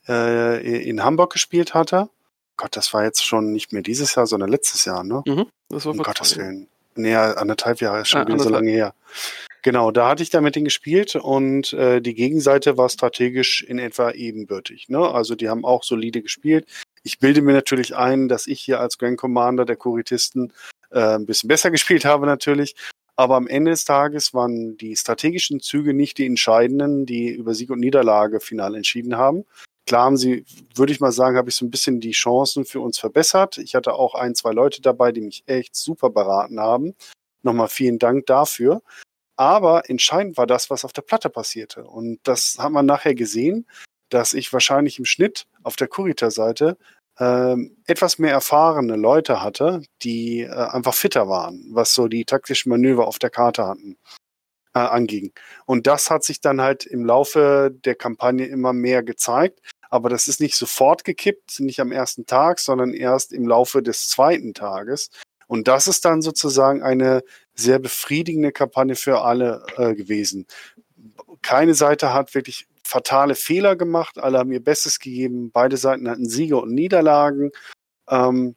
äh, 0.09 0.89
in 0.89 1.03
Hamburg 1.03 1.33
gespielt 1.33 1.75
hatte. 1.75 2.09
Gott, 2.57 2.77
das 2.77 2.93
war 2.95 3.05
jetzt 3.05 3.25
schon 3.25 3.53
nicht 3.53 3.73
mehr 3.73 3.83
dieses 3.83 4.15
Jahr, 4.15 4.27
sondern 4.27 4.51
letztes 4.51 4.85
Jahr, 4.85 5.05
ne? 5.05 5.23
Mhm, 5.27 5.47
das 5.69 5.85
war 5.85 5.93
um 5.93 5.99
Gottes 5.99 6.37
Willen. 6.37 6.69
Näher 6.99 7.39
anderthalb 7.39 7.81
Jahre, 7.81 8.03
ist 8.03 8.09
schon 8.09 8.23
ah, 8.23 8.27
wieder 8.27 8.39
so 8.39 8.49
lange 8.49 8.71
her. 8.71 8.95
Genau, 9.63 9.91
da 9.91 10.09
hatte 10.09 10.23
ich 10.23 10.31
da 10.31 10.41
mit 10.41 10.55
denen 10.55 10.67
gespielt 10.67 11.17
und 11.17 11.73
äh, 11.73 12.01
die 12.01 12.15
Gegenseite 12.15 12.77
war 12.77 12.89
strategisch 12.89 13.63
in 13.63 13.79
etwa 13.79 14.13
ebenbürtig. 14.13 14.89
Ne? 14.89 14.99
Also 14.99 15.35
die 15.35 15.49
haben 15.49 15.65
auch 15.65 15.83
solide 15.83 16.23
gespielt. 16.23 16.67
Ich 17.03 17.19
bilde 17.19 17.43
mir 17.43 17.53
natürlich 17.53 17.97
ein, 17.97 18.29
dass 18.29 18.47
ich 18.47 18.61
hier 18.61 18.81
als 18.81 18.99
Grand 18.99 19.19
Commander 19.19 19.65
der 19.65 19.77
Kuritisten 19.77 20.53
äh, 20.91 21.17
ein 21.17 21.27
bisschen 21.27 21.49
besser 21.49 21.71
gespielt 21.71 22.05
habe 22.05 22.27
natürlich. 22.27 22.77
Aber 23.17 23.35
am 23.35 23.49
Ende 23.49 23.73
des 23.73 23.85
Tages 23.85 24.33
waren 24.33 24.77
die 24.77 24.97
strategischen 24.97 25.59
Züge 25.59 25.93
nicht 25.93 26.19
die 26.19 26.27
entscheidenden, 26.27 27.05
die 27.05 27.31
über 27.31 27.53
Sieg 27.53 27.71
und 27.71 27.81
Niederlage 27.81 28.39
final 28.39 28.77
entschieden 28.77 29.17
haben. 29.17 29.45
Klar 29.89 30.05
haben 30.05 30.19
sie, 30.19 30.45
würde 30.75 30.93
ich 30.93 31.01
mal 31.01 31.13
sagen, 31.13 31.39
habe 31.39 31.49
ich 31.49 31.57
so 31.57 31.65
ein 31.65 31.71
bisschen 31.71 31.99
die 31.99 32.11
Chancen 32.11 32.67
für 32.67 32.81
uns 32.81 32.99
verbessert. 32.99 33.57
Ich 33.57 33.75
hatte 33.75 33.95
auch 33.95 34.15
ein, 34.15 34.35
zwei 34.35 34.53
Leute 34.53 34.83
dabei, 34.83 35.13
die 35.13 35.23
mich 35.23 35.45
echt 35.47 35.75
super 35.75 36.11
beraten 36.11 36.61
haben. 36.61 36.95
Nochmal 37.43 37.69
vielen 37.69 37.99
Dank 37.99 38.27
dafür. 38.27 38.83
Aber 39.37 39.89
entscheidend 39.89 40.37
war 40.37 40.47
das, 40.47 40.69
was 40.69 40.85
auf 40.85 40.93
der 40.93 41.01
Platte 41.01 41.31
passierte. 41.31 41.85
Und 41.85 42.19
das 42.25 42.57
hat 42.59 42.71
man 42.71 42.85
nachher 42.85 43.15
gesehen, 43.15 43.67
dass 44.11 44.35
ich 44.35 44.53
wahrscheinlich 44.53 44.99
im 44.99 45.07
Schnitt 45.07 45.47
auf 45.63 45.77
der 45.77 45.89
Kurita-Seite 45.89 46.77
ähm, 47.19 47.79
etwas 47.87 48.19
mehr 48.19 48.33
erfahrene 48.33 48.97
Leute 48.97 49.43
hatte, 49.43 49.81
die 50.03 50.43
äh, 50.43 50.51
einfach 50.51 50.93
fitter 50.93 51.31
waren, 51.31 51.65
was 51.71 51.95
so 51.95 52.09
die 52.09 52.27
taktischen 52.27 52.69
Manöver 52.69 53.09
auf 53.09 53.19
der 53.19 53.31
Karte 53.31 53.67
hatten, 53.67 53.97
äh, 54.75 54.81
anging. 54.81 55.33
Und 55.65 55.87
das 55.87 56.11
hat 56.11 56.25
sich 56.25 56.43
dann 56.43 56.61
halt 56.61 56.85
im 56.85 57.07
Laufe 57.07 57.71
der 57.73 57.95
Kampagne 57.95 58.45
immer 58.45 58.75
mehr 58.75 59.03
gezeigt. 59.03 59.61
Aber 59.91 60.09
das 60.09 60.29
ist 60.29 60.41
nicht 60.41 60.57
sofort 60.57 61.05
gekippt, 61.05 61.61
nicht 61.61 61.81
am 61.81 61.93
ersten 61.93 62.27
Tag, 62.27 62.59
sondern 62.61 62.93
erst 62.93 63.33
im 63.33 63.47
Laufe 63.47 63.83
des 63.83 64.09
zweiten 64.09 64.55
Tages. 64.55 65.11
Und 65.47 65.67
das 65.67 65.87
ist 65.87 66.05
dann 66.05 66.21
sozusagen 66.23 66.83
eine 66.83 67.23
sehr 67.55 67.79
befriedigende 67.79 68.53
Kampagne 68.53 68.95
für 68.95 69.23
alle 69.23 69.65
äh, 69.77 69.95
gewesen. 69.95 70.47
Keine 71.43 71.75
Seite 71.75 72.13
hat 72.13 72.35
wirklich 72.35 72.69
fatale 72.85 73.35
Fehler 73.35 73.77
gemacht, 73.77 74.19
alle 74.19 74.39
haben 74.39 74.53
ihr 74.53 74.63
Bestes 74.63 74.99
gegeben, 74.99 75.51
beide 75.51 75.77
Seiten 75.77 76.09
hatten 76.09 76.29
Siege 76.29 76.59
und 76.59 76.73
Niederlagen. 76.73 77.51
Ähm, 78.09 78.57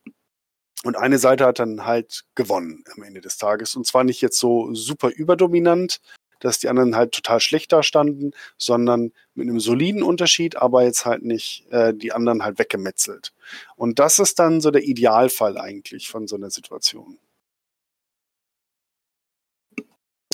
und 0.84 0.98
eine 0.98 1.20
Seite 1.20 1.46
hat 1.46 1.60
dann 1.60 1.86
halt 1.86 2.24
gewonnen 2.36 2.84
am 2.96 3.04
Ende 3.04 3.22
des 3.22 3.38
Tages. 3.38 3.76
Und 3.76 3.86
zwar 3.86 4.04
nicht 4.04 4.22
jetzt 4.22 4.40
so 4.40 4.74
super 4.74 5.10
überdominant, 5.10 6.00
dass 6.42 6.60
die 6.60 6.68
anderen 6.68 6.96
halt 6.96 7.14
total 7.14 7.40
schlecht 7.40 7.72
dastanden, 7.72 8.34
sondern 8.58 9.12
mit 9.34 9.48
einem 9.48 9.60
soliden 9.60 10.04
Unterschied, 10.04 10.58
aber 10.58 10.84
jetzt 10.84 11.06
halt 11.06 11.24
nicht 11.24 11.66
äh, 11.72 11.94
die 11.94 12.12
anderen 12.12 12.44
halt 12.44 12.60
weggemetzelt. 12.60 13.34
Und 13.76 14.00
das 14.00 14.20
ist 14.20 14.40
dann 14.40 14.60
so 14.60 14.72
der 14.72 14.84
Idealfall 14.84 15.58
eigentlich 15.58 16.10
von 16.10 16.28
so 16.28 16.36
einer 16.36 16.50
Situation. 16.50 17.18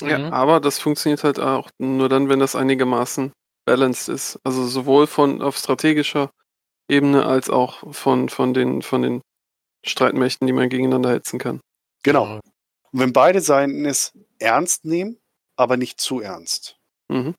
Ja, 0.00 0.18
mhm. 0.18 0.32
aber 0.32 0.60
das 0.60 0.78
funktioniert 0.78 1.24
halt 1.24 1.40
auch 1.40 1.70
nur 1.78 2.08
dann, 2.08 2.28
wenn 2.28 2.38
das 2.38 2.54
einigermaßen 2.54 3.32
balanced 3.64 4.08
ist. 4.08 4.38
Also 4.44 4.66
sowohl 4.66 5.06
von 5.06 5.42
auf 5.42 5.56
strategischer 5.56 6.30
Ebene 6.88 7.26
als 7.26 7.50
auch 7.50 7.92
von, 7.92 8.28
von, 8.28 8.54
den, 8.54 8.82
von 8.82 9.02
den 9.02 9.20
Streitmächten, 9.84 10.46
die 10.46 10.52
man 10.52 10.68
gegeneinander 10.68 11.10
hetzen 11.10 11.38
kann. 11.38 11.60
Genau. 12.02 12.40
Und 12.92 13.00
wenn 13.00 13.12
beide 13.12 13.40
Seiten 13.40 13.84
es 13.84 14.12
ernst 14.38 14.84
nehmen, 14.84 15.18
aber 15.58 15.76
nicht 15.76 16.00
zu 16.00 16.20
ernst. 16.20 16.76
Mhm. 17.08 17.34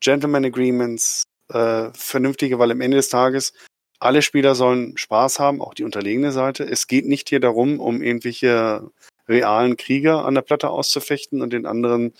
Gentleman 0.00 0.44
Agreements, 0.44 1.24
äh, 1.50 1.90
vernünftige, 1.92 2.58
weil 2.58 2.70
am 2.70 2.80
Ende 2.80 2.96
des 2.96 3.10
Tages 3.10 3.52
alle 3.98 4.22
Spieler 4.22 4.54
sollen 4.54 4.96
Spaß 4.96 5.38
haben, 5.38 5.60
auch 5.60 5.74
die 5.74 5.84
unterlegene 5.84 6.32
Seite. 6.32 6.64
Es 6.64 6.86
geht 6.86 7.06
nicht 7.06 7.28
hier 7.28 7.40
darum, 7.40 7.80
um 7.80 8.02
irgendwelche 8.02 8.90
realen 9.28 9.76
Krieger 9.76 10.24
an 10.24 10.34
der 10.34 10.42
Platte 10.42 10.70
auszufechten 10.70 11.42
und 11.42 11.52
den 11.52 11.66
anderen 11.66 12.14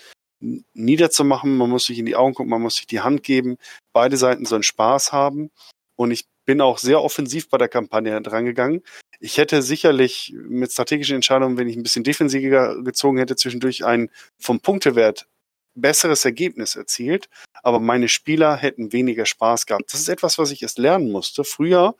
niederzumachen. 0.74 1.56
Man 1.56 1.70
muss 1.70 1.86
sich 1.86 1.98
in 1.98 2.06
die 2.06 2.16
Augen 2.16 2.34
gucken, 2.34 2.50
man 2.50 2.62
muss 2.62 2.76
sich 2.76 2.86
die 2.86 3.00
Hand 3.00 3.22
geben. 3.22 3.56
Beide 3.94 4.18
Seiten 4.18 4.44
sollen 4.44 4.62
Spaß 4.62 5.12
haben. 5.12 5.50
Und 5.96 6.10
ich 6.10 6.26
bin 6.44 6.60
auch 6.60 6.78
sehr 6.78 7.02
offensiv 7.02 7.48
bei 7.48 7.56
der 7.56 7.68
Kampagne 7.68 8.20
drangegangen. 8.20 8.82
Ich 9.22 9.36
hätte 9.36 9.60
sicherlich 9.60 10.34
mit 10.34 10.72
strategischen 10.72 11.16
Entscheidungen, 11.16 11.58
wenn 11.58 11.68
ich 11.68 11.76
ein 11.76 11.82
bisschen 11.82 12.04
defensiver 12.04 12.82
gezogen 12.82 13.18
hätte, 13.18 13.36
zwischendurch 13.36 13.84
ein 13.84 14.10
vom 14.38 14.60
Punktewert 14.60 15.26
besseres 15.74 16.24
Ergebnis 16.24 16.74
erzielt, 16.74 17.28
aber 17.62 17.80
meine 17.80 18.08
Spieler 18.08 18.56
hätten 18.56 18.92
weniger 18.92 19.26
Spaß 19.26 19.66
gehabt. 19.66 19.92
Das 19.92 20.00
ist 20.00 20.08
etwas, 20.08 20.38
was 20.38 20.50
ich 20.50 20.62
erst 20.62 20.78
lernen 20.78 21.10
musste. 21.12 21.44
Früher 21.44 21.94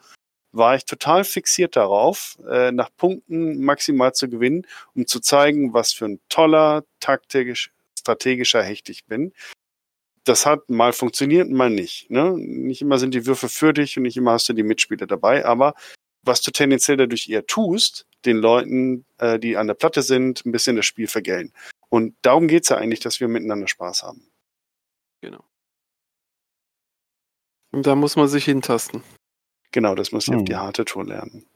war 0.52 0.74
ich 0.74 0.84
total 0.86 1.24
fixiert 1.24 1.76
darauf, 1.76 2.38
äh, 2.48 2.72
nach 2.72 2.90
Punkten 2.96 3.62
maximal 3.62 4.12
zu 4.14 4.28
gewinnen, 4.28 4.66
um 4.94 5.06
zu 5.06 5.20
zeigen, 5.20 5.74
was 5.74 5.92
für 5.92 6.06
ein 6.06 6.20
toller, 6.28 6.84
taktisch, 6.98 7.70
strategischer 7.98 8.62
Hecht 8.62 8.88
ich 8.88 9.04
bin. 9.04 9.32
Das 10.24 10.46
hat 10.46 10.68
mal 10.68 10.92
funktioniert, 10.92 11.50
mal 11.50 11.70
nicht. 11.70 12.10
Ne? 12.10 12.32
Nicht 12.36 12.82
immer 12.82 12.98
sind 12.98 13.14
die 13.14 13.26
Würfe 13.26 13.48
für 13.48 13.72
dich 13.72 13.96
und 13.96 14.04
nicht 14.04 14.16
immer 14.16 14.32
hast 14.32 14.48
du 14.48 14.52
die 14.52 14.62
Mitspieler 14.62 15.06
dabei, 15.06 15.44
aber 15.44 15.74
was 16.22 16.42
du 16.42 16.50
tendenziell 16.50 16.96
dadurch 16.96 17.28
eher 17.28 17.46
tust, 17.46 18.06
den 18.24 18.36
Leuten, 18.36 19.06
äh, 19.18 19.38
die 19.38 19.56
an 19.56 19.66
der 19.66 19.74
Platte 19.74 20.02
sind, 20.02 20.44
ein 20.44 20.52
bisschen 20.52 20.76
das 20.76 20.86
Spiel 20.86 21.06
vergällen. 21.06 21.52
Und 21.88 22.14
darum 22.22 22.48
geht's 22.48 22.68
ja 22.68 22.76
eigentlich, 22.76 23.00
dass 23.00 23.20
wir 23.20 23.28
miteinander 23.28 23.68
Spaß 23.68 24.02
haben. 24.02 24.30
Genau. 25.22 25.44
Und 27.72 27.86
da 27.86 27.94
muss 27.94 28.16
man 28.16 28.28
sich 28.28 28.44
hintasten. 28.44 29.02
Genau, 29.72 29.94
das 29.94 30.12
muss 30.12 30.26
ich 30.26 30.34
auf 30.34 30.40
Hm. 30.40 30.46
die 30.46 30.56
harte 30.56 30.84
Tour 30.84 31.04
lernen. 31.04 31.46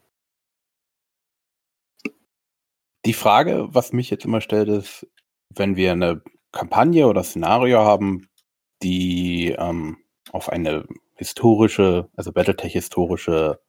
Die 3.05 3.13
Frage, 3.13 3.69
was 3.71 3.93
mich 3.93 4.11
jetzt 4.11 4.25
immer 4.25 4.41
stellt, 4.41 4.69
ist, 4.69 5.07
wenn 5.51 5.77
wir 5.77 5.93
eine 5.93 6.23
Kampagne 6.53 7.07
oder 7.07 7.23
Szenario 7.23 7.81
haben, 7.81 8.29
die 8.83 9.55
ähm, 9.59 9.99
auf 10.33 10.49
eine 10.49 10.87
historische, 11.17 12.09
also 12.17 12.33
Battletech-historische 12.33 13.61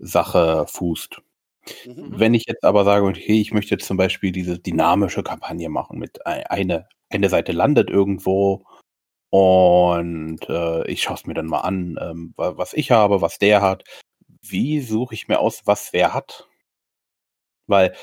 Sache 0.00 0.66
fußt. 0.68 1.22
Mhm. 1.86 2.18
Wenn 2.18 2.34
ich 2.34 2.46
jetzt 2.48 2.64
aber 2.64 2.84
sage, 2.84 3.06
okay, 3.06 3.40
ich 3.40 3.52
möchte 3.52 3.72
jetzt 3.74 3.86
zum 3.86 3.96
Beispiel 3.98 4.32
diese 4.32 4.58
dynamische 4.58 5.22
Kampagne 5.22 5.68
machen 5.68 5.98
mit 5.98 6.26
ei- 6.26 6.48
eine, 6.50 6.88
eine 7.10 7.28
Seite 7.28 7.52
landet 7.52 7.90
irgendwo 7.90 8.64
und 9.30 10.40
äh, 10.48 10.86
ich 10.90 11.02
schaue 11.02 11.16
es 11.16 11.26
mir 11.26 11.34
dann 11.34 11.46
mal 11.46 11.60
an, 11.60 11.98
ähm, 12.00 12.34
wa- 12.36 12.56
was 12.56 12.74
ich 12.74 12.90
habe, 12.92 13.22
was 13.22 13.38
der 13.38 13.62
hat. 13.62 13.84
Wie 14.42 14.80
suche 14.80 15.14
ich 15.14 15.28
mir 15.28 15.40
aus, 15.40 15.62
was 15.66 15.92
wer 15.92 16.14
hat? 16.14 16.48
Weil 17.66 17.94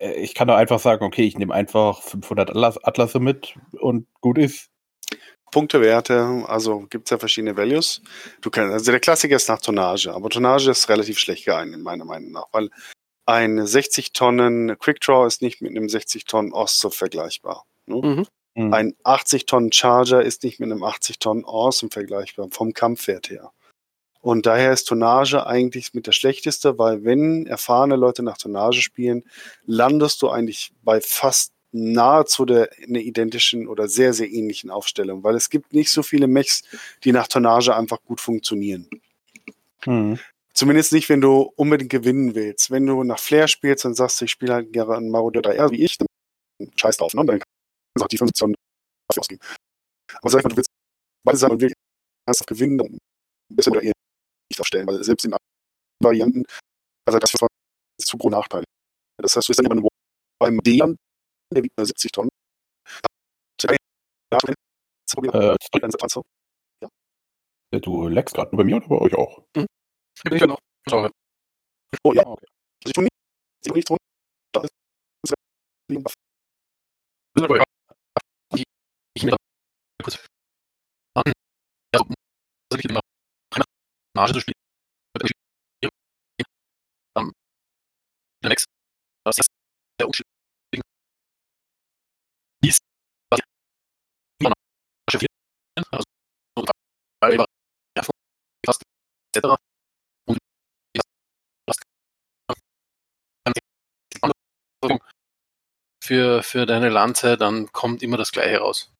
äh, 0.00 0.12
ich 0.14 0.34
kann 0.34 0.48
doch 0.48 0.56
einfach 0.56 0.78
sagen, 0.80 1.04
okay, 1.04 1.22
ich 1.24 1.38
nehme 1.38 1.54
einfach 1.54 2.02
500 2.02 2.50
Atlas, 2.50 2.82
Atlasse 2.84 3.20
mit 3.20 3.56
und 3.80 4.06
gut 4.20 4.38
ist. 4.38 4.70
Punktewerte, 5.50 6.44
also 6.46 6.86
gibt's 6.90 7.10
ja 7.10 7.18
verschiedene 7.18 7.56
Values. 7.56 8.02
Du 8.40 8.50
kannst, 8.50 8.72
also 8.72 8.90
der 8.90 9.00
Klassiker 9.00 9.36
ist 9.36 9.48
nach 9.48 9.60
Tonnage, 9.60 10.12
aber 10.12 10.30
Tonnage 10.30 10.70
ist 10.70 10.88
relativ 10.88 11.18
schlecht 11.18 11.44
geeignet, 11.44 11.80
meiner 11.80 12.04
Meinung 12.04 12.32
nach, 12.32 12.46
weil 12.52 12.70
ein 13.26 13.66
60 13.66 14.12
Tonnen 14.12 14.78
Quickdraw 14.78 15.26
ist 15.26 15.42
nicht 15.42 15.60
mit 15.60 15.70
einem 15.72 15.88
60 15.88 16.24
Tonnen 16.24 16.54
Awesome 16.54 16.92
vergleichbar. 16.92 17.66
Ne? 17.86 17.96
Mhm. 17.96 18.26
Hm. 18.54 18.74
Ein 18.74 18.96
80 19.04 19.46
Tonnen 19.46 19.70
Charger 19.70 20.22
ist 20.22 20.42
nicht 20.42 20.60
mit 20.60 20.72
einem 20.72 20.82
80 20.82 21.18
Tonnen 21.18 21.44
Awesome 21.44 21.90
vergleichbar, 21.90 22.48
vom 22.50 22.72
Kampfwert 22.72 23.30
her. 23.30 23.52
Und 24.20 24.46
daher 24.46 24.72
ist 24.72 24.84
Tonnage 24.84 25.46
eigentlich 25.46 25.94
mit 25.94 26.06
der 26.06 26.12
schlechteste, 26.12 26.78
weil 26.78 27.04
wenn 27.04 27.46
erfahrene 27.46 27.96
Leute 27.96 28.22
nach 28.22 28.36
Tonnage 28.36 28.82
spielen, 28.82 29.24
landest 29.64 30.22
du 30.22 30.28
eigentlich 30.28 30.72
bei 30.82 31.00
fast 31.00 31.52
nahezu 31.72 32.44
der 32.44 32.70
einer 32.86 33.00
identischen 33.00 33.68
oder 33.68 33.88
sehr, 33.88 34.12
sehr 34.12 34.30
ähnlichen 34.30 34.70
Aufstellung, 34.70 35.22
weil 35.22 35.36
es 35.36 35.50
gibt 35.50 35.72
nicht 35.72 35.90
so 35.90 36.02
viele 36.02 36.26
Mechs, 36.26 36.62
die 37.04 37.12
nach 37.12 37.28
Tonnage 37.28 37.74
einfach 37.76 37.98
gut 38.04 38.20
funktionieren. 38.20 38.88
Hm. 39.84 40.18
Zumindest 40.54 40.92
nicht, 40.92 41.08
wenn 41.08 41.20
du 41.20 41.52
unbedingt 41.56 41.90
gewinnen 41.90 42.34
willst. 42.34 42.70
Wenn 42.70 42.86
du 42.86 43.04
nach 43.04 43.20
Flair 43.20 43.46
spielst 43.46 43.84
und 43.84 43.94
sagst, 43.94 44.20
ich 44.22 44.30
spiele 44.30 44.54
halt 44.54 44.72
gerne 44.72 44.96
einen 44.96 45.10
Marauder 45.10 45.40
3R 45.40 45.70
wie 45.70 45.84
ich, 45.84 45.98
dann 45.98 46.08
scheiß 46.74 46.96
drauf, 46.96 47.14
ne? 47.14 47.24
Dann 47.24 47.38
kannst 47.38 47.46
du 47.96 48.04
auch 48.04 48.08
die 48.08 48.18
15 48.18 48.54
dafür 49.08 49.20
ausgeben. 49.20 49.40
Aber 50.14 50.30
sag 50.30 50.42
mal, 50.42 50.48
du 50.48 50.56
willst 50.56 50.70
beide 51.24 51.52
und 51.52 51.60
willst 51.60 51.76
ernsthaft 52.26 52.48
gewinnen, 52.48 52.78
dann 52.78 52.98
bist 53.50 53.68
du 53.68 53.70
da 53.72 53.80
eher 53.80 53.92
nicht 54.50 54.60
aufstellen, 54.60 54.86
weil 54.86 55.02
selbst 55.04 55.24
in 55.24 55.34
Varianten, 56.02 56.44
also 57.06 57.18
das 57.18 57.32
ist 57.32 58.08
zu 58.08 58.18
große 58.18 58.34
Nachteile. 58.34 58.64
Das 59.18 59.36
heißt, 59.36 59.48
du 59.48 59.50
bist 59.50 59.58
dann 59.58 59.66
immer 59.66 59.80
nur 59.80 59.88
beim 60.40 60.60
D, 60.60 60.82
der 61.54 61.62
wiegt 61.64 61.76
nur 61.76 61.86
70 61.86 62.12
Tonnen. 62.12 62.30
Äh, 67.70 67.80
du 67.80 68.08
leckst 68.08 68.34
gerade 68.34 68.50
nur 68.54 68.58
bei 68.58 68.64
mir 68.64 68.76
oder 68.76 68.88
bei 68.88 68.98
euch 68.98 69.14
auch? 69.14 69.42
Ich 69.54 70.22
bin 70.22 70.48
noch. 70.48 70.58
Schau, 70.88 71.08
Oh 72.04 72.12
ja, 72.12 72.26
okay. 72.26 72.46
ich 72.84 72.92
tue 72.92 73.04
nicht, 73.04 73.74
nicht 73.74 73.88
drunter. 73.88 74.04
Da 74.52 74.60
ist-. 74.62 75.34
Ich, 78.54 78.64
ich 79.14 79.22
mir 79.24 79.30
da 79.30 79.36
kurz 80.02 80.18
an. 81.14 81.32
Ja, 81.94 82.00
also 82.00 82.78
ich 82.78 82.84
immer 82.84 83.00
Marge 84.14 84.32
zu 84.34 84.40
spielen. 84.40 84.54
Ähm, 87.16 87.32
der 88.42 88.50
nächste, 88.50 88.68
das 89.24 89.38
ist 89.38 89.48
der 90.00 90.06
Umstieg. 90.06 90.26
Dies, 92.62 92.78
was 93.30 93.38
ich 93.38 93.44
immer 94.40 94.50
noch 94.50 94.56
Marge 95.06 95.18
vier, 95.20 95.28
also, 95.90 96.04
ja, 97.96 98.04
etc. 99.34 99.56
Und, 100.26 100.38
ja, 100.96 101.02
für, 106.02 106.42
für 106.42 106.66
deine 106.66 106.88
Lanze, 106.88 107.36
dann 107.36 107.72
kommt 107.72 108.02
immer 108.02 108.16
das 108.16 108.32
Gleiche 108.32 108.58
raus. 108.58 108.92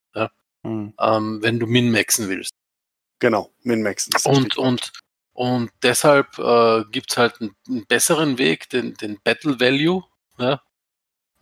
Hm. 0.64 0.93
ähm, 0.99 1.43
wenn 1.43 1.59
du 1.59 1.66
min-maxen 1.66 2.29
willst. 2.29 2.53
Genau, 3.20 3.53
Min-Max. 3.62 4.07
ist 4.09 4.14
das 4.14 4.26
Und, 4.26 4.57
und, 4.57 4.93
und 5.33 5.70
deshalb 5.83 6.39
äh, 6.39 6.85
gibt 6.91 7.11
es 7.11 7.16
halt 7.16 7.41
einen, 7.41 7.55
einen 7.68 7.87
besseren 7.87 8.39
Weg, 8.39 8.68
den, 8.70 8.95
den 8.95 9.18
Battle 9.22 9.59
Value. 9.61 10.05
Ja? 10.39 10.62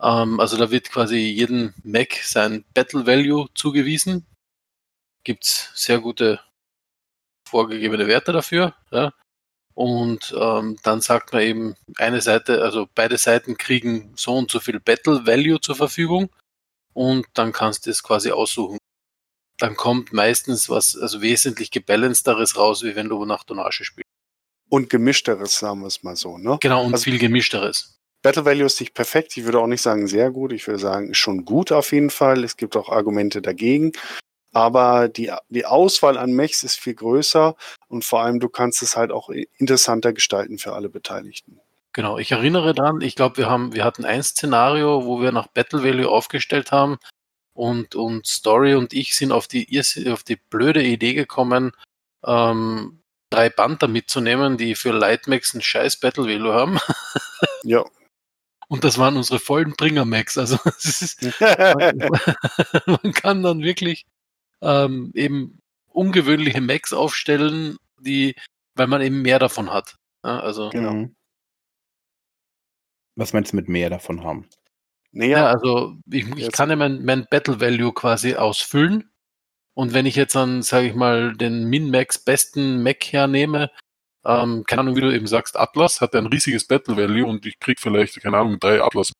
Ähm, 0.01 0.39
also 0.39 0.57
da 0.57 0.71
wird 0.71 0.89
quasi 0.89 1.17
jedem 1.17 1.73
Mac 1.83 2.13
sein 2.23 2.65
Battle 2.73 3.05
Value 3.05 3.47
zugewiesen. 3.53 4.25
Gibt 5.27 5.43
es 5.43 5.71
sehr 5.75 5.99
gute 5.99 6.39
vorgegebene 7.49 8.07
Werte 8.07 8.31
dafür. 8.31 8.75
Ja? 8.91 9.11
Und 9.73 10.33
ähm, 10.39 10.77
dann 10.83 11.01
sagt 11.01 11.33
man 11.33 11.41
eben, 11.41 11.75
eine 11.97 12.21
Seite, 12.21 12.63
also 12.63 12.87
beide 12.95 13.17
Seiten 13.17 13.57
kriegen 13.57 14.13
so 14.15 14.37
und 14.37 14.49
so 14.49 14.61
viel 14.61 14.79
Battle 14.79 15.25
Value 15.27 15.59
zur 15.59 15.75
Verfügung 15.75 16.29
und 16.93 17.25
dann 17.33 17.51
kannst 17.51 17.85
du 17.85 17.89
es 17.89 18.03
quasi 18.03 18.31
aussuchen. 18.31 18.77
Dann 19.57 19.75
kommt 19.75 20.13
meistens 20.13 20.69
was, 20.69 20.95
also 20.97 21.21
wesentlich 21.21 21.71
gebalancederes 21.71 22.55
raus, 22.55 22.83
wie 22.83 22.95
wenn 22.95 23.09
du 23.09 23.25
nach 23.25 23.43
Tonnage 23.43 23.83
spielst. 23.83 24.07
und 24.69 24.89
gemischteres, 24.89 25.59
sagen 25.59 25.81
wir 25.81 25.87
es 25.87 26.03
mal 26.03 26.15
so. 26.15 26.37
Ne? 26.37 26.57
Genau, 26.61 26.85
und 26.85 26.93
Also- 26.93 27.03
viel 27.03 27.19
gemischteres. 27.19 27.97
Battle 28.21 28.45
Value 28.45 28.65
ist 28.65 28.79
nicht 28.79 28.93
perfekt. 28.93 29.35
Ich 29.35 29.43
würde 29.43 29.59
auch 29.59 29.67
nicht 29.67 29.81
sagen 29.81 30.07
sehr 30.07 30.31
gut. 30.31 30.53
Ich 30.53 30.67
würde 30.67 30.79
sagen, 30.79 31.13
schon 31.13 31.43
gut 31.45 31.71
auf 31.73 31.91
jeden 31.91 32.09
Fall. 32.09 32.43
Es 32.45 32.55
gibt 32.57 32.75
auch 32.77 32.89
Argumente 32.89 33.41
dagegen. 33.41 33.91
Aber 34.57 35.07
die, 35.07 35.31
die 35.49 35.67
Auswahl 35.67 36.17
an 36.17 36.31
Mechs 36.31 36.63
ist 36.63 36.79
viel 36.79 36.95
größer 36.95 37.55
und 37.89 38.03
vor 38.03 38.21
allem 38.23 38.39
du 38.39 38.49
kannst 38.49 38.81
es 38.81 38.97
halt 38.97 39.11
auch 39.11 39.29
interessanter 39.29 40.13
gestalten 40.13 40.57
für 40.57 40.73
alle 40.73 40.89
Beteiligten. 40.89 41.61
Genau, 41.93 42.17
ich 42.17 42.31
erinnere 42.31 42.73
dran, 42.73 43.01
ich 43.01 43.15
glaube, 43.15 43.37
wir 43.37 43.51
haben, 43.51 43.75
wir 43.75 43.83
hatten 43.83 44.03
ein 44.03 44.23
Szenario, 44.23 45.05
wo 45.05 45.21
wir 45.21 45.31
nach 45.31 45.45
Battle 45.45 45.83
Value 45.83 46.09
aufgestellt 46.09 46.71
haben 46.71 46.97
und, 47.53 47.93
und 47.93 48.25
Story 48.25 48.73
und 48.73 48.93
ich 48.93 49.15
sind 49.15 49.31
auf 49.31 49.47
die, 49.47 49.79
auf 50.11 50.23
die 50.23 50.37
blöde 50.37 50.81
Idee 50.81 51.13
gekommen, 51.13 51.71
ähm, 52.25 53.03
drei 53.29 53.49
Panther 53.51 53.87
mitzunehmen, 53.87 54.57
die 54.57 54.73
für 54.73 54.91
Lightmax 54.91 55.53
einen 55.53 55.61
scheiß 55.61 55.97
Battle 55.97 56.25
Value 56.25 56.53
haben. 56.53 56.79
Ja. 57.63 57.83
Und 58.69 58.83
das 58.83 58.97
waren 58.97 59.17
unsere 59.17 59.39
vollen 59.39 59.73
Bringer-Max. 59.75 60.37
Also 60.37 60.57
ist, 60.77 61.21
man 62.85 63.11
kann 63.13 63.43
dann 63.43 63.61
wirklich 63.61 64.05
ähm, 64.61 65.11
eben 65.13 65.59
ungewöhnliche 65.87 66.61
Macs 66.61 66.93
aufstellen, 66.93 67.77
die, 67.99 68.35
weil 68.75 68.87
man 68.87 69.01
eben 69.01 69.21
mehr 69.21 69.39
davon 69.39 69.71
hat. 69.71 69.95
Ja, 70.23 70.39
also 70.39 70.69
Genau. 70.69 70.93
Mhm. 70.93 71.15
Was 73.15 73.33
meinst 73.33 73.51
du 73.51 73.55
mit 73.55 73.67
mehr 73.67 73.89
davon 73.89 74.23
haben? 74.23 74.47
naja, 75.11 75.37
Ja, 75.39 75.47
also 75.47 75.95
ich, 76.11 76.27
ich 76.37 76.51
kann 76.51 76.69
ja 76.69 76.75
mein, 76.75 77.03
mein 77.03 77.25
Battle 77.31 77.59
Value 77.59 77.93
quasi 77.93 78.35
ausfüllen. 78.35 79.09
Und 79.73 79.93
wenn 79.93 80.05
ich 80.05 80.15
jetzt 80.15 80.35
dann, 80.35 80.61
sage 80.61 80.87
ich 80.87 80.95
mal, 80.95 81.35
den 81.35 81.65
Min-Max 81.65 82.23
besten 82.23 82.83
Mac 82.83 83.03
hernehme, 83.05 83.71
ähm, 84.25 84.63
keine 84.67 84.81
Ahnung, 84.81 84.95
wie 84.95 85.01
du 85.01 85.13
eben 85.13 85.27
sagst, 85.27 85.57
Atlas 85.57 86.01
hat 86.01 86.15
ein 86.15 86.25
riesiges 86.27 86.67
Battle 86.67 86.97
Value 86.97 87.25
und 87.25 87.45
ich 87.45 87.59
krieg 87.59 87.79
vielleicht, 87.79 88.21
keine 88.21 88.37
Ahnung, 88.37 88.59
drei 88.59 88.81
Atlas. 88.83 89.13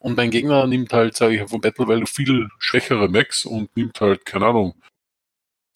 Und 0.00 0.16
mein 0.16 0.30
Gegner 0.30 0.66
nimmt 0.66 0.92
halt, 0.92 1.16
sage 1.16 1.34
ich, 1.42 1.50
vom 1.50 1.60
Battle 1.60 1.88
Value 1.88 2.06
viel 2.06 2.48
schwächere 2.58 3.08
Macs 3.08 3.44
und 3.44 3.74
nimmt 3.76 4.00
halt, 4.00 4.24
keine 4.24 4.46
Ahnung, 4.46 4.80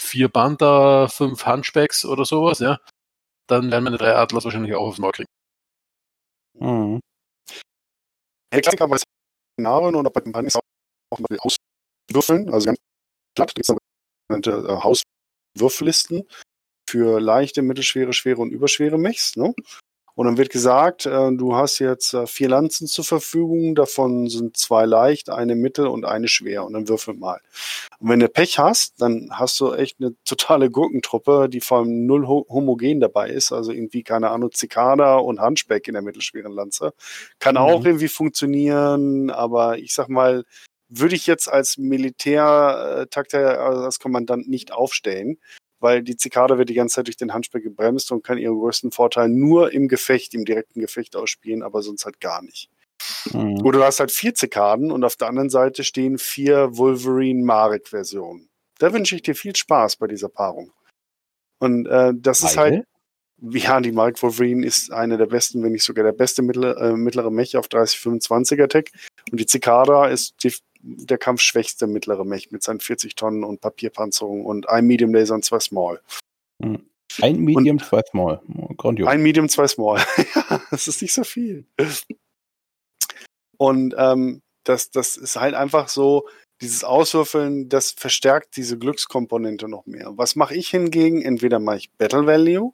vier 0.01 0.29
Panther, 0.29 1.09
fünf 1.09 1.47
Hunchbacks 1.47 2.05
oder 2.05 2.25
sowas, 2.25 2.61
ja. 2.61 2.79
Dann 3.49 3.71
werden 3.73 3.85
meine 3.85 3.99
drei 3.99 4.15
Atlas 4.15 4.45
wahrscheinlich 4.45 4.75
auch 4.75 4.87
aufs 4.89 4.99
Maul 4.99 5.13
kriegen. 5.13 5.29
Mhm. 6.55 7.01
der 8.53 8.61
Klassiker 8.61 8.87
bei 8.89 8.99
Szenarien 9.59 9.95
und 9.95 10.07
auch 10.07 10.13
bei 10.13 10.21
Kampagnen 10.21 10.49
ist 10.49 10.57
auch 10.57 11.19
mal 11.19 11.39
auswürfeln. 11.39 12.53
Also 12.53 12.67
ganz 12.67 12.79
platt 13.35 13.55
gibt 13.55 13.69
es 13.69 13.77
sogenannte 14.29 14.69
äh, 14.69 14.83
Hauswürfellisten 15.59 16.29
für 16.89 17.21
leichte, 17.21 17.63
mittelschwere, 17.63 18.13
schwere 18.13 18.41
und 18.41 18.51
überschwere 18.51 18.99
Mechs. 18.99 19.37
Ne? 19.37 19.55
Und 20.15 20.27
dann 20.27 20.37
wird 20.37 20.51
gesagt, 20.51 21.07
äh, 21.07 21.31
du 21.33 21.55
hast 21.57 21.79
jetzt 21.79 22.13
äh, 22.15 22.27
vier 22.27 22.49
Lanzen 22.49 22.87
zur 22.87 23.05
Verfügung, 23.05 23.75
davon 23.75 24.29
sind 24.29 24.57
zwei 24.57 24.85
leicht, 24.85 25.31
eine 25.31 25.55
mittel 25.55 25.87
und 25.87 26.05
eine 26.05 26.29
schwer. 26.29 26.65
Und 26.65 26.75
dann 26.75 26.89
würfel 26.89 27.15
mal. 27.15 27.41
Und 27.99 28.11
wenn 28.11 28.21
du 28.21 28.29
Pech 28.29 28.59
hast, 28.59 29.01
dann 29.01 29.31
hast 29.33 29.59
du 29.61 29.73
echt 29.73 29.97
eine 30.01 30.15
totale 30.25 30.71
Gurkentruppe, 30.71 31.49
die 31.49 31.61
vor 31.61 31.79
allem 31.79 32.07
null 32.07 32.27
ho 32.27 32.47
homogen 32.49 33.01
dabei 33.01 33.31
ist. 33.31 33.53
Also 33.53 33.73
irgendwie, 33.73 34.03
keine 34.03 34.31
Ahnung, 34.31 34.53
Zikada 34.53 35.17
und 35.17 35.41
Handspeck 35.41 35.89
in 35.89 35.95
der 35.95 36.03
mittelschweren 36.03 36.53
Lanze. 36.53 36.93
Kann 37.39 37.55
Mhm. 37.55 37.61
auch 37.61 37.85
irgendwie 37.85 38.09
funktionieren, 38.09 39.31
aber 39.31 39.79
ich 39.79 39.95
sag 39.95 40.09
mal, 40.09 40.45
würde 40.89 41.15
ich 41.15 41.27
jetzt 41.27 41.51
als 41.51 41.79
Militärtakter, 41.79 43.61
also 43.61 43.83
als 43.85 43.99
Kommandant 43.99 44.49
nicht 44.49 44.73
aufstellen, 44.73 45.39
weil 45.83 46.03
die 46.03 46.17
Zikade 46.17 46.59
wird 46.59 46.69
die 46.69 46.75
ganze 46.75 46.97
Zeit 46.97 47.07
durch 47.09 47.17
den 47.17 47.35
Handspeck 47.35 47.63
gebremst 47.63 48.13
und 48.13 48.23
kann 48.23 48.39
ihren 48.39 48.59
größten 48.59 48.93
Vorteil 48.93 49.29
nur 49.29 49.73
im 49.73 49.89
Gefecht, 49.89 50.35
im 50.35 50.45
direkten 50.45 50.81
Gefecht 50.81 51.17
ausspielen, 51.17 51.63
aber 51.63 51.83
sonst 51.83 52.05
halt 52.05 52.21
gar 52.21 52.43
nicht. 52.43 52.71
Mhm. 53.33 53.61
Oder 53.65 53.81
du 53.81 53.85
hast 53.85 54.01
halt 54.01 54.13
vier 54.13 54.35
Zikaden 54.35 54.91
und 54.91 55.05
auf 55.05 55.17
der 55.17 55.29
anderen 55.29 55.51
Seite 55.51 55.85
stehen 55.85 56.19
vier 56.19 56.77
Wolverine-Marek-Versionen. 56.77 58.49
Da 58.79 58.93
wünsche 58.93 59.17
ich 59.17 59.23
dir 59.23 59.35
viel 59.35 59.55
Spaß 59.55 59.97
bei 59.97 60.07
dieser 60.07 60.29
Paarung. 60.29 60.73
Und 61.59 61.87
äh, 61.87 62.13
das 62.17 62.43
ist 62.43 62.57
halt, 62.57 62.85
ja, 63.51 63.81
die 63.81 63.93
Mark 63.93 64.23
Wolverine 64.23 64.65
ist 64.65 64.93
eine 64.93 65.17
der 65.17 65.27
besten, 65.27 65.63
wenn 65.63 65.73
nicht 65.73 65.85
sogar 65.85 66.05
der 66.05 66.13
beste 66.13 66.43
mittlere, 66.43 66.93
äh, 66.93 66.97
mittlere 66.97 67.31
Mech 67.31 67.57
auf 67.57 67.67
30-25er 67.67 68.69
Tech. 68.69 68.93
Und 69.31 69.41
die 69.41 69.47
Cicada 69.47 70.07
ist 70.07 70.35
die, 70.45 70.55
der 70.81 71.19
kampfschwächste 71.19 71.87
mittlere 71.87 72.25
Mech 72.25 72.53
mit 72.53 72.63
seinen 72.63 72.81
40 72.81 73.17
Tonnen 73.17 73.45
und 73.45 73.61
Papierpanzerung 73.61 74.45
und 74.45 74.69
ein 74.69 74.87
Medium 74.87 75.13
Laser 75.13 75.35
und 75.35 75.45
zwei 75.45 75.59
Small. 75.59 76.01
Mhm. 76.59 76.87
Ein 77.21 77.41
Medium, 77.41 77.79
zwei 77.79 78.01
Small. 78.09 78.41
Grandios. 78.79 79.09
Ein 79.09 79.23
Medium, 79.23 79.49
zwei 79.49 79.67
Small. 79.69 80.01
ja, 80.35 80.63
das 80.71 80.89
ist 80.89 81.03
nicht 81.03 81.13
so 81.13 81.25
viel. 81.25 81.67
Und 83.59 83.95
ähm, 83.99 84.41
das, 84.65 84.91
das 84.91 85.17
ist 85.17 85.37
halt 85.37 85.55
einfach 85.55 85.89
so, 85.89 86.27
dieses 86.63 86.85
Auswürfeln, 86.85 87.69
das 87.69 87.91
verstärkt 87.91 88.57
diese 88.57 88.79
Glückskomponente 88.79 89.69
noch 89.69 89.85
mehr. 89.85 90.13
Was 90.17 90.37
mache 90.37 90.55
ich 90.55 90.69
hingegen? 90.69 91.21
Entweder 91.21 91.59
mache 91.59 91.79
ich 91.79 91.91
Battle 91.99 92.25
Value 92.25 92.73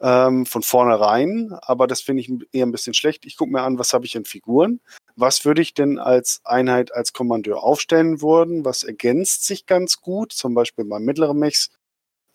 ähm, 0.00 0.46
von 0.46 0.62
vornherein, 0.62 1.52
aber 1.62 1.86
das 1.86 2.00
finde 2.00 2.22
ich 2.22 2.32
eher 2.52 2.66
ein 2.66 2.72
bisschen 2.72 2.94
schlecht. 2.94 3.24
Ich 3.26 3.36
gucke 3.36 3.52
mir 3.52 3.62
an, 3.62 3.78
was 3.78 3.92
habe 3.92 4.06
ich 4.06 4.14
in 4.14 4.24
Figuren? 4.24 4.80
Was 5.16 5.44
würde 5.44 5.62
ich 5.62 5.74
denn 5.74 5.98
als 5.98 6.40
Einheit, 6.44 6.92
als 6.92 7.12
Kommandeur 7.12 7.62
aufstellen 7.62 8.20
würden? 8.20 8.64
Was 8.64 8.82
ergänzt 8.82 9.46
sich 9.46 9.66
ganz 9.66 10.00
gut? 10.00 10.32
Zum 10.32 10.54
Beispiel 10.54 10.84
bei 10.84 10.98
mittleren 10.98 11.38
Mechs 11.38 11.70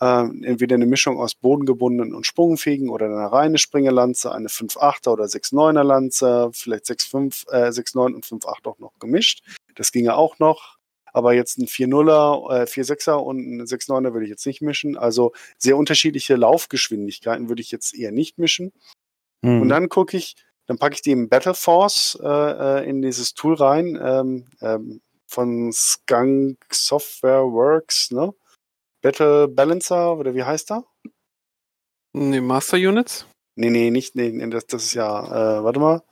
ähm, 0.01 0.43
entweder 0.43 0.75
eine 0.75 0.85
Mischung 0.85 1.19
aus 1.19 1.35
bodengebundenen 1.35 2.13
und 2.13 2.25
sprungfähigen 2.25 2.89
oder 2.89 3.07
eine 3.07 3.31
reine 3.31 3.57
Springerlanze, 3.57 4.31
eine 4.31 4.47
5-8er 4.47 5.09
oder 5.11 5.25
6-9er 5.25 5.83
Lanze, 5.83 6.49
vielleicht 6.53 6.85
6-5, 6.85 7.51
äh, 7.51 7.69
6-9 7.69 8.13
und 8.15 8.25
5-8 8.25 8.65
auch 8.67 8.79
noch 8.79 8.93
gemischt. 8.99 9.43
Das 9.75 9.91
ginge 9.91 10.15
auch 10.15 10.39
noch. 10.39 10.78
Aber 11.13 11.33
jetzt 11.33 11.57
ein 11.57 11.67
4-0er, 11.67 12.61
äh, 12.61 12.65
4-6er 12.65 13.13
und 13.13 13.39
ein 13.39 13.65
6-9er 13.65 14.13
würde 14.13 14.25
ich 14.25 14.29
jetzt 14.29 14.45
nicht 14.45 14.61
mischen. 14.61 14.97
Also 14.97 15.33
sehr 15.57 15.77
unterschiedliche 15.77 16.35
Laufgeschwindigkeiten 16.35 17.49
würde 17.49 17.61
ich 17.61 17.71
jetzt 17.71 17.95
eher 17.95 18.11
nicht 18.11 18.37
mischen. 18.37 18.71
Mhm. 19.41 19.61
Und 19.61 19.69
dann 19.69 19.89
gucke 19.89 20.17
ich, 20.17 20.35
dann 20.67 20.77
packe 20.77 20.95
ich 20.95 21.01
die 21.01 21.11
im 21.11 21.29
Battle 21.29 21.53
Force 21.53 22.17
äh, 22.21 22.27
äh, 22.27 22.89
in 22.89 23.01
dieses 23.01 23.33
Tool 23.33 23.55
rein 23.55 23.99
ähm, 24.01 24.45
ähm, 24.61 25.01
von 25.27 25.71
Skunk 25.73 26.57
Software 26.71 27.43
Works, 27.43 28.11
ne? 28.11 28.33
Battle 29.01 29.47
Balancer 29.47 30.17
oder 30.17 30.35
wie 30.35 30.43
heißt 30.43 30.71
er? 30.71 30.83
Nee, 32.13 32.41
Master 32.41 32.77
Units? 32.77 33.25
Nee, 33.55 33.69
nee, 33.69 33.91
nicht, 33.91 34.15
nee, 34.15 34.29
nee 34.29 34.49
das, 34.49 34.67
das 34.67 34.85
ist 34.85 34.93
ja, 34.93 35.59
äh, 35.59 35.63
warte 35.63 35.79
mal. 35.79 36.03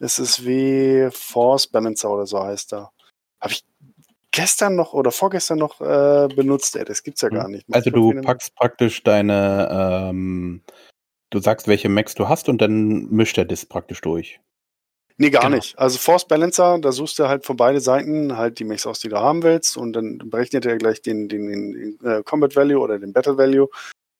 Es 0.00 0.18
ist 0.18 0.44
wie 0.44 1.08
Force 1.10 1.66
Balancer 1.66 2.10
oder 2.10 2.26
so 2.26 2.42
heißt 2.42 2.74
er. 2.74 2.92
Habe 3.40 3.52
ich 3.52 3.64
gestern 4.32 4.76
noch 4.76 4.92
oder 4.92 5.10
vorgestern 5.10 5.58
noch 5.58 5.80
äh, 5.80 6.28
benutzt, 6.34 6.76
ey, 6.76 6.84
das 6.84 7.02
gibt's 7.02 7.22
ja 7.22 7.28
gar 7.28 7.48
nicht. 7.48 7.66
Also 7.72 7.90
du 7.90 8.20
packst 8.22 8.54
praktisch 8.54 9.02
deine, 9.02 9.68
ähm, 10.10 10.62
du 11.30 11.40
sagst, 11.40 11.68
welche 11.68 11.88
Max 11.88 12.14
du 12.14 12.28
hast 12.28 12.48
und 12.48 12.60
dann 12.60 13.08
mischt 13.10 13.38
er 13.38 13.44
das 13.44 13.66
praktisch 13.66 14.00
durch. 14.00 14.40
Nee, 15.20 15.30
gar 15.30 15.42
Genau. 15.42 15.56
nicht. 15.56 15.76
Also 15.76 15.98
Force 15.98 16.28
Balancer, 16.28 16.78
da 16.78 16.92
suchst 16.92 17.18
du 17.18 17.28
halt 17.28 17.44
von 17.44 17.56
beide 17.56 17.80
Seiten 17.80 18.36
halt 18.36 18.60
die 18.60 18.64
Mechs 18.64 18.86
aus, 18.86 19.00
die 19.00 19.08
du 19.08 19.18
haben 19.18 19.42
willst 19.42 19.76
und 19.76 19.92
dann 19.92 20.18
berechnet 20.18 20.64
er 20.64 20.76
gleich 20.76 21.02
den, 21.02 21.28
den, 21.28 21.48
den, 21.48 21.72
den 21.72 22.06
äh, 22.08 22.22
Combat 22.22 22.54
Value 22.54 22.78
oder 22.78 23.00
den 23.00 23.12
Battle 23.12 23.36
Value 23.36 23.68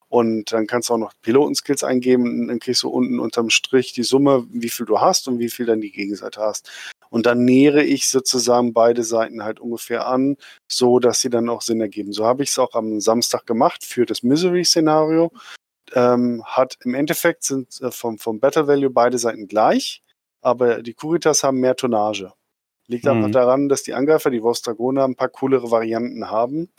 und 0.08 0.52
dann 0.52 0.66
kannst 0.66 0.88
du 0.88 0.94
auch 0.94 0.98
noch 0.98 1.12
Pilotenskills 1.22 1.84
eingeben 1.84 2.40
und 2.40 2.48
dann 2.48 2.58
kriegst 2.58 2.82
du 2.82 2.88
unten 2.88 3.20
unterm 3.20 3.50
Strich 3.50 3.92
die 3.92 4.02
Summe, 4.02 4.46
wie 4.50 4.68
viel 4.68 4.86
du 4.86 5.00
hast 5.00 5.28
und 5.28 5.38
wie 5.38 5.50
viel 5.50 5.66
dann 5.66 5.80
die 5.80 5.92
Gegenseite 5.92 6.40
hast. 6.40 6.70
Und 7.10 7.26
dann 7.26 7.44
nähere 7.44 7.82
ich 7.82 8.08
sozusagen 8.08 8.72
beide 8.72 9.02
Seiten 9.02 9.42
halt 9.42 9.60
ungefähr 9.60 10.06
an, 10.06 10.36
so 10.66 10.98
dass 10.98 11.20
sie 11.20 11.30
dann 11.30 11.48
auch 11.48 11.62
Sinn 11.62 11.80
ergeben. 11.80 12.12
So 12.12 12.26
habe 12.26 12.42
ich 12.42 12.50
es 12.50 12.58
auch 12.58 12.74
am 12.74 13.00
Samstag 13.00 13.46
gemacht 13.46 13.84
für 13.84 14.04
das 14.06 14.22
Misery-Szenario. 14.22 15.32
Ähm, 15.94 16.42
hat 16.44 16.76
im 16.84 16.94
Endeffekt 16.94 17.44
sind 17.44 17.80
äh, 17.80 17.90
vom, 17.90 18.18
vom 18.18 18.40
Battle 18.40 18.66
Value 18.66 18.90
beide 18.90 19.18
Seiten 19.18 19.48
gleich 19.48 20.02
aber 20.40 20.82
die 20.82 20.94
Kuritas 20.94 21.42
haben 21.42 21.60
mehr 21.60 21.76
Tonnage. 21.76 22.32
Liegt 22.86 23.04
Mhm. 23.04 23.10
einfach 23.12 23.30
daran, 23.30 23.68
dass 23.68 23.82
die 23.82 23.94
Angreifer, 23.94 24.30
die 24.30 24.42
Vostragoner, 24.42 25.04
ein 25.04 25.16
paar 25.16 25.28
coolere 25.28 25.70
Varianten 25.70 26.30
haben 26.30 26.70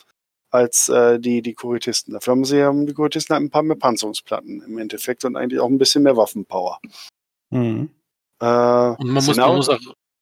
als 0.52 0.90
äh, 0.90 1.20
die, 1.20 1.42
die 1.42 1.54
Kuritisten. 1.54 2.14
Dafür 2.14 2.32
haben 2.32 2.46
sie 2.46 2.64
haben 2.64 2.86
die 2.88 2.94
Kuritisten 2.94 3.34
halt 3.36 3.44
ein 3.44 3.50
paar 3.52 3.64
mehr 3.64 3.78
Panzerungsplatten 3.78 4.62
im 4.62 4.78
Endeffekt 4.78 5.24
und 5.26 5.36
eigentlich 5.36 5.60
auch 5.60 5.68
ein 5.70 5.78
bisschen 5.78 6.04
mehr 6.04 6.18
Waffenpower. 6.18 6.80
Mhm. 7.52 7.90
Äh, 8.42 8.46
Und 8.46 9.08
man 9.08 9.14
muss, 9.14 9.28
man 9.28 9.36
Szenario- 9.36 9.56
muss 9.56 9.70
auch 9.70 9.80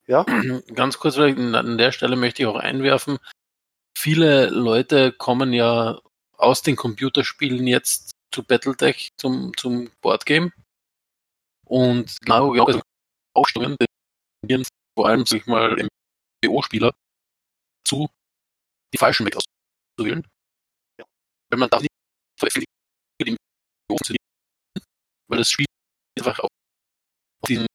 Ja? 0.08 0.24
ganz 0.76 1.00
kurz 1.00 1.16
vielleicht 1.16 1.38
an- 1.38 1.78
der 1.78 1.92
Stelle 1.92 2.16
möchte 2.16 2.42
ich 2.42 2.48
auch 2.48 2.56
einwerfen. 2.58 3.18
Viele 3.98 4.50
Leute 4.50 5.12
kommen 5.12 5.54
ja 5.54 6.00
aus 6.34 6.62
den 6.62 6.76
Computerspielen 6.76 7.66
jetzt 7.66 8.12
zu 8.32 8.44
Battletech, 8.44 9.10
zum, 9.18 9.56
zum 9.58 9.90
Boardgame. 10.02 10.52
Und 11.66 12.18
genau, 12.22 12.54
ja, 12.56 12.64
also 12.66 12.82
tendieren 14.42 14.64
vor 14.98 15.08
allem, 15.08 15.26
sag 15.26 15.40
ich 15.40 15.48
mal, 15.48 15.76
MBO-Spieler 16.46 16.94
zu, 17.86 18.08
die 18.94 18.98
falschen 18.98 19.26
Macs 19.98 19.98
auszuwählen. 19.98 20.28
Wenn 21.50 21.60
man 21.60 21.70
darf 21.70 21.82
nicht 21.82 21.92
veröffentlichen, 22.40 23.38
weil 25.30 25.38
das 25.38 25.50
Spiel 25.50 25.66
einfach 26.20 26.40
auf, 26.40 26.50
diesen 27.48 27.66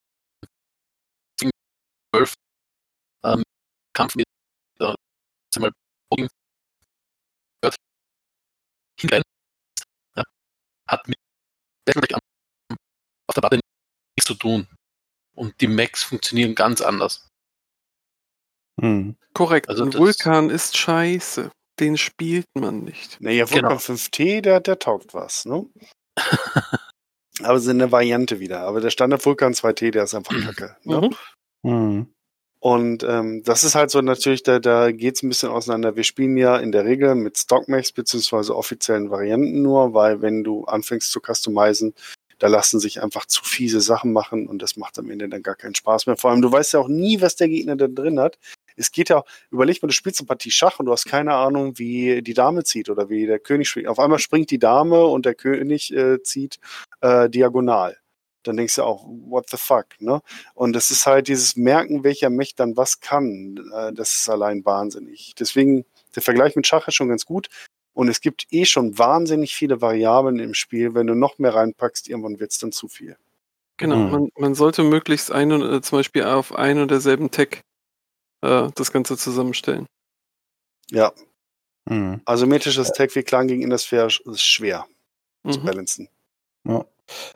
12 2.15 2.35
ähm, 3.25 3.43
Kampf 3.95 4.17
mit 4.17 4.27
äh, 4.81 4.95
mal, 5.59 5.73
Bogen 6.11 6.29
hört 7.65 7.77
hingreifen, 9.01 9.25
ja, 10.17 10.25
hat 10.89 11.09
mit 11.09 11.17
Battletech 11.87 12.15
auf 12.17 13.35
der 13.35 13.41
Platte 13.41 13.57
nichts 13.57 14.27
zu 14.27 14.35
tun. 14.35 14.69
Und 15.35 15.59
die 15.63 15.69
Macs 15.69 16.03
funktionieren 16.03 16.55
ganz 16.55 16.83
anders. 16.83 17.29
Mhm. 18.77 19.17
Korrekt. 19.33 19.71
Also 19.71 19.91
Vulkan 19.95 20.51
ist 20.51 20.77
scheiße. 20.77 21.51
Den 21.83 21.97
spielt 21.97 22.47
man 22.55 22.85
nicht. 22.85 23.21
naja, 23.21 23.51
Vulkan 23.51 23.71
Genau. 23.71 23.81
5T, 23.81 24.41
der, 24.41 24.61
der 24.61 24.79
taugt 24.79 25.15
was, 25.15 25.45
ne? 25.45 25.67
aber 27.43 27.55
es 27.55 27.65
ist 27.65 27.69
eine 27.69 27.91
Variante 27.91 28.39
wieder. 28.39 28.61
Aber 28.61 28.81
der 28.81 28.91
Standard 28.91 29.25
Vulkan 29.27 29.53
2T, 29.53 29.91
der 29.91 30.05
ist 30.05 30.15
einfach 30.15 30.35
kacke. 30.45 30.77
Ne? 30.85 31.11
Mhm. 31.63 31.71
Mhm. 31.71 32.15
Und 32.61 33.03
ähm, 33.03 33.43
das 33.43 33.65
ist 33.65 33.75
halt 33.75 33.91
so 33.91 34.01
natürlich, 34.01 34.45
da, 34.45 34.61
da 34.61 34.93
geht's 34.93 35.25
ein 35.25 35.29
bisschen 35.29 35.49
auseinander. 35.49 35.97
Wir 35.97 36.05
spielen 36.05 36.37
ja 36.37 36.57
in 36.59 36.71
der 36.71 36.85
Regel 36.85 37.17
mit 37.17 37.37
Stockmax 37.37 37.91
beziehungsweise 37.91 38.55
offiziellen 38.55 39.11
Varianten 39.11 39.63
nur, 39.63 39.95
weil 39.95 40.23
wenn 40.23 40.45
du 40.45 40.65
anfängst 40.67 41.11
zu 41.11 41.21
customizen, 41.21 41.93
da 42.39 42.47
lassen 42.47 42.79
sich 42.79 43.03
einfach 43.03 43.27
zu 43.27 43.43
fiese 43.43 43.81
Sachen 43.81 44.13
machen 44.13 44.47
und 44.47 44.63
das 44.63 44.77
macht 44.77 44.97
am 44.99 45.11
Ende 45.11 45.29
dann 45.29 45.43
gar 45.43 45.57
keinen 45.57 45.75
Spaß 45.75 46.07
mehr. 46.07 46.17
Vor 46.17 46.31
allem, 46.31 46.43
du 46.43 46.53
weißt 46.53 46.75
ja 46.75 46.81
auch 46.81 46.89
nie, 46.89 47.21
was 47.21 47.35
der 47.35 47.49
Gegner 47.49 47.75
da 47.75 47.89
drin 47.89 48.21
hat. 48.21 48.39
Es 48.77 48.91
geht 48.93 49.09
ja 49.09 49.19
auch, 49.19 49.25
überleg 49.51 49.83
mal, 49.83 49.89
du 49.89 49.95
spielst 49.95 50.21
eine 50.21 50.27
Partie 50.27 50.51
Schach 50.51 50.79
und 50.79 50.87
du 50.87 50.93
hast 50.93 51.05
keine 51.07 51.35
Ahnung, 51.35 51.79
wie 51.79 52.23
die 52.23 52.35
Dame 52.35 52.65
zieht 52.65 52.89
oder 52.91 53.09
wie 53.09 53.27
der 53.27 53.39
König 53.39 53.69
spielt. 53.69 53.89
Auf 53.89 53.99
einmal 53.99 54.19
springt 54.19 54.51
die 54.51 54.59
Dame 54.59 55.05
und 55.07 55.27
der 55.27 55.35
König 55.35 55.93
äh, 55.93 56.23
zieht 56.23 56.59
äh, 57.01 57.29
diagonal. 57.29 57.97
Dann 58.45 58.57
denkst 58.57 58.75
du 58.75 58.83
auch, 58.83 59.05
what 59.07 59.49
the 59.51 59.57
fuck, 59.57 59.87
ne? 60.01 60.21
Und 60.55 60.73
das 60.73 60.91
ist 60.91 61.07
halt 61.07 61.29
dieses 61.29 61.55
Merken, 61.55 62.03
welcher 62.03 62.29
Mech 62.29 62.57
dann 62.57 62.77
was 62.77 62.99
kann. 63.01 63.57
Äh, 63.73 63.93
das 63.93 64.15
ist 64.17 64.29
allein 64.29 64.65
wahnsinnig. 64.65 65.35
Deswegen, 65.39 65.85
der 66.17 66.23
Vergleich 66.23 66.57
mit 66.57 66.67
Schach 66.67 66.89
ist 66.89 66.95
schon 66.97 67.09
ganz 67.09 67.25
gut. 67.25 67.49
Und 67.95 68.09
es 68.09 68.21
gibt 68.21 68.47
eh 68.51 68.65
schon 68.65 68.99
wahnsinnig 68.99 69.55
viele 69.55 69.81
Variablen 69.81 70.41
im 70.41 70.55
Spiel. 70.55 70.95
Wenn 70.95 71.07
du 71.07 71.15
noch 71.15 71.39
mehr 71.39 71.55
reinpackst, 71.55 72.09
irgendwann 72.09 72.41
wird's 72.41 72.59
dann 72.59 72.73
zu 72.73 72.89
viel. 72.89 73.17
Genau, 73.77 73.97
Mhm. 73.97 74.11
man, 74.11 74.29
man 74.37 74.55
sollte 74.55 74.83
möglichst 74.83 75.31
ein 75.31 75.53
und, 75.53 75.63
äh, 75.63 75.81
zum 75.83 75.99
Beispiel 75.99 76.25
auf 76.25 76.55
ein 76.55 76.81
und 76.81 76.91
derselben 76.91 77.31
Tech 77.31 77.61
äh, 78.43 78.69
das 78.75 78.93
Ganze 78.93 79.17
zusammenstellen. 79.17 79.87
Ja, 80.91 81.13
Mhm. 81.89 82.21
asymmetrisches 82.27 82.93
Tech 82.93 83.15
wie 83.17 83.25
Klang 83.25 83.49
gegen 83.49 83.63
Indersphäre 83.63 84.07
ist 84.07 84.43
schwer 84.43 84.87
zu 85.49 85.59
Mhm. 85.61 85.65
balancen. 85.65 86.09
Ja. 86.67 86.85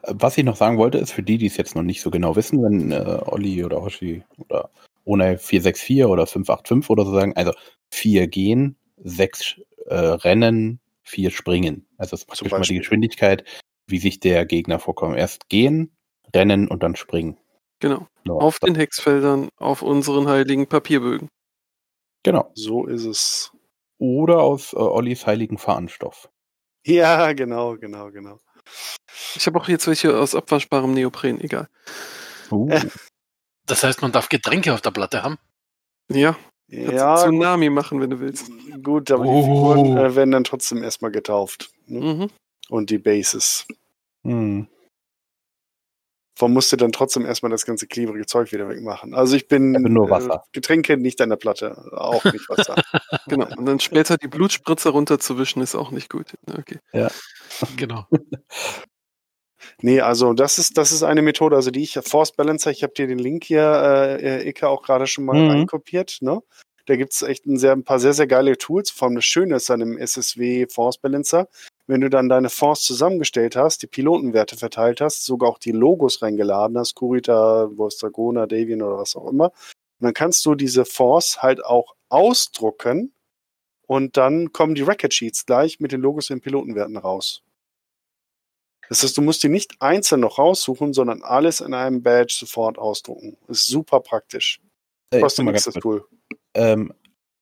Was 0.07 0.39
ich 0.39 0.45
noch 0.45 0.57
sagen 0.57 0.79
wollte, 0.79 0.99
ist 0.99 1.11
für 1.13 1.25
die, 1.25 1.37
die 1.39 1.47
es 1.47 1.57
jetzt 1.57 1.75
noch 1.75 1.83
nicht 1.83 2.01
so 2.01 2.11
genau 2.11 2.37
wissen, 2.37 2.63
wenn 2.63 2.93
äh, 2.93 3.21
Olli 3.27 3.65
oder 3.65 3.83
Hoshi 3.83 4.23
oder 4.39 4.71
ohne 5.05 5.37
464 5.39 6.05
oder 6.05 6.27
585 6.27 6.91
oder 6.91 7.05
so 7.05 7.13
sagen, 7.13 7.35
also 7.37 7.53
vier 7.91 8.29
gehen, 8.29 8.77
sechs 8.99 9.61
äh, 9.87 9.95
rennen, 9.97 10.81
vier 11.03 11.31
springen. 11.33 11.87
Also 11.99 12.13
das 12.13 12.21
ist 12.21 12.27
praktisch 12.27 12.51
mal 12.53 12.61
die. 12.63 12.79
Geschwindigkeit, 12.79 13.45
wie 13.89 13.99
sich 13.99 14.21
der 14.21 14.47
Gegner 14.47 14.79
vorkommt. 14.79 15.17
Erst 15.19 15.49
gehen, 15.49 15.91
rennen 16.35 16.69
und 16.69 16.83
dann 16.85 16.95
springen. 16.97 17.37
Genau. 17.81 18.07
So, 18.25 18.41
Auf 18.41 18.59
das- 18.59 18.67
den 18.69 18.75
Hexfeldern, 18.77 19.49
auf 19.59 19.83
unseren 19.83 20.29
heiligen 20.29 20.67
Papierbögen. 20.67 21.29
Genau. 22.23 22.51
So 22.55 22.87
ist 22.87 23.05
es. 23.05 23.53
Oder 23.99 24.41
aus 24.41 24.73
äh, 24.73 24.77
Ollis 24.77 25.27
heiligen 25.27 25.59
Fahnenstoff. 25.59 26.29
Ja, 26.85 27.33
genau, 27.33 27.77
genau, 27.77 28.11
genau. 28.11 28.39
Ich 29.35 29.47
habe 29.47 29.61
auch 29.61 29.69
jetzt 29.69 29.87
welche 29.87 30.17
aus 30.19 30.35
abwaschbarem 30.35 30.93
Neopren, 30.93 31.41
egal. 31.41 31.69
Uh, 32.51 32.69
Das 33.67 33.83
heißt, 33.83 34.01
man 34.03 34.13
darf 34.13 34.29
Getränke 34.29 34.73
auf 34.73 34.81
der 34.81 34.93
Platte 34.93 35.25
haben. 35.25 35.39
Ja, 36.09 36.37
kannst 36.71 36.93
Ja, 36.93 37.17
Tsunami 37.17 37.69
machen, 37.69 38.01
wenn 38.01 38.11
du 38.11 38.21
willst. 38.21 38.49
gut, 38.85 39.11
aber 39.11 39.25
die 39.25 39.31
Oh. 39.31 39.43
Figuren 39.43 39.97
äh, 39.97 40.15
werden 40.15 40.31
dann 40.31 40.45
trotzdem 40.45 40.85
erstmal 40.85 41.11
getauft. 41.11 41.71
Ne? 41.87 42.01
Mhm. 42.15 42.31
Und 42.69 42.91
die 42.91 42.99
Bases. 42.99 43.67
hm. 44.25 44.69
Man 46.41 46.53
musste 46.53 46.77
dann 46.77 46.93
trotzdem 46.93 47.25
erstmal 47.25 47.51
das 47.51 47.65
ganze 47.65 47.87
klebrige 47.87 48.27
Zeug 48.27 48.53
wieder 48.53 48.69
wegmachen. 48.69 49.15
Also 49.15 49.37
ich 49.37 49.49
bin 49.49 49.75
Also 49.75 49.89
nur 49.89 50.11
Wasser. 50.11 50.35
Äh, 50.35 50.49
Getränke 50.53 50.97
nicht 50.99 51.21
an 51.23 51.31
der 51.31 51.37
Platte, 51.37 51.91
auch 51.93 52.25
nicht 52.25 52.49
Wasser. 52.49 52.75
Genau. 53.29 53.47
Und 53.57 53.67
dann 53.67 53.81
später 53.81 54.17
die 54.19 54.29
Blutspritze 54.29 54.91
runterzuwischen, 54.91 55.63
ist 55.63 55.75
auch 55.75 55.91
nicht 55.91 56.11
gut. 56.11 56.35
Okay. 56.47 56.79
Genau. 57.77 58.07
nee, 59.83 60.01
also 60.01 60.33
das 60.33 60.59
ist, 60.59 60.77
das 60.79 60.93
ist 60.93 61.03
eine 61.03 61.23
Methode, 61.23 61.57
also 61.57 61.71
die 61.71 61.83
ich, 61.83 61.99
Force 62.05 62.33
Balancer, 62.33 62.71
ich 62.71 62.83
habe 62.83 62.93
dir 62.93 63.07
den 63.07 63.19
Link 63.19 63.45
hier, 63.45 64.19
äh, 64.21 64.49
Ike, 64.49 64.69
auch 64.69 64.83
gerade 64.83 65.07
schon 65.07 65.25
mal 65.25 65.37
Mhm. 65.37 65.51
reinkopiert, 65.51 66.19
ne? 66.21 66.41
Da 66.87 66.95
gibt's 66.95 67.23
echt 67.23 67.47
ein, 67.47 67.59
sehr, 67.59 67.73
ein 67.73 67.83
paar 67.83 67.99
sehr, 67.99 68.13
sehr 68.13 68.29
geile 68.29 68.57
Tools. 68.59 68.91
Vor 68.91 69.09
allem 69.09 69.17
das 69.17 69.25
Schöne 69.25 69.57
ist 69.57 69.71
an 69.71 69.81
dem 69.81 69.99
SSW 69.99 70.67
Force 70.69 70.99
Balancer, 70.99 71.49
wenn 71.87 72.01
du 72.01 72.11
dann 72.11 72.29
deine 72.29 72.51
Force 72.51 72.83
zusammengestellt 72.83 73.57
hast, 73.57 73.83
die 73.83 73.87
Pilotenwerte 73.87 74.57
verteilt 74.57 75.01
hast, 75.01 75.25
sogar 75.25 75.51
auch 75.51 75.59
die 75.59 75.73
Logos 75.73 76.23
reingeladen 76.23 76.77
hast, 76.79 76.95
Kurita, 76.95 77.71
Vostragona, 77.77 78.47
Davian 78.47 78.83
oder 78.83 78.99
was 78.99 79.17
auch 79.17 79.29
immer, 79.29 79.53
dann 80.01 80.15
kannst 80.15 80.45
du 80.45 80.55
diese 80.55 80.85
Force 80.85 81.43
halt 81.43 81.65
auch 81.65 81.95
ausdrucken 82.09 83.13
und 83.87 84.17
dann 84.17 84.53
kommen 84.53 84.75
die 84.75 84.83
Record 84.83 85.15
Sheets 85.15 85.47
gleich 85.47 85.81
mit 85.81 85.93
den 85.93 86.01
Logos 86.01 86.31
und 86.31 86.37
den 86.37 86.43
Pilotenwerten 86.43 86.97
raus. 86.97 87.43
Das 88.89 89.03
heißt, 89.03 89.17
du 89.17 89.23
musst 89.23 89.43
die 89.43 89.49
nicht 89.49 89.81
einzeln 89.81 90.21
noch 90.21 90.39
raussuchen, 90.39 90.93
sondern 90.93 91.23
alles 91.23 91.61
in 91.61 91.75
einem 91.75 92.03
Badge 92.03 92.35
sofort 92.39 92.79
ausdrucken. 92.79 93.37
Das 93.49 93.59
ist 93.59 93.69
super 93.69 94.01
praktisch. 94.01 94.61
Kostet 95.13 95.45
nichts, 95.45 95.65
das. 95.65 95.75
Tool. 95.75 96.05
ähm, 96.55 96.93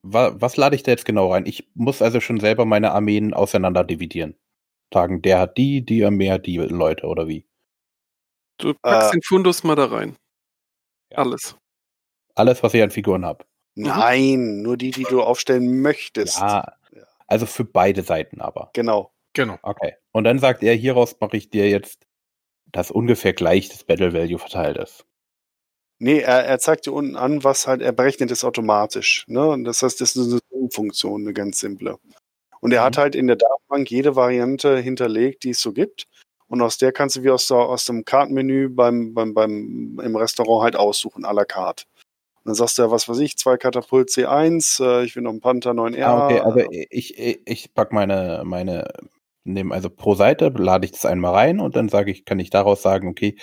wa 0.05 0.33
was 0.41 0.57
lade 0.57 0.77
ich 0.77 0.83
da 0.83 0.91
jetzt 0.93 1.05
genau 1.07 1.33
rein? 1.33 1.47
Ich 1.47 1.69
muss 1.75 2.03
also 2.03 2.21
schon 2.21 2.41
selber 2.41 2.65
meine 2.65 2.93
Armeen 2.93 3.35
auseinander 3.35 3.85
dividieren. 3.85 4.37
Sagen, 4.93 5.23
der 5.23 5.41
hat 5.41 5.57
die, 5.59 5.85
die 5.85 6.05
Armee 6.05 6.31
hat 6.31 6.47
die 6.47 6.59
Leute 6.59 7.07
oder 7.07 7.27
wie? 7.29 7.47
Du 8.59 8.75
packst 8.75 9.09
Äh. 9.11 9.13
den 9.17 9.23
Fundus 9.23 9.65
mal 9.65 9.75
da 9.75 9.87
rein. 9.87 10.17
Ja. 11.11 11.19
Alles. 11.19 11.57
Alles, 12.37 12.63
was 12.63 12.75
ich 12.75 12.83
an 12.83 12.91
Figuren 12.91 13.25
habe. 13.25 13.45
Nein, 13.77 14.63
nur 14.63 14.77
die, 14.77 14.91
die 14.93 15.05
du 15.05 15.23
aufstellen 15.23 15.81
möchtest. 15.83 16.39
Ja, 16.39 16.75
Ja. 16.93 17.03
also 17.27 17.47
für 17.47 17.65
beide 17.65 18.03
Seiten 18.03 18.41
aber. 18.41 18.71
Genau. 18.75 19.13
Genau. 19.33 19.59
Okay. 19.63 19.95
Und 20.13 20.25
dann 20.25 20.39
sagt 20.39 20.63
er, 20.63 20.75
hieraus 20.75 21.17
mache 21.21 21.37
ich 21.37 21.51
dir 21.51 21.69
jetzt, 21.69 22.07
dass 22.67 22.93
ungefähr 22.93 23.33
gleich 23.33 23.69
das 23.69 23.83
Battle 23.83 24.13
Value 24.13 24.39
verteilt 24.39 24.77
ist. 24.77 25.05
Nee, 26.05 26.19
er, 26.19 26.45
er 26.45 26.59
zeigt 26.59 26.85
dir 26.85 26.93
unten 26.93 27.17
an, 27.17 27.45
was 27.45 27.67
halt, 27.67 27.81
er 27.81 27.93
berechnet 27.93 28.31
es 28.31 28.45
automatisch. 28.45 29.25
Ne? 29.27 29.43
Und 29.49 29.65
das 29.65 29.83
heißt, 29.83 30.03
das 30.03 30.15
ist 30.15 30.31
eine 30.31 30.39
Zoom-Funktion, 30.51 31.23
eine 31.23 31.33
ganz 31.33 31.61
simple. 31.61 31.97
Und 32.61 32.73
er 32.75 32.83
hat 32.83 32.99
Mhm. 32.99 33.01
halt 33.01 33.15
in 33.15 33.27
der 33.27 33.37
Datenbank 33.37 33.91
jede 33.91 34.15
Variante 34.15 34.77
hinterlegt, 34.77 35.45
die 35.45 35.51
es 35.51 35.63
so 35.63 35.73
gibt. 35.73 36.05
Und 36.47 36.61
aus 36.61 36.77
der 36.77 36.93
kannst 36.93 37.17
du 37.17 37.23
wie 37.23 37.31
aus, 37.31 37.47
der, 37.47 37.57
aus 37.57 37.87
dem 37.87 38.05
Kartenmenü 38.05 38.69
beim, 38.69 39.15
beim, 39.15 39.33
beim, 39.33 39.99
im 40.05 40.15
Restaurant 40.15 40.65
halt 40.65 40.77
aussuchen, 40.77 41.25
à 41.25 41.33
la 41.33 41.47
carte. 41.47 41.85
Und 42.37 42.51
dann 42.51 42.55
sagst 42.55 42.77
du 42.77 42.83
ja, 42.83 42.91
was 42.91 43.09
weiß 43.09 43.21
ich, 43.21 43.39
zwei 43.39 43.57
Katapult 43.57 44.11
C1, 44.11 44.85
äh, 44.85 45.05
ich 45.07 45.17
will 45.17 45.23
noch 45.23 45.31
einen 45.31 45.41
Panther 45.41 45.71
9R. 45.71 46.05
Ah, 46.05 46.27
okay, 46.27 46.41
also 46.41 46.61
ich, 46.91 47.19
ich, 47.19 47.41
ich 47.47 47.73
pack 47.73 47.95
meine, 47.95 48.43
meine, 48.45 48.93
nehme 49.45 49.75
also 49.75 49.89
pro 49.89 50.15
Seite 50.15 50.53
lade 50.55 50.85
ich 50.85 50.93
das 50.93 51.07
einmal 51.07 51.33
rein 51.33 51.61
und 51.61 51.77
dann 51.77 51.89
sage 51.89 52.11
ich, 52.11 52.27
kann 52.27 52.39
ich 52.41 52.51
daraus 52.51 52.83
sagen, 52.83 53.09
okay, 53.09 53.39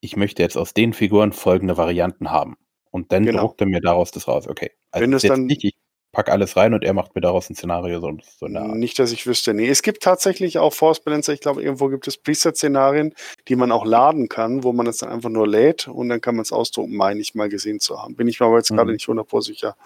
ich 0.00 0.16
möchte 0.16 0.42
jetzt 0.42 0.56
aus 0.56 0.74
den 0.74 0.92
Figuren 0.92 1.32
folgende 1.32 1.76
Varianten 1.76 2.30
haben. 2.30 2.56
Und 2.90 3.12
dann 3.12 3.24
Genau. 3.24 3.42
druckt 3.42 3.60
er 3.60 3.66
mir 3.66 3.80
daraus 3.80 4.10
das 4.10 4.28
raus. 4.28 4.48
Okay. 4.48 4.70
Also 4.90 5.02
Wenn 5.04 5.12
jetzt 5.12 5.28
dann- 5.28 5.46
nicht, 5.46 5.64
ich 5.64 5.74
pack 6.12 6.30
alles 6.30 6.56
rein 6.56 6.72
und 6.72 6.82
er 6.84 6.94
macht 6.94 7.14
mir 7.14 7.20
daraus 7.20 7.50
ein 7.50 7.54
Szenario 7.54 8.00
so, 8.00 8.16
so 8.38 8.46
eine 8.46 8.60
Art. 8.62 8.74
Nicht, 8.76 8.98
dass 8.98 9.12
ich 9.12 9.26
wüsste. 9.26 9.52
Nee, 9.52 9.68
es 9.68 9.82
gibt 9.82 10.02
tatsächlich 10.02 10.58
auch 10.58 10.72
Force 10.72 11.00
Balancer. 11.00 11.34
Ich 11.34 11.40
glaube, 11.40 11.62
irgendwo 11.62 11.88
gibt 11.88 12.08
es 12.08 12.16
Preset-Szenarien, 12.16 13.14
die 13.48 13.56
man 13.56 13.70
auch 13.70 13.84
laden 13.84 14.28
kann, 14.30 14.64
wo 14.64 14.72
man 14.72 14.86
es 14.86 14.96
dann 14.98 15.10
einfach 15.10 15.28
nur 15.28 15.46
lädt 15.46 15.86
und 15.86 16.08
dann 16.08 16.20
kann 16.22 16.34
man 16.36 16.42
es 16.42 16.50
ausdrucken, 16.52 16.96
meine 16.96 17.20
ich 17.20 17.34
mal 17.34 17.48
gesehen 17.50 17.78
zu 17.78 18.00
haben. 18.02 18.16
Bin 18.16 18.26
ich 18.26 18.40
mir 18.40 18.46
aber 18.46 18.56
jetzt 18.56 18.70
Mhm. 18.70 18.76
gerade 18.76 18.92
nicht 18.92 19.06
100% 19.06 19.42
sicher. 19.44 19.76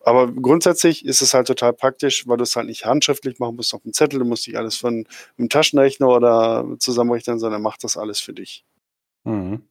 Aber 0.00 0.30
grundsätzlich 0.30 1.04
ist 1.04 1.20
es 1.20 1.34
halt 1.34 1.48
total 1.48 1.72
praktisch, 1.72 2.28
weil 2.28 2.36
du 2.36 2.44
es 2.44 2.54
halt 2.54 2.68
nicht 2.68 2.84
handschriftlich 2.86 3.40
machen 3.40 3.56
musst 3.56 3.74
auf 3.74 3.82
dem 3.82 3.92
Zettel. 3.92 4.20
Du 4.20 4.24
musst 4.24 4.46
nicht 4.46 4.56
alles 4.56 4.76
von 4.76 5.06
einem 5.36 5.48
Taschenrechner 5.48 6.08
oder 6.08 6.64
zusammenrechnen, 6.78 7.40
sondern 7.40 7.60
macht 7.62 7.82
das 7.82 7.96
alles 7.96 8.20
für 8.20 8.32
dich. 8.32 8.64
Mhm. 9.26 9.62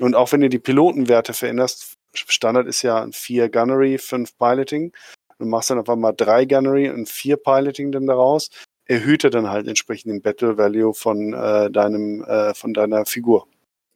Und 0.00 0.14
auch 0.14 0.32
wenn 0.32 0.40
du 0.40 0.48
die 0.48 0.58
Pilotenwerte 0.58 1.34
veränderst, 1.34 1.96
Standard 2.14 2.66
ist 2.66 2.82
ja 2.82 3.02
ein 3.02 3.12
4 3.12 3.50
Gunnery, 3.50 3.98
5 3.98 4.36
Piloting. 4.38 4.92
Du 5.38 5.46
machst 5.46 5.70
dann 5.70 5.78
auf 5.78 5.88
einmal 5.88 6.14
3 6.16 6.44
Gunnery 6.46 6.90
und 6.90 7.08
4 7.08 7.36
Piloting 7.36 7.92
dann 7.92 8.06
daraus. 8.06 8.50
Erhöht 8.86 9.24
er 9.24 9.30
dann 9.30 9.48
halt 9.50 9.68
entsprechend 9.68 10.10
den 10.12 10.22
Battle 10.22 10.56
Value 10.58 10.94
von 10.94 11.32
äh, 11.32 11.70
deinem, 11.70 12.24
äh, 12.24 12.54
von 12.54 12.74
deiner 12.74 13.04
Figur, 13.06 13.46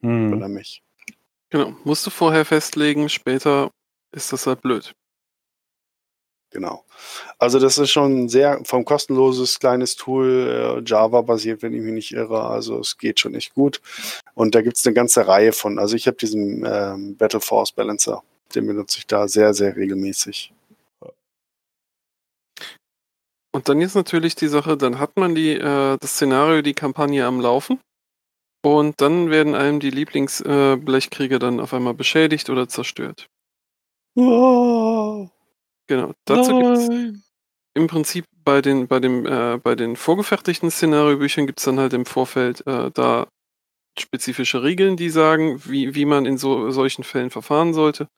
Mhm. 0.01 0.39
der 0.39 0.49
Mech. 0.49 0.83
Genau. 1.51 1.75
Musst 1.85 2.07
du 2.07 2.11
vorher 2.11 2.45
festlegen, 2.45 3.09
später 3.09 3.71
ist 4.13 4.33
das 4.33 4.47
halt 4.47 4.61
blöd. 4.63 4.95
Genau. 6.55 6.85
Also 7.41 7.59
das 7.59 7.79
ist 7.79 7.91
schon 7.91 8.25
ein 8.25 8.29
sehr 8.29 8.61
vom 8.65 8.85
kostenloses 8.85 9.59
kleines 9.59 9.97
Tool, 9.97 10.83
äh, 10.87 10.89
Java 10.89 11.21
basiert, 11.23 11.63
wenn 11.63 11.75
ich 11.75 11.83
mich 11.83 11.93
nicht 11.93 12.13
irre. 12.13 12.45
Also 12.45 12.79
es 12.79 12.97
geht 12.97 13.19
schon 13.19 13.35
echt 13.35 13.55
gut. 13.55 13.81
Und 14.35 14.55
da 14.55 14.63
gibt 14.63 14.77
es 14.77 14.87
eine 14.87 14.95
ganze 14.95 15.27
Reihe 15.27 15.53
von. 15.53 15.81
Also 15.81 15.97
ich 15.97 16.07
habe 16.07 16.17
diesen 16.17 16.65
ähm, 16.65 17.17
Battle 17.17 17.41
Force 17.41 17.73
Balancer, 17.73 18.23
den 18.55 18.69
benutze 18.69 18.99
ich 18.99 19.07
da 19.09 19.27
sehr, 19.27 19.53
sehr 19.53 19.75
regelmäßig. 19.75 20.53
Und 23.53 23.69
dann 23.69 23.81
jetzt 23.81 23.97
natürlich 23.97 24.37
die 24.37 24.49
Sache, 24.49 24.77
dann 24.77 25.01
hat 25.01 25.17
man 25.17 25.35
die, 25.35 25.55
äh, 25.55 25.99
das 25.99 26.13
Szenario, 26.13 26.63
die 26.63 26.75
Kampagne 26.75 27.27
am 27.27 27.41
Laufen. 27.41 27.81
Und 28.65 29.01
dann 29.01 29.29
werden 29.29 29.57
einem 29.57 29.81
die 29.81 29.91
Lieblingsblechkrieger 29.91 31.37
äh, 31.37 31.41
dann 31.41 31.59
auf 31.59 31.75
einmal 31.75 31.95
beschädigt 31.95 32.49
oder 32.49 32.69
zerstört. 32.69 33.27
Oh. 34.17 34.94
Genau. 35.89 36.13
Dazu 36.25 36.57
gibt 36.57 36.71
es 36.79 36.89
im 37.75 37.87
Prinzip 37.89 38.27
bei 38.45 38.63
den, 38.63 38.89
bei 38.89 39.01
dem, 39.01 39.27
äh, 39.27 39.59
bei 39.63 39.75
den 39.75 39.97
vorgefertigten 39.97 40.71
Szenariobüchern 40.71 41.47
gibt 41.47 41.61
es 41.61 41.65
dann 41.67 41.81
halt 41.81 41.93
im 41.93 42.07
Vorfeld 42.07 42.67
äh, 42.67 42.91
da 42.93 43.29
spezifische 43.99 44.63
Regeln, 44.63 44.97
die 44.97 45.11
sagen, 45.11 45.61
wie, 45.67 45.95
wie 45.95 46.07
man 46.07 46.27
in 46.27 46.39
so, 46.39 46.71
solchen 46.71 47.05
Fällen 47.05 47.31
verfahren 47.31 47.75
sollte. 47.75 48.09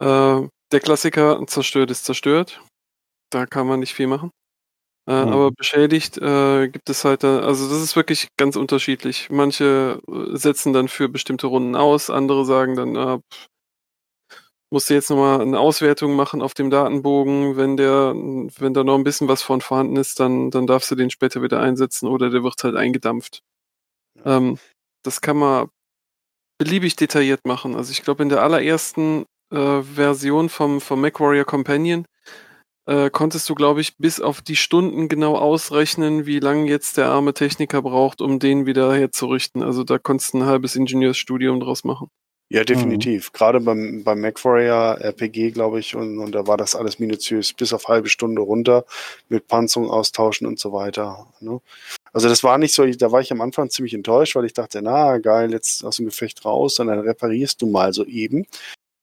Äh, 0.00 0.48
der 0.72 0.80
Klassiker, 0.80 1.40
zerstört 1.46 1.90
ist 1.90 2.04
zerstört. 2.04 2.60
Da 3.30 3.46
kann 3.46 3.66
man 3.66 3.80
nicht 3.80 3.94
viel 3.94 4.06
machen. 4.08 4.30
Äh, 5.08 5.24
Mhm. 5.26 5.32
Aber 5.32 5.52
beschädigt 5.52 6.18
äh, 6.18 6.68
gibt 6.68 6.90
es 6.90 7.04
halt, 7.04 7.24
da, 7.24 7.40
also 7.40 7.68
das 7.70 7.82
ist 7.82 7.96
wirklich 7.96 8.28
ganz 8.38 8.56
unterschiedlich. 8.56 9.28
Manche 9.30 10.00
äh, 10.08 10.36
setzen 10.36 10.72
dann 10.74 10.88
für 10.88 11.08
bestimmte 11.08 11.48
Runden 11.48 11.76
aus, 11.76 12.10
andere 12.10 12.44
sagen 12.46 12.76
dann, 12.76 12.96
äh, 12.96 13.18
pff, 13.32 13.46
musst 14.74 14.90
du 14.90 14.94
jetzt 14.94 15.08
nochmal 15.08 15.40
eine 15.40 15.60
Auswertung 15.60 16.16
machen 16.16 16.42
auf 16.42 16.52
dem 16.52 16.68
Datenbogen. 16.68 17.56
Wenn 17.56 17.76
der, 17.76 18.12
wenn 18.14 18.74
da 18.74 18.82
noch 18.82 18.96
ein 18.96 19.04
bisschen 19.04 19.28
was 19.28 19.40
von 19.40 19.60
vorhanden 19.60 19.94
ist, 19.96 20.18
dann, 20.18 20.50
dann 20.50 20.66
darfst 20.66 20.90
du 20.90 20.96
den 20.96 21.10
später 21.10 21.42
wieder 21.42 21.60
einsetzen 21.60 22.08
oder 22.08 22.28
der 22.28 22.42
wird 22.42 22.62
halt 22.64 22.74
eingedampft. 22.74 23.44
Ähm, 24.24 24.58
das 25.04 25.20
kann 25.20 25.36
man 25.36 25.68
beliebig 26.58 26.96
detailliert 26.96 27.46
machen. 27.46 27.76
Also 27.76 27.92
ich 27.92 28.02
glaube, 28.02 28.24
in 28.24 28.30
der 28.30 28.42
allerersten 28.42 29.26
äh, 29.52 29.82
Version 29.82 30.48
vom, 30.48 30.80
vom 30.80 31.00
MacWarrior 31.00 31.44
Companion 31.44 32.04
äh, 32.86 33.10
konntest 33.10 33.48
du, 33.48 33.54
glaube 33.54 33.80
ich, 33.80 33.96
bis 33.96 34.20
auf 34.20 34.42
die 34.42 34.56
Stunden 34.56 35.08
genau 35.08 35.36
ausrechnen, 35.36 36.26
wie 36.26 36.40
lange 36.40 36.68
jetzt 36.68 36.96
der 36.96 37.10
arme 37.10 37.32
Techniker 37.32 37.80
braucht, 37.80 38.20
um 38.20 38.40
den 38.40 38.66
wieder 38.66 38.92
herzurichten. 38.92 39.62
Also 39.62 39.84
da 39.84 39.98
konntest 39.98 40.34
du 40.34 40.38
ein 40.38 40.46
halbes 40.46 40.74
Ingenieursstudium 40.74 41.60
draus 41.60 41.84
machen. 41.84 42.08
Ja, 42.50 42.62
definitiv. 42.62 43.32
Gerade 43.32 43.60
beim, 43.60 44.04
beim 44.04 44.20
MacWarrior 44.20 45.00
RPG, 45.00 45.52
glaube 45.52 45.80
ich, 45.80 45.96
und, 45.96 46.18
und 46.18 46.32
da 46.32 46.46
war 46.46 46.56
das 46.56 46.76
alles 46.76 46.98
minutiös 46.98 47.52
bis 47.54 47.72
auf 47.72 47.88
halbe 47.88 48.08
Stunde 48.08 48.42
runter 48.42 48.84
mit 49.28 49.48
Panzerung 49.48 49.90
austauschen 49.90 50.46
und 50.46 50.58
so 50.58 50.72
weiter. 50.72 51.26
Ne? 51.40 51.60
Also 52.12 52.28
das 52.28 52.44
war 52.44 52.58
nicht 52.58 52.74
so, 52.74 52.86
da 52.86 53.10
war 53.10 53.20
ich 53.20 53.32
am 53.32 53.40
Anfang 53.40 53.70
ziemlich 53.70 53.94
enttäuscht, 53.94 54.36
weil 54.36 54.44
ich 54.44 54.52
dachte, 54.52 54.82
na 54.82 55.18
geil, 55.18 55.52
jetzt 55.52 55.84
aus 55.84 55.96
dem 55.96 56.04
Gefecht 56.04 56.44
raus 56.44 56.78
und 56.78 56.88
dann 56.88 57.00
reparierst 57.00 57.62
du 57.62 57.66
mal 57.66 57.92
so 57.92 58.04
eben. 58.04 58.40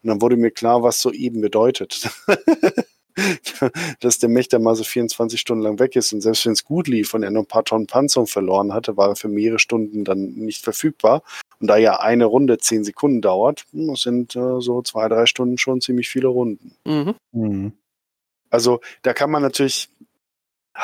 Und 0.03 0.07
dann 0.07 0.21
wurde 0.21 0.37
mir 0.37 0.51
klar, 0.51 0.83
was 0.83 1.01
so 1.01 1.11
eben 1.11 1.41
bedeutet. 1.41 2.09
dass 3.99 4.19
der 4.19 4.29
dann 4.29 4.63
mal 4.63 4.75
so 4.75 4.83
24 4.83 5.39
Stunden 5.39 5.63
lang 5.63 5.79
weg 5.79 5.95
ist 5.95 6.13
und 6.13 6.21
selbst 6.21 6.45
wenn 6.45 6.53
es 6.53 6.63
gut 6.63 6.87
lief 6.87 7.13
und 7.13 7.23
er 7.23 7.31
nur 7.31 7.43
ein 7.43 7.47
paar 7.47 7.65
Tonnen 7.65 7.87
Panzerung 7.87 8.27
verloren 8.27 8.73
hatte, 8.73 8.95
war 8.97 9.09
er 9.09 9.15
für 9.15 9.27
mehrere 9.27 9.59
Stunden 9.59 10.05
dann 10.05 10.33
nicht 10.35 10.63
verfügbar. 10.63 11.23
Und 11.61 11.67
da 11.67 11.77
ja 11.77 11.99
eine 11.99 12.25
Runde 12.25 12.57
zehn 12.57 12.83
Sekunden 12.83 13.21
dauert, 13.21 13.65
sind 13.71 14.35
äh, 14.35 14.59
so 14.59 14.81
zwei, 14.81 15.07
drei 15.07 15.27
Stunden 15.27 15.59
schon 15.59 15.79
ziemlich 15.79 16.09
viele 16.09 16.27
Runden. 16.27 16.75
Mhm. 16.85 17.13
Mhm. 17.31 17.73
Also 18.49 18.81
da 19.03 19.13
kann 19.13 19.29
man 19.29 19.43
natürlich 19.43 19.89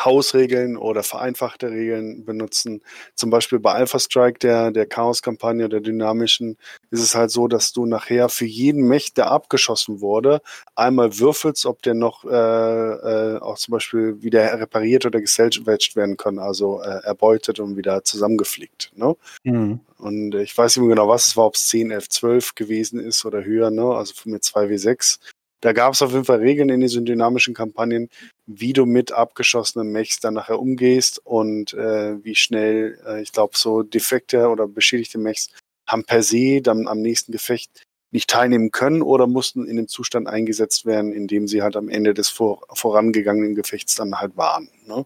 Hausregeln 0.05 0.77
oder 0.77 1.03
vereinfachte 1.03 1.69
Regeln 1.69 2.25
benutzen. 2.25 2.81
Zum 3.15 3.29
Beispiel 3.29 3.59
bei 3.59 3.73
Alpha 3.73 3.99
Strike, 3.99 4.39
der, 4.39 4.71
der 4.71 4.85
Chaos-Kampagne, 4.85 5.69
der 5.69 5.81
dynamischen, 5.81 6.57
ist 6.91 7.01
es 7.01 7.15
halt 7.15 7.31
so, 7.31 7.47
dass 7.47 7.73
du 7.73 7.85
nachher 7.85 8.29
für 8.29 8.45
jeden 8.45 8.87
Mech, 8.87 9.13
der 9.13 9.31
abgeschossen 9.31 10.01
wurde, 10.01 10.41
einmal 10.75 11.19
würfelst, 11.19 11.65
ob 11.65 11.81
der 11.81 11.93
noch 11.93 12.25
äh, 12.25 12.29
äh, 12.29 13.39
auch 13.39 13.57
zum 13.57 13.73
Beispiel 13.73 14.21
wieder 14.21 14.59
repariert 14.59 15.05
oder 15.05 15.19
gesalvaged 15.19 15.95
werden 15.95 16.17
kann, 16.17 16.39
also 16.39 16.81
äh, 16.81 17.03
erbeutet 17.03 17.59
und 17.59 17.77
wieder 17.77 18.03
zusammengeflickt. 18.03 18.91
Ne? 18.95 19.15
Mhm. 19.43 19.79
Und 19.97 20.35
ich 20.35 20.57
weiß 20.57 20.75
nicht 20.75 20.85
mehr 20.85 20.95
genau, 20.95 21.07
was 21.07 21.27
es 21.27 21.37
war, 21.37 21.45
ob 21.45 21.55
es 21.55 21.67
10, 21.67 21.91
11, 21.91 22.09
12 22.09 22.55
gewesen 22.55 22.99
ist 22.99 23.25
oder 23.25 23.43
höher, 23.43 23.71
ne? 23.71 23.83
also 23.83 24.13
mit 24.25 24.43
2W6. 24.43 25.19
Da 25.61 25.73
gab 25.73 25.93
es 25.93 26.01
auf 26.01 26.11
jeden 26.11 26.25
Fall 26.25 26.37
Regeln 26.37 26.69
in 26.69 26.81
diesen 26.81 27.05
dynamischen 27.05 27.55
Kampagnen, 27.55 28.09
wie 28.47 28.73
du 28.73 28.85
mit 28.85 29.11
abgeschossenen 29.11 29.91
Mechs 29.91 30.19
dann 30.19 30.33
nachher 30.33 30.59
umgehst 30.59 31.19
und 31.25 31.73
äh, 31.73 32.23
wie 32.23 32.35
schnell, 32.35 32.97
äh, 33.05 33.21
ich 33.21 33.33
glaube, 33.33 33.57
so 33.57 33.83
defekte 33.83 34.47
oder 34.47 34.67
beschädigte 34.67 35.17
Mechs 35.17 35.49
haben 35.85 36.05
per 36.05 36.23
se 36.23 36.61
dann 36.61 36.87
am 36.87 37.01
nächsten 37.01 37.31
Gefecht 37.33 37.83
nicht 38.11 38.29
teilnehmen 38.29 38.71
können 38.71 39.01
oder 39.01 39.27
mussten 39.27 39.67
in 39.67 39.75
dem 39.75 39.89
Zustand 39.89 40.27
eingesetzt 40.27 40.85
werden, 40.85 41.11
in 41.11 41.27
dem 41.27 41.47
sie 41.47 41.61
halt 41.61 41.75
am 41.75 41.89
Ende 41.89 42.13
des 42.13 42.29
vor, 42.29 42.61
vorangegangenen 42.73 43.53
Gefechts 43.53 43.95
dann 43.95 44.15
halt 44.15 44.37
waren. 44.37 44.69
Ne? 44.85 45.05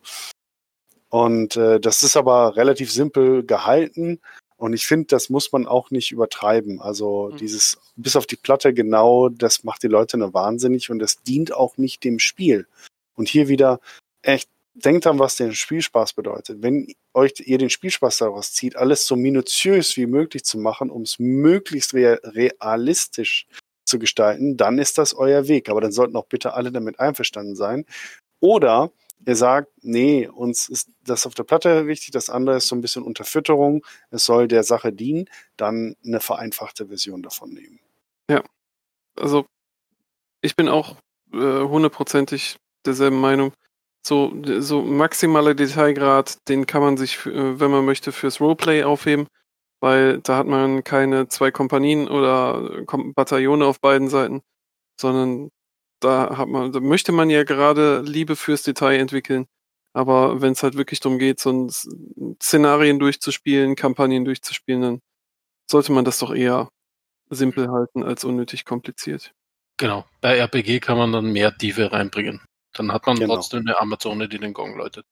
Und 1.10 1.58
äh, 1.58 1.80
das 1.80 2.04
ist 2.04 2.16
aber 2.16 2.56
relativ 2.56 2.92
simpel 2.92 3.44
gehalten 3.44 4.20
und 4.56 4.74
ich 4.74 4.86
finde, 4.86 5.08
das 5.08 5.32
muss 5.32 5.52
man 5.52 5.66
auch 5.66 5.90
nicht 5.90 6.12
übertreiben. 6.12 6.80
Also 6.80 7.32
Mhm. 7.32 7.38
dieses 7.38 7.80
bis 7.96 8.16
auf 8.16 8.28
die 8.28 8.36
Platte 8.36 8.74
genau, 8.76 9.30
das 9.30 9.64
macht 9.64 9.82
die 9.82 9.88
Leute 9.88 10.18
nur 10.18 10.36
wahnsinnig 10.36 10.92
und 10.92 11.00
das 11.00 11.24
dient 11.24 11.52
auch 11.54 11.78
nicht 11.78 12.04
dem 12.04 12.20
Spiel. 12.20 12.68
Und 13.22 13.30
hier 13.30 13.48
wieder 13.48 13.80
echt 14.24 14.50
denkt 14.74 15.06
an, 15.06 15.20
was 15.20 15.36
den 15.36 15.54
Spielspaß 15.54 16.14
bedeutet. 16.14 16.64
Wenn 16.64 16.92
euch 17.14 17.34
ihr 17.46 17.60
den 17.60 17.70
Spielspaß 17.70 18.18
daraus 18.18 18.52
zieht, 18.52 18.76
alles 18.76 19.06
so 19.06 19.16
minutiös 19.16 19.96
wie 19.96 20.08
möglich 20.08 20.44
zu 20.44 20.58
machen, 20.58 20.90
um 20.90 21.04
es 21.04 21.20
möglichst 21.20 21.94
rea 21.94 22.18
realistisch 22.24 23.46
zu 23.86 24.00
gestalten, 24.00 24.58
dann 24.58 24.80
ist 24.80 24.98
das 24.98 25.14
euer 25.14 25.48
Weg. 25.48 25.70
Aber 25.70 25.82
dann 25.82 25.92
sollten 25.92 26.16
auch 26.16 26.26
bitte 26.26 26.56
alle 26.56 26.72
damit 26.72 27.00
einverstanden 27.00 27.56
sein. 27.56 27.86
Oder 28.40 28.92
ihr 29.24 29.36
sagt, 29.36 29.72
nee, 29.84 30.28
uns 30.28 30.68
ist 30.68 30.90
das 31.04 31.28
auf 31.28 31.36
der 31.36 31.44
Platte 31.44 31.86
wichtig, 31.86 32.10
das 32.10 32.32
andere 32.32 32.58
ist 32.58 32.70
so 32.70 32.76
ein 32.76 32.82
bisschen 32.82 33.04
Unterfütterung, 33.04 33.86
es 34.10 34.26
soll 34.26 34.48
der 34.48 34.64
Sache 34.64 34.92
dienen, 34.92 35.30
dann 35.58 35.96
eine 36.04 36.22
vereinfachte 36.22 36.88
Version 36.88 37.22
davon 37.22 37.54
nehmen. 37.54 37.80
Also, 39.16 39.46
ich 40.42 40.56
bin 40.56 40.70
auch 40.70 40.96
äh, 41.32 41.38
hundertprozentig 41.38 42.58
derselben 42.86 43.20
Meinung. 43.20 43.54
So, 44.06 44.34
so 44.60 44.82
maximaler 44.82 45.54
Detailgrad, 45.54 46.38
den 46.50 46.66
kann 46.66 46.82
man 46.82 46.98
sich, 46.98 47.26
äh, 47.26 47.60
wenn 47.60 47.72
man 47.72 47.86
möchte, 47.86 48.12
fürs 48.12 48.40
Roleplay 48.42 48.84
aufheben, 48.84 49.28
weil 49.80 50.20
da 50.22 50.38
hat 50.38 50.48
man 50.48 50.84
keine 50.84 51.28
zwei 51.28 51.52
Kompanien 51.52 52.08
oder 52.08 52.84
Kom 52.86 53.14
Bataillone 53.14 53.66
auf 53.66 53.80
beiden 53.80 54.10
Seiten, 54.10 54.42
sondern 55.00 55.52
da 56.02 56.38
hat 56.38 56.48
man, 56.50 56.72
da 56.72 56.80
möchte 56.80 57.12
man 57.12 57.30
ja 57.30 57.44
gerade 57.44 58.02
Liebe 58.02 58.36
fürs 58.36 58.64
Detail 58.64 59.00
entwickeln. 59.00 59.48
Aber 59.94 60.42
wenn 60.42 60.54
es 60.54 60.64
halt 60.64 60.76
wirklich 60.78 61.00
darum 61.00 61.20
geht, 61.20 61.40
so 61.40 61.70
Szenarien 62.42 63.00
durchzuspielen, 63.00 63.76
Kampagnen 63.76 64.26
durchzuspielen, 64.26 64.82
dann 64.82 65.02
sollte 65.70 65.92
man 65.92 66.06
das 66.06 66.20
doch 66.20 66.34
eher 66.34 66.70
simpel 67.30 67.70
halten 67.70 68.04
als 68.04 68.24
unnötig 68.24 68.66
kompliziert. 68.66 69.34
Genau. 69.78 70.06
Bei 70.22 70.38
RPG 70.38 70.80
kann 70.80 70.98
man 70.98 71.12
dann 71.12 71.32
mehr 71.32 71.56
Tiefe 71.58 71.92
reinbringen. 71.92 72.42
Dann 72.74 72.92
hat 72.92 73.06
man 73.06 73.18
Genau. 73.18 73.36
trotzdem 73.36 73.62
eine 73.62 73.80
Amazone, 73.80 74.28
die 74.30 74.40
den 74.40 74.54
Gong 74.54 74.76
läutet. 74.78 75.06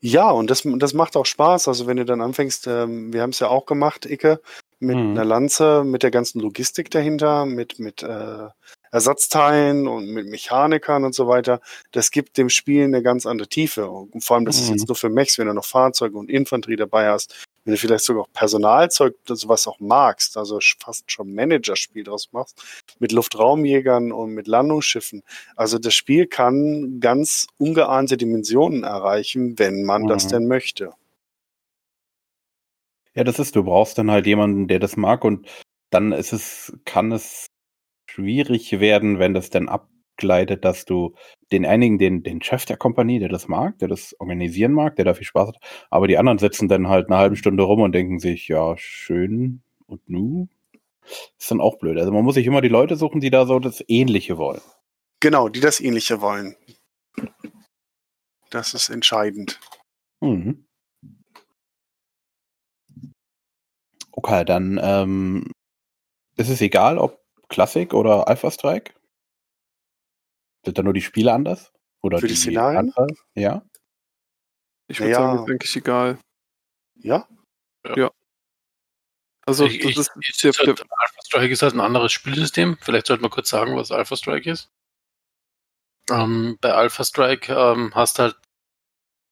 Ja, 0.00 0.30
und 0.30 0.50
das, 0.50 0.62
das 0.64 0.94
macht 0.94 1.16
auch 1.16 1.26
Spaß. 1.26 1.68
Also 1.68 1.86
wenn 1.86 1.96
du 1.96 2.04
dann 2.04 2.20
anfängst, 2.20 2.66
ähm, 2.66 3.12
wir 3.12 3.22
haben 3.22 3.30
es 3.30 3.38
ja 3.38 3.48
auch 3.48 3.66
gemacht, 3.66 4.04
Icke, 4.06 4.40
mit 4.80 4.96
Mhm. 4.96 5.12
einer 5.12 5.24
Lanze, 5.24 5.84
mit 5.84 6.02
der 6.02 6.10
ganzen 6.10 6.40
Logistik 6.40 6.90
dahinter, 6.90 7.46
mit, 7.46 7.78
mit 7.78 8.02
äh, 8.02 8.48
Ersatzteilen 8.90 9.88
und 9.88 10.06
mit 10.10 10.26
Mechanikern 10.28 11.04
und 11.04 11.14
so 11.14 11.26
weiter. 11.28 11.60
Das 11.92 12.10
gibt 12.10 12.36
dem 12.36 12.50
Spiel 12.50 12.84
eine 12.84 13.02
ganz 13.02 13.26
andere 13.26 13.48
Tiefe. 13.48 13.88
Und 13.88 14.22
vor 14.24 14.36
allem, 14.36 14.44
das 14.44 14.56
ist 14.60 14.68
Mhm. 14.68 14.76
jetzt 14.76 14.88
nur 14.88 14.96
für 14.96 15.08
Mechs, 15.08 15.38
wenn 15.38 15.46
du 15.46 15.54
noch 15.54 15.64
Fahrzeuge 15.64 16.16
und 16.18 16.28
Infanterie 16.30 16.76
dabei 16.76 17.08
hast, 17.08 17.46
wenn 17.64 17.72
du 17.72 17.78
vielleicht 17.78 18.04
sogar 18.04 18.22
auch 18.24 18.32
Personalzeug, 18.32 19.14
sowas 19.26 19.66
auch 19.66 19.78
magst, 19.80 20.36
also 20.36 20.58
fast 20.78 21.10
schon 21.10 21.32
Managerspiel 21.34 22.04
draus 22.04 22.28
machst, 22.32 22.62
mit 22.98 23.12
Luftraumjägern 23.12 24.12
und 24.12 24.34
mit 24.34 24.48
Landungsschiffen. 24.48 25.22
Also 25.56 25.78
das 25.78 25.94
Spiel 25.94 26.26
kann 26.26 26.98
ganz 27.00 27.46
ungeahnte 27.58 28.16
Dimensionen 28.16 28.82
erreichen, 28.84 29.58
wenn 29.58 29.84
man 29.84 30.06
das 30.06 30.26
Mhm. 30.26 30.30
denn 30.30 30.46
möchte. 30.48 30.92
Ja, 33.14 33.24
das 33.24 33.38
ist, 33.38 33.54
du 33.56 33.62
brauchst 33.64 33.98
dann 33.98 34.10
halt 34.10 34.26
jemanden, 34.26 34.68
der 34.68 34.78
das 34.78 34.96
mag 34.96 35.24
und 35.24 35.46
dann 35.90 36.12
ist 36.12 36.32
es, 36.32 36.72
kann 36.86 37.12
es 37.12 37.46
schwierig 38.10 38.80
werden, 38.80 39.18
wenn 39.18 39.34
das 39.34 39.50
dann 39.50 39.68
abgleitet, 40.12 40.64
dass 40.64 40.84
du 40.84 41.14
den 41.50 41.66
einigen, 41.66 41.98
den, 41.98 42.22
den 42.22 42.42
Chef 42.42 42.64
der 42.64 42.76
Kompanie, 42.76 43.18
der 43.18 43.28
das 43.28 43.48
mag, 43.48 43.78
der 43.78 43.88
das 43.88 44.14
organisieren 44.20 44.72
mag, 44.72 44.96
der 44.96 45.04
da 45.04 45.14
viel 45.14 45.26
Spaß 45.26 45.48
hat, 45.48 45.56
aber 45.90 46.08
die 46.08 46.18
anderen 46.18 46.38
sitzen 46.38 46.68
dann 46.68 46.88
halt 46.88 47.08
eine 47.08 47.18
halbe 47.18 47.36
Stunde 47.36 47.62
rum 47.62 47.80
und 47.80 47.92
denken 47.92 48.18
sich, 48.18 48.48
ja, 48.48 48.76
schön 48.76 49.62
und 49.86 50.08
nu? 50.08 50.48
Ist 51.38 51.50
dann 51.50 51.60
auch 51.60 51.78
blöd. 51.78 51.98
Also 51.98 52.12
man 52.12 52.24
muss 52.24 52.36
sich 52.36 52.46
immer 52.46 52.60
die 52.60 52.68
Leute 52.68 52.96
suchen, 52.96 53.20
die 53.20 53.30
da 53.30 53.44
so 53.44 53.58
das 53.58 53.82
Ähnliche 53.88 54.38
wollen. 54.38 54.60
Genau, 55.20 55.48
die 55.48 55.60
das 55.60 55.80
Ähnliche 55.80 56.20
wollen. 56.20 56.56
Das 58.50 58.74
ist 58.74 58.88
entscheidend. 58.88 59.58
Mhm. 60.20 60.64
Okay, 64.12 64.44
dann 64.44 64.78
ähm, 64.82 65.50
ist 66.36 66.50
es 66.50 66.60
egal, 66.60 66.98
ob 66.98 67.18
Klassik 67.48 67.94
oder 67.94 68.28
Alpha 68.28 68.50
Strike? 68.50 68.92
Sind 70.64 70.78
da 70.78 70.82
nur 70.82 70.94
die 70.94 71.02
Spiele 71.02 71.32
anders? 71.32 71.72
Oder 72.02 72.18
Für 72.18 72.28
die 72.28 72.34
Szenarien? 72.34 72.78
Anzahl? 72.78 73.08
Ja. 73.34 73.62
Ich 74.88 75.00
würde 75.00 75.12
Naja. 75.12 75.26
sagen, 75.26 75.44
ist 75.44 75.50
eigentlich 75.50 75.76
egal. 75.76 76.18
Ja? 76.96 77.28
Also, 79.44 79.66
ich, 79.66 79.80
das 79.80 79.90
ich, 79.90 79.96
ist 79.98 80.10
ich, 80.20 80.40
der, 80.40 80.50
ist 80.50 80.58
halt, 80.58 80.78
der, 80.78 80.86
Alpha 80.88 81.20
Strike 81.24 81.52
ist 81.52 81.62
halt 81.62 81.74
ein 81.74 81.80
anderes 81.80 82.12
Spielsystem. 82.12 82.78
Vielleicht 82.80 83.06
sollte 83.06 83.22
man 83.22 83.30
kurz 83.30 83.48
sagen, 83.48 83.76
was 83.76 83.90
Alpha 83.90 84.16
Strike 84.16 84.50
ist. 84.50 84.70
Ähm, 86.10 86.58
bei 86.60 86.72
Alpha 86.72 87.04
Strike 87.04 87.52
ähm, 87.52 87.94
hast 87.94 88.18
halt 88.18 88.36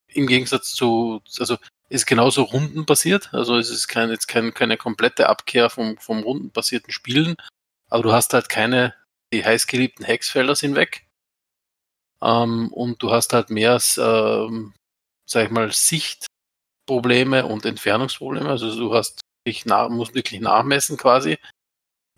im 0.09 0.27
Gegensatz 0.27 0.73
zu, 0.73 1.23
also 1.39 1.57
ist 1.89 2.07
genauso 2.07 2.43
rundenbasiert, 2.43 3.35
also 3.35 3.59
es 3.59 3.71
ist 3.71 3.89
kein, 3.89 4.11
jetzt 4.11 4.29
kein, 4.29 4.55
keine 4.55 4.77
komplette 4.77 5.29
Abkehr 5.29 5.71
vom, 5.71 5.99
vom 5.99 6.23
rundenbasierten 6.23 6.93
Spielen, 6.93 7.37
aber 7.89 8.05
du 8.05 8.13
hast 8.13 8.33
halt 8.33 8.49
keine, 8.49 8.95
die 9.33 9.45
heißgeliebten 9.45 10.05
Hexfelder 10.05 10.55
sind 10.55 10.77
weg. 10.77 11.07
Ähm, 12.23 12.73
und 12.73 13.03
du 13.03 13.11
hast 13.11 13.33
halt 13.33 13.51
mehr, 13.51 13.79
ähm, 13.99 14.75
sag 15.27 15.47
ich 15.47 15.51
mal, 15.51 15.73
Sichtprobleme 15.73 17.47
und 17.47 17.65
Entfernungsprobleme. 17.65 18.49
Also 18.49 18.75
du 18.77 18.95
hast 18.95 19.21
wirklich 19.45 19.67
nach, 19.67 19.89
musst 19.89 20.15
wirklich 20.15 20.41
nachmessen 20.41 20.97
quasi. 20.97 21.39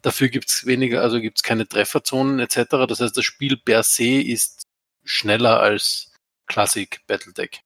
Dafür 0.03 0.29
gibt's 0.29 0.67
weniger, 0.67 1.01
also 1.03 1.21
gibt's 1.21 1.43
keine 1.43 1.67
Trefferzonen 1.69 2.41
etc. 2.41 2.87
Das 2.89 3.01
heißt, 3.01 3.17
das 3.17 3.25
Spiel 3.25 3.57
per 3.57 3.83
se 3.85 4.21
ist 4.21 4.65
schneller 5.05 5.61
als 5.61 6.13
Classic 6.47 7.01
Battletech. 7.07 7.63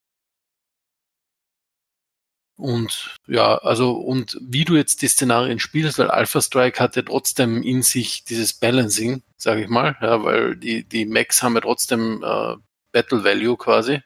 Und 2.59 3.17
ja, 3.27 3.59
also 3.59 3.93
und 3.93 4.39
wie 4.41 4.65
du 4.65 4.77
jetzt 4.77 5.03
die 5.03 5.09
Szenarien 5.09 5.59
spielst, 5.59 5.99
weil 5.99 6.11
Alpha 6.11 6.41
Strike 6.41 6.81
hat 6.83 6.97
ja 6.97 7.03
trotzdem 7.03 7.63
in 7.63 7.83
sich 7.83 8.25
dieses 8.25 8.55
Balancing, 8.55 9.23
sage 9.37 9.63
ich 9.63 9.69
mal, 9.69 9.97
ja, 10.01 10.25
weil 10.25 10.57
die 10.57 10.85
die 10.85 11.05
Mechs 11.05 11.43
haben 11.43 11.55
ja 11.55 11.61
trotzdem 11.61 12.23
äh, 12.25 12.57
Battle 12.93 13.25
Value 13.25 13.59
quasi. 13.59 14.01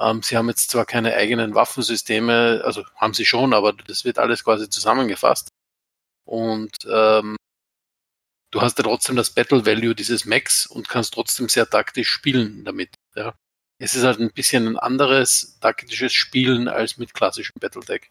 Ähm, 0.00 0.22
sie 0.22 0.36
haben 0.36 0.48
jetzt 0.48 0.70
zwar 0.70 0.84
keine 0.86 1.14
eigenen 1.14 1.54
Waffensysteme, 1.54 2.62
also 2.64 2.84
haben 2.96 3.14
sie 3.14 3.26
schon, 3.26 3.52
aber 3.54 3.72
das 3.72 4.04
wird 4.04 4.18
alles 4.18 4.42
quasi 4.44 4.68
zusammengefasst. 4.68 5.50
Und 6.24 6.76
ähm, 6.90 7.36
du 8.50 8.62
hast 8.62 8.78
ja 8.78 8.84
trotzdem 8.84 9.16
das 9.16 9.30
Battle 9.30 9.66
Value 9.66 9.94
dieses 9.94 10.24
Mechs 10.24 10.66
und 10.66 10.88
kannst 10.88 11.14
trotzdem 11.14 11.48
sehr 11.48 11.68
taktisch 11.68 12.08
spielen 12.08 12.64
damit. 12.64 12.94
Ja. 13.14 13.34
Es 13.80 13.94
ist 13.94 14.04
halt 14.04 14.20
ein 14.20 14.30
bisschen 14.30 14.68
ein 14.68 14.78
anderes 14.78 15.56
taktisches 15.60 16.12
Spielen 16.12 16.68
als 16.68 16.98
mit 16.98 17.14
klassischem 17.14 17.56
Battletech. 17.58 18.10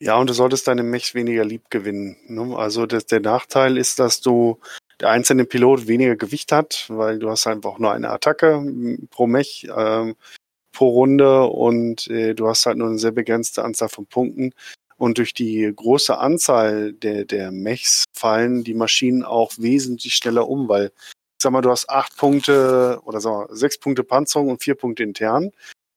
Ja, 0.00 0.16
und 0.16 0.30
du 0.30 0.32
solltest 0.32 0.66
deine 0.66 0.82
Mechs 0.82 1.14
weniger 1.14 1.44
lieb 1.44 1.70
gewinnen. 1.70 2.16
Ne? 2.26 2.56
Also 2.56 2.86
das, 2.86 3.06
der 3.06 3.20
Nachteil 3.20 3.76
ist, 3.76 3.98
dass 3.98 4.20
du 4.20 4.58
der 4.98 5.10
einzelne 5.10 5.44
Pilot 5.44 5.86
weniger 5.86 6.16
Gewicht 6.16 6.52
hat, 6.52 6.86
weil 6.88 7.18
du 7.18 7.30
hast 7.30 7.46
einfach 7.46 7.78
nur 7.78 7.92
eine 7.92 8.10
Attacke 8.10 8.64
pro 9.10 9.26
Mech 9.26 9.68
ähm, 9.76 10.16
pro 10.72 10.88
Runde 10.88 11.44
und 11.44 12.08
äh, 12.08 12.34
du 12.34 12.48
hast 12.48 12.64
halt 12.66 12.78
nur 12.78 12.88
eine 12.88 12.98
sehr 12.98 13.12
begrenzte 13.12 13.62
Anzahl 13.62 13.90
von 13.90 14.06
Punkten. 14.06 14.54
Und 14.96 15.18
durch 15.18 15.34
die 15.34 15.70
große 15.74 16.16
Anzahl 16.16 16.94
der, 16.94 17.26
der 17.26 17.52
Mechs 17.52 18.04
fallen 18.14 18.64
die 18.64 18.74
Maschinen 18.74 19.22
auch 19.22 19.52
wesentlich 19.58 20.14
schneller 20.14 20.48
um, 20.48 20.68
weil, 20.68 20.92
sag 21.42 21.52
mal, 21.52 21.60
du 21.62 21.70
hast 21.70 21.88
acht 21.90 22.16
Punkte 22.16 23.00
oder 23.04 23.20
sag 23.20 23.32
mal, 23.32 23.48
sechs 23.54 23.78
Punkte 23.78 24.04
Panzerung 24.04 24.48
und 24.48 24.62
vier 24.62 24.74
Punkte 24.74 25.02
intern. 25.02 25.50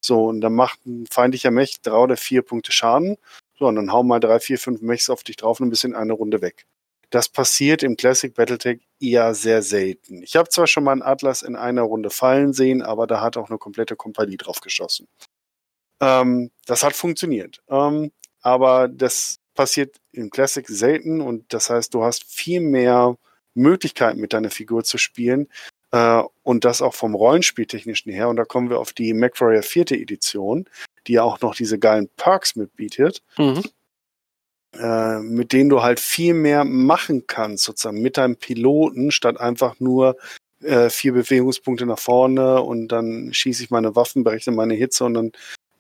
So, 0.04 0.26
und 0.26 0.42
dann 0.42 0.54
macht 0.54 0.86
ein 0.86 1.06
feindlicher 1.10 1.52
Mech 1.52 1.82
drei 1.82 1.98
oder 1.98 2.18
vier 2.18 2.42
Punkte 2.42 2.72
Schaden. 2.72 3.18
So, 3.58 3.68
und 3.68 3.76
dann 3.76 3.92
hau 3.92 4.04
mal 4.04 4.20
drei, 4.20 4.40
vier, 4.40 4.60
fünf 4.60 4.82
Mechs 4.82 5.10
auf 5.10 5.24
dich 5.24 5.38
drauf 5.38 5.60
und 5.60 5.68
ein 5.68 5.70
bisschen 5.70 5.96
eine 5.96 6.14
Runde 6.14 6.42
weg. 6.42 6.66
Das 7.10 7.30
passiert 7.30 7.84
im 7.84 7.96
Classic 7.96 8.34
Battletech 8.34 8.82
eher 9.00 9.34
sehr 9.36 9.62
selten. 9.62 10.22
Ich 10.24 10.36
habe 10.36 10.50
zwar 10.50 10.68
schon 10.68 10.84
mal 10.84 10.92
einen 10.92 11.02
Atlas 11.02 11.44
in 11.44 11.56
einer 11.56 11.84
Runde 11.84 12.10
fallen 12.10 12.54
sehen, 12.54 12.82
aber 12.82 13.08
da 13.08 13.22
hat 13.22 13.38
auch 13.38 13.50
eine 13.50 13.58
komplette 13.58 13.96
Kompanie 13.96 14.38
drauf 14.38 14.60
geschossen. 14.60 15.08
Ähm, 16.02 16.52
das 16.66 16.84
hat 16.84 16.94
funktioniert. 16.94 17.62
Ähm, 17.70 18.12
aber 18.42 18.88
das 18.88 19.38
passiert 19.54 19.98
im 20.12 20.30
Classic 20.30 20.68
selten 20.68 21.22
und 21.22 21.54
das 21.54 21.70
heißt, 21.70 21.94
du 21.94 22.04
hast 22.04 22.26
viel 22.26 22.60
mehr 22.60 23.16
Möglichkeiten 23.56 24.20
mit 24.20 24.34
deiner 24.34 24.52
Figur 24.52 24.84
zu 24.84 24.98
spielen 24.98 25.48
äh, 25.92 26.22
und 26.44 26.66
das 26.66 26.82
auch 26.82 26.94
vom 26.94 27.16
Rollenspieltechnischen 27.16 28.12
her. 28.12 28.30
Und 28.30 28.36
da 28.38 28.46
kommen 28.46 28.70
wir 28.70 28.80
auf 28.80 28.94
die 28.94 29.14
MacWarrior 29.14 29.64
vierte 29.64 29.96
Edition, 29.96 30.66
die 31.08 31.14
ja 31.14 31.24
auch 31.24 31.42
noch 31.42 31.56
diese 31.56 31.80
geilen 31.80 32.10
Perks 32.18 32.56
mitbietet, 32.56 33.22
Mhm. 33.38 33.64
äh, 34.78 35.20
mit 35.20 35.54
denen 35.54 35.70
du 35.70 35.82
halt 35.82 36.00
viel 36.00 36.34
mehr 36.34 36.64
machen 36.66 37.26
kannst, 37.28 37.64
sozusagen 37.64 38.02
mit 38.02 38.18
deinem 38.18 38.36
Piloten, 38.36 39.12
statt 39.12 39.40
einfach 39.40 39.80
nur 39.80 40.18
äh, 40.62 40.90
vier 40.90 41.14
Bewegungspunkte 41.14 41.86
nach 41.86 42.00
vorne 42.00 42.62
und 42.62 42.88
dann 42.90 43.34
schieße 43.34 43.64
ich 43.64 43.70
meine 43.72 43.96
Waffen, 43.96 44.24
berechne 44.24 44.54
meine 44.54 44.74
Hitze 44.74 45.06
und 45.06 45.14
dann 45.14 45.32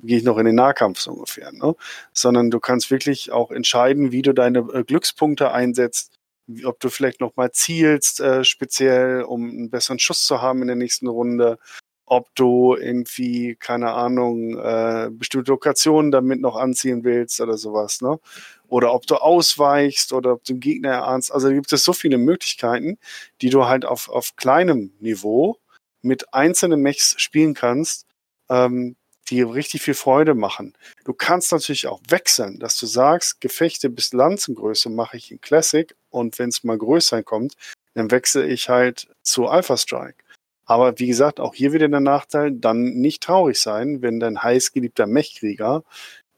gehe 0.02 0.18
ich 0.18 0.24
noch 0.24 0.38
in 0.38 0.46
den 0.46 0.56
Nahkampf 0.56 1.00
so 1.00 1.12
ungefähr. 1.14 1.52
Ne? 1.52 1.76
Sondern 2.14 2.52
du 2.52 2.60
kannst 2.60 2.92
wirklich 2.92 3.32
auch 3.32 3.52
entscheiden, 3.52 4.12
wie 4.12 4.22
du 4.22 4.34
deine 4.34 4.60
äh, 4.74 4.84
Glückspunkte 4.84 5.52
einsetzt, 5.52 6.14
ob 6.64 6.80
du 6.80 6.90
vielleicht 6.90 7.22
noch 7.22 7.36
mal 7.36 7.52
zielst, 7.52 8.20
äh, 8.20 8.44
speziell, 8.44 9.24
um 9.24 9.50
einen 9.50 9.70
besseren 9.70 10.00
Schuss 10.00 10.26
zu 10.26 10.42
haben 10.42 10.62
in 10.62 10.68
der 10.68 10.76
nächsten 10.76 11.08
Runde, 11.08 11.58
ob 12.06 12.34
du 12.36 12.76
irgendwie, 12.76 13.56
keine 13.56 13.94
Ahnung, 13.94 14.58
äh, 14.60 15.10
bestimmte 15.12 15.52
Lokationen 15.52 16.12
damit 16.12 16.40
noch 16.40 16.56
anziehen 16.56 17.04
willst 17.04 17.42
oder 17.42 17.58
sowas, 17.58 18.02
ne? 18.02 18.20
Oder 18.68 18.94
ob 18.94 19.08
du 19.08 19.16
ausweichst 19.16 20.14
oder 20.14 20.34
ob 20.34 20.44
du 20.44 20.54
den 20.54 20.60
Gegner 20.60 20.92
erahnst. 20.92 21.32
Also 21.32 21.50
gibt 21.50 21.72
es 21.74 21.84
so 21.84 21.94
viele 21.94 22.18
Möglichkeiten, 22.18 23.00
die 23.42 23.50
du 23.50 23.66
halt 23.66 23.86
auf, 23.86 24.10
auf 24.10 24.36
kleinem 24.36 24.94
Niveau 25.00 25.58
mit 26.02 26.34
einzelnen 26.34 26.82
Mechs 26.82 27.16
spielen 27.18 27.56
kannst, 27.56 28.06
ähm, 28.50 28.96
die 29.30 29.42
richtig 29.42 29.82
viel 29.82 29.96
Freude 29.96 30.36
machen. 30.36 30.78
Du 31.04 31.14
kannst 31.14 31.52
natürlich 31.52 31.88
auch 31.88 32.02
wechseln, 32.08 32.60
dass 32.60 32.78
du 32.78 32.86
sagst, 32.86 33.42
Gefechte 33.42 33.90
bis 33.90 34.14
Lanzengröße 34.14 34.90
mache 34.90 35.18
ich 35.18 35.32
in 35.32 35.42
Classic 35.42 35.96
und 36.16 36.40
wenn 36.40 36.50
es 36.50 36.64
mal 36.64 36.78
größer 36.78 37.24
kommt, 37.24 37.56
dann 37.94 38.12
wechsle 38.12 38.48
ich 38.48 38.70
halt 38.70 39.08
zu 39.22 39.48
Alpha 39.48 39.78
Strike. 39.78 40.24
Aber 40.66 40.98
wie 41.00 41.08
gesagt, 41.08 41.40
auch 41.40 41.54
hier 41.54 41.74
wieder 41.74 41.88
der 41.88 42.00
Nachteil, 42.00 42.52
dann 42.52 42.96
nicht 42.96 43.22
traurig 43.22 43.62
sein, 43.62 44.02
wenn 44.02 44.20
dein 44.20 44.42
heißgeliebter 44.42 45.06
Mechkrieger 45.06 45.84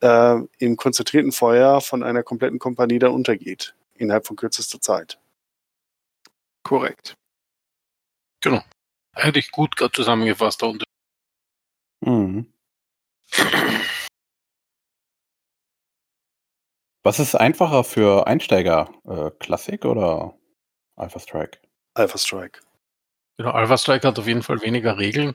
äh, 0.01 0.35
im 0.59 0.75
konzentrierten 0.75 1.31
Feuer 1.31 1.79
von 1.81 2.03
einer 2.03 2.23
kompletten 2.23 2.59
Kompanie 2.59 2.99
dann 2.99 3.11
untergeht, 3.11 3.73
innerhalb 3.95 4.27
von 4.27 4.35
kürzester 4.35 4.81
Zeit. 4.81 5.17
Korrekt. 6.63 7.15
Eigentlich 9.13 9.51
gut 9.51 9.75
zusammengefasst. 9.93 10.61
Der 10.61 10.69
Unterschied. 10.69 10.87
Mhm. 12.01 12.45
Was 17.07 17.19
ist 17.19 17.35
einfacher 17.35 17.85
für 17.85 18.27
Einsteiger? 18.27 18.89
Äh, 19.07 19.31
Classic 19.39 19.85
oder 19.85 20.37
Alpha 20.97 21.19
Strike? 21.19 21.57
Alpha 21.93 22.17
Strike. 22.17 22.59
Genau, 23.37 23.51
Alpha 23.51 23.77
Strike 23.77 24.05
hat 24.05 24.19
auf 24.19 24.27
jeden 24.27 24.43
Fall 24.43 24.61
weniger 24.61 24.97
Regeln, 24.97 25.33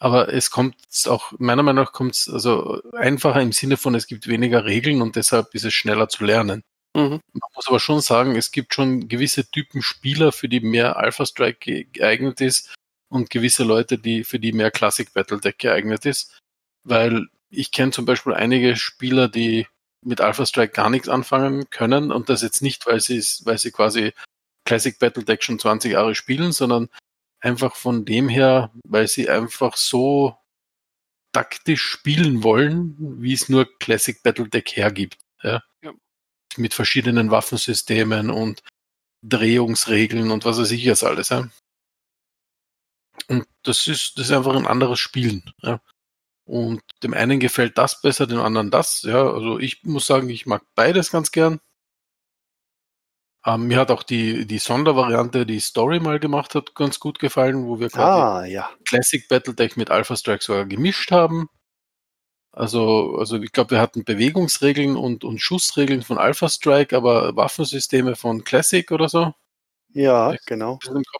aber 0.00 0.34
es 0.34 0.50
kommt 0.50 0.74
auch, 1.06 1.32
meiner 1.38 1.62
Meinung 1.62 1.84
nach 1.84 1.92
kommt 1.92 2.16
es 2.16 2.28
also 2.28 2.82
einfacher 2.94 3.40
im 3.40 3.52
Sinne 3.52 3.76
von, 3.76 3.94
es 3.94 4.08
gibt 4.08 4.26
weniger 4.26 4.64
Regeln 4.64 5.00
und 5.00 5.14
deshalb 5.14 5.54
ist 5.54 5.64
es 5.64 5.72
schneller 5.72 6.08
zu 6.08 6.24
lernen. 6.24 6.64
Mhm. 6.96 7.20
Man 7.32 7.50
muss 7.54 7.68
aber 7.68 7.78
schon 7.78 8.00
sagen, 8.00 8.34
es 8.34 8.50
gibt 8.50 8.74
schon 8.74 9.06
gewisse 9.06 9.48
Typen 9.48 9.80
Spieler, 9.80 10.32
für 10.32 10.48
die 10.48 10.58
mehr 10.58 10.96
Alpha 10.96 11.24
Strike 11.24 11.60
ge- 11.60 11.84
geeignet 11.84 12.40
ist 12.40 12.74
und 13.12 13.30
gewisse 13.30 13.62
Leute, 13.62 13.96
die 13.96 14.24
für 14.24 14.40
die 14.40 14.50
mehr 14.50 14.72
Classic 14.72 15.12
Battletech 15.12 15.58
geeignet 15.58 16.04
ist, 16.04 16.40
weil 16.82 17.28
ich 17.48 17.70
kenne 17.70 17.92
zum 17.92 18.06
Beispiel 18.06 18.34
einige 18.34 18.74
Spieler, 18.74 19.28
die 19.28 19.68
mit 20.04 20.20
Alpha 20.20 20.46
Strike 20.46 20.72
gar 20.72 20.90
nichts 20.90 21.08
anfangen 21.08 21.70
können 21.70 22.10
und 22.10 22.28
das 22.28 22.42
jetzt 22.42 22.62
nicht, 22.62 22.86
weil 22.86 23.00
sie 23.00 23.22
weil 23.44 23.58
sie 23.58 23.70
quasi 23.70 24.12
Classic 24.64 24.98
Battletech 24.98 25.42
schon 25.42 25.58
20 25.58 25.92
Jahre 25.92 26.14
spielen, 26.14 26.52
sondern 26.52 26.88
einfach 27.40 27.76
von 27.76 28.04
dem 28.04 28.28
her, 28.28 28.72
weil 28.84 29.08
sie 29.08 29.28
einfach 29.28 29.76
so 29.76 30.36
taktisch 31.32 31.82
spielen 31.82 32.42
wollen, 32.42 32.96
wie 33.20 33.32
es 33.32 33.48
nur 33.48 33.66
Classic 33.78 34.22
Battletech 34.22 34.76
hergibt. 34.76 35.18
Ja? 35.42 35.62
Ja. 35.82 35.92
Mit 36.56 36.74
verschiedenen 36.74 37.30
Waffensystemen 37.30 38.30
und 38.30 38.62
Drehungsregeln 39.22 40.30
und 40.30 40.44
was 40.44 40.58
weiß 40.58 40.70
ich 40.72 40.84
jetzt 40.84 41.04
alles. 41.04 41.30
Ja? 41.30 41.48
Und 43.28 43.46
das 43.62 43.86
ist, 43.86 44.18
das 44.18 44.26
ist 44.26 44.32
einfach 44.32 44.54
ein 44.54 44.66
anderes 44.66 45.00
Spielen. 45.00 45.52
Ja? 45.62 45.80
Und 46.44 46.82
dem 47.02 47.14
einen 47.14 47.40
gefällt 47.40 47.78
das 47.78 48.00
besser, 48.00 48.26
dem 48.26 48.40
anderen 48.40 48.70
das. 48.70 49.02
Ja, 49.02 49.30
also 49.32 49.58
ich 49.58 49.82
muss 49.84 50.06
sagen, 50.06 50.28
ich 50.28 50.46
mag 50.46 50.62
beides 50.74 51.10
ganz 51.10 51.30
gern. 51.32 51.60
Ähm, 53.44 53.66
mir 53.66 53.78
hat 53.78 53.90
auch 53.90 54.02
die, 54.04 54.46
die 54.46 54.58
Sondervariante, 54.58 55.44
die 55.46 55.58
Story 55.60 55.98
mal 56.00 56.20
gemacht 56.20 56.54
hat, 56.54 56.74
ganz 56.76 57.00
gut 57.00 57.18
gefallen, 57.18 57.66
wo 57.66 57.80
wir 57.80 57.88
quasi 57.90 58.20
Ah, 58.20 58.44
ja. 58.44 58.70
Classic 58.88 59.26
Battletech 59.28 59.76
mit 59.76 59.90
Alpha 59.90 60.14
Strike 60.16 60.44
sogar 60.44 60.64
gemischt 60.66 61.10
haben. 61.10 61.48
Also, 62.54 63.16
also 63.18 63.40
ich 63.40 63.52
glaube, 63.52 63.70
wir 63.72 63.80
hatten 63.80 64.04
Bewegungsregeln 64.04 64.96
und, 64.96 65.24
und 65.24 65.38
Schussregeln 65.40 66.02
von 66.02 66.18
Alpha 66.18 66.48
Strike, 66.48 66.94
aber 66.96 67.34
Waffensysteme 67.36 68.14
von 68.14 68.44
Classic 68.44 68.90
oder 68.90 69.08
so, 69.08 69.32
Ja, 69.94 70.34
genau. 70.46 70.78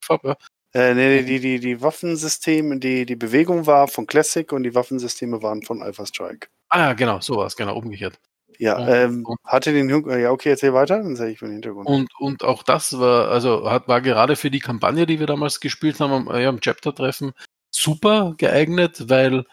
habe. 0.09 0.29
Ja. 0.29 0.37
Äh, 0.75 0.95
nee, 0.95 1.23
die, 1.23 1.39
die, 1.41 1.61
die 1.61 1.83
Waffensysteme, 1.83 2.79
die, 2.79 3.05
die 3.05 3.17
Bewegung 3.17 3.67
war 3.67 3.89
von 3.89 4.07
Classic 4.07 4.51
und 4.53 4.63
die 4.63 4.75
Waffensysteme 4.75 5.43
waren 5.43 5.63
von 5.63 5.83
Alpha 5.83 6.07
Strike. 6.07 6.49
Ah 6.71 6.79
ja, 6.89 6.93
genau, 6.95 7.21
sowas, 7.21 7.57
genau, 7.57 7.77
umgekehrt. 7.77 8.19
Ja, 8.59 8.79
Und- 8.79 8.89
ähm, 8.89 9.27
und- 9.27 9.39
hatte 9.45 9.73
den 9.73 9.89
Hin- 9.91 10.21
ja, 10.21 10.31
okay, 10.31 10.51
erzähl 10.51 10.73
weiter, 10.73 10.99
dann 11.03 11.17
sage 11.17 11.33
ich 11.33 11.41
den 11.41 11.51
Hintergrund. 11.53 11.87
Und, 11.89 12.09
und 12.19 12.45
auch 12.45 12.63
das 12.63 12.99
war, 12.99 13.29
also 13.29 13.71
hat, 13.71 13.89
war 13.89 14.01
gerade 14.01 14.37
für 14.37 14.51
die 14.51 14.61
Kampagne, 14.61 15.05
die 15.05 15.19
wir 15.21 15.27
damals 15.27 15.61
gespielt 15.61 16.01
haben, 16.01 16.29
am, 16.29 16.41
ja, 16.41 16.49
am 16.49 16.61
Chapter-Treffen, 16.61 17.33
super 17.75 18.35
geeignet, 18.39 19.11
weil 19.11 19.45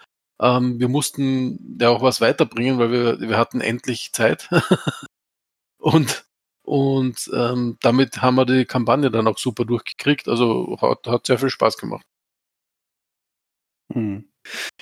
ähm, 0.42 0.80
wir 0.80 0.88
mussten 0.88 1.78
ja 1.82 1.90
auch 1.90 2.02
was 2.02 2.22
weiterbringen, 2.22 2.78
weil 2.80 2.92
wir, 2.92 3.20
wir 3.20 3.38
hatten 3.38 3.60
endlich 3.60 4.14
Zeit. 4.14 4.48
und 5.80 6.26
und 6.70 7.32
ähm, 7.34 7.78
damit 7.82 8.22
haben 8.22 8.36
wir 8.36 8.46
die 8.46 8.64
Kampagne 8.64 9.10
dann 9.10 9.26
auch 9.26 9.40
super 9.40 9.66
durchgekriegt. 9.66 10.28
Also 10.28 10.78
hat, 10.80 11.08
hat 11.08 11.26
sehr 11.26 11.40
viel 11.40 11.50
Spaß 11.50 11.80
gemacht. 11.80 12.06
Mhm. 13.92 14.30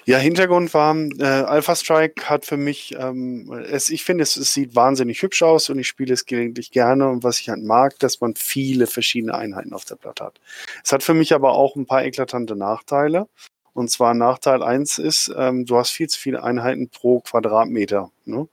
Ja, 0.06 0.18
Hintergrund 0.18 0.74
war, 0.74 0.94
äh, 0.98 1.24
Alpha 1.24 1.78
Strike 1.78 2.30
hat 2.30 2.46
für 2.46 2.58
mich, 2.58 2.94
ähm, 3.00 3.54
es, 3.70 3.88
ich 3.88 4.04
finde, 4.04 4.24
es, 4.24 4.36
es 4.36 4.54
sieht 4.54 4.76
wahnsinnig 4.76 5.22
hübsch 5.22 5.42
aus 5.44 5.70
und 5.70 5.80
ich 5.80 5.88
spiele 5.88 6.14
es 6.14 6.26
gelegentlich 6.26 6.72
gerne. 6.72 7.08
Und 7.08 7.24
was 7.24 7.40
ich 7.40 7.48
halt 7.48 7.64
mag, 7.64 7.98
dass 8.00 8.20
man 8.20 8.36
viele 8.36 8.86
verschiedene 8.86 9.36
Einheiten 9.36 9.72
auf 9.72 9.86
der 9.86 9.96
Platte 9.96 10.26
hat. 10.26 10.42
Es 10.84 10.92
hat 10.92 11.04
für 11.04 11.14
mich 11.14 11.34
aber 11.34 11.54
auch 11.54 11.78
ein 11.78 11.86
paar 11.86 12.04
eklatante 12.04 12.58
Nachteile. 12.58 13.30
Und 13.72 13.90
zwar 13.90 14.14
Nachteil 14.14 14.62
eins 14.62 14.98
ist, 14.98 15.34
ähm, 15.38 15.66
du 15.66 15.78
hast 15.78 15.92
viel 15.92 16.10
zu 16.10 16.20
viele 16.20 16.44
Einheiten 16.44 16.90
pro 16.90 17.22
Quadratmeter. 17.22 18.12
Ne? 18.26 18.50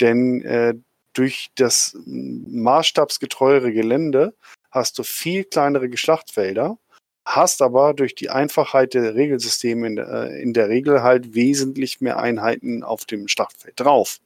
Denn 0.00 0.42
äh, 0.42 0.74
durch 1.12 1.50
das 1.56 1.96
maßstabsgetreuere 2.06 3.72
Gelände 3.72 4.34
hast 4.70 4.98
du 4.98 5.02
viel 5.02 5.44
kleinere 5.44 5.88
Geschlachtfelder 5.88 6.78
hast 7.24 7.62
aber 7.62 7.94
durch 7.94 8.14
die 8.14 8.30
Einfachheit 8.30 8.94
der 8.94 9.14
Regelsysteme 9.14 9.86
in 9.86 9.96
der, 9.96 10.08
äh, 10.08 10.42
in 10.42 10.52
der 10.52 10.68
Regel 10.68 11.02
halt 11.02 11.34
wesentlich 11.34 12.00
mehr 12.00 12.18
Einheiten 12.18 12.82
auf 12.82 13.04
dem 13.04 13.28
Schlachtfeld 13.28 13.78
drauf. 13.78 14.18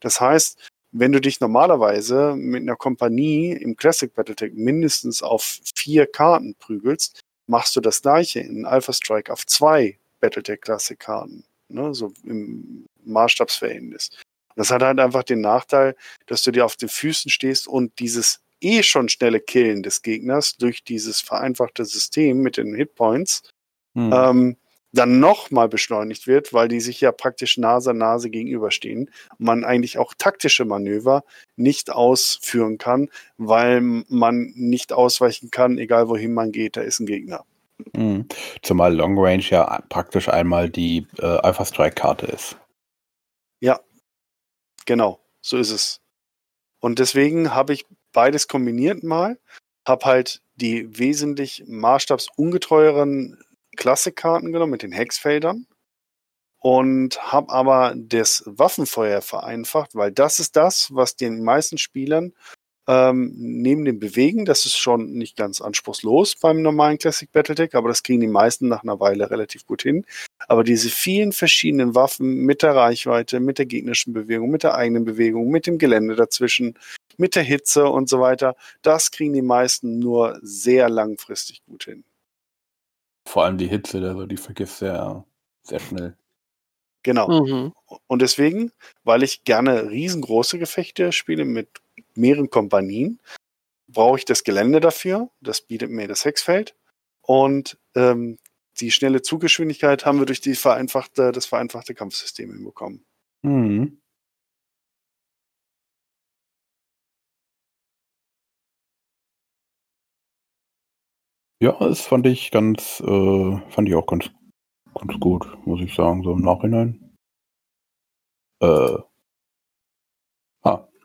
Das 0.00 0.20
heißt, 0.20 0.58
wenn 0.90 1.12
du 1.12 1.20
dich 1.20 1.40
normalerweise 1.40 2.34
mit 2.34 2.62
einer 2.62 2.76
Kompanie 2.76 3.52
im 3.52 3.76
Classic 3.76 4.12
Battletech 4.12 4.54
mindestens 4.54 5.22
auf 5.22 5.60
vier 5.74 6.06
Karten 6.06 6.54
prügelst, 6.54 7.20
machst 7.46 7.76
du 7.76 7.80
das 7.80 8.02
gleiche 8.02 8.40
in 8.40 8.64
Alpha 8.64 8.92
Strike 8.92 9.32
auf 9.32 9.46
zwei 9.46 9.98
Battletech-Klassikkarten. 10.20 11.44
Ne? 11.68 11.94
So 11.94 12.12
im 12.24 12.86
Maßstabsverhältnis. 13.04 14.10
Das 14.58 14.70
hat 14.70 14.82
halt 14.82 15.00
einfach 15.00 15.22
den 15.22 15.40
Nachteil, 15.40 15.96
dass 16.26 16.42
du 16.42 16.50
dir 16.50 16.64
auf 16.64 16.76
den 16.76 16.88
Füßen 16.88 17.30
stehst 17.30 17.66
und 17.66 17.98
dieses 17.98 18.40
eh 18.60 18.82
schon 18.82 19.08
schnelle 19.08 19.40
Killen 19.40 19.82
des 19.82 20.02
Gegners 20.02 20.56
durch 20.56 20.84
dieses 20.84 21.20
vereinfachte 21.20 21.84
System 21.84 22.38
mit 22.42 22.56
den 22.56 22.74
Hitpoints 22.74 23.42
Hm. 23.98 24.12
ähm, 24.14 24.56
dann 24.92 25.20
nochmal 25.20 25.68
beschleunigt 25.68 26.26
wird, 26.26 26.54
weil 26.54 26.68
die 26.68 26.80
sich 26.80 27.00
ja 27.00 27.12
praktisch 27.12 27.58
Nase 27.58 27.90
an 27.90 27.98
Nase 27.98 28.30
gegenüberstehen. 28.30 29.10
Man 29.36 29.64
eigentlich 29.64 29.98
auch 29.98 30.14
taktische 30.16 30.64
Manöver 30.64 31.24
nicht 31.56 31.90
ausführen 31.90 32.78
kann, 32.78 33.10
weil 33.36 33.80
man 33.80 34.52
nicht 34.54 34.92
ausweichen 34.92 35.50
kann, 35.50 35.78
egal 35.78 36.08
wohin 36.08 36.32
man 36.32 36.52
geht, 36.52 36.76
da 36.76 36.80
ist 36.80 37.00
ein 37.00 37.06
Gegner. 37.06 37.44
Hm. 37.94 38.26
Zumal 38.62 38.94
Long 38.94 39.18
Range 39.18 39.44
ja 39.50 39.82
praktisch 39.88 40.28
einmal 40.28 40.70
die 40.70 41.06
äh, 41.18 41.26
Alpha 41.26 41.64
Strike 41.64 41.96
Karte 41.96 42.26
ist. 42.26 42.56
Genau, 44.88 45.20
so 45.42 45.58
ist 45.58 45.70
es. 45.70 46.00
Und 46.80 46.98
deswegen 46.98 47.54
habe 47.54 47.74
ich 47.74 47.84
beides 48.14 48.48
kombiniert 48.48 49.02
mal, 49.02 49.38
habe 49.86 50.06
halt 50.06 50.40
die 50.54 50.98
wesentlich 50.98 51.62
maßstabsungetreueren 51.66 53.38
Klassikkarten 53.76 54.50
genommen 54.50 54.70
mit 54.72 54.82
den 54.82 54.92
Hexfeldern 54.92 55.66
und 56.60 57.20
habe 57.20 57.52
aber 57.52 57.92
das 57.98 58.44
Waffenfeuer 58.46 59.20
vereinfacht, 59.20 59.94
weil 59.94 60.10
das 60.10 60.38
ist 60.38 60.56
das, 60.56 60.88
was 60.94 61.16
den 61.16 61.44
meisten 61.44 61.76
Spielern 61.76 62.32
ähm, 62.88 63.34
neben 63.36 63.84
dem 63.84 64.00
Bewegen, 64.00 64.46
das 64.46 64.64
ist 64.64 64.78
schon 64.78 65.12
nicht 65.12 65.36
ganz 65.36 65.60
anspruchslos 65.60 66.36
beim 66.36 66.62
normalen 66.62 66.96
Classic 66.96 67.30
Battletech, 67.30 67.74
aber 67.74 67.90
das 67.90 68.02
kriegen 68.02 68.22
die 68.22 68.26
meisten 68.26 68.66
nach 68.66 68.82
einer 68.82 68.98
Weile 68.98 69.30
relativ 69.30 69.66
gut 69.66 69.82
hin. 69.82 70.06
Aber 70.48 70.64
diese 70.64 70.88
vielen 70.88 71.32
verschiedenen 71.32 71.94
Waffen 71.94 72.46
mit 72.46 72.62
der 72.62 72.74
Reichweite, 72.74 73.40
mit 73.40 73.58
der 73.58 73.66
gegnerischen 73.66 74.14
Bewegung, 74.14 74.48
mit 74.50 74.62
der 74.62 74.74
eigenen 74.74 75.04
Bewegung, 75.04 75.50
mit 75.50 75.66
dem 75.66 75.76
Gelände 75.76 76.16
dazwischen, 76.16 76.78
mit 77.18 77.36
der 77.36 77.42
Hitze 77.42 77.86
und 77.88 78.08
so 78.08 78.20
weiter, 78.20 78.56
das 78.80 79.10
kriegen 79.10 79.34
die 79.34 79.42
meisten 79.42 79.98
nur 79.98 80.38
sehr 80.40 80.88
langfristig 80.88 81.62
gut 81.66 81.84
hin. 81.84 82.04
Vor 83.26 83.44
allem 83.44 83.58
die 83.58 83.68
Hitze, 83.68 83.98
also 83.98 84.24
die 84.24 84.38
vergisst 84.38 84.78
sehr, 84.78 85.26
sehr 85.62 85.80
schnell. 85.80 86.16
Genau. 87.02 87.44
Mhm. 87.44 87.72
Und 88.06 88.22
deswegen, 88.22 88.72
weil 89.04 89.22
ich 89.22 89.44
gerne 89.44 89.90
riesengroße 89.90 90.58
Gefechte 90.58 91.12
spiele 91.12 91.44
mit 91.44 91.68
mehreren 92.18 92.50
Kompanien, 92.50 93.20
brauche 93.88 94.18
ich 94.18 94.24
das 94.24 94.44
Gelände 94.44 94.80
dafür. 94.80 95.30
Das 95.40 95.62
bietet 95.62 95.90
mir 95.90 96.08
das 96.08 96.24
Hexfeld. 96.24 96.76
Und 97.22 97.78
ähm, 97.94 98.38
die 98.80 98.90
schnelle 98.90 99.22
Zuggeschwindigkeit 99.22 100.06
haben 100.06 100.18
wir 100.18 100.26
durch 100.26 100.40
die 100.40 100.54
vereinfachte, 100.54 101.32
das 101.32 101.46
vereinfachte 101.46 101.94
Kampfsystem 101.94 102.52
hinbekommen. 102.52 103.04
Mhm. 103.42 104.00
Ja, 111.60 111.76
das 111.80 112.02
fand 112.02 112.26
ich 112.26 112.52
ganz, 112.52 113.00
äh, 113.00 113.56
fand 113.70 113.88
ich 113.88 113.94
auch 113.96 114.06
ganz, 114.06 114.30
ganz 114.94 115.18
gut, 115.18 115.44
muss 115.66 115.80
ich 115.80 115.92
sagen, 115.94 116.22
so 116.22 116.32
im 116.32 116.42
Nachhinein. 116.42 117.16
Äh, 118.62 118.98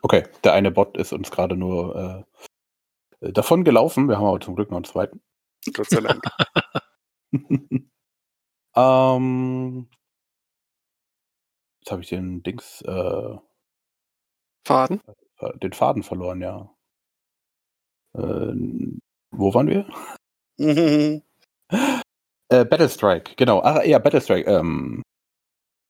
okay. 0.04 0.24
Der 0.44 0.52
eine 0.52 0.70
Bot 0.70 0.96
ist 0.96 1.12
uns 1.12 1.30
gerade 1.30 1.56
nur 1.56 2.24
äh, 3.20 3.32
davon 3.32 3.64
gelaufen. 3.64 4.08
Wir 4.08 4.18
haben 4.18 4.26
aber 4.26 4.40
zum 4.40 4.54
Glück 4.54 4.70
noch 4.70 4.76
einen 4.76 4.84
zweiten. 4.84 5.20
Gott 5.72 5.90
sei 5.90 6.00
Dank. 6.00 6.22
ähm, 8.76 9.88
jetzt 11.80 11.90
habe 11.90 12.02
ich 12.02 12.08
den 12.08 12.42
Dings, 12.42 12.82
äh, 12.82 13.36
Faden. 14.66 15.00
den 15.62 15.72
Faden 15.72 16.02
verloren, 16.02 16.40
ja. 16.40 16.70
Äh, 18.14 18.54
wo 19.30 19.54
waren 19.54 19.68
wir? 19.68 19.88
Äh, 22.50 22.66
Battlestrike, 22.66 23.34
genau. 23.36 23.60
Ah, 23.62 23.82
ja, 23.84 23.98
Battlestrike. 23.98 24.48
Ähm, 24.48 25.02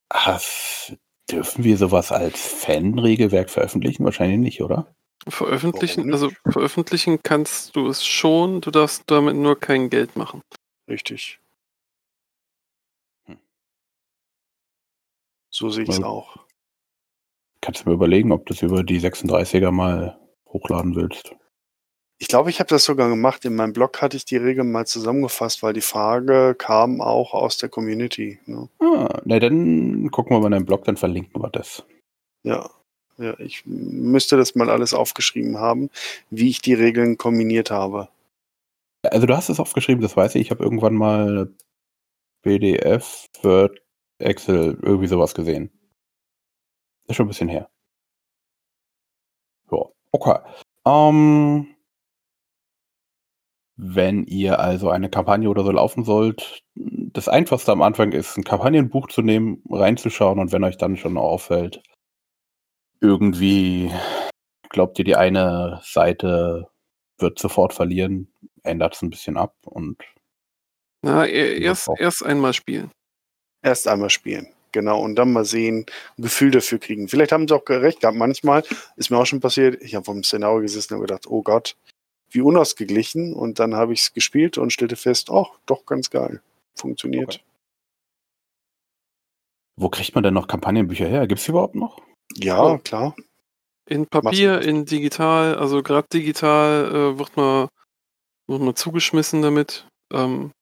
was, 0.09 0.97
dürfen 1.35 1.65
wir 1.65 1.77
sowas 1.77 2.12
als 2.12 2.40
Fan-Regelwerk 2.40 3.51
veröffentlichen? 3.51 4.05
Wahrscheinlich 4.05 4.39
nicht, 4.39 4.62
oder? 4.62 4.94
Veröffentlichen, 5.27 6.12
also 6.12 6.31
veröffentlichen 6.48 7.23
kannst 7.23 7.77
du 7.77 7.89
es 7.89 8.05
schon, 8.05 8.61
du 8.61 8.70
darfst 8.70 9.05
damit 9.06 9.36
nur 9.36 9.59
kein 9.59 9.90
Geld 9.90 10.16
machen. 10.16 10.43
Richtig. 10.89 11.40
Hm. 13.24 13.39
So 15.51 15.70
sehe 15.70 15.85
ich 15.85 15.90
es 15.90 16.02
auch. 16.02 16.36
Kannst 17.61 17.85
du 17.85 17.89
mir 17.89 17.94
überlegen, 17.94 18.32
ob 18.32 18.47
du 18.47 18.52
es 18.52 18.62
über 18.62 18.85
die 18.85 19.01
36er 19.01 19.70
mal 19.70 20.19
hochladen 20.47 20.94
willst? 20.94 21.35
Ich 22.24 22.28
glaube, 22.28 22.48
ich 22.48 22.59
habe 22.59 22.68
das 22.68 22.84
sogar 22.84 23.10
gemacht. 23.10 23.44
In 23.44 23.55
meinem 23.55 23.74
Blog 23.74 24.01
hatte 24.01 24.16
ich 24.16 24.24
die 24.24 24.38
Regeln 24.38 24.72
mal 24.72 24.86
zusammengefasst, 24.86 25.62
weil 25.62 25.74
die 25.74 25.82
Frage 25.82 26.55
kam 26.56 27.02
auch 27.02 27.34
aus 27.34 27.59
der 27.59 27.68
Community. 27.68 28.38
Ne? 28.46 28.66
Ah, 28.78 29.20
na 29.26 29.38
dann 29.38 30.10
gucken 30.10 30.34
wir 30.34 30.40
mal 30.40 30.46
in 30.46 30.52
deinem 30.52 30.64
Blog, 30.64 30.84
dann 30.84 30.96
verlinken 30.96 31.42
wir 31.42 31.51
das. 31.51 31.84
Ja. 32.42 32.70
ja, 33.18 33.38
ich 33.38 33.66
müsste 33.66 34.38
das 34.38 34.55
mal 34.55 34.70
alles 34.70 34.94
aufgeschrieben 34.94 35.59
haben, 35.59 35.90
wie 36.30 36.48
ich 36.48 36.62
die 36.62 36.72
Regeln 36.72 37.18
kombiniert 37.18 37.70
habe. 37.70 38.09
Also 39.02 39.26
du 39.26 39.36
hast 39.36 39.51
es 39.51 39.60
aufgeschrieben, 39.60 40.01
das 40.01 40.16
weiß 40.16 40.34
ich. 40.36 40.40
Ich 40.40 40.51
habe 40.51 40.64
irgendwann 40.64 40.94
mal 40.94 41.52
PDF, 42.40 43.26
Word, 43.42 43.82
Excel, 44.18 44.78
irgendwie 44.80 45.09
sowas 45.09 45.34
gesehen. 45.34 45.70
Ist 47.06 47.16
schon 47.16 47.26
ein 47.26 47.28
bisschen 47.28 47.51
her. 47.51 47.68
Ja, 49.70 49.84
okay. 50.10 50.38
Ähm, 50.86 51.73
wenn 53.76 54.24
ihr 54.24 54.60
also 54.60 54.90
eine 54.90 55.10
Kampagne 55.10 55.48
oder 55.48 55.64
so 55.64 55.72
laufen 55.72 56.05
sollt, 56.05 56.62
das 56.74 57.28
Einfachste 57.28 57.72
am 57.72 57.82
Anfang 57.82 58.12
ist, 58.12 58.36
ein 58.36 58.44
Kampagnenbuch 58.44 59.09
zu 59.09 59.22
nehmen, 59.22 59.62
reinzuschauen 59.68 60.38
und 60.38 60.52
wenn 60.52 60.64
euch 60.64 60.76
dann 60.76 60.96
schon 60.96 61.16
auffällt, 61.16 61.82
irgendwie 63.01 63.90
glaubt 64.70 64.98
ihr, 64.98 65.05
die 65.05 65.16
eine 65.16 65.80
Seite 65.84 66.68
wird 67.18 67.38
sofort 67.38 67.72
verlieren, 67.72 68.32
ändert 68.62 68.94
es 68.94 69.02
ein 69.02 69.10
bisschen 69.10 69.36
ab 69.36 69.55
und 69.64 70.02
Na, 71.02 71.26
e- 71.26 71.60
erst, 71.60 71.88
erst 71.98 72.24
einmal 72.24 72.52
spielen. 72.52 72.90
Erst 73.62 73.88
einmal 73.88 74.10
spielen. 74.10 74.48
Genau, 74.72 75.01
und 75.01 75.14
dann 75.14 75.32
mal 75.32 75.44
sehen, 75.44 75.86
ein 76.18 76.22
Gefühl 76.22 76.51
dafür 76.51 76.78
kriegen. 76.78 77.06
Vielleicht 77.06 77.30
haben 77.30 77.46
sie 77.46 77.55
auch 77.55 77.62
recht 77.68 78.01
gehabt. 78.01 78.16
Manchmal 78.16 78.64
ist 78.96 79.10
mir 79.10 79.18
auch 79.18 79.26
schon 79.26 79.38
passiert, 79.38 79.80
ich 79.80 79.94
habe 79.94 80.05
vom 80.05 80.24
Szenario 80.24 80.62
gesessen 80.62 80.94
und 80.94 81.02
gedacht, 81.02 81.28
oh 81.28 81.42
Gott, 81.42 81.76
wie 82.35 82.40
unausgeglichen. 82.40 83.35
Und 83.35 83.59
dann 83.59 83.74
habe 83.74 83.93
ich 83.93 84.01
es 84.01 84.12
gespielt 84.12 84.59
und 84.59 84.73
stellte 84.73 84.97
fest, 84.97 85.31
oh, 85.31 85.47
doch 85.66 85.86
ganz 85.86 86.11
geil. 86.11 86.40
Funktioniert. 86.77 87.36
Okay. 87.36 87.40
wo 89.77 89.89
kriegt 89.89 90.15
man 90.15 90.23
denn 90.24 90.35
noch 90.35 90.47
Kampagnenbücher 90.47 91.06
her? 91.06 91.27
Gibt 91.27 91.40
es 91.40 91.48
überhaupt 91.48 91.74
noch? 91.74 92.01
Ja, 92.36 92.62
Oh. 92.62 92.78
klar. 92.78 93.15
In 93.89 94.06
Papier, 94.06 94.62
in 94.62 94.86
digital, 94.86 95.56
also 95.56 95.82
gerade 95.82 96.09
digital 96.12 96.86
äh, 97.15 97.19
wird 97.19 97.36
man 97.36 97.69
wird 98.48 98.61
man 98.62 98.74
zugeschmissen 98.77 99.43
damit. 99.43 99.86
Ähm, 100.12 100.52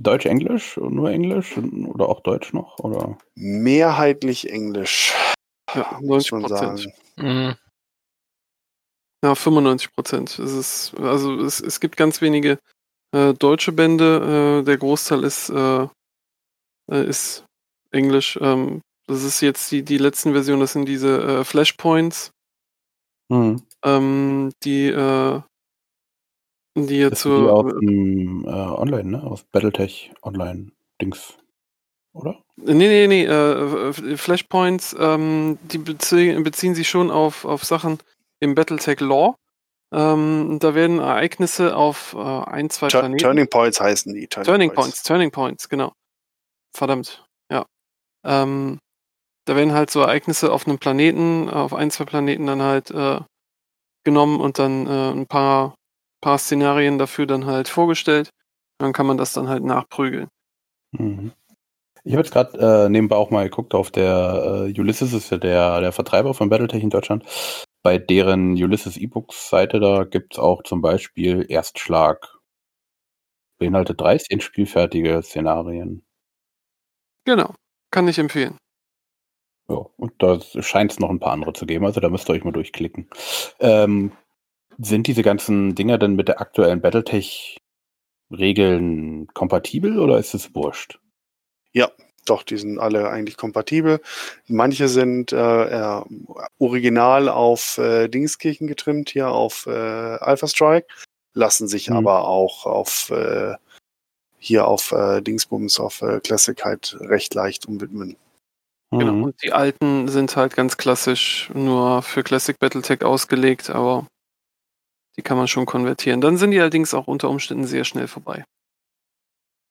Deutsch, 0.00 0.26
Englisch, 0.26 0.76
nur 0.76 1.10
Englisch 1.10 1.56
oder 1.58 2.08
auch 2.08 2.20
Deutsch 2.20 2.52
noch? 2.52 2.78
Oder? 2.78 3.18
Mehrheitlich 3.36 4.50
Englisch, 4.50 5.14
ja, 5.74 5.98
muss 6.02 6.30
90 6.30 6.32
man 6.32 6.42
Prozent. 6.42 6.78
sagen. 6.80 6.92
Mhm. 7.16 7.54
Ja, 9.24 9.34
95 9.34 9.92
Prozent. 9.94 10.38
Es 10.38 10.52
ist, 10.52 10.94
also 10.98 11.40
es, 11.40 11.60
es 11.60 11.80
gibt 11.80 11.96
ganz 11.96 12.20
wenige 12.20 12.58
äh, 13.12 13.34
deutsche 13.34 13.72
Bände. 13.72 14.60
Äh, 14.60 14.64
der 14.64 14.78
Großteil 14.78 15.24
ist, 15.24 15.50
äh, 15.50 15.88
äh, 16.90 17.08
ist 17.08 17.44
Englisch. 17.90 18.38
Ähm, 18.40 18.80
das 19.06 19.24
ist 19.24 19.40
jetzt 19.40 19.72
die, 19.72 19.82
die 19.82 19.98
letzten 19.98 20.32
Versionen, 20.32 20.60
das 20.60 20.72
sind 20.74 20.86
diese 20.86 21.22
äh, 21.40 21.44
Flashpoints, 21.44 22.30
Hm. 23.30 23.62
ähm, 23.84 24.52
die, 24.64 24.86
äh, 24.86 25.40
die 26.76 26.98
jetzt 26.98 27.22
sind 27.22 27.36
die 27.36 27.48
aus 27.48 27.72
so. 27.72 27.80
dem 27.80 28.44
Online, 28.46 29.04
ne? 29.04 29.22
Aus 29.22 29.44
Battletech 29.44 30.12
Online-Dings. 30.22 31.34
Oder? 32.12 32.42
Nee, 32.56 32.74
nee, 32.74 33.06
nee, 33.06 33.24
äh, 33.24 33.92
Flashpoints, 34.16 34.96
ähm, 34.98 35.58
die 35.62 35.78
beziehen, 35.78 36.42
beziehen 36.42 36.74
sich 36.74 36.88
schon 36.88 37.10
auf, 37.10 37.44
auf 37.44 37.64
Sachen 37.64 37.98
im 38.40 38.54
Battletech 38.54 39.00
Law. 39.00 39.36
Ähm, 39.92 40.58
da 40.60 40.74
werden 40.74 40.98
Ereignisse 40.98 41.74
auf 41.74 42.14
äh, 42.14 42.18
ein, 42.18 42.68
zwei 42.68 42.88
Tur 42.88 43.00
Planeten. 43.00 43.22
Turning 43.22 43.48
Points 43.48 43.80
heißen 43.80 44.12
die. 44.12 44.26
Turning 44.26 44.72
Points, 44.72 45.02
Turning 45.02 45.30
Points, 45.30 45.68
genau. 45.68 45.92
Verdammt, 46.74 47.24
ja. 47.50 47.64
Ähm, 48.24 48.78
da 49.46 49.56
werden 49.56 49.72
halt 49.72 49.90
so 49.90 50.00
Ereignisse 50.00 50.52
auf 50.52 50.66
einem 50.66 50.78
Planeten, 50.78 51.48
auf 51.48 51.72
ein, 51.72 51.90
zwei 51.90 52.04
Planeten 52.04 52.46
dann 52.46 52.60
halt 52.60 52.90
äh, 52.90 53.20
genommen 54.04 54.40
und 54.40 54.58
dann 54.58 54.86
äh, 54.86 55.10
ein 55.10 55.26
paar, 55.26 55.74
paar 56.20 56.38
Szenarien 56.38 56.98
dafür 56.98 57.26
dann 57.26 57.46
halt 57.46 57.68
vorgestellt. 57.68 58.30
Dann 58.78 58.92
kann 58.92 59.06
man 59.06 59.16
das 59.16 59.32
dann 59.32 59.48
halt 59.48 59.64
nachprügeln. 59.64 60.28
Mhm. 60.92 61.32
Ich 62.04 62.12
habe 62.12 62.22
jetzt 62.22 62.32
gerade 62.32 62.86
äh, 62.86 62.88
nebenbei 62.88 63.16
auch 63.16 63.30
mal 63.30 63.44
geguckt 63.44 63.74
auf 63.74 63.90
der 63.90 64.66
äh, 64.68 64.80
Ulysses, 64.80 65.12
ist 65.12 65.30
ja 65.30 65.38
der, 65.38 65.80
der 65.80 65.92
Vertreiber 65.92 66.34
von 66.34 66.48
Battletech 66.48 66.82
in 66.82 66.90
Deutschland. 66.90 67.24
Bei 67.82 67.98
deren 67.98 68.52
Ulysses 68.52 68.96
E-Books-Seite, 68.96 69.80
da 69.80 70.04
gibt 70.04 70.34
es 70.34 70.38
auch 70.38 70.62
zum 70.62 70.82
Beispiel 70.82 71.46
Erstschlag. 71.48 72.38
Beinhaltet 73.58 74.00
13 74.00 74.40
spielfertige 74.40 75.20
Szenarien. 75.22 76.04
Genau. 77.24 77.54
Kann 77.90 78.08
ich 78.08 78.18
empfehlen. 78.18 78.58
Ja, 79.68 79.86
und 79.96 80.12
da 80.18 80.40
scheint 80.40 80.92
es 80.92 80.98
noch 80.98 81.10
ein 81.10 81.20
paar 81.20 81.32
andere 81.32 81.52
zu 81.52 81.66
geben, 81.66 81.84
also 81.84 82.00
da 82.00 82.08
müsst 82.08 82.30
ihr 82.30 82.32
euch 82.32 82.44
mal 82.44 82.52
durchklicken. 82.52 83.08
Ähm, 83.60 84.12
sind 84.78 85.06
diese 85.06 85.22
ganzen 85.22 85.74
Dinger 85.74 85.98
denn 85.98 86.14
mit 86.14 86.28
der 86.28 86.40
aktuellen 86.40 86.80
Battletech-Regeln 86.80 89.26
kompatibel 89.34 89.98
oder 89.98 90.18
ist 90.18 90.32
es 90.34 90.54
wurscht? 90.54 91.00
Ja, 91.72 91.90
doch, 92.30 92.42
die 92.42 92.56
sind 92.56 92.78
alle 92.78 93.08
eigentlich 93.10 93.36
kompatibel. 93.36 94.00
Manche 94.46 94.88
sind 94.88 95.32
äh, 95.32 96.00
original 96.58 97.28
auf 97.28 97.78
äh, 97.78 98.08
Dingskirchen 98.08 98.66
getrimmt, 98.66 99.10
hier 99.10 99.30
auf 99.30 99.66
äh, 99.66 99.70
Alpha 99.70 100.46
Strike, 100.46 100.86
lassen 101.34 101.68
sich 101.68 101.90
Mhm. 101.90 101.96
aber 101.96 102.26
auch 102.28 102.66
auf 102.66 103.10
äh, 103.10 103.54
hier 104.38 104.66
auf 104.68 104.92
äh, 104.92 105.20
Dingsbums, 105.20 105.80
auf 105.80 106.02
äh, 106.02 106.20
Classic 106.20 106.64
halt 106.64 106.96
recht 107.00 107.34
leicht 107.34 107.66
umwidmen. 107.66 108.16
Genau. 108.90 109.12
Mhm. 109.12 109.22
Und 109.24 109.42
die 109.42 109.52
alten 109.52 110.08
sind 110.08 110.36
halt 110.36 110.54
ganz 110.56 110.76
klassisch 110.76 111.50
nur 111.52 112.02
für 112.02 112.22
Classic 112.22 112.58
Battletech 112.58 113.02
ausgelegt, 113.04 113.68
aber 113.68 114.06
die 115.16 115.22
kann 115.22 115.36
man 115.36 115.48
schon 115.48 115.66
konvertieren. 115.66 116.20
Dann 116.20 116.36
sind 116.38 116.52
die 116.52 116.60
allerdings 116.60 116.94
auch 116.94 117.06
unter 117.08 117.28
Umständen 117.28 117.66
sehr 117.66 117.84
schnell 117.84 118.08
vorbei. 118.08 118.44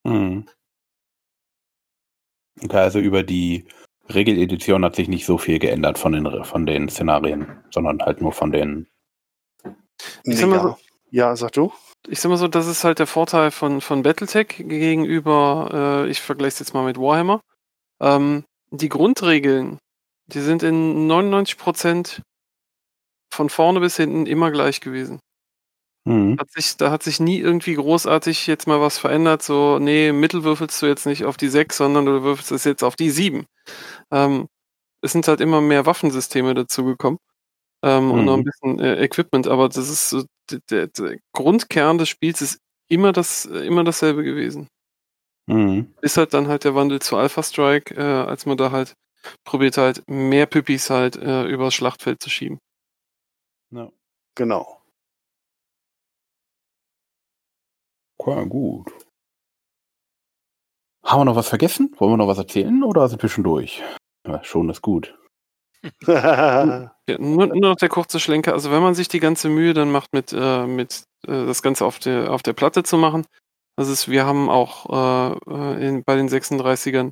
Mhm. 0.05 0.47
Okay, 2.63 2.77
also 2.77 2.99
über 2.99 3.23
die 3.23 3.65
Regeledition 4.09 4.83
hat 4.85 4.95
sich 4.95 5.07
nicht 5.07 5.25
so 5.25 5.37
viel 5.37 5.59
geändert 5.59 5.97
von 5.97 6.13
den, 6.13 6.43
von 6.43 6.65
den 6.65 6.89
Szenarien, 6.89 7.47
sondern 7.71 8.01
halt 8.01 8.21
nur 8.21 8.31
von 8.31 8.51
den. 8.51 8.87
Ich 10.23 10.37
sag 10.37 10.49
mal 10.49 10.55
ja. 10.55 10.61
so- 10.63 10.77
ja, 11.09 11.35
sag 11.35 11.51
du? 11.53 11.71
Ich 12.07 12.19
sag 12.19 12.29
mal 12.29 12.37
so, 12.37 12.47
das 12.47 12.67
ist 12.67 12.83
halt 12.83 12.99
der 12.99 13.07
Vorteil 13.07 13.51
von, 13.51 13.81
von 13.81 14.03
Battletech 14.03 14.47
gegenüber, 14.57 16.03
äh, 16.05 16.09
ich 16.09 16.21
vergleiche 16.21 16.49
es 16.53 16.59
jetzt 16.59 16.73
mal 16.73 16.85
mit 16.85 16.97
Warhammer. 16.97 17.41
Ähm, 18.01 18.43
die 18.71 18.89
Grundregeln, 18.89 19.77
die 20.27 20.39
sind 20.41 20.63
in 20.63 21.07
99% 21.07 22.21
von 23.33 23.49
vorne 23.49 23.79
bis 23.79 23.97
hinten 23.97 24.25
immer 24.25 24.51
gleich 24.51 24.81
gewesen. 24.81 25.19
Mhm. 26.07 26.37
Hat 26.39 26.51
sich, 26.51 26.77
da 26.77 26.91
hat 26.91 27.03
sich 27.03 27.19
nie 27.19 27.39
irgendwie 27.39 27.75
großartig 27.75 28.47
jetzt 28.47 28.67
mal 28.67 28.79
was 28.81 28.97
verändert. 28.97 29.43
So, 29.43 29.79
nee, 29.79 30.11
Mittel 30.13 30.43
würfelst 30.43 30.81
du 30.81 30.85
jetzt 30.85 31.05
nicht 31.05 31.25
auf 31.25 31.37
die 31.37 31.49
6, 31.49 31.77
sondern 31.77 32.05
du 32.05 32.23
würfelst 32.23 32.51
es 32.51 32.63
jetzt 32.63 32.83
auf 32.83 32.95
die 32.95 33.09
7. 33.09 33.45
Ähm, 34.11 34.47
es 35.01 35.11
sind 35.13 35.27
halt 35.27 35.41
immer 35.41 35.61
mehr 35.61 35.85
Waffensysteme 35.85 36.53
dazugekommen. 36.55 37.19
Ähm, 37.83 38.11
Und 38.11 38.25
noch 38.25 38.35
ein 38.35 38.41
Mhm. 38.41 38.45
bisschen 38.45 38.79
äh, 38.79 39.03
Equipment, 39.03 39.47
aber 39.47 39.69
das 39.69 39.89
ist 39.89 40.09
so, 40.09 40.23
der, 40.71 40.87
der, 40.87 41.17
Grundkern 41.33 41.97
des 41.99 42.09
Spiels 42.09 42.41
ist 42.41 42.59
immer 42.89 43.13
das, 43.13 43.45
immer 43.45 43.83
dasselbe 43.83 44.23
gewesen. 44.23 44.67
Mhm. 45.47 45.93
Ist 46.01 46.17
halt 46.17 46.33
dann 46.33 46.47
halt 46.47 46.63
der 46.65 46.75
Wandel 46.75 47.01
zu 47.01 47.17
Alpha 47.17 47.43
Strike, 47.43 47.95
äh, 47.95 48.01
als 48.01 48.45
man 48.45 48.57
da 48.57 48.71
halt 48.71 48.93
probiert 49.45 49.77
halt 49.77 50.03
mehr 50.09 50.45
Püppis 50.45 50.89
halt 50.89 51.17
äh, 51.17 51.45
übers 51.45 51.73
Schlachtfeld 51.75 52.21
zu 52.23 52.29
schieben. 52.29 52.59
Ja. 53.71 53.91
Genau. 54.35 54.81
Okay, 58.17 58.45
gut. 58.47 58.91
Haben 61.03 61.21
wir 61.21 61.25
noch 61.25 61.35
was 61.35 61.49
vergessen? 61.49 61.93
Wollen 61.97 62.13
wir 62.13 62.17
noch 62.17 62.27
was 62.27 62.37
erzählen 62.37 62.83
oder 62.83 63.07
sind 63.07 63.21
wir 63.21 63.29
schon 63.29 63.43
durch? 63.43 63.81
Ja, 64.27 64.43
schon 64.43 64.69
ist 64.69 64.81
gut. 64.81 65.17
Ja, 66.05 66.91
nur, 67.19 67.47
nur 67.47 67.59
noch 67.61 67.75
der 67.75 67.89
kurze 67.89 68.19
Schlenker. 68.19 68.53
Also 68.53 68.71
wenn 68.71 68.81
man 68.81 68.95
sich 68.95 69.07
die 69.07 69.19
ganze 69.19 69.47
Mühe 69.49 69.73
dann 69.73 69.91
macht, 69.91 70.13
mit, 70.13 70.33
äh, 70.33 70.65
mit 70.65 71.03
äh, 71.25 71.45
das 71.45 71.61
Ganze 71.61 71.85
auf 71.85 71.99
der, 71.99 72.33
auf 72.33 72.43
der 72.43 72.53
Platte 72.53 72.83
zu 72.83 72.97
machen, 72.97 73.25
das 73.77 73.87
ist, 73.89 74.09
wir 74.09 74.25
haben 74.25 74.49
auch 74.49 75.37
äh, 75.47 75.87
in, 75.87 76.03
bei 76.03 76.15
den 76.15 76.27
36ern, 76.27 77.11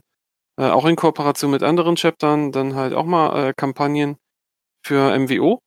äh, 0.60 0.70
auch 0.70 0.86
in 0.86 0.96
Kooperation 0.96 1.52
mit 1.52 1.64
anderen 1.64 1.96
Chaptern, 1.96 2.52
dann 2.52 2.76
halt 2.76 2.94
auch 2.94 3.06
mal 3.06 3.50
äh, 3.50 3.54
Kampagnen 3.56 4.18
für 4.86 5.18
MWO 5.18 5.60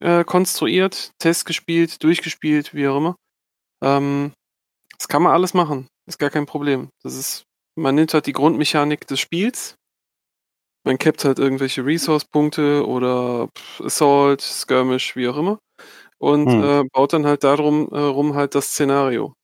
äh, 0.00 0.24
konstruiert, 0.24 1.12
Test 1.18 1.46
gespielt, 1.46 2.02
durchgespielt, 2.02 2.74
wie 2.74 2.88
auch 2.88 2.96
immer. 2.96 3.16
Ähm, 3.82 4.32
das 4.98 5.08
kann 5.08 5.22
man 5.22 5.32
alles 5.32 5.54
machen. 5.54 5.88
Ist 6.08 6.18
gar 6.18 6.30
kein 6.30 6.46
Problem. 6.46 6.90
Das 7.02 7.16
ist, 7.16 7.44
man 7.76 7.94
nimmt 7.96 8.14
halt 8.14 8.26
die 8.26 8.32
Grundmechanik 8.34 9.06
des 9.06 9.20
Spiels, 9.20 9.76
man 10.84 10.98
capt 10.98 11.24
halt 11.24 11.38
irgendwelche 11.38 11.84
Resource-Punkte 11.84 12.86
oder 12.86 13.48
Assault, 13.80 14.40
Skirmish, 14.42 15.16
wie 15.16 15.28
auch 15.28 15.36
immer. 15.36 15.58
Und 16.18 16.50
Hm. 16.50 16.64
äh, 16.64 16.84
baut 16.92 17.12
dann 17.14 17.26
halt 17.26 17.44
darum 17.44 17.88
äh, 17.92 17.98
rum 18.00 18.34
halt 18.34 18.54
das 18.54 18.68
Szenario. 18.72 19.34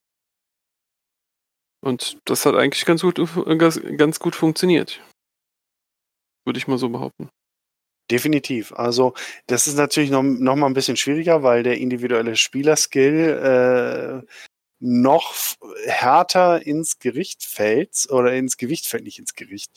Und 1.81 2.19
das 2.25 2.47
hat 2.47 2.55
eigentlich 2.55 2.85
ganz 2.85 3.03
gut, 3.03 3.19
äh, 3.19 3.57
ganz, 3.57 3.81
ganz 3.97 4.19
gut 4.21 4.35
funktioniert. 4.35 5.01
Würde 6.45 6.59
ich 6.59 6.67
mal 6.67 6.79
so 6.79 6.89
behaupten. 6.89 7.29
Definitiv. 8.11 8.73
Also 8.73 9.15
das 9.47 9.67
ist 9.67 9.77
natürlich 9.77 10.11
noch, 10.11 10.23
noch 10.23 10.57
mal 10.57 10.67
ein 10.67 10.75
bisschen 10.75 10.97
schwieriger, 10.97 11.43
weil 11.43 11.63
der 11.63 11.79
individuelle 11.79 12.37
Spielerskill 12.37 14.25
äh, 14.25 14.27
noch 14.81 15.35
härter 15.87 16.67
ins 16.67 16.99
Gericht 16.99 17.45
fällt 17.45 18.07
oder 18.11 18.33
ins 18.33 18.57
Gewicht 18.57 18.87
fällt, 18.87 19.05
nicht 19.05 19.19
ins 19.19 19.35
Gericht. 19.35 19.71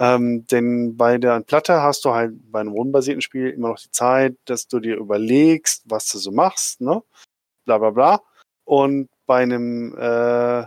Ähm, 0.00 0.46
denn 0.48 0.96
bei 0.96 1.18
der 1.18 1.40
Platte 1.40 1.82
hast 1.82 2.04
du 2.04 2.12
halt 2.14 2.32
bei 2.50 2.60
einem 2.60 2.72
rundenbasierten 2.72 3.22
Spiel 3.22 3.50
immer 3.50 3.70
noch 3.70 3.80
die 3.80 3.90
Zeit, 3.90 4.36
dass 4.44 4.68
du 4.68 4.80
dir 4.80 4.96
überlegst, 4.96 5.82
was 5.86 6.08
du 6.08 6.18
so 6.18 6.32
machst, 6.32 6.80
ne? 6.80 7.02
Bla 7.66 7.78
bla 7.78 7.90
bla. 7.90 8.22
Und 8.64 9.08
bei 9.26 9.42
einem 9.42 9.94
äh, 9.98 10.66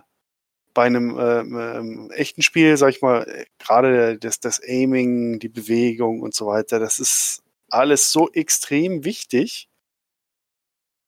bei 0.73 0.83
einem 0.83 1.17
ähm, 1.19 1.57
ähm, 1.59 2.11
echten 2.11 2.41
Spiel, 2.41 2.77
sag 2.77 2.89
ich 2.89 3.01
mal, 3.01 3.23
äh, 3.27 3.45
gerade 3.59 4.17
das, 4.17 4.39
das 4.39 4.61
Aiming, 4.63 5.39
die 5.39 5.49
Bewegung 5.49 6.21
und 6.21 6.33
so 6.33 6.47
weiter, 6.47 6.79
das 6.79 6.99
ist 6.99 7.43
alles 7.69 8.11
so 8.11 8.29
extrem 8.31 9.03
wichtig. 9.05 9.67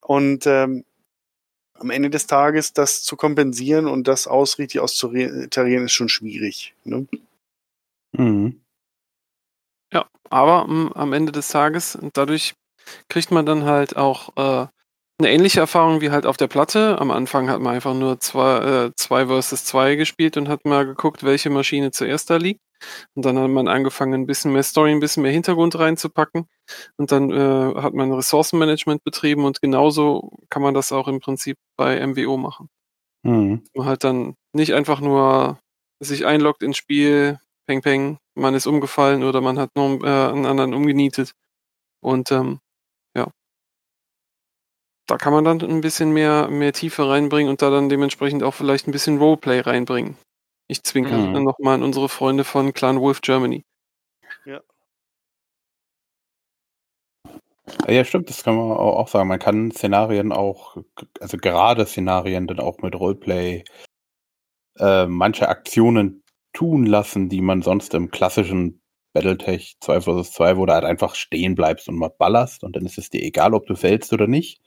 Und 0.02 0.46
ähm, 0.48 0.84
am 1.76 1.90
Ende 1.90 2.10
des 2.10 2.28
Tages 2.28 2.74
das 2.74 3.04
zu 3.04 3.16
kompensieren 3.16 3.88
und 3.88 4.08
das 4.08 4.28
aus 4.28 4.60
richtig 4.60 4.82
auszutarieren, 4.82 5.86
ist 5.86 5.92
schon 5.92 6.10
schwierig. 6.10 6.74
Ne? 6.84 7.08
Mhm. 8.14 8.62
Ja, 9.92 10.08
aber 10.30 10.68
mh, 10.68 10.92
am 10.96 11.14
Ende 11.14 11.32
des 11.32 11.50
Tages, 11.50 11.96
und 11.96 12.18
dadurch 12.18 12.54
kriegt 13.10 13.32
man 13.32 13.46
dann 13.46 13.64
halt 13.64 13.96
auch 13.96 14.36
äh, 14.38 14.68
eine 15.24 15.34
ähnliche 15.34 15.62
Erfahrung 15.62 16.02
wie 16.02 16.12
halt 16.12 16.26
auf 16.26 16.38
der 16.38 16.48
Platte. 16.48 17.00
Am 17.00 17.12
Anfang 17.12 17.50
hat 17.50 17.62
man 17.62 17.76
einfach 17.76 17.94
nur 17.94 18.20
zwei, 18.20 18.88
äh, 18.88 18.92
zwei 18.96 19.28
versus 19.28 19.64
zwei 19.66 19.96
gespielt 19.96 20.38
und 20.38 20.50
hat 20.50 20.66
mal 20.66 20.86
geguckt, 20.86 21.24
welche 21.24 21.50
Maschine 21.50 21.92
zuerst 21.92 22.30
da 22.30 22.38
liegt. 22.38 22.62
Und 23.16 23.26
dann 23.26 23.40
hat 23.40 23.50
man 23.50 23.70
angefangen, 23.70 24.14
ein 24.14 24.26
bisschen 24.26 24.52
mehr 24.52 24.64
Story, 24.64 24.92
ein 24.92 25.00
bisschen 25.00 25.24
mehr 25.24 25.32
Hintergrund 25.32 25.80
reinzupacken. 25.80 26.48
Und 26.98 27.12
dann 27.12 27.32
äh, 27.32 27.82
hat 27.82 27.94
man 27.94 28.12
Ressourcenmanagement 28.12 29.04
betrieben 29.04 29.46
und 29.46 29.62
genauso 29.62 30.32
kann 30.50 30.62
man 30.62 30.74
das 30.74 30.92
auch 30.92 31.08
im 31.08 31.22
Prinzip 31.22 31.58
bei 31.78 32.06
MWO 32.06 32.36
machen. 32.36 32.70
Mhm. 33.24 33.64
Man 33.74 33.88
halt 33.88 34.04
dann 34.04 34.36
nicht 34.52 34.74
einfach 34.74 35.00
nur 35.00 35.60
sich 36.00 36.26
einloggt 36.26 36.64
ins 36.64 36.78
Spiel, 36.78 37.40
peng 37.66 37.82
peng, 37.82 38.18
man 38.36 38.56
ist 38.56 38.68
umgefallen 38.68 39.24
oder 39.24 39.40
man 39.40 39.58
hat 39.58 39.70
nur 39.76 40.04
äh, 40.04 40.32
einen 40.32 40.46
anderen 40.46 40.74
umgenietet. 40.74 41.34
Und 42.02 42.32
ähm, 42.32 42.60
da 45.08 45.18
kann 45.18 45.34
man 45.34 45.44
dann 45.44 45.62
ein 45.62 45.82
bisschen 45.82 46.12
mehr, 46.12 46.48
mehr 46.50 46.74
Tiefe 46.74 47.08
reinbringen 47.08 47.50
und 47.50 47.62
da 47.62 47.70
dann 47.70 47.90
dementsprechend 47.90 48.44
auch 48.44 48.54
vielleicht 48.54 48.88
ein 48.88 48.92
bisschen 48.92 49.18
Roleplay 49.18 49.60
reinbringen. 49.62 50.18
Ich 50.68 50.84
zwinker 50.84 51.18
Mhm. 51.18 51.34
dann 51.34 51.44
nochmal 51.44 51.76
an 51.76 51.84
unsere 51.84 52.10
Freunde 52.10 52.44
von 52.44 52.74
Clan 52.74 53.00
Wolf 53.02 53.22
Germany. 53.22 53.64
Ja, 57.88 58.04
stimmt, 58.04 58.30
das 58.30 58.44
kann 58.44 58.56
man 58.56 58.72
au- 58.72 58.98
auch 58.98 59.08
sagen. 59.08 59.28
Man 59.30 59.40
kann 59.40 59.72
Szenarien 59.72 60.32
auch, 60.34 60.76
also 61.22 61.38
gerade 61.38 61.86
Szenarien 61.86 62.46
dann 62.48 62.60
auch 62.60 62.80
mit 62.80 62.94
Roleplay 62.96 63.64
äh, 64.80 65.06
manche 65.06 65.48
Aktionen 65.50 66.24
tun 66.54 66.86
lassen, 66.86 67.30
die 67.30 67.42
man 67.42 67.62
sonst 67.62 67.94
im 67.94 68.12
klassischen 68.12 68.82
Battletech 69.14 69.76
2 69.80 70.02
vs 70.02 70.32
2, 70.34 70.58
wo 70.58 70.66
du 70.66 70.74
halt 70.74 70.84
einfach 70.86 71.16
stehen 71.16 71.56
bleibst 71.56 71.88
und 71.88 71.96
mal 71.98 72.10
ballerst 72.10 72.64
und 72.64 72.76
dann 72.76 72.86
ist 72.86 72.98
es 72.98 73.10
dir 73.10 73.22
egal, 73.24 73.54
ob 73.54 73.66
du 73.68 73.76
fällst 73.76 74.12
oder 74.14 74.28
nicht. 74.28 74.62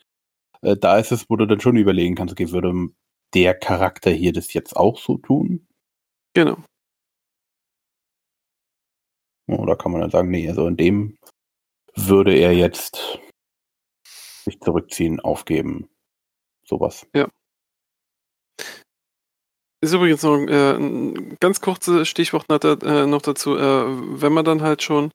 Äh, 0.67 0.77
da 0.77 0.99
ist 0.99 1.13
es, 1.13 1.31
wo 1.31 1.37
du 1.37 1.47
dann 1.47 1.61
schon 1.61 1.77
überlegen 1.77 2.17
kannst, 2.17 2.33
okay, 2.33 2.51
würde 2.51 2.91
der 3.35 3.55
Charakter 3.55 4.11
hier 4.11 4.33
das 4.33 4.53
jetzt 4.53 4.77
auch 4.77 4.99
so 4.99 5.17
tun? 5.17 5.67
Genau. 6.35 6.59
Oder 9.47 9.77
kann 9.77 9.93
man 9.93 10.01
dann 10.01 10.11
sagen, 10.11 10.31
nee, 10.31 10.49
also 10.49 10.67
in 10.67 10.77
dem 10.77 11.19
würde 11.95 12.35
er 12.35 12.53
jetzt 12.53 13.21
sich 14.45 14.61
zurückziehen, 14.61 15.21
aufgeben. 15.21 15.89
Sowas. 16.65 17.07
Ist 19.81 19.93
übrigens 19.93 20.25
noch 20.25 20.37
äh, 20.39 20.77
ein 20.77 21.37
ganz 21.39 21.61
kurzes 21.61 22.09
Stichwort 22.09 22.49
noch, 22.49 22.61
äh, 22.65 23.07
noch 23.07 23.23
dazu. 23.23 23.57
Äh, 23.57 24.21
wenn 24.21 24.33
man 24.33 24.45
dann 24.45 24.63
halt 24.63 24.83
schon 24.83 25.13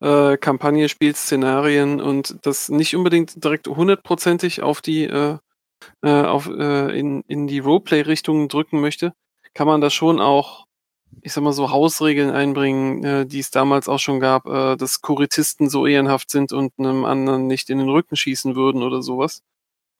äh, 0.00 0.36
Kampagne 0.36 0.88
spielt, 0.88 1.16
Szenarien 1.16 2.00
und 2.00 2.36
das 2.42 2.68
nicht 2.68 2.96
unbedingt 2.96 3.42
direkt 3.42 3.66
hundertprozentig 3.68 4.62
auf 4.62 4.80
die 4.80 5.04
äh, 5.04 5.38
äh, 6.02 6.22
auf, 6.22 6.48
äh, 6.48 6.98
in, 6.98 7.22
in 7.28 7.46
die 7.46 7.58
Roleplay-Richtung 7.58 8.48
drücken 8.48 8.80
möchte, 8.80 9.12
kann 9.54 9.66
man 9.66 9.80
da 9.80 9.90
schon 9.90 10.20
auch, 10.20 10.66
ich 11.22 11.32
sag 11.32 11.42
mal 11.42 11.52
so, 11.52 11.70
Hausregeln 11.70 12.30
einbringen, 12.30 13.04
äh, 13.04 13.26
die 13.26 13.40
es 13.40 13.50
damals 13.50 13.88
auch 13.88 13.98
schon 13.98 14.20
gab, 14.20 14.46
äh, 14.46 14.76
dass 14.76 15.00
Kuritisten 15.00 15.68
so 15.68 15.86
ehrenhaft 15.86 16.30
sind 16.30 16.52
und 16.52 16.72
einem 16.78 17.04
anderen 17.04 17.46
nicht 17.46 17.70
in 17.70 17.78
den 17.78 17.88
Rücken 17.88 18.16
schießen 18.16 18.56
würden 18.56 18.82
oder 18.82 19.02
sowas. 19.02 19.42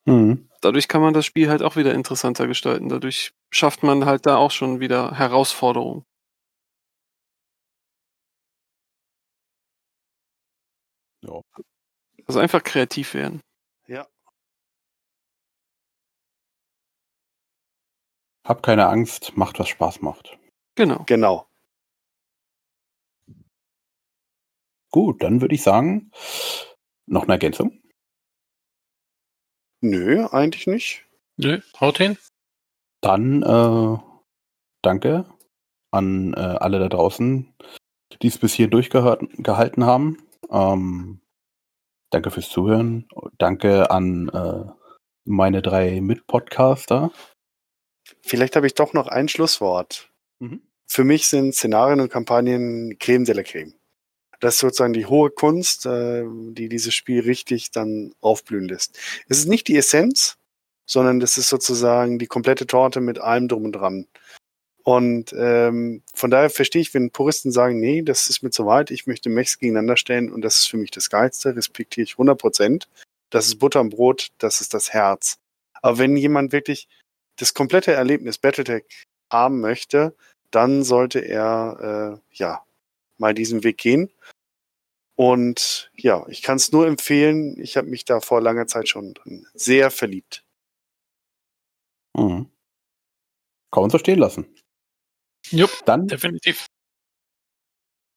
Mhm. 0.05 0.47
Dadurch 0.61 0.87
kann 0.87 1.01
man 1.01 1.13
das 1.13 1.25
Spiel 1.25 1.49
halt 1.49 1.61
auch 1.61 1.75
wieder 1.75 1.93
interessanter 1.93 2.47
gestalten. 2.47 2.89
Dadurch 2.89 3.33
schafft 3.51 3.83
man 3.83 4.05
halt 4.05 4.25
da 4.25 4.37
auch 4.37 4.51
schon 4.51 4.79
wieder 4.79 5.13
Herausforderungen. 5.13 6.03
Ja. 11.21 11.41
Also 12.25 12.39
einfach 12.39 12.63
kreativ 12.63 13.13
werden. 13.13 13.41
Ja. 13.87 14.07
Hab 18.45 18.63
keine 18.63 18.87
Angst, 18.87 19.35
macht 19.35 19.59
was 19.59 19.67
Spaß 19.67 20.01
macht. 20.01 20.37
Genau. 20.75 21.03
Genau. 21.05 21.47
Gut, 24.91 25.21
dann 25.21 25.41
würde 25.41 25.55
ich 25.55 25.63
sagen, 25.63 26.11
noch 27.07 27.23
eine 27.23 27.33
Ergänzung. 27.33 27.81
Nö, 29.81 30.25
eigentlich 30.31 30.65
nicht. 30.65 31.05
Nö, 31.35 31.61
haut 31.79 31.97
hin. 31.97 32.17
Dann 33.01 33.43
äh, 33.43 33.97
danke 34.81 35.25
an 35.91 36.33
äh, 36.33 36.39
alle 36.39 36.79
da 36.79 36.89
draußen, 36.89 37.53
die 38.21 38.27
es 38.27 38.37
bis 38.37 38.53
hier 38.53 38.69
durchgehalten 38.69 39.85
haben. 39.85 40.26
Ähm, 40.49 41.21
danke 42.09 42.31
fürs 42.31 42.49
Zuhören. 42.49 43.07
Danke 43.37 43.91
an 43.91 44.29
äh, 44.29 44.71
meine 45.25 45.61
drei 45.61 46.01
Mitpodcaster. 46.01 47.11
Vielleicht 48.21 48.55
habe 48.55 48.67
ich 48.67 48.73
doch 48.73 48.93
noch 48.93 49.07
ein 49.07 49.27
Schlusswort. 49.27 50.11
Mhm. 50.39 50.61
Für 50.87 51.03
mich 51.03 51.27
sind 51.27 51.53
Szenarien 51.53 51.99
und 51.99 52.11
Kampagnen 52.11 52.97
Creme 52.99 53.25
de 53.25 53.35
la 53.35 53.43
Creme. 53.43 53.73
Das 54.39 54.55
ist 54.55 54.59
sozusagen 54.59 54.93
die 54.93 55.07
hohe 55.07 55.31
Kunst, 55.31 55.85
äh, 55.85 56.23
die 56.51 56.69
dieses 56.69 56.93
Spiel 56.93 57.21
richtig 57.21 57.71
dann 57.71 58.13
aufblühen 58.21 58.67
lässt. 58.67 58.97
Es 59.27 59.39
ist 59.39 59.47
nicht 59.47 59.67
die 59.67 59.77
Essenz, 59.77 60.37
sondern 60.85 61.19
das 61.19 61.37
ist 61.37 61.49
sozusagen 61.49 62.19
die 62.19 62.27
komplette 62.27 62.67
Torte 62.67 63.01
mit 63.01 63.19
allem 63.19 63.47
drum 63.47 63.65
und 63.65 63.73
dran. 63.73 64.07
Und 64.87 65.33
ähm, 65.37 66.01
von 66.13 66.31
daher 66.31 66.49
verstehe 66.49 66.81
ich, 66.81 66.93
wenn 66.93 67.11
Puristen 67.11 67.51
sagen, 67.51 67.77
nee, 67.77 68.03
das 68.03 68.29
ist 68.29 68.41
mir 68.41 68.51
zu 68.51 68.65
weit, 68.65 68.89
ich 68.89 69.05
möchte 69.05 69.27
Mechs 69.27 69.59
gegeneinander 69.59 69.97
stellen 69.97 70.31
und 70.31 70.43
das 70.43 70.59
ist 70.59 70.69
für 70.69 70.77
mich 70.77 70.91
das 70.91 71.09
Geilste, 71.09 71.57
respektiere 71.57 72.05
ich 72.05 72.13
100 72.13 72.39
Prozent. 72.39 72.87
Das 73.29 73.47
ist 73.47 73.59
Butter 73.59 73.81
und 73.81 73.89
Brot, 73.89 74.29
das 74.37 74.61
ist 74.61 74.73
das 74.73 74.93
Herz. 74.93 75.39
Aber 75.81 75.97
wenn 75.97 76.15
jemand 76.15 76.53
wirklich 76.53 76.87
das 77.35 77.53
komplette 77.53 77.91
Erlebnis 77.91 78.37
Battletech 78.37 78.85
haben 79.29 79.59
möchte, 79.59 80.15
dann 80.51 80.85
sollte 80.85 81.19
er 81.19 82.21
äh, 82.31 82.37
ja 82.37 82.63
mal 83.17 83.33
diesen 83.33 83.65
Weg 83.65 83.79
gehen. 83.79 84.09
Und 85.17 85.91
ja, 85.97 86.25
ich 86.29 86.41
kann 86.41 86.55
es 86.55 86.71
nur 86.71 86.87
empfehlen. 86.87 87.59
Ich 87.59 87.75
habe 87.75 87.89
mich 87.89 88.05
da 88.05 88.21
vor 88.21 88.39
langer 88.39 88.67
Zeit 88.67 88.87
schon 88.87 89.15
sehr 89.53 89.91
verliebt. 89.91 90.45
Mhm. 92.15 92.49
Kann 93.69 93.83
man 93.83 93.89
so 93.89 93.97
stehen 93.97 94.19
lassen. 94.19 94.47
Jupp, 95.51 95.71
Dann 95.85 96.07
definitiv. 96.07 96.67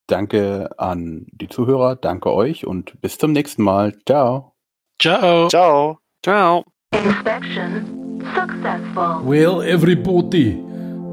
danke 0.07 0.71
an 0.79 1.27
die 1.33 1.49
Zuhörer, 1.49 1.97
danke 1.97 2.33
euch 2.33 2.67
und 2.67 3.01
bis 3.01 3.19
zum 3.19 3.33
nächsten 3.33 3.63
Mal. 3.63 3.97
Ciao. 4.07 4.55
Ciao. 5.01 5.49
Ciao. 5.49 5.99
Ciao. 6.23 6.65
Inspection 6.93 8.01
successful. 8.35 9.23
Well, 9.25 9.63
everybody, 9.63 10.61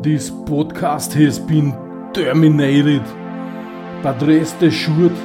this 0.02 0.30
podcast 0.32 1.14
has 1.14 1.40
been 1.40 1.74
terminated. 2.14 3.04
But 4.04 4.22
rest 4.22 4.62
assured, 4.62 5.16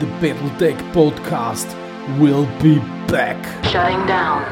the 0.00 0.06
Battletech 0.20 0.78
podcast 0.92 1.66
will 2.18 2.46
be 2.62 2.78
back. 3.08 3.36
Shutting 3.64 4.06
down. 4.06 4.44